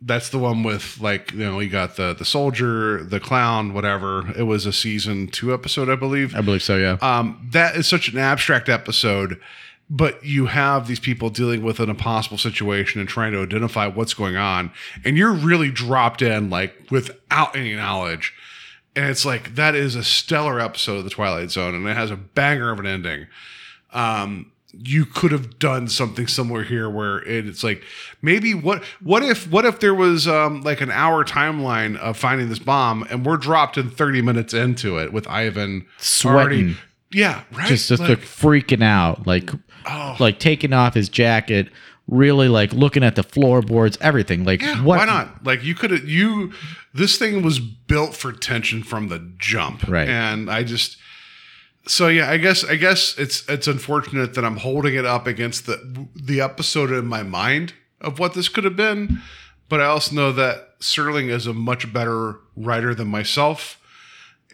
that's 0.00 0.30
the 0.30 0.38
one 0.38 0.62
with 0.62 0.98
like 1.00 1.32
you 1.32 1.40
know 1.40 1.60
you 1.60 1.68
got 1.68 1.96
the 1.96 2.14
the 2.14 2.24
soldier 2.24 3.04
the 3.04 3.20
clown 3.20 3.74
whatever 3.74 4.32
it 4.36 4.44
was 4.44 4.64
a 4.64 4.72
season 4.72 5.28
two 5.28 5.52
episode 5.52 5.90
i 5.90 5.94
believe 5.94 6.34
I 6.34 6.40
believe 6.40 6.62
so. 6.62 6.76
Yeah. 6.76 6.96
um, 7.02 7.46
that 7.52 7.76
is 7.76 7.86
such 7.86 8.08
an 8.08 8.18
abstract 8.18 8.68
episode, 8.68 9.38
but 9.90 10.24
you 10.24 10.46
have 10.46 10.88
these 10.88 11.00
people 11.00 11.30
dealing 11.30 11.62
with 11.62 11.80
an 11.80 11.90
impossible 11.90 12.38
situation 12.38 13.00
and 13.00 13.08
trying 13.08 13.32
to 13.32 13.42
identify 13.42 13.86
what's 13.86 14.14
going 14.14 14.36
on, 14.36 14.72
and 15.04 15.16
you're 15.18 15.32
really 15.32 15.70
dropped 15.70 16.22
in 16.22 16.48
like 16.50 16.74
without 16.90 17.54
any 17.54 17.74
knowledge. 17.74 18.32
And 18.96 19.06
it's 19.06 19.24
like 19.24 19.56
that 19.56 19.74
is 19.74 19.96
a 19.96 20.04
stellar 20.04 20.60
episode 20.60 20.98
of 20.98 21.04
the 21.04 21.10
Twilight 21.10 21.50
Zone, 21.50 21.74
and 21.74 21.86
it 21.88 21.96
has 21.96 22.10
a 22.10 22.16
banger 22.16 22.70
of 22.70 22.78
an 22.78 22.86
ending. 22.86 23.26
Um, 23.92 24.52
you 24.72 25.04
could 25.04 25.30
have 25.32 25.58
done 25.58 25.86
something 25.88 26.26
similar 26.26 26.64
here, 26.64 26.88
where 26.90 27.18
it, 27.22 27.46
it's 27.46 27.62
like 27.64 27.82
maybe 28.22 28.54
what 28.54 28.82
what 29.00 29.22
if 29.22 29.48
what 29.50 29.64
if 29.64 29.80
there 29.80 29.94
was 29.94 30.26
um, 30.28 30.62
like 30.62 30.80
an 30.80 30.90
hour 30.90 31.24
timeline 31.24 31.96
of 31.96 32.16
finding 32.16 32.48
this 32.48 32.58
bomb, 32.58 33.04
and 33.10 33.24
we're 33.26 33.36
dropped 33.36 33.76
in 33.78 33.90
thirty 33.90 34.22
minutes 34.22 34.54
into 34.54 34.98
it 34.98 35.12
with 35.12 35.26
Ivan 35.28 35.86
Sweating. 35.98 36.76
yeah, 37.12 37.42
right. 37.52 37.66
just 37.68 37.88
just 37.88 38.02
like 38.02 38.18
freaking 38.20 38.82
out, 38.82 39.26
like 39.26 39.50
Oh. 39.86 40.16
like 40.18 40.38
taking 40.38 40.72
off 40.72 40.94
his 40.94 41.10
jacket, 41.10 41.68
really 42.06 42.48
like 42.48 42.72
looking 42.72 43.02
at 43.02 43.16
the 43.16 43.22
floorboards, 43.22 43.98
everything. 44.00 44.44
Like 44.44 44.62
yeah, 44.62 44.82
what? 44.82 44.98
why 44.98 45.04
not? 45.04 45.44
Like 45.44 45.64
you 45.64 45.74
could 45.74 45.90
have 45.90 46.08
you. 46.08 46.52
This 46.92 47.18
thing 47.18 47.42
was 47.42 47.58
built 47.58 48.14
for 48.14 48.32
tension 48.32 48.82
from 48.82 49.08
the 49.08 49.32
jump, 49.38 49.86
Right. 49.88 50.08
And 50.08 50.50
I 50.50 50.62
just. 50.62 50.98
So 51.86 52.08
yeah, 52.08 52.30
I 52.30 52.38
guess 52.38 52.64
I 52.64 52.76
guess 52.76 53.14
it's 53.18 53.46
it's 53.46 53.66
unfortunate 53.66 54.34
that 54.34 54.44
I'm 54.44 54.56
holding 54.56 54.94
it 54.94 55.04
up 55.04 55.26
against 55.26 55.66
the 55.66 56.08
the 56.14 56.40
episode 56.40 56.90
in 56.90 57.06
my 57.06 57.22
mind 57.22 57.74
of 58.00 58.18
what 58.18 58.32
this 58.34 58.48
could 58.48 58.64
have 58.64 58.76
been, 58.76 59.20
but 59.68 59.80
I 59.80 59.84
also 59.84 60.14
know 60.14 60.32
that 60.32 60.78
Serling 60.80 61.28
is 61.28 61.46
a 61.46 61.52
much 61.52 61.92
better 61.92 62.36
writer 62.56 62.94
than 62.94 63.08
myself 63.08 63.80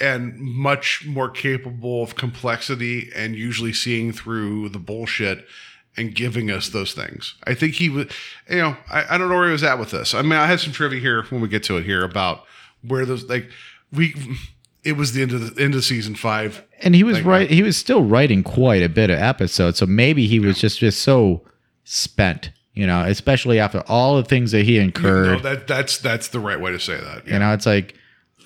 and 0.01 0.41
much 0.41 1.05
more 1.07 1.29
capable 1.29 2.03
of 2.03 2.17
complexity 2.17 3.11
and 3.15 3.37
usually 3.37 3.73
seeing 3.73 4.13
through 4.13 4.69
the 4.71 4.79
bullshit 4.79 5.47
and 5.97 6.15
giving 6.15 6.51
us 6.51 6.69
those 6.69 6.93
things. 6.95 7.35
I 7.45 7.55
think 7.55 7.75
he 7.75 7.89
was, 7.89 8.07
you 8.49 8.57
know, 8.57 8.77
I, 8.91 9.15
I 9.15 9.19
don't 9.19 9.29
know 9.29 9.35
where 9.35 9.47
he 9.47 9.53
was 9.53 9.63
at 9.65 9.79
with 9.79 9.91
this. 9.91 10.15
I 10.15 10.23
mean, 10.23 10.33
I 10.33 10.47
had 10.47 10.61
some 10.61 10.73
trivia 10.73 11.01
here 11.01 11.25
when 11.31 11.41
we 11.41 11.49
get 11.49 11.63
to 11.65 11.77
it 11.77 11.85
here 11.85 12.05
about 12.05 12.45
where 12.87 13.05
those 13.05 13.25
like 13.29 13.51
we. 13.93 14.15
It 14.83 14.97
was 14.97 15.13
the 15.13 15.21
end 15.21 15.33
of 15.33 15.55
the 15.55 15.63
end 15.63 15.75
of 15.75 15.85
season 15.85 16.15
five. 16.15 16.65
And 16.81 16.95
he 16.95 17.05
was 17.05 17.19
Like, 17.19 17.27
right. 17.27 17.51
He 17.51 17.63
was 17.63 17.77
still 17.77 18.03
writing 18.03 18.43
quite 18.43 18.83
a 18.83 18.89
bit 18.89 19.11
of 19.11 19.19
episodes, 19.19 19.79
so 19.79 19.85
maybe 19.85 20.27
he 20.27 20.41
was 20.41 20.59
just 20.59 20.79
just 20.79 21.01
so 21.03 21.43
spent, 21.85 22.51
you 22.73 22.87
know, 22.87 23.03
especially 23.03 23.59
after 23.59 23.81
all 23.89 24.17
the 24.17 24.25
things 24.25 24.53
that 24.53 24.65
he 24.65 24.79
incurred. 24.79 25.43
No, 25.43 25.51
that 25.51 25.67
that's 25.67 25.99
that's 25.99 26.29
the 26.29 26.41
right 26.41 26.59
way 26.59 26.73
to 26.73 26.81
say 26.81 26.99
that. 26.99 27.27
You 27.27 27.39
know, 27.39 27.53
it's 27.53 27.67
like 27.67 27.95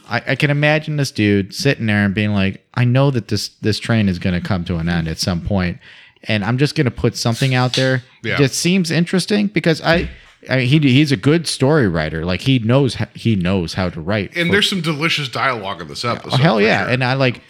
I, 0.08 0.22
I 0.28 0.34
can 0.34 0.50
imagine 0.50 0.96
this 0.96 1.10
dude 1.10 1.54
sitting 1.54 1.86
there 1.86 2.04
and 2.04 2.14
being 2.14 2.32
like, 2.32 2.66
I 2.74 2.84
know 2.84 3.10
that 3.12 3.28
this 3.28 3.50
this 3.60 3.78
train 3.78 4.08
is 4.08 4.18
going 4.18 4.34
to 4.34 4.46
come 4.46 4.64
to 4.64 4.76
an 4.76 4.88
end 4.88 5.08
at 5.08 5.18
some 5.18 5.40
point, 5.40 5.78
and 6.24 6.44
I'm 6.44 6.58
just 6.58 6.74
going 6.74 6.84
to 6.86 6.90
put 6.90 7.16
something 7.16 7.54
out 7.54 7.74
there 7.74 8.02
Yeah. 8.22 8.36
that 8.38 8.50
seems 8.52 8.90
interesting 8.90 9.46
because 9.48 9.80
I. 9.82 10.08
I 10.50 10.56
mean, 10.56 10.66
he 10.68 10.78
he's 10.78 11.10
a 11.10 11.16
good 11.16 11.48
story 11.48 11.88
writer. 11.88 12.22
Like 12.26 12.42
he 12.42 12.58
knows 12.58 12.98
he 13.14 13.34
knows 13.34 13.72
how 13.72 13.88
to 13.88 13.98
write. 13.98 14.36
And 14.36 14.48
for- 14.48 14.52
there's 14.52 14.68
some 14.68 14.82
delicious 14.82 15.30
dialogue 15.30 15.80
in 15.80 15.88
this 15.88 16.04
episode. 16.04 16.34
Oh, 16.34 16.36
hell 16.36 16.60
yeah! 16.60 16.82
sure. 16.84 16.92
And 16.92 17.02
I 17.02 17.14
like, 17.14 17.40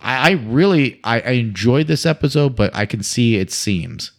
I, 0.00 0.30
I 0.30 0.32
really 0.46 0.98
I, 1.04 1.20
I 1.20 1.30
enjoyed 1.32 1.88
this 1.88 2.06
episode, 2.06 2.56
but 2.56 2.74
I 2.74 2.86
can 2.86 3.02
see 3.02 3.36
it 3.36 3.52
seems. 3.52 4.12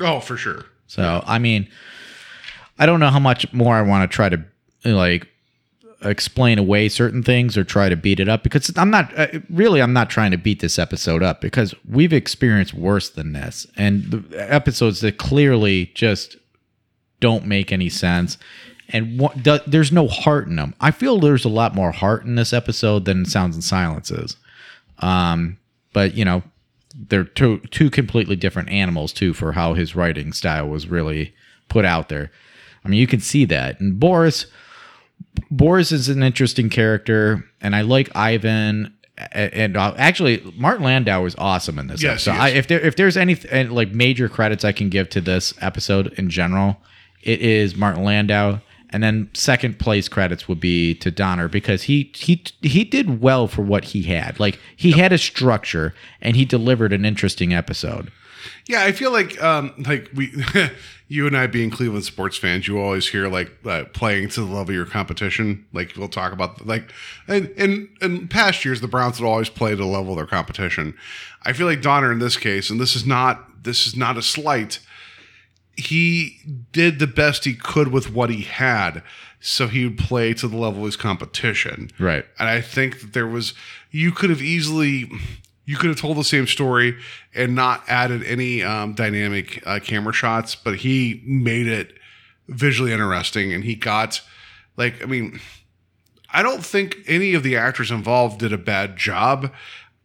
oh, 0.00 0.18
for 0.18 0.36
sure. 0.36 0.64
So 0.88 1.22
I 1.24 1.38
mean, 1.38 1.68
I 2.76 2.86
don't 2.86 2.98
know 2.98 3.10
how 3.10 3.20
much 3.20 3.52
more 3.52 3.76
I 3.76 3.82
want 3.82 4.10
to 4.10 4.12
try 4.12 4.28
to 4.28 4.44
like 4.84 5.28
explain 6.04 6.58
away 6.58 6.88
certain 6.88 7.22
things 7.22 7.56
or 7.56 7.64
try 7.64 7.88
to 7.88 7.96
beat 7.96 8.20
it 8.20 8.28
up 8.28 8.42
because 8.42 8.70
I'm 8.76 8.90
not 8.90 9.16
uh, 9.18 9.28
really 9.50 9.80
I'm 9.80 9.92
not 9.92 10.10
trying 10.10 10.30
to 10.32 10.36
beat 10.36 10.60
this 10.60 10.78
episode 10.78 11.22
up 11.22 11.40
because 11.40 11.74
we've 11.88 12.12
experienced 12.12 12.74
worse 12.74 13.10
than 13.10 13.32
this 13.32 13.66
and 13.76 14.04
the 14.04 14.52
episodes 14.52 15.00
that 15.00 15.18
clearly 15.18 15.92
just 15.94 16.36
don't 17.20 17.46
make 17.46 17.72
any 17.72 17.88
sense 17.88 18.38
and 18.88 19.18
what, 19.18 19.42
do, 19.42 19.58
there's 19.66 19.90
no 19.90 20.06
heart 20.06 20.48
in 20.48 20.56
them. 20.56 20.74
I 20.80 20.90
feel 20.90 21.18
there's 21.18 21.46
a 21.46 21.50
lot 21.50 21.74
more 21.74 21.92
heart 21.92 22.24
in 22.24 22.34
this 22.34 22.52
episode 22.52 23.06
than 23.06 23.24
Sounds 23.24 23.56
and 23.56 23.64
Silences. 23.64 24.36
Um, 24.98 25.58
but 25.92 26.14
you 26.14 26.24
know, 26.24 26.42
they're 26.94 27.24
two 27.24 27.60
two 27.70 27.90
completely 27.90 28.36
different 28.36 28.68
animals 28.68 29.12
too 29.12 29.32
for 29.32 29.52
how 29.52 29.72
his 29.74 29.96
writing 29.96 30.32
style 30.32 30.68
was 30.68 30.86
really 30.86 31.34
put 31.68 31.84
out 31.84 32.08
there. 32.10 32.30
I 32.84 32.88
mean, 32.88 33.00
you 33.00 33.06
can 33.06 33.20
see 33.20 33.44
that. 33.46 33.80
And 33.80 33.98
Boris 33.98 34.46
Boris 35.52 35.92
is 35.92 36.08
an 36.08 36.22
interesting 36.22 36.70
character, 36.70 37.44
and 37.60 37.76
I 37.76 37.82
like 37.82 38.10
Ivan. 38.16 38.94
And 39.32 39.76
uh, 39.76 39.94
actually, 39.98 40.42
Martin 40.56 40.84
Landau 40.84 41.26
is 41.26 41.34
awesome 41.36 41.78
in 41.78 41.86
this 41.86 42.02
Yes, 42.02 42.26
episode. 42.26 42.42
I, 42.42 42.48
if 42.48 42.66
there 42.66 42.80
if 42.80 42.96
there's 42.96 43.16
any 43.16 43.34
like 43.66 43.92
major 43.92 44.28
credits 44.28 44.64
I 44.64 44.72
can 44.72 44.88
give 44.88 45.10
to 45.10 45.20
this 45.20 45.52
episode 45.60 46.08
in 46.14 46.30
general, 46.30 46.78
it 47.22 47.40
is 47.40 47.76
Martin 47.76 48.02
Landau. 48.02 48.58
And 48.94 49.02
then 49.02 49.30
second 49.32 49.78
place 49.78 50.06
credits 50.08 50.48
would 50.48 50.60
be 50.60 50.94
to 50.96 51.10
Donner 51.10 51.48
because 51.48 51.84
he 51.84 52.10
he 52.14 52.42
he 52.62 52.84
did 52.84 53.20
well 53.20 53.46
for 53.46 53.62
what 53.62 53.84
he 53.84 54.02
had. 54.04 54.40
Like 54.40 54.58
he 54.76 54.92
had 54.92 55.12
a 55.12 55.18
structure 55.18 55.94
and 56.20 56.34
he 56.34 56.44
delivered 56.44 56.92
an 56.92 57.04
interesting 57.04 57.54
episode. 57.54 58.10
Yeah, 58.66 58.84
I 58.84 58.92
feel 58.92 59.12
like 59.12 59.42
um 59.42 59.72
like 59.86 60.10
we 60.14 60.32
you 61.12 61.26
and 61.26 61.36
I 61.36 61.46
being 61.46 61.70
Cleveland 61.70 62.04
sports 62.04 62.38
fans, 62.38 62.66
you 62.66 62.80
always 62.80 63.08
hear 63.08 63.28
like 63.28 63.50
uh, 63.66 63.84
playing 63.92 64.30
to 64.30 64.40
the 64.40 64.46
level 64.46 64.62
of 64.62 64.70
your 64.70 64.86
competition. 64.86 65.66
Like 65.72 65.92
we'll 65.96 66.08
talk 66.08 66.32
about 66.32 66.66
like 66.66 66.90
in 67.28 67.48
in, 67.56 67.88
in 68.00 68.28
past 68.28 68.64
years 68.64 68.80
the 68.80 68.88
Browns 68.88 69.20
would 69.20 69.28
always 69.28 69.50
play 69.50 69.70
to 69.70 69.76
the 69.76 69.84
level 69.84 70.12
of 70.12 70.16
their 70.16 70.26
competition. 70.26 70.94
I 71.42 71.52
feel 71.52 71.66
like 71.66 71.82
Donner 71.82 72.10
in 72.12 72.18
this 72.18 72.36
case, 72.36 72.70
and 72.70 72.80
this 72.80 72.96
is 72.96 73.04
not 73.04 73.62
this 73.64 73.86
is 73.86 73.94
not 73.94 74.16
a 74.16 74.22
slight. 74.22 74.78
He 75.76 76.38
did 76.72 76.98
the 76.98 77.06
best 77.06 77.44
he 77.44 77.54
could 77.54 77.88
with 77.88 78.10
what 78.10 78.30
he 78.30 78.42
had, 78.42 79.02
so 79.40 79.68
he 79.68 79.84
would 79.84 79.98
play 79.98 80.32
to 80.34 80.48
the 80.48 80.56
level 80.56 80.80
of 80.80 80.86
his 80.86 80.96
competition. 80.96 81.90
Right. 81.98 82.24
And 82.38 82.48
I 82.48 82.60
think 82.60 83.00
that 83.00 83.12
there 83.12 83.26
was 83.26 83.54
you 83.90 84.12
could 84.12 84.30
have 84.30 84.40
easily 84.40 85.10
you 85.64 85.76
could 85.76 85.88
have 85.90 85.98
told 86.00 86.16
the 86.16 86.24
same 86.24 86.46
story 86.46 86.96
and 87.34 87.54
not 87.54 87.82
added 87.88 88.22
any 88.24 88.62
um, 88.62 88.94
dynamic 88.94 89.62
uh, 89.66 89.78
camera 89.82 90.12
shots, 90.12 90.54
but 90.54 90.76
he 90.78 91.22
made 91.24 91.66
it 91.66 91.94
visually 92.48 92.92
interesting 92.92 93.52
and 93.52 93.62
he 93.64 93.74
got 93.74 94.20
like 94.76 95.00
I 95.02 95.06
mean 95.06 95.40
I 96.34 96.42
don't 96.42 96.64
think 96.64 96.96
any 97.06 97.34
of 97.34 97.42
the 97.42 97.56
actors 97.56 97.90
involved 97.90 98.40
did 98.40 98.52
a 98.52 98.58
bad 98.58 98.96
job. 98.96 99.52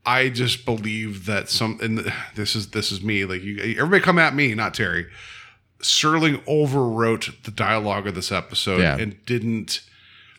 I 0.06 0.30
just 0.30 0.64
believe 0.66 1.26
that 1.26 1.50
some 1.50 1.80
and 1.82 2.14
this 2.36 2.56
is 2.56 2.70
this 2.72 2.92
is 2.92 3.02
me 3.02 3.26
like 3.26 3.42
you 3.42 3.58
everybody 3.80 4.02
come 4.04 4.20
at 4.20 4.36
me, 4.36 4.54
not 4.54 4.74
Terry. 4.74 5.08
Serling 5.82 6.44
overwrote 6.46 7.44
the 7.44 7.52
dialogue 7.52 8.08
of 8.08 8.16
this 8.16 8.32
episode 8.32 8.82
Yeah. 8.82 8.98
and 8.98 9.24
didn't 9.26 9.82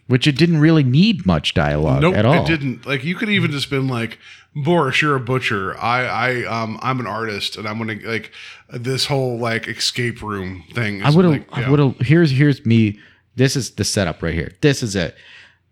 Which 0.07 0.27
it 0.27 0.37
didn't 0.37 0.59
really 0.59 0.83
need 0.83 1.27
much 1.27 1.55
dialogue 1.55 2.03
Nope, 2.03 2.15
at 2.17 2.25
all. 2.27 2.43
it 2.43 2.47
didn't. 2.47 2.87
Like 2.87 3.05
you 3.05 3.15
could 3.15 3.29
even 3.29 3.51
just 3.51 3.71
been 3.71 3.87
like, 3.89 4.19
Boris, 4.55 5.01
you're 5.03 5.15
a 5.17 5.21
butcher. 5.21 5.79
I, 5.79 6.05
I, 6.05 6.45
um, 6.63 6.79
I'm 6.83 6.99
an 7.01 7.07
artist, 7.07 7.57
and 7.57 7.69
I'm 7.69 7.79
gonna 7.79 7.99
like 8.05 8.33
this 8.73 9.07
whole 9.07 9.39
like 9.39 9.69
escape 9.69 10.23
room 10.23 10.65
thing. 10.73 11.03
I 11.03 11.11
would 11.11 11.25
have. 11.25 11.33
like, 11.33 11.49
I 11.53 11.71
would 11.71 11.79
have. 11.79 11.97
Here's 12.01 12.31
here's 12.31 12.65
me. 12.67 12.99
This 13.37 13.55
is 13.55 13.71
the 13.73 13.85
setup 13.85 14.23
right 14.23 14.35
here. 14.35 14.53
This 14.61 14.83
is 14.83 14.97
it. 14.97 15.15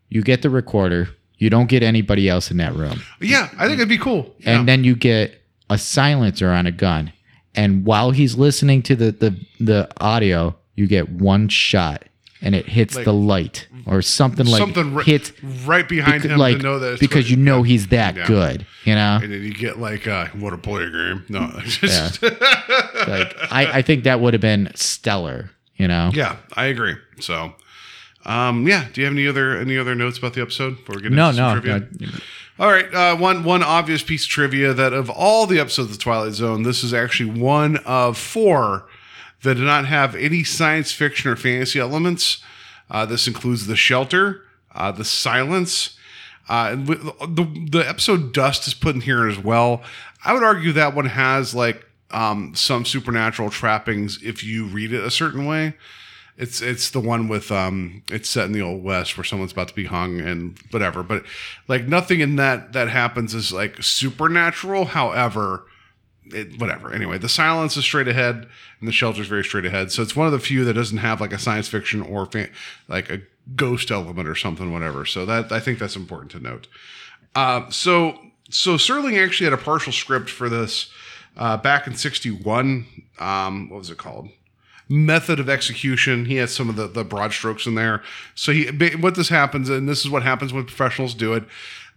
You 0.09 0.23
get 0.23 0.43
the 0.43 0.51
recorder. 0.51 1.09
You 1.39 1.51
don't 1.51 1.67
get 1.67 1.83
anybody 1.83 2.29
else 2.31 2.51
in 2.51 2.57
that 2.59 2.75
room, 2.75 3.03
Yeah, 3.21 3.51
I 3.59 3.67
think 3.67 3.79
it'd 3.79 3.91
be 3.91 3.99
cool. 3.99 4.35
Yeah. 4.39 4.59
and 4.59 4.67
then 4.67 4.85
you 4.85 4.97
get 4.97 5.43
a 5.69 5.77
silencer 5.77 6.51
on 6.51 6.67
a 6.67 6.73
gun, 6.73 7.13
and 7.55 7.85
while 7.85 8.11
he's 8.13 8.37
listening 8.37 8.83
to 8.85 8.97
the 8.97 9.11
the 9.13 9.47
the 9.61 9.89
audio, 10.01 10.55
you 10.77 10.87
get 10.87 11.09
one 11.11 11.49
shot, 11.49 12.05
and 12.43 12.55
it 12.55 12.67
hits 12.69 12.95
Like- 12.97 13.05
the 13.05 13.13
light 13.13 13.67
or 13.87 14.03
something 14.03 14.47
like 14.47 14.59
Something 14.59 14.95
ri- 14.95 15.05
hits 15.05 15.33
right 15.65 15.89
behind 15.89 16.23
beca- 16.25 16.31
him 16.31 16.39
like 16.39 16.57
to 16.59 16.63
know 16.63 16.79
that 16.81 16.93
it's 16.93 17.01
because 17.01 17.25
good. 17.25 17.31
you 17.31 17.37
know 17.37 17.63
he's 17.63 17.87
that 17.89 18.17
Yeah. 18.17 18.27
good, 18.27 18.67
you 18.85 18.95
know. 18.95 19.21
And 19.23 19.33
then 19.33 19.43
you 19.43 19.55
get 19.55 19.79
like, 19.79 20.07
uh, 20.09 20.27
what 20.35 20.53
a 20.53 20.59
play 20.59 20.91
game. 20.91 21.25
No, 21.29 21.51
it's 21.59 21.77
just, 21.79 22.23
Like 22.23 23.35
I, 23.51 23.71
I 23.75 23.83
think 23.83 24.05
that 24.05 24.21
would 24.21 24.35
have 24.35 24.41
been 24.41 24.71
stellar, 24.75 25.51
you 25.77 25.89
know. 25.89 26.11
yeah, 26.15 26.37
I 26.55 26.67
agree. 26.67 26.97
So, 27.21 27.55
um, 28.25 28.67
yeah. 28.67 28.87
Do 28.93 29.01
you 29.01 29.05
have 29.07 29.15
any 29.15 29.27
other 29.29 29.57
any 29.59 29.79
other 29.79 29.95
notes 29.95 30.19
about 30.19 30.35
the 30.35 30.43
episode 30.43 30.77
before 30.79 30.97
we 30.97 31.03
get 31.03 31.13
No, 31.13 31.27
into 31.31 31.37
some 31.37 31.55
no, 31.55 31.61
trivia? 31.61 31.89
no. 32.01 32.09
All 32.59 32.71
right, 32.73 32.93
uh, 32.95 33.15
one 33.17 33.45
one 33.45 33.63
obvious 33.63 34.03
piece 34.03 34.25
of 34.25 34.31
trivia 34.31 34.73
that 34.73 34.93
of 34.93 35.11
all 35.11 35.47
the 35.47 35.61
episodes 35.61 35.91
of 35.93 35.99
Twilight 35.99 36.33
Zone, 36.33 36.63
this 36.63 36.83
is 36.83 36.93
actually 36.95 37.39
one 37.39 37.77
of 37.85 38.17
four 38.19 38.87
that 39.43 39.55
did 39.55 39.65
not 39.65 39.87
have 39.87 40.15
any 40.15 40.45
science 40.45 40.93
fiction 40.93 41.31
or 41.31 41.37
fantasy 41.37 41.79
elements. 41.79 42.43
Uh, 42.91 43.05
this 43.05 43.27
includes 43.27 43.67
the 43.67 43.77
shelter, 43.77 44.43
uh, 44.75 44.93
the 44.93 45.05
silence, 45.05 45.97
uh, 46.49 46.77
the 46.77 47.69
the 47.71 47.85
episode 47.89 48.33
Dust 48.33 48.67
is 48.67 48.75
put 48.75 48.95
in 48.95 49.01
here 49.01 49.27
as 49.27 49.39
well. 49.39 49.83
I 50.25 50.33
would 50.33 50.45
argue 50.45 50.73
that 50.73 50.95
one 50.95 51.07
has 51.07 51.55
like 51.55 51.85
um, 52.11 52.55
some 52.55 52.85
supernatural 52.85 53.51
trappings 53.51 54.23
if 54.23 54.45
you 54.45 54.67
read 54.67 54.93
it 54.93 55.05
a 55.05 55.11
certain 55.11 55.47
way. 55.47 55.75
It's 56.37 56.61
it's 56.61 56.91
the 56.91 57.01
one 57.01 57.29
with 57.29 57.51
um 57.51 58.03
it's 58.11 58.29
set 58.29 58.45
in 58.45 58.53
the 58.53 58.61
old 58.61 58.85
west 58.85 59.17
where 59.17 59.25
someone's 59.25 59.53
about 59.53 59.69
to 59.69 59.75
be 59.75 59.87
hung 59.87 60.21
and 60.21 60.59
whatever. 60.71 61.03
But 61.03 61.25
like 61.67 61.89
nothing 61.89 62.21
in 62.21 62.37
that 62.37 62.75
that 62.75 62.89
happens 62.89 63.35
is 63.35 63.53
like 63.53 63.83
supernatural. 63.83 64.87
However, 64.87 65.65
it, 66.33 66.61
whatever. 66.61 66.93
Anyway, 66.93 67.19
the 67.19 67.29
silence 67.29 67.77
is 67.77 67.85
straight 67.85 68.09
ahead 68.09 68.47
and 68.81 68.89
the 68.89 68.93
shelter 68.93 69.23
is 69.23 69.29
very 69.29 69.45
straight 69.45 69.65
ahead. 69.65 69.93
So 69.93 70.03
it's 70.03 70.17
one 70.17 70.27
of 70.27 70.33
the 70.33 70.39
few 70.39 70.65
that 70.65 70.75
doesn't 70.75 70.99
have 70.99 71.21
like 71.21 71.33
a 71.33 71.39
science 71.39 71.69
fiction 71.69 72.03
or 72.03 72.29
like 72.89 73.11
a 73.11 73.23
ghost 73.55 73.91
element 73.91 74.29
or 74.29 74.35
something, 74.35 74.73
whatever. 74.73 75.05
So 75.05 75.25
that 75.27 75.53
I 75.53 75.61
think 75.61 75.79
that's 75.79 75.97
important 75.97 76.31
to 76.33 76.41
note. 76.41 76.67
Uh, 77.35 77.69
so 77.71 78.19
so 78.51 78.75
Serling 78.75 79.23
actually 79.23 79.45
had 79.45 79.53
a 79.53 79.63
partial 79.63 79.93
script 79.93 80.31
for 80.31 80.49
this 80.49 80.91
uh, 81.37 81.57
back 81.57 81.87
in 81.87 81.95
'61. 81.95 82.87
Um, 83.19 83.69
what 83.69 83.79
was 83.79 83.91
it 83.91 83.99
called? 83.99 84.31
Method 84.89 85.41
of 85.41 85.49
execution. 85.49 86.27
He 86.27 86.37
had 86.37 86.49
some 86.49 86.69
of 86.69 86.77
the, 86.77 86.87
the 86.87 87.03
broad 87.05 87.33
strokes 87.33 87.67
in 87.67 87.75
there. 87.75 88.03
So 88.35 88.53
he 88.53 88.67
what 88.97 89.15
this 89.15 89.29
happens, 89.29 89.69
and 89.69 89.89
this 89.89 90.05
is 90.05 90.11
what 90.11 90.23
happens 90.23 90.53
when 90.53 90.65
professionals 90.65 91.15
do 91.15 91.35
it. 91.35 91.45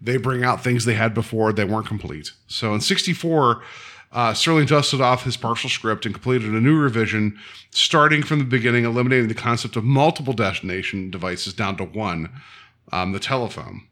They 0.01 0.17
bring 0.17 0.43
out 0.43 0.63
things 0.63 0.85
they 0.85 0.93
had 0.93 1.13
before 1.13 1.51
they 1.51 1.65
weren't 1.65 1.87
complete. 1.87 2.31
So 2.47 2.73
in 2.73 2.81
'64. 2.81 3.61
Uh, 4.11 4.33
Serling 4.33 4.67
dusted 4.67 5.01
off 5.01 5.23
his 5.23 5.37
partial 5.37 5.69
script 5.69 6.05
and 6.05 6.15
completed 6.15 6.49
a 6.49 6.59
new 6.59 6.75
revision, 6.75 7.37
starting 7.69 8.23
from 8.23 8.39
the 8.39 8.45
beginning, 8.45 8.83
eliminating 8.83 9.27
the 9.27 9.35
concept 9.35 9.75
of 9.75 9.83
multiple 9.83 10.33
destination 10.33 11.11
devices 11.11 11.53
down 11.53 11.77
to 11.77 11.83
one, 11.83 12.29
um, 12.91 13.11
the 13.11 13.19
telephone. 13.19 13.83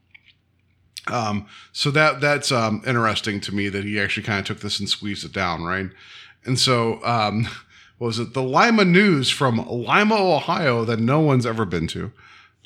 Um, 1.07 1.45
so 1.72 1.91
that 1.91 2.19
that's 2.19 2.52
um, 2.52 2.81
interesting 2.85 3.39
to 3.41 3.53
me 3.53 3.69
that 3.69 3.84
he 3.84 3.99
actually 3.99 4.23
kind 4.23 4.39
of 4.39 4.45
took 4.45 4.60
this 4.60 4.80
and 4.80 4.89
squeezed 4.89 5.23
it 5.23 5.34
down, 5.34 5.64
right? 5.64 5.89
And 6.45 6.60
so, 6.60 7.03
um, 7.06 7.44
what 7.98 8.07
was 8.07 8.19
it 8.19 8.34
the 8.34 8.44
Lima 8.44 8.85
News 8.85 9.30
from 9.30 9.65
Lima, 9.68 10.15
Ohio, 10.15 10.84
that 10.85 10.99
no 10.99 11.19
one's 11.19 11.45
ever 11.45 11.65
been 11.65 11.88
to? 11.88 12.11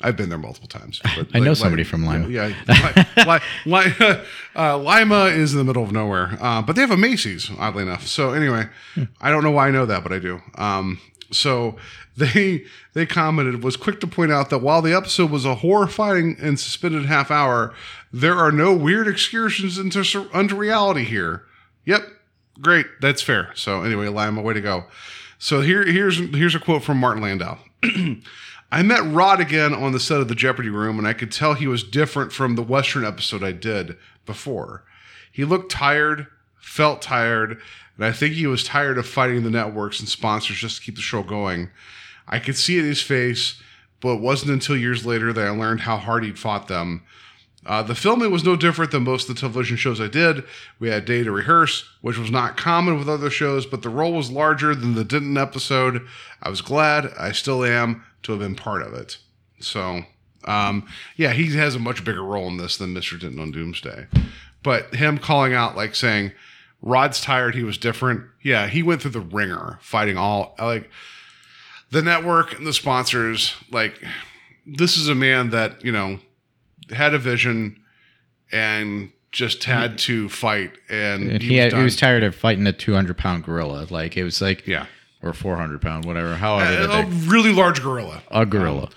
I've 0.02 0.16
been 0.16 0.28
there 0.28 0.38
multiple 0.38 0.68
times. 0.68 1.00
But 1.16 1.28
I 1.34 1.38
know 1.38 1.54
somebody 1.54 1.84
from 1.84 2.04
Lima. 2.04 2.28
Yeah, 2.28 2.52
yeah. 2.68 3.06
Li- 3.26 3.40
Li- 3.72 3.94
Li- 4.00 4.20
uh, 4.56 4.78
Lima 4.78 5.24
is 5.26 5.52
in 5.52 5.58
the 5.58 5.64
middle 5.64 5.84
of 5.84 5.92
nowhere, 5.92 6.36
uh, 6.40 6.62
but 6.62 6.74
they 6.76 6.82
have 6.82 6.90
a 6.90 6.96
Macy's, 6.96 7.50
oddly 7.58 7.82
enough. 7.82 8.06
So 8.06 8.32
anyway, 8.32 8.66
I 9.20 9.30
don't 9.30 9.42
know 9.42 9.50
why 9.50 9.68
I 9.68 9.70
know 9.70 9.86
that, 9.86 10.02
but 10.02 10.12
I 10.12 10.18
do. 10.18 10.40
Um, 10.56 11.00
so 11.30 11.76
they 12.16 12.64
they 12.92 13.06
commented 13.06 13.62
was 13.62 13.76
quick 13.76 14.00
to 14.00 14.06
point 14.06 14.32
out 14.32 14.50
that 14.50 14.58
while 14.58 14.82
the 14.82 14.92
episode 14.94 15.30
was 15.30 15.44
a 15.44 15.56
horrifying 15.56 16.36
and 16.40 16.60
suspended 16.60 17.06
half 17.06 17.30
hour, 17.30 17.74
there 18.12 18.36
are 18.36 18.52
no 18.52 18.74
weird 18.74 19.08
excursions 19.08 19.78
into 19.78 20.28
into 20.34 20.54
reality 20.54 21.04
here. 21.04 21.44
Yep, 21.86 22.02
great, 22.60 22.86
that's 23.00 23.22
fair. 23.22 23.50
So 23.54 23.82
anyway, 23.82 24.08
Lima, 24.08 24.42
way 24.42 24.54
to 24.54 24.60
go. 24.60 24.84
So 25.38 25.60
here 25.62 25.84
here's 25.84 26.18
here's 26.18 26.54
a 26.54 26.60
quote 26.60 26.82
from 26.84 26.98
Martin 26.98 27.22
Landau. 27.22 27.58
I 28.72 28.82
met 28.82 29.04
Rod 29.04 29.38
again 29.38 29.74
on 29.74 29.92
the 29.92 30.00
set 30.00 30.22
of 30.22 30.28
the 30.28 30.34
Jeopardy 30.34 30.70
room, 30.70 30.98
and 30.98 31.06
I 31.06 31.12
could 31.12 31.30
tell 31.30 31.52
he 31.52 31.66
was 31.66 31.84
different 31.84 32.32
from 32.32 32.54
the 32.54 32.62
Western 32.62 33.04
episode 33.04 33.44
I 33.44 33.52
did 33.52 33.98
before. 34.24 34.82
He 35.30 35.44
looked 35.44 35.70
tired, 35.70 36.26
felt 36.58 37.02
tired, 37.02 37.60
and 37.96 38.06
I 38.06 38.12
think 38.12 38.32
he 38.32 38.46
was 38.46 38.64
tired 38.64 38.96
of 38.96 39.06
fighting 39.06 39.42
the 39.42 39.50
networks 39.50 40.00
and 40.00 40.08
sponsors 40.08 40.56
just 40.56 40.78
to 40.78 40.82
keep 40.82 40.94
the 40.94 41.02
show 41.02 41.22
going. 41.22 41.68
I 42.26 42.38
could 42.38 42.56
see 42.56 42.78
it 42.78 42.84
in 42.84 42.86
his 42.86 43.02
face, 43.02 43.60
but 44.00 44.14
it 44.14 44.22
wasn't 44.22 44.52
until 44.52 44.78
years 44.78 45.04
later 45.04 45.34
that 45.34 45.46
I 45.46 45.50
learned 45.50 45.80
how 45.80 45.98
hard 45.98 46.24
he'd 46.24 46.38
fought 46.38 46.68
them. 46.68 47.02
Uh, 47.64 47.82
the 47.82 47.94
filming 47.94 48.32
was 48.32 48.44
no 48.44 48.56
different 48.56 48.90
than 48.90 49.04
most 49.04 49.28
of 49.28 49.34
the 49.34 49.40
television 49.40 49.76
shows 49.76 50.00
I 50.00 50.08
did. 50.08 50.42
We 50.80 50.88
had 50.88 51.04
a 51.04 51.06
day 51.06 51.22
to 51.22 51.30
rehearse, 51.30 51.88
which 52.00 52.18
was 52.18 52.30
not 52.30 52.56
common 52.56 52.98
with 52.98 53.08
other 53.08 53.30
shows, 53.30 53.66
but 53.66 53.82
the 53.82 53.88
role 53.88 54.12
was 54.12 54.30
larger 54.30 54.74
than 54.74 54.94
the 54.94 55.04
Denton 55.04 55.38
episode. 55.38 56.04
I 56.42 56.48
was 56.48 56.60
glad, 56.60 57.12
I 57.18 57.30
still 57.32 57.64
am, 57.64 58.04
to 58.24 58.32
have 58.32 58.40
been 58.40 58.56
part 58.56 58.82
of 58.82 58.94
it. 58.94 59.18
So, 59.60 60.02
um, 60.44 60.88
yeah, 61.16 61.32
he 61.32 61.56
has 61.56 61.76
a 61.76 61.80
much 61.80 62.04
bigger 62.04 62.24
role 62.24 62.48
in 62.48 62.56
this 62.56 62.76
than 62.76 62.94
Mr. 62.94 63.18
Denton 63.18 63.38
on 63.38 63.52
Doomsday. 63.52 64.08
But 64.64 64.94
him 64.94 65.18
calling 65.18 65.54
out, 65.54 65.76
like 65.76 65.94
saying, 65.94 66.32
Rod's 66.80 67.20
tired, 67.20 67.54
he 67.54 67.62
was 67.62 67.78
different. 67.78 68.24
Yeah, 68.42 68.66
he 68.66 68.82
went 68.82 69.02
through 69.02 69.12
the 69.12 69.20
ringer 69.20 69.78
fighting 69.80 70.16
all, 70.16 70.56
like, 70.58 70.90
the 71.92 72.02
network 72.02 72.58
and 72.58 72.66
the 72.66 72.72
sponsors. 72.72 73.54
Like, 73.70 74.02
this 74.66 74.96
is 74.96 75.08
a 75.08 75.14
man 75.14 75.50
that, 75.50 75.84
you 75.84 75.92
know, 75.92 76.18
had 76.92 77.14
a 77.14 77.18
vision 77.18 77.80
and 78.50 79.10
just 79.30 79.64
had 79.64 79.98
to 79.98 80.28
fight. 80.28 80.72
And, 80.88 81.30
And 81.30 81.42
he, 81.42 81.48
he, 81.50 81.56
was, 81.56 81.64
had, 81.72 81.78
he 81.78 81.82
was 81.84 81.96
tired 81.96 82.22
of 82.22 82.34
fighting 82.34 82.66
a 82.66 82.72
200 82.72 83.16
pound 83.16 83.44
gorilla. 83.44 83.86
Like 83.90 84.16
it 84.16 84.24
was 84.24 84.40
like, 84.42 84.66
Yeah. 84.66 84.86
or 85.22 85.32
400 85.32 85.80
pound, 85.80 86.04
whatever. 86.04 86.34
However, 86.36 86.90
a, 86.92 87.02
a 87.02 87.06
really 87.06 87.52
large 87.52 87.80
gorilla. 87.82 88.22
a 88.30 88.44
gorilla. 88.44 88.90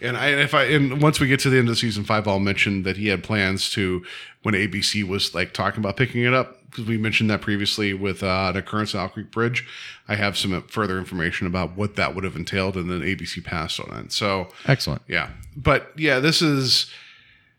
And 0.00 0.16
I, 0.16 0.28
and 0.28 0.40
if 0.40 0.54
I 0.54 0.64
and 0.64 1.02
once 1.02 1.18
we 1.18 1.26
get 1.26 1.40
to 1.40 1.50
the 1.50 1.58
end 1.58 1.68
of 1.68 1.76
season 1.76 2.04
five, 2.04 2.28
I'll 2.28 2.38
mention 2.38 2.84
that 2.84 2.96
he 2.96 3.08
had 3.08 3.24
plans 3.24 3.68
to 3.70 4.04
when 4.42 4.54
ABC 4.54 5.02
was 5.02 5.34
like 5.34 5.52
talking 5.52 5.80
about 5.80 5.96
picking 5.96 6.22
it 6.22 6.32
up 6.32 6.54
because 6.70 6.84
we 6.86 6.96
mentioned 6.98 7.30
that 7.30 7.40
previously 7.40 7.94
with 7.94 8.22
uh, 8.22 8.50
an 8.50 8.56
occurrence 8.56 8.94
at 8.94 9.00
Owl 9.00 9.08
Creek 9.08 9.32
Bridge. 9.32 9.66
I 10.06 10.14
have 10.14 10.36
some 10.38 10.62
further 10.68 10.98
information 10.98 11.48
about 11.48 11.76
what 11.76 11.96
that 11.96 12.14
would 12.14 12.22
have 12.22 12.36
entailed, 12.36 12.76
and 12.76 12.88
then 12.88 13.00
ABC 13.00 13.42
passed 13.42 13.80
on 13.80 13.92
it. 13.98 14.12
So 14.12 14.48
Excellent. 14.66 15.02
yeah, 15.08 15.30
but 15.56 15.90
yeah, 15.96 16.20
this 16.20 16.42
is 16.42 16.92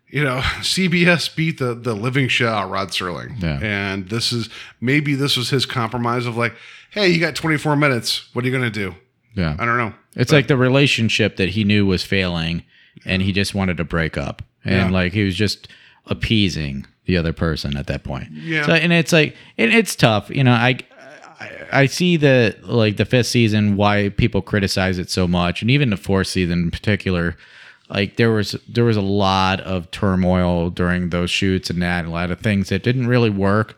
you 0.10 0.24
know 0.24 0.40
CBS 0.62 1.34
beat 1.36 1.60
the 1.60 1.74
the 1.76 1.94
living 1.94 2.28
shit 2.28 2.48
out 2.48 2.66
of 2.66 2.72
Rod 2.72 2.90
Serling, 2.90 3.42
Yeah. 3.42 3.60
and 3.62 4.10
this 4.10 4.32
is 4.32 4.50
maybe 4.82 5.16
this 5.16 5.38
was 5.38 5.50
his 5.50 5.66
compromise 5.66 6.26
of 6.26 6.36
like, 6.38 6.54
hey, 6.92 7.10
you 7.10 7.20
got 7.20 7.36
24 7.36 7.76
minutes. 7.76 8.30
What 8.34 8.44
are 8.44 8.48
you 8.48 8.54
gonna 8.54 8.70
do? 8.70 8.96
Yeah. 9.36 9.56
I 9.60 9.66
don't 9.66 9.78
know. 9.78 9.94
It's 10.16 10.32
like 10.32 10.48
the 10.48 10.58
relationship 10.58 11.38
that 11.38 11.50
he 11.50 11.64
knew 11.64 11.86
was 11.86 12.04
failing 12.04 12.64
and 13.06 13.22
he 13.22 13.32
just 13.32 13.54
wanted 13.54 13.78
to 13.78 13.84
break 13.84 14.18
up. 14.18 14.42
And 14.66 14.74
Yeah. 14.76 14.90
like 14.90 15.14
he 15.14 15.24
was 15.24 15.36
just 15.36 15.68
appeasing 16.08 16.86
the 17.06 17.16
other 17.18 17.32
person 17.34 17.78
at 17.78 17.88
that 17.88 18.04
point. 18.04 18.30
Yeah. 18.32 18.66
So 18.66 18.74
and 18.74 18.92
it's 18.92 19.14
like 19.14 19.36
and 19.58 19.72
it's 19.72 19.96
tough. 19.96 20.30
You 20.30 20.44
know, 20.44 20.52
I 20.52 20.78
I, 21.40 21.52
I 21.72 21.86
see 21.86 22.18
the 22.18 22.56
like 22.64 22.98
the 22.98 23.06
fifth 23.06 23.28
season 23.28 23.76
why 23.76 24.10
people 24.10 24.42
criticize 24.42 24.98
it 24.98 25.10
so 25.10 25.28
much 25.28 25.62
and 25.62 25.72
even 25.72 25.90
the 25.92 25.98
fourth 25.98 26.28
season 26.28 26.64
in 26.64 26.72
particular. 26.72 27.38
Like 27.90 28.18
there 28.18 28.32
was 28.32 28.56
there 28.68 28.86
was 28.86 28.98
a 28.98 29.02
lot 29.02 29.62
of 29.62 29.90
turmoil 29.92 30.70
during 30.70 31.10
those 31.10 31.32
shoots 31.32 31.70
and 31.70 31.82
that, 31.82 32.06
a 32.06 32.10
lot 32.10 32.32
of 32.32 32.40
things 32.40 32.70
that 32.70 32.84
didn't 32.84 33.08
really 33.08 33.30
work. 33.30 33.78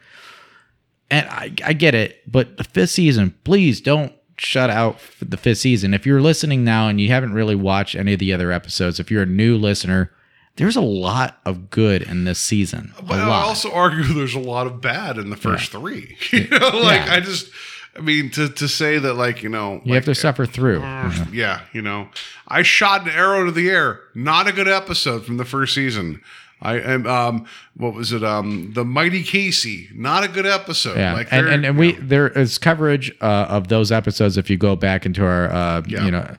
And 1.09 1.27
I, 1.29 1.53
I 1.65 1.73
get 1.73 1.93
it, 1.93 2.21
but 2.29 2.57
the 2.57 2.63
fifth 2.63 2.91
season, 2.91 3.35
please 3.43 3.81
don't 3.81 4.13
shut 4.37 4.69
out 4.69 4.97
the 5.21 5.37
fifth 5.37 5.59
season. 5.59 5.93
If 5.93 6.05
you're 6.05 6.21
listening 6.21 6.63
now 6.63 6.87
and 6.87 6.99
you 6.99 7.09
haven't 7.09 7.33
really 7.33 7.55
watched 7.55 7.95
any 7.95 8.13
of 8.13 8.19
the 8.19 8.33
other 8.33 8.51
episodes, 8.51 8.99
if 8.99 9.11
you're 9.11 9.23
a 9.23 9.27
new 9.27 9.57
listener, 9.57 10.11
there's 10.55 10.75
a 10.75 10.81
lot 10.81 11.39
of 11.45 11.69
good 11.69 12.01
in 12.01 12.23
this 12.25 12.39
season. 12.39 12.93
But 13.03 13.19
I 13.19 13.41
also 13.41 13.71
argue 13.71 14.03
there's 14.13 14.35
a 14.35 14.39
lot 14.39 14.67
of 14.67 14.81
bad 14.81 15.17
in 15.17 15.29
the 15.29 15.37
first 15.37 15.71
three. 15.71 16.17
You 16.31 16.47
know, 16.47 16.57
like 16.79 17.05
Yeah. 17.05 17.13
I 17.13 17.19
just, 17.19 17.49
I 17.95 17.99
mean, 18.01 18.29
to 18.31 18.47
to 18.49 18.67
say 18.67 18.99
that, 18.99 19.15
like 19.15 19.43
you 19.43 19.49
know, 19.49 19.81
you 19.83 19.93
have 19.95 20.05
to 20.05 20.15
suffer 20.15 20.45
through. 20.45 20.79
Yeah, 21.31 21.61
you 21.73 21.81
know, 21.81 22.09
I 22.47 22.61
shot 22.61 23.01
an 23.03 23.09
arrow 23.09 23.45
to 23.45 23.51
the 23.51 23.69
air. 23.69 23.99
Not 24.15 24.47
a 24.47 24.51
good 24.53 24.67
episode 24.67 25.25
from 25.25 25.37
the 25.37 25.45
first 25.45 25.73
season. 25.73 26.21
I 26.63 26.79
am, 26.79 27.07
um, 27.07 27.47
what 27.75 27.93
was 27.95 28.13
it? 28.13 28.23
Um, 28.23 28.71
the 28.75 28.85
Mighty 28.85 29.23
Casey. 29.23 29.89
Not 29.95 30.23
a 30.23 30.27
good 30.27 30.45
episode. 30.45 30.95
Yeah, 30.97 31.13
like 31.13 31.27
and, 31.33 31.47
and, 31.47 31.65
and 31.65 31.77
we 31.77 31.93
there 31.93 32.27
is 32.27 32.57
coverage 32.59 33.11
uh, 33.19 33.47
of 33.49 33.67
those 33.69 33.91
episodes 33.91 34.37
if 34.37 34.49
you 34.49 34.57
go 34.57 34.75
back 34.75 35.05
into 35.05 35.25
our 35.25 35.51
uh, 35.51 35.81
Yeah. 35.87 36.05
you 36.05 36.11
know 36.11 36.35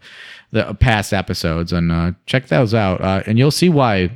the 0.52 0.74
past 0.74 1.12
episodes 1.12 1.72
and 1.72 1.90
uh, 1.90 2.12
check 2.26 2.46
those 2.48 2.72
out, 2.72 3.00
uh, 3.00 3.22
and 3.26 3.38
you'll 3.38 3.50
see 3.50 3.68
why 3.68 4.10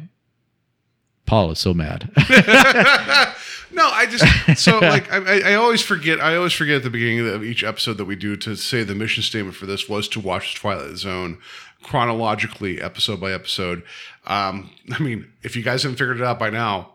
Paul 1.27 1.51
is 1.51 1.59
so 1.59 1.75
mad. 1.75 2.09
No, 3.77 3.89
I 3.89 4.07
just 4.07 4.63
so 4.65 4.79
like 4.81 5.13
I, 5.13 5.53
I- 5.53 5.55
always 5.55 5.83
forget. 5.83 6.21
I 6.21 6.35
always 6.37 6.53
forget 6.53 6.77
at 6.77 6.83
the 6.83 6.91
beginning 6.91 7.29
of 7.29 7.45
each 7.45 7.63
episode 7.63 7.99
that 7.99 8.07
we 8.07 8.17
do 8.17 8.35
to 8.37 8.57
say 8.57 8.83
the 8.83 8.95
mission 8.95 9.23
statement 9.23 9.55
for 9.55 9.67
this 9.67 9.89
was 9.89 10.09
to 10.09 10.21
watch 10.21 10.55
Twilight 10.55 10.97
Zone 10.97 11.39
chronologically, 11.83 12.81
episode 12.81 13.21
by 13.21 13.33
episode. 13.33 13.83
Um, 14.27 14.71
I 14.93 14.99
mean, 14.99 15.31
if 15.43 15.55
you 15.57 15.63
guys 15.63 15.83
haven't 15.83 15.99
figured 15.99 16.21
it 16.21 16.25
out 16.25 16.39
by 16.39 16.51
now, 16.51 16.95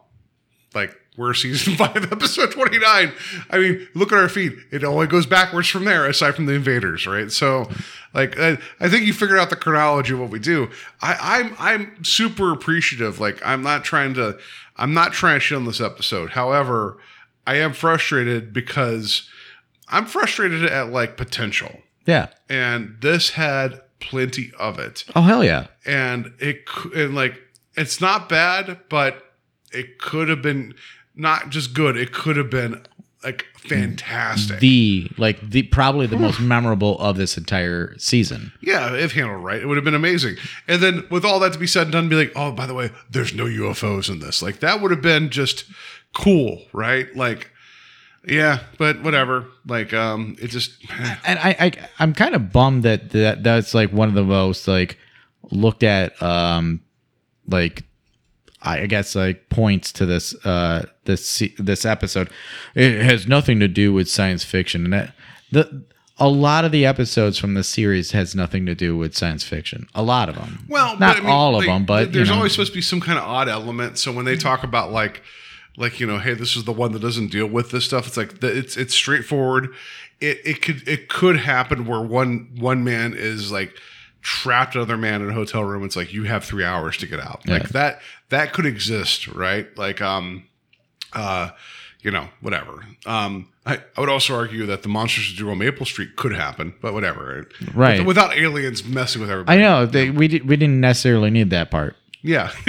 like 0.74 0.96
we're 1.18 1.34
season 1.34 1.76
five, 1.78 2.12
episode 2.12 2.52
twenty 2.52 2.80
nine. 2.80 3.14
I 3.50 3.60
mean, 3.60 3.88
look 3.94 4.12
at 4.12 4.18
our 4.18 4.30
feed; 4.30 4.54
it 4.72 4.84
only 4.84 5.08
goes 5.08 5.26
backwards 5.26 5.68
from 5.70 5.86
there, 5.86 6.08
aside 6.08 6.36
from 6.36 6.46
the 6.46 6.54
invaders, 6.54 7.06
right? 7.06 7.32
So, 7.32 7.70
like, 8.14 8.40
I, 8.40 8.58
I 8.80 8.90
think 8.90 9.06
you 9.06 9.14
figured 9.14 9.38
out 9.40 9.50
the 9.50 9.56
chronology 9.56 10.14
of 10.14 10.20
what 10.20 10.30
we 10.30 10.40
do. 10.40 10.70
I, 11.02 11.40
I'm 11.40 11.56
I'm 11.60 12.04
super 12.04 12.52
appreciative. 12.52 13.20
Like, 13.20 13.40
I'm 13.46 13.62
not 13.62 13.84
trying 13.84 14.14
to, 14.16 14.40
I'm 14.82 14.94
not 14.94 15.14
trying 15.14 15.36
to 15.36 15.40
shit 15.40 15.56
on 15.58 15.66
this 15.66 15.80
episode. 15.80 16.32
However, 16.32 16.98
I 17.46 17.56
am 17.58 17.72
frustrated 17.72 18.52
because 18.52 19.30
I'm 19.88 20.06
frustrated 20.06 20.66
at 20.66 20.92
like 20.92 21.18
potential, 21.18 21.82
yeah. 22.06 22.30
and 22.50 22.98
this 23.00 23.32
had 23.32 23.82
plenty 24.00 24.52
of 24.58 24.80
it 24.80 25.06
Oh 25.16 25.22
hell 25.22 25.44
yeah. 25.44 25.68
and 25.86 26.34
it 26.40 26.68
and 26.96 27.14
like 27.14 27.40
it's 27.76 28.02
not 28.02 28.28
bad, 28.28 28.80
but 28.90 29.34
it 29.72 30.00
could 30.00 30.28
have 30.28 30.42
been 30.42 30.74
not 31.16 31.50
just 31.50 31.74
good. 31.74 31.96
It 31.96 32.12
could 32.12 32.36
have 32.38 32.50
been 32.50 32.82
like 33.24 33.46
fantastic. 33.56 34.60
The 34.60 35.10
like 35.18 35.40
the 35.42 35.64
probably 35.64 36.08
the 36.08 36.18
most 36.18 36.40
memorable 36.40 36.98
of 37.00 37.18
this 37.18 37.38
entire 37.38 37.98
season. 37.98 38.52
yeah, 38.62 38.94
if 38.96 39.14
handled 39.14 39.44
right, 39.44 39.62
it 39.62 39.68
would 39.68 39.78
have 39.78 39.84
been 39.84 39.96
amazing. 39.96 40.38
And 40.68 40.82
then 40.82 41.08
with 41.12 41.24
all 41.24 41.40
that 41.40 41.54
to 41.54 41.60
be 41.60 41.68
said 41.68 41.84
and 41.84 41.92
done, 41.92 42.10
be 42.10 42.16
like, 42.16 42.32
oh, 42.36 42.52
by 42.52 42.66
the 42.66 42.74
way, 42.74 42.92
there's 43.10 43.34
no 43.34 43.46
UFOs 43.46 44.10
in 44.10 44.20
this. 44.20 44.42
Like 44.42 44.60
that 44.60 44.82
would 44.82 44.92
have 44.92 45.02
been 45.02 45.30
just 45.30 45.66
cool, 46.14 46.64
right? 46.74 47.16
Like, 47.16 47.52
yeah, 48.28 48.60
but 48.78 49.04
whatever. 49.04 49.46
Like, 49.66 49.94
um, 49.94 50.36
it 50.42 50.48
just 50.48 50.84
and 51.26 51.40
I, 51.40 51.56
I 51.60 51.72
I'm 52.00 52.14
kind 52.14 52.34
of 52.34 52.52
bummed 52.52 52.84
that, 52.84 53.12
that 53.12 53.44
that's 53.44 53.74
like 53.74 53.92
one 53.92 54.10
of 54.10 54.16
the 54.16 54.24
most 54.24 54.68
like 54.68 54.98
looked 55.52 55.84
at 55.84 56.22
um 56.24 56.82
like 57.48 57.84
I 58.64 58.86
guess 58.86 59.16
like 59.16 59.50
points 59.50 59.92
to 59.94 60.06
this 60.06 60.34
uh 60.46 60.86
this 61.06 61.44
this 61.58 61.86
episode. 61.86 62.30
It 62.76 63.02
has 63.02 63.28
nothing 63.28 63.60
to 63.60 63.68
do 63.68 63.94
with 63.94 64.10
science 64.10 64.44
fiction, 64.44 64.86
and 64.86 64.94
that 64.94 65.14
the 65.52 65.84
a 66.22 66.30
lot 66.30 66.66
of 66.66 66.72
the 66.72 66.86
episodes 66.86 67.40
from 67.40 67.56
the 67.56 67.64
series 67.64 68.12
has 68.12 68.36
nothing 68.36 68.68
to 68.68 68.76
do 68.76 68.96
with 68.96 69.18
science 69.18 69.44
fiction. 69.44 69.88
A 69.96 70.04
lot 70.04 70.30
of 70.30 70.36
them. 70.36 70.66
Well, 70.70 70.98
not 71.00 71.18
I 71.18 71.20
mean, 71.22 71.30
all 71.30 71.56
of 71.60 71.66
them, 71.66 71.84
but 71.84 72.14
there's 72.14 72.28
you 72.28 72.34
know. 72.34 72.38
always 72.38 72.52
supposed 72.52 72.74
to 72.74 72.78
be 72.78 72.82
some 72.82 73.02
kind 73.02 73.18
of 73.18 73.26
odd 73.26 73.50
element. 73.50 73.98
So 73.98 74.12
when 74.12 74.26
they 74.26 74.38
talk 74.38 74.64
about 74.64 74.92
like, 74.92 75.24
like 75.78 76.00
you 76.00 76.06
know, 76.06 76.20
hey, 76.20 76.36
this 76.36 76.56
is 76.56 76.66
the 76.66 76.74
one 76.74 76.92
that 76.92 77.02
doesn't 77.02 77.32
deal 77.32 77.48
with 77.48 77.72
this 77.72 77.86
stuff. 77.86 78.06
It's 78.06 78.18
like 78.18 78.40
the, 78.40 78.56
it's 78.56 78.78
it's 78.78 78.94
straightforward. 78.94 79.70
It 80.20 80.40
it 80.46 80.62
could 80.62 80.88
it 80.88 81.10
could 81.10 81.38
happen 81.38 81.88
where 81.88 82.02
one 82.02 82.52
one 82.56 82.84
man 82.84 83.16
is 83.16 83.52
like 83.52 83.74
trapped 84.22 84.76
another 84.76 84.98
man 84.98 85.22
in 85.22 85.30
a 85.30 85.34
hotel 85.34 85.64
room. 85.64 85.84
It's 85.84 85.96
like 85.96 86.14
you 86.14 86.24
have 86.24 86.44
three 86.44 86.64
hours 86.64 86.98
to 86.98 87.08
get 87.08 87.20
out. 87.20 87.48
Like 87.48 87.70
that 87.70 88.02
that 88.30 88.54
could 88.54 88.66
exist, 88.66 89.28
right? 89.28 89.68
Like 89.78 90.02
um, 90.02 90.48
uh, 91.14 91.50
you 92.02 92.12
know, 92.12 92.28
whatever. 92.42 92.86
Um, 93.06 93.50
I, 93.66 93.80
I 93.96 94.00
would 94.00 94.10
also 94.10 94.36
argue 94.36 94.66
that 94.66 94.82
the 94.82 94.90
monsters 94.90 95.30
of 95.30 95.36
Jewel 95.36 95.56
Maple 95.56 95.86
Street 95.86 96.16
could 96.16 96.34
happen, 96.34 96.74
but 96.82 96.94
whatever. 96.94 97.48
Right. 97.76 98.04
Without 98.04 98.36
aliens 98.36 98.84
messing 98.84 99.22
with 99.22 99.30
everybody. 99.30 99.60
I 99.60 99.62
know 99.62 99.86
they, 99.86 100.10
we 100.10 100.28
di- 100.28 100.42
we 100.42 100.56
didn't 100.58 100.82
necessarily 100.82 101.30
need 101.30 101.52
that 101.52 101.70
part. 101.70 101.96
Yeah. 102.24 102.52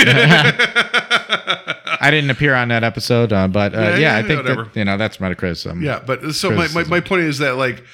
I 2.00 2.10
didn't 2.10 2.30
appear 2.30 2.54
on 2.54 2.68
that 2.68 2.84
episode, 2.84 3.32
uh, 3.32 3.48
but 3.48 3.74
uh, 3.74 3.78
Yeah, 3.78 3.88
yeah, 3.90 3.98
yeah, 3.98 4.16
I 4.16 4.22
think 4.22 4.44
that, 4.44 4.70
you 4.74 4.84
know 4.84 4.96
that's 4.96 5.20
my 5.20 5.32
criticism. 5.34 5.82
Yeah, 5.82 6.02
but 6.04 6.34
so 6.34 6.50
my, 6.50 6.68
my, 6.68 6.84
my 6.84 7.00
point 7.00 7.22
is 7.22 7.38
that 7.38 7.56
like 7.56 7.84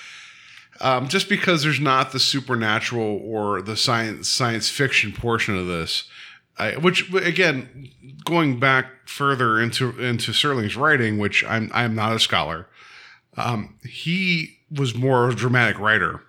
um, 0.80 1.08
just 1.08 1.28
because 1.28 1.62
there's 1.62 1.80
not 1.80 2.12
the 2.12 2.20
supernatural 2.20 3.20
or 3.24 3.60
the 3.62 3.76
science 3.76 4.28
science 4.28 4.68
fiction 4.68 5.12
portion 5.12 5.56
of 5.56 5.66
this, 5.66 6.04
I, 6.58 6.72
which 6.76 7.12
again 7.14 7.90
going 8.24 8.58
back 8.60 8.86
further 9.08 9.60
into 9.60 9.98
into 10.00 10.32
Serling's 10.32 10.76
writing, 10.76 11.18
which 11.18 11.44
I'm 11.44 11.70
I'm 11.74 11.94
not 11.94 12.14
a 12.14 12.18
scholar, 12.20 12.68
um, 13.36 13.78
he 13.82 14.58
was 14.70 14.94
more 14.94 15.26
of 15.26 15.32
a 15.32 15.36
dramatic 15.36 15.78
writer, 15.78 16.22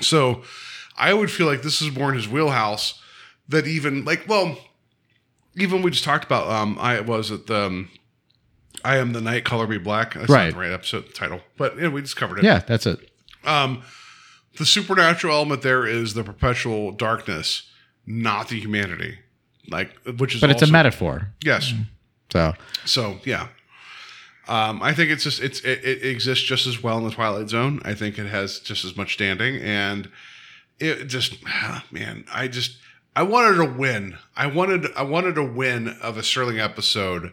so 0.00 0.42
I 0.96 1.14
would 1.14 1.30
feel 1.30 1.46
like 1.46 1.62
this 1.62 1.80
is 1.82 1.94
more 1.96 2.10
in 2.10 2.16
his 2.16 2.28
wheelhouse. 2.28 3.00
That 3.48 3.66
even 3.66 4.04
like 4.04 4.24
well, 4.28 4.58
even 5.56 5.82
we 5.82 5.90
just 5.90 6.04
talked 6.04 6.24
about 6.24 6.48
um 6.48 6.76
I 6.80 7.00
was 7.00 7.30
at 7.30 7.46
the. 7.46 7.66
Um, 7.66 7.90
I 8.84 8.98
am 8.98 9.12
the 9.12 9.20
night, 9.20 9.44
color 9.44 9.66
me 9.66 9.76
black. 9.78 10.14
That's 10.14 10.28
Right. 10.30 10.44
not 10.44 10.52
the 10.54 10.60
right 10.60 10.70
episode 10.72 11.12
title, 11.12 11.40
but 11.56 11.76
yeah, 11.80 11.88
we 11.88 12.00
just 12.00 12.16
covered 12.16 12.38
it. 12.38 12.44
yeah, 12.44 12.60
that's 12.60 12.86
it. 12.86 13.10
Um, 13.48 13.82
the 14.56 14.66
supernatural 14.66 15.34
element 15.34 15.62
there 15.62 15.86
is 15.86 16.14
the 16.14 16.24
perpetual 16.24 16.92
darkness, 16.92 17.70
not 18.06 18.48
the 18.48 18.58
humanity. 18.60 19.18
Like, 19.70 19.90
which 20.18 20.34
is 20.34 20.40
But 20.40 20.50
it's 20.50 20.62
a 20.62 20.66
metaphor. 20.66 21.28
Yes. 21.44 21.72
So 22.30 22.54
So 22.84 23.18
yeah. 23.24 23.48
Um, 24.48 24.82
I 24.82 24.94
think 24.94 25.10
it's 25.10 25.24
just 25.24 25.42
it's 25.42 25.60
it, 25.60 25.84
it 25.84 26.04
exists 26.04 26.44
just 26.44 26.66
as 26.66 26.82
well 26.82 26.98
in 26.98 27.04
the 27.04 27.10
Twilight 27.10 27.50
Zone. 27.50 27.80
I 27.84 27.94
think 27.94 28.18
it 28.18 28.26
has 28.26 28.60
just 28.60 28.84
as 28.84 28.96
much 28.96 29.12
standing, 29.12 29.60
and 29.60 30.10
it 30.80 31.04
just 31.04 31.36
ah, 31.46 31.84
man, 31.90 32.24
I 32.32 32.48
just 32.48 32.78
I 33.14 33.24
wanted 33.24 33.56
to 33.56 33.66
win. 33.66 34.16
I 34.34 34.46
wanted 34.46 34.86
I 34.96 35.02
wanted 35.02 35.36
a 35.36 35.44
win 35.44 35.88
of 36.00 36.16
a 36.16 36.22
Serling 36.22 36.62
episode 36.62 37.32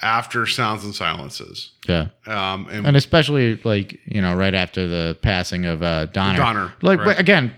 after 0.00 0.46
Sounds 0.46 0.84
and 0.84 0.94
Silences. 0.94 1.72
yeah, 1.88 2.08
Um, 2.26 2.68
and, 2.70 2.86
and 2.86 2.96
especially 2.96 3.60
like 3.64 4.00
you 4.04 4.20
know 4.20 4.34
right 4.34 4.54
after 4.54 4.86
the 4.86 5.18
passing 5.22 5.64
of 5.64 5.82
uh, 5.82 6.06
Donner. 6.06 6.38
Donner, 6.38 6.74
Like 6.82 6.98
right. 6.98 7.06
but 7.06 7.18
again, 7.18 7.54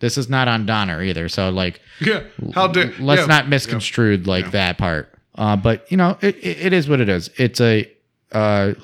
this 0.00 0.18
is 0.18 0.28
not 0.28 0.48
on 0.48 0.66
Donner 0.66 1.02
either. 1.02 1.28
So 1.28 1.50
like, 1.50 1.80
yeah, 2.00 2.24
how 2.54 2.68
did 2.68 2.98
let's 2.98 3.22
yeah, 3.22 3.26
not 3.26 3.48
misconstrued 3.48 4.26
like 4.26 4.46
yeah. 4.46 4.50
that 4.50 4.78
part. 4.78 5.08
Uh, 5.34 5.56
but 5.56 5.90
you 5.90 5.96
know, 5.96 6.18
it, 6.20 6.36
it, 6.44 6.72
is 6.74 6.88
what 6.88 7.00
it 7.00 7.08
is. 7.08 7.30
It's 7.36 7.60
a 7.60 7.90
uh, 8.32 8.74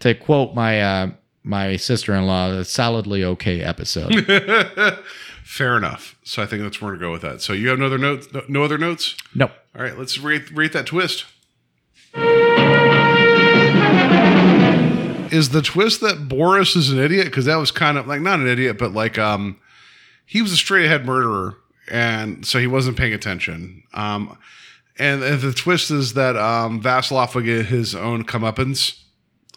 to 0.00 0.14
quote 0.14 0.54
my 0.54 0.82
uh, 0.82 1.10
my 1.44 1.76
sister 1.76 2.14
in 2.14 2.26
law, 2.26 2.50
a 2.50 2.64
solidly 2.64 3.24
okay 3.24 3.62
episode. 3.62 4.26
Fair 5.44 5.76
enough. 5.76 6.16
So 6.24 6.42
I 6.42 6.46
think 6.46 6.62
that's 6.62 6.80
where 6.80 6.92
we're 6.92 6.96
gonna 6.96 7.06
go 7.06 7.12
with 7.12 7.22
that. 7.22 7.42
So 7.42 7.52
you 7.52 7.68
have 7.68 7.78
no 7.78 7.86
other 7.86 7.98
notes? 7.98 8.28
No, 8.32 8.42
no 8.48 8.62
other 8.62 8.78
notes? 8.78 9.16
nope. 9.34 9.52
All 9.74 9.82
right, 9.82 9.98
let's 9.98 10.18
rate 10.18 10.50
rate 10.50 10.72
that 10.72 10.86
twist. 10.86 11.24
Is 15.32 15.48
the 15.48 15.62
twist 15.62 16.02
that 16.02 16.28
Boris 16.28 16.76
is 16.76 16.90
an 16.90 16.98
idiot? 16.98 17.24
Because 17.24 17.46
that 17.46 17.56
was 17.56 17.70
kind 17.70 17.96
of 17.96 18.06
like 18.06 18.20
not 18.20 18.38
an 18.38 18.46
idiot, 18.46 18.76
but 18.78 18.92
like 18.92 19.18
um, 19.18 19.58
he 20.26 20.42
was 20.42 20.52
a 20.52 20.56
straight 20.56 20.84
ahead 20.84 21.06
murderer, 21.06 21.56
and 21.90 22.46
so 22.46 22.58
he 22.58 22.66
wasn't 22.66 22.98
paying 22.98 23.14
attention. 23.14 23.82
Um, 23.94 24.36
and, 24.98 25.22
and 25.22 25.40
the 25.40 25.52
twist 25.52 25.90
is 25.90 26.14
that 26.14 26.36
um, 26.36 26.82
Vassiloff 26.82 27.34
will 27.34 27.42
get 27.42 27.66
his 27.66 27.94
own 27.94 28.24
comeuppance. 28.24 29.00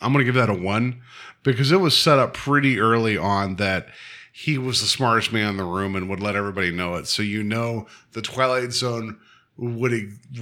I'm 0.02 0.14
gonna 0.14 0.24
give 0.24 0.36
that 0.36 0.50
a 0.50 0.54
one 0.54 1.02
because 1.44 1.72
it 1.72 1.82
was 1.82 1.98
set 1.98 2.20
up 2.20 2.34
pretty 2.34 2.80
early 2.80 3.18
on 3.18 3.58
that 3.58 3.90
he 4.32 4.58
was 4.58 4.82
the 4.82 4.88
smartest 4.88 5.32
man 5.32 5.52
in 5.52 5.58
the 5.58 5.64
room 5.64 5.96
and 5.96 6.10
would 6.10 6.20
let 6.20 6.36
everybody 6.36 6.72
know 6.72 6.96
it. 6.96 7.08
So 7.08 7.22
you 7.22 7.44
know 7.44 7.88
the 8.14 8.22
Twilight 8.22 8.72
Zone 8.72 9.20
would 9.58 9.94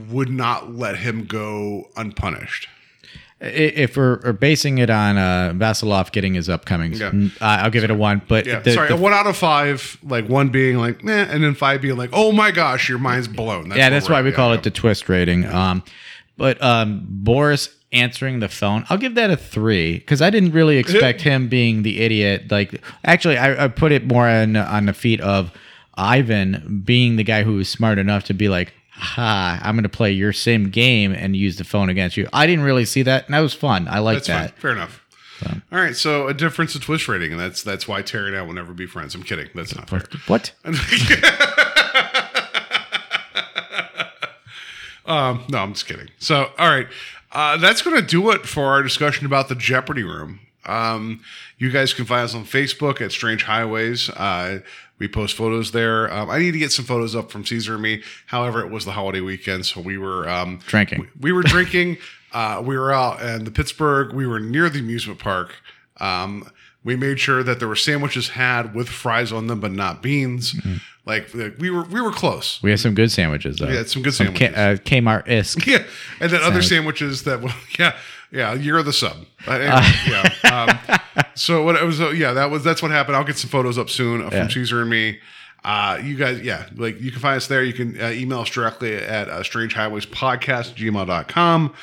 would 0.09 0.29
not 0.29 0.73
let 0.73 0.97
him 0.97 1.25
go 1.25 1.89
unpunished. 1.95 2.67
If 3.45 3.97
we're, 3.97 4.19
we're 4.23 4.31
basing 4.33 4.77
it 4.77 4.89
on 4.89 5.17
uh, 5.17 5.51
Vassiloff 5.55 6.11
getting 6.13 6.33
his 6.33 6.47
upcomings, 6.47 6.99
Yeah. 6.99 7.29
I'll 7.41 7.69
give 7.69 7.83
it 7.83 7.91
a 7.91 7.95
one. 7.95 8.21
But 8.27 8.45
Yeah, 8.45 8.59
the- 8.59 8.71
sorry, 8.73 8.87
the- 8.87 8.95
one 8.95 9.11
out 9.13 9.27
of 9.27 9.35
five, 9.35 9.97
like 10.03 10.29
one 10.29 10.47
being 10.49 10.77
like, 10.77 11.03
eh, 11.05 11.27
and 11.29 11.43
then 11.43 11.53
five 11.53 11.81
being 11.81 11.97
like, 11.97 12.11
oh 12.13 12.31
my 12.31 12.51
gosh, 12.51 12.87
your 12.87 12.99
mind's 12.99 13.27
blown. 13.27 13.71
yeah, 13.75 13.89
that's 13.89 14.07
why 14.09 14.21
we 14.21 14.29
Yeah, 14.29 14.35
call 14.35 14.49
yeah. 14.51 14.59
it 14.59 14.63
the 14.63 14.71
twist 14.71 15.09
rating. 15.09 15.45
Um, 15.45 15.83
but 16.37 16.61
um, 16.63 17.05
Boris 17.07 17.69
answering 17.91 18.39
the 18.39 18.49
phone, 18.49 18.85
I'll 18.89 18.97
give 18.97 19.15
that 19.15 19.29
a 19.29 19.35
three 19.37 19.99
because 19.99 20.21
I 20.21 20.29
didn't 20.29 20.51
really 20.53 20.77
expect 20.77 21.21
him 21.21 21.47
being 21.49 21.83
the 21.83 21.99
idiot. 22.01 22.49
Like, 22.49 22.81
actually, 23.03 23.37
I, 23.37 23.65
I 23.65 23.67
put 23.67 23.91
it 23.91 24.07
more 24.07 24.27
on 24.27 24.55
on 24.55 24.85
the 24.87 24.93
feet 24.93 25.19
of 25.21 25.51
Ivan 25.95 26.81
being 26.85 27.17
the 27.17 27.23
guy 27.23 27.43
who 27.43 27.53
was 27.55 27.69
smart 27.69 27.97
enough 27.99 28.23
to 28.25 28.33
be 28.33 28.49
like. 28.49 28.73
Ha! 29.03 29.59
I'm 29.61 29.75
going 29.75 29.83
to 29.83 29.89
play 29.89 30.11
your 30.11 30.33
same 30.33 30.69
game 30.69 31.11
and 31.11 31.35
use 31.35 31.57
the 31.57 31.63
phone 31.63 31.89
against 31.89 32.15
you. 32.17 32.27
I 32.33 32.47
didn't 32.47 32.63
really 32.63 32.85
see 32.85 33.03
that, 33.03 33.25
and 33.25 33.33
that 33.33 33.39
was 33.41 33.53
fun. 33.53 33.87
I 33.87 33.99
like 33.99 34.23
that. 34.25 34.51
fine. 34.51 34.59
Fair 34.59 34.71
enough. 34.71 34.99
All 35.73 35.79
right, 35.79 35.95
so 35.95 36.27
a 36.29 36.33
difference 36.33 36.73
in 36.73 36.79
twist 36.79 37.09
rating, 37.09 37.31
and 37.31 37.39
that's 37.39 37.63
that's 37.63 37.85
why 37.85 38.01
Terry 38.01 38.29
and 38.29 38.37
I 38.37 38.43
will 38.43 38.53
never 38.53 38.73
be 38.73 38.85
friends. 38.85 39.13
I'm 39.13 39.23
kidding. 39.23 39.49
That's 39.53 39.75
not 39.75 39.89
fair. 39.89 40.03
What? 40.27 40.53
Um, 45.05 45.43
no, 45.49 45.57
I'm 45.59 45.73
just 45.73 45.85
kidding. 45.85 46.09
So, 46.19 46.49
all 46.57 46.69
right, 46.69 46.87
uh, 47.31 47.57
that's 47.57 47.81
going 47.81 47.95
to 47.97 48.01
do 48.01 48.31
it 48.31 48.45
for 48.45 48.67
our 48.67 48.81
discussion 48.81 49.25
about 49.25 49.49
the 49.49 49.55
Jeopardy 49.55 50.03
room. 50.03 50.39
Um, 50.65 51.21
you 51.57 51.71
guys 51.71 51.93
can 51.93 52.05
find 52.05 52.23
us 52.23 52.33
on 52.33 52.45
Facebook 52.45 53.01
at 53.01 53.11
Strange 53.11 53.43
Highways. 53.43 54.09
Uh, 54.09 54.59
we 54.99 55.07
post 55.07 55.35
photos 55.35 55.71
there. 55.71 56.11
Um, 56.13 56.29
I 56.29 56.39
need 56.39 56.51
to 56.51 56.59
get 56.59 56.71
some 56.71 56.85
photos 56.85 57.15
up 57.15 57.31
from 57.31 57.45
Caesar 57.45 57.73
and 57.73 57.81
me. 57.83 58.01
However, 58.27 58.61
it 58.61 58.69
was 58.71 58.85
the 58.85 58.91
holiday 58.91 59.21
weekend, 59.21 59.65
so 59.65 59.81
we 59.81 59.97
were 59.97 60.27
um, 60.29 60.59
Drinking. 60.67 61.01
We, 61.01 61.07
we 61.19 61.31
were 61.33 61.43
drinking. 61.43 61.97
uh, 62.33 62.61
we 62.65 62.77
were 62.77 62.93
out 62.93 63.21
in 63.21 63.43
the 63.43 63.51
Pittsburgh. 63.51 64.13
We 64.13 64.25
were 64.27 64.39
near 64.39 64.69
the 64.69 64.79
amusement 64.79 65.19
park. 65.19 65.55
Um, 65.99 66.49
we 66.83 66.95
made 66.95 67.19
sure 67.19 67.43
that 67.43 67.59
there 67.59 67.67
were 67.67 67.75
sandwiches 67.77 68.29
had 68.29 68.75
with 68.75 68.89
fries 68.89 69.31
on 69.31 69.47
them, 69.47 69.59
but 69.61 69.71
not 69.71 70.01
beans. 70.01 70.53
Like, 71.05 71.33
like, 71.33 71.55
we 71.57 71.69
were 71.69 71.83
we 71.83 72.01
were 72.01 72.11
close. 72.11 72.61
We 72.61 72.71
had 72.71 72.79
some 72.79 72.93
good 72.93 73.11
sandwiches 73.11 73.57
though. 73.57 73.67
We 73.67 73.75
had 73.75 73.89
some 73.89 74.01
good 74.03 74.13
K- 74.13 74.25
sandwiches. 74.25 74.55
uh, 74.55 74.77
Kmart 74.83 75.27
isk. 75.27 75.65
Yeah, 75.67 75.83
and 76.19 76.31
then 76.31 76.41
other 76.41 76.61
sandwiches 76.61 77.23
that, 77.23 77.41
well, 77.41 77.55
yeah, 77.79 77.95
yeah, 78.33 78.53
you're 78.53 78.83
the 78.83 78.91
sub. 78.91 79.15
Uh, 79.47 79.59
yeah. 80.09 80.29
Um, 80.89 80.97
so 81.35 81.63
what 81.63 81.75
it 81.77 81.83
was, 81.83 82.01
uh, 82.01 82.09
yeah, 82.09 82.33
that 82.33 82.49
was 82.51 82.63
that's 82.63 82.81
what 82.81 82.91
happened. 82.91 83.15
I'll 83.15 83.23
get 83.23 83.37
some 83.37 83.49
photos 83.49 83.77
up 83.77 83.89
soon 83.89 84.21
uh, 84.21 84.29
from 84.29 84.37
Yeah. 84.39 84.47
Caesar 84.49 84.81
and 84.81 84.89
me. 84.89 85.19
Uh, 85.63 85.97
you 86.03 86.15
guys, 86.17 86.41
yeah, 86.41 86.67
like 86.75 86.99
you 86.99 87.09
can 87.11 87.21
find 87.21 87.37
us 87.37 87.47
there. 87.47 87.63
You 87.63 87.71
can 87.71 87.97
uh, 88.01 88.09
email 88.09 88.39
us 88.41 88.49
directly 88.49 88.95
at 88.95 89.29
uh, 89.29 89.39
strangehighwayspodcast 89.43 90.75
gmail.com. 90.75 91.73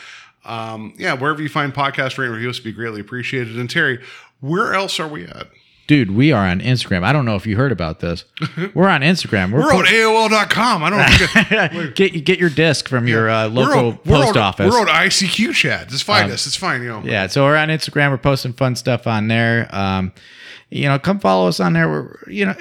Um, 0.44 0.94
yeah, 0.98 1.14
wherever 1.14 1.40
you 1.40 1.48
find 1.48 1.72
podcast 1.72 2.18
rate 2.18 2.26
and 2.26 2.34
reviews 2.34 2.60
be 2.60 2.72
greatly 2.72 3.00
appreciated. 3.00 3.58
And 3.58 3.70
Terry, 3.70 4.02
where 4.40 4.74
else 4.74 5.00
are 5.00 5.08
we 5.08 5.24
at? 5.26 5.48
Dude, 5.90 6.12
we 6.12 6.30
are 6.30 6.46
on 6.46 6.60
Instagram. 6.60 7.02
I 7.02 7.12
don't 7.12 7.24
know 7.24 7.34
if 7.34 7.48
you 7.48 7.56
heard 7.56 7.72
about 7.72 7.98
this. 7.98 8.24
We're 8.74 8.86
on 8.86 9.00
Instagram. 9.00 9.50
We're 9.50 9.74
on 9.74 9.86
AOL.com. 9.86 10.84
I 10.84 10.88
don't 10.88 11.74
know. 11.74 11.90
Get 11.96 12.24
get 12.24 12.38
your 12.38 12.48
disc 12.48 12.86
from 12.86 13.08
your 13.08 13.28
uh, 13.28 13.48
local 13.48 13.78
on, 13.88 13.98
we're 14.06 14.22
post 14.22 14.36
on, 14.36 14.38
office. 14.44 14.72
We're 14.72 14.78
on 14.82 14.86
ICQ 14.86 15.52
chat. 15.52 15.88
Just 15.88 16.04
find 16.04 16.30
us. 16.30 16.46
It's 16.46 16.54
fine. 16.54 16.82
You 16.82 16.90
know. 16.90 17.02
Yeah, 17.04 17.26
so 17.26 17.42
we're 17.42 17.56
on 17.56 17.70
Instagram. 17.70 18.12
We're 18.12 18.18
posting 18.18 18.52
fun 18.52 18.76
stuff 18.76 19.08
on 19.08 19.26
there. 19.26 19.68
Um, 19.74 20.12
you 20.68 20.84
know, 20.84 20.96
come 21.00 21.18
follow 21.18 21.48
us 21.48 21.58
on 21.58 21.72
there. 21.72 21.88
We're, 21.88 22.16
you 22.28 22.46
know, 22.46 22.54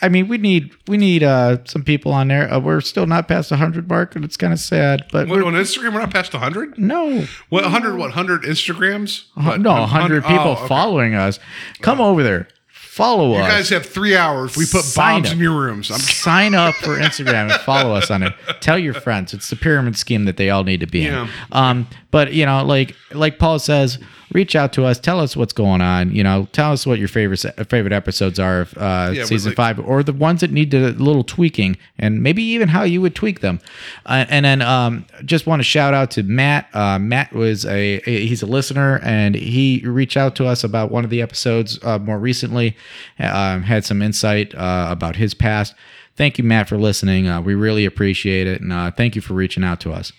I 0.00 0.08
mean, 0.08 0.26
we 0.26 0.38
need 0.38 0.74
we 0.88 0.96
need 0.96 1.22
uh, 1.22 1.58
some 1.64 1.84
people 1.84 2.12
on 2.12 2.26
there. 2.26 2.52
Uh, 2.52 2.58
we're 2.58 2.80
still 2.80 3.06
not 3.06 3.28
past 3.28 3.50
the 3.50 3.58
hundred 3.58 3.88
mark, 3.88 4.16
and 4.16 4.24
it's 4.24 4.36
kind 4.36 4.52
of 4.52 4.58
sad. 4.58 5.04
But 5.12 5.28
we're, 5.28 5.44
on 5.44 5.54
Instagram, 5.54 5.92
we're 5.92 6.00
not 6.00 6.12
past 6.12 6.32
100? 6.32 6.78
no, 6.78 7.26
What 7.48 7.62
100? 7.62 7.92
What 7.92 8.08
100 8.08 8.42
Instagrams? 8.42 9.26
What, 9.34 9.60
no, 9.60 9.86
hundred 9.86 10.24
people 10.24 10.48
oh, 10.48 10.52
okay. 10.52 10.66
following 10.66 11.14
us. 11.14 11.38
Come 11.80 12.00
over 12.00 12.22
there, 12.24 12.48
follow 12.94 13.30
You 13.30 13.36
us. 13.36 13.46
You 13.46 13.50
guys 13.52 13.68
have 13.70 13.86
three 13.86 14.16
hours. 14.16 14.56
We 14.56 14.64
put 14.66 14.82
Sign 14.84 15.22
bombs 15.22 15.28
up. 15.28 15.32
in 15.34 15.38
your 15.40 15.58
rooms. 15.58 15.90
I'm 15.90 15.98
Sign 15.98 16.54
up 16.54 16.74
for 16.74 16.96
Instagram 16.98 17.50
and 17.50 17.60
follow 17.62 17.94
us 17.94 18.10
on 18.10 18.22
it. 18.22 18.34
Tell 18.60 18.78
your 18.78 18.94
friends. 18.94 19.32
It's 19.32 19.48
the 19.48 19.56
pyramid 19.56 19.96
scheme 19.96 20.24
that 20.26 20.36
they 20.36 20.50
all 20.50 20.64
need 20.64 20.80
to 20.80 20.86
be 20.86 21.00
Yeah. 21.04 21.22
in. 21.24 21.30
Um, 21.52 21.86
but 22.10 22.32
you 22.34 22.44
know, 22.46 22.64
like 22.64 22.94
like 23.12 23.38
Paul 23.38 23.58
says, 23.58 23.98
reach 24.32 24.56
out 24.56 24.72
to 24.74 24.84
us. 24.84 24.98
Tell 24.98 25.20
us 25.20 25.36
what's 25.36 25.52
going 25.52 25.80
on. 25.80 26.14
You 26.14 26.22
know, 26.22 26.48
tell 26.52 26.72
us 26.72 26.86
what 26.86 26.98
your 26.98 27.08
favorite 27.08 27.44
favorite 27.68 27.92
episodes 27.92 28.38
are 28.38 28.62
of 28.62 28.76
uh, 28.78 29.12
Yeah, 29.14 29.24
season 29.24 29.50
like- 29.50 29.56
five, 29.56 29.78
or 29.80 30.02
the 30.02 30.12
ones 30.12 30.40
that 30.40 30.50
need 30.50 30.72
a 30.74 30.90
little 30.92 31.24
tweaking, 31.24 31.76
and 31.98 32.22
maybe 32.22 32.42
even 32.42 32.68
how 32.68 32.82
you 32.82 33.00
would 33.00 33.14
tweak 33.14 33.40
them. 33.40 33.60
Uh, 34.06 34.24
and 34.28 34.44
then 34.44 34.62
um, 34.62 35.06
just 35.24 35.46
want 35.46 35.60
to 35.60 35.64
shout 35.64 35.94
out 35.94 36.10
to 36.12 36.22
Matt. 36.22 36.68
Uh, 36.74 36.98
Matt 36.98 37.32
was 37.32 37.64
a 37.66 38.00
he's 38.04 38.42
a 38.42 38.46
listener, 38.46 39.00
and 39.02 39.34
he 39.34 39.82
reached 39.84 40.16
out 40.16 40.34
to 40.36 40.46
us 40.46 40.64
about 40.64 40.90
one 40.90 41.04
of 41.04 41.10
the 41.10 41.22
episodes 41.22 41.78
uh, 41.82 41.98
more 41.98 42.18
recently. 42.18 42.76
Um, 43.18 43.62
had 43.62 43.84
some 43.84 44.02
insight 44.02 44.54
uh, 44.54 44.88
about 44.90 45.16
his 45.16 45.34
past. 45.34 45.74
Thank 46.14 46.36
you, 46.36 46.44
Matt, 46.44 46.68
for 46.68 46.76
listening. 46.76 47.26
Uh, 47.26 47.40
we 47.40 47.54
really 47.54 47.84
appreciate 47.86 48.46
it, 48.46 48.60
and 48.60 48.72
uh, 48.72 48.90
thank 48.90 49.16
you 49.16 49.22
for 49.22 49.32
reaching 49.34 49.64
out 49.64 49.80
to 49.80 49.92
us. 49.92 50.12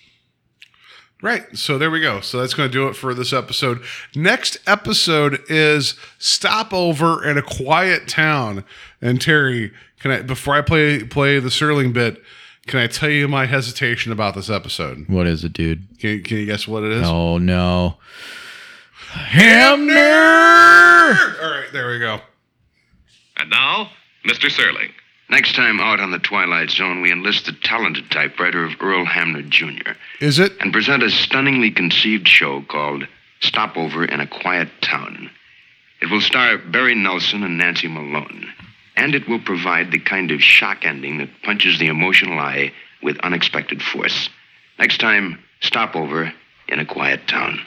Right. 1.23 1.57
So 1.57 1.77
there 1.77 1.89
we 1.89 2.01
go. 2.01 2.19
So 2.19 2.41
that's 2.41 2.53
going 2.53 2.69
to 2.69 2.73
do 2.73 2.89
it 2.89 2.97
for 2.97 3.13
this 3.13 3.31
episode. 3.31 3.81
Next 4.13 4.57
episode 4.67 5.39
is 5.47 5.95
Stopover 6.19 7.23
in 7.23 7.37
a 7.37 7.41
Quiet 7.41 8.09
Town. 8.09 8.65
And 9.01 9.21
Terry, 9.21 9.71
can 10.01 10.11
I 10.11 10.21
before 10.21 10.53
I 10.53 10.61
play 10.61 11.01
play 11.05 11.39
the 11.39 11.47
Serling 11.47 11.93
bit, 11.93 12.21
can 12.67 12.81
I 12.81 12.87
tell 12.87 13.09
you 13.09 13.29
my 13.29 13.45
hesitation 13.45 14.11
about 14.11 14.35
this 14.35 14.49
episode? 14.49 15.05
What 15.07 15.25
is 15.25 15.45
it, 15.45 15.53
dude? 15.53 15.97
Can, 15.97 16.23
can 16.23 16.39
you 16.39 16.45
guess 16.45 16.67
what 16.67 16.83
it 16.83 16.91
is? 16.91 17.07
Oh 17.07 17.37
no, 17.37 17.95
Hamner! 19.13 19.87
All 21.41 21.51
right, 21.51 21.69
there 21.71 21.89
we 21.89 21.99
go. 21.99 22.19
And 23.37 23.49
now, 23.49 23.91
Mr. 24.27 24.49
Serling. 24.49 24.91
Next 25.33 25.55
time 25.55 25.79
out 25.79 25.99
on 25.99 26.11
the 26.11 26.19
Twilight 26.19 26.69
Zone, 26.69 27.01
we 27.01 27.11
enlist 27.11 27.47
the 27.47 27.53
talented 27.63 28.11
typewriter 28.11 28.63
of 28.63 28.73
Earl 28.79 29.03
Hamner 29.03 29.41
Jr. 29.41 29.93
Is 30.21 30.37
it? 30.37 30.53
and 30.59 30.71
present 30.71 31.01
a 31.01 31.09
stunningly 31.09 31.71
conceived 31.71 32.27
show 32.27 32.61
called 32.61 33.07
Stopover 33.41 34.05
in 34.05 34.19
a 34.19 34.27
Quiet 34.27 34.69
Town. 34.83 35.31
It 36.03 36.11
will 36.11 36.21
star 36.21 36.59
Barry 36.59 36.93
Nelson 36.93 37.41
and 37.41 37.57
Nancy 37.57 37.87
Malone, 37.87 38.53
and 38.95 39.15
it 39.15 39.27
will 39.27 39.39
provide 39.39 39.89
the 39.89 39.97
kind 39.97 40.29
of 40.29 40.39
shock 40.39 40.85
ending 40.85 41.17
that 41.17 41.41
punches 41.41 41.79
the 41.79 41.87
emotional 41.87 42.37
eye 42.37 42.71
with 43.01 43.17
unexpected 43.21 43.81
force. 43.81 44.29
Next 44.77 44.99
time, 44.99 45.43
Stopover 45.61 46.31
in 46.67 46.77
a 46.77 46.85
Quiet 46.85 47.27
Town. 47.27 47.59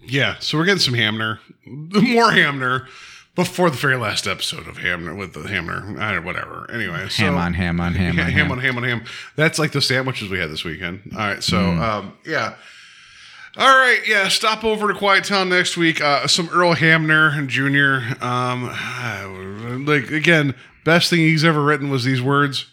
Yeah, 0.00 0.36
so 0.38 0.56
we're 0.56 0.64
getting 0.64 0.80
some 0.80 0.94
Hamner, 0.94 1.38
more 1.66 2.32
Hamner 2.32 2.88
before 3.36 3.70
the 3.70 3.76
very 3.76 3.96
last 3.96 4.26
episode 4.26 4.66
of 4.66 4.78
Hamner 4.78 5.14
with 5.14 5.34
the 5.34 5.46
Hamner, 5.48 6.00
uh, 6.00 6.20
whatever. 6.22 6.68
Anyway, 6.72 7.08
so, 7.08 7.22
ham 7.26 7.36
on 7.36 7.54
ham 7.54 7.80
on 7.80 7.94
ham 7.94 8.14
Yeah, 8.18 8.24
on 8.24 8.30
ham 8.30 8.38
ham. 8.48 8.52
on 8.52 8.58
ham 8.58 8.76
on 8.78 8.82
ham. 8.82 9.04
That's 9.36 9.58
like 9.60 9.70
the 9.72 9.80
sandwiches 9.82 10.28
we 10.28 10.38
had 10.40 10.50
this 10.50 10.64
weekend. 10.64 11.02
All 11.12 11.18
right, 11.18 11.42
so 11.42 11.58
Mm. 11.58 11.80
um, 11.80 12.12
yeah. 12.26 12.54
All 13.58 13.66
right, 13.74 14.00
yeah. 14.06 14.28
Stop 14.28 14.64
over 14.64 14.92
to 14.92 14.98
Quiet 14.98 15.24
Town 15.24 15.48
next 15.48 15.76
week. 15.78 16.00
Uh, 16.02 16.26
some 16.26 16.48
Earl 16.52 16.74
Hamner 16.74 17.40
Jr. 17.46 18.22
Um, 18.24 18.64
like 19.86 20.10
again, 20.10 20.54
best 20.84 21.08
thing 21.10 21.20
he's 21.20 21.44
ever 21.44 21.62
written 21.62 21.88
was 21.88 22.04
these 22.04 22.20
words. 22.20 22.66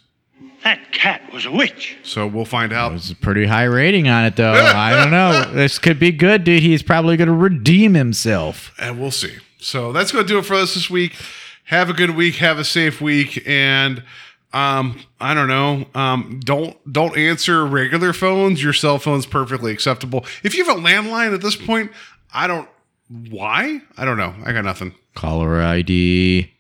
That 0.64 0.91
cat 0.94 1.22
was 1.34 1.45
a 1.45 1.52
witch. 1.52 1.98
So 2.03 2.26
we'll 2.26 2.45
find 2.45 2.72
out. 2.72 2.94
It's 2.94 3.11
a 3.11 3.15
pretty 3.15 3.45
high 3.45 3.65
rating 3.65 4.07
on 4.07 4.23
it, 4.26 4.38
though. 4.38 4.53
I 4.53 4.91
don't 4.94 5.11
know. 5.11 5.52
This 5.53 5.77
could 5.77 5.99
be 5.99 6.11
good, 6.11 6.44
dude. 6.45 6.64
He's 6.64 6.81
probably 6.81 7.18
going 7.18 7.27
to 7.27 7.34
redeem 7.34 7.94
himself. 7.95 8.73
and 8.80 8.98
we'll 8.99 9.11
see. 9.11 9.35
So 9.64 9.91
that's 9.91 10.11
going 10.11 10.26
to 10.26 10.27
do 10.27 10.38
it 10.40 10.45
for 10.45 10.56
us 10.56 10.73
this 10.73 10.90
week. 10.90 11.15
Have 11.65 11.90
a 11.90 11.94
good 11.94 12.11
week. 12.11 12.35
Have 12.35 12.60
a 12.60 12.65
safe 12.65 12.99
week, 12.99 13.41
and 13.48 14.03
um, 14.52 14.99
I 15.19 15.34
don't 15.34 15.48
know. 15.48 15.85
Um, 15.95 16.41
don't 16.44 16.77
don't 16.91 17.18
answer 17.18 17.65
regular 17.65 18.14
phones. 18.14 18.61
Your 18.61 18.73
cell 18.73 18.99
phone's 18.99 19.26
perfectly 19.26 19.72
acceptable. 19.72 20.26
If 20.44 20.56
you 20.56 20.65
have 20.65 20.77
a 20.77 20.80
landline 20.80 21.34
at 21.34 21.41
this 21.41 21.56
point, 21.56 21.91
I 22.34 22.48
don't. 22.48 22.68
Why? 23.30 23.81
I 23.98 24.06
don't 24.06 24.18
know. 24.18 24.35
I 24.44 24.52
got 24.52 24.65
nothing. 24.65 24.94
Caller 25.15 25.61
ID. 25.61 26.52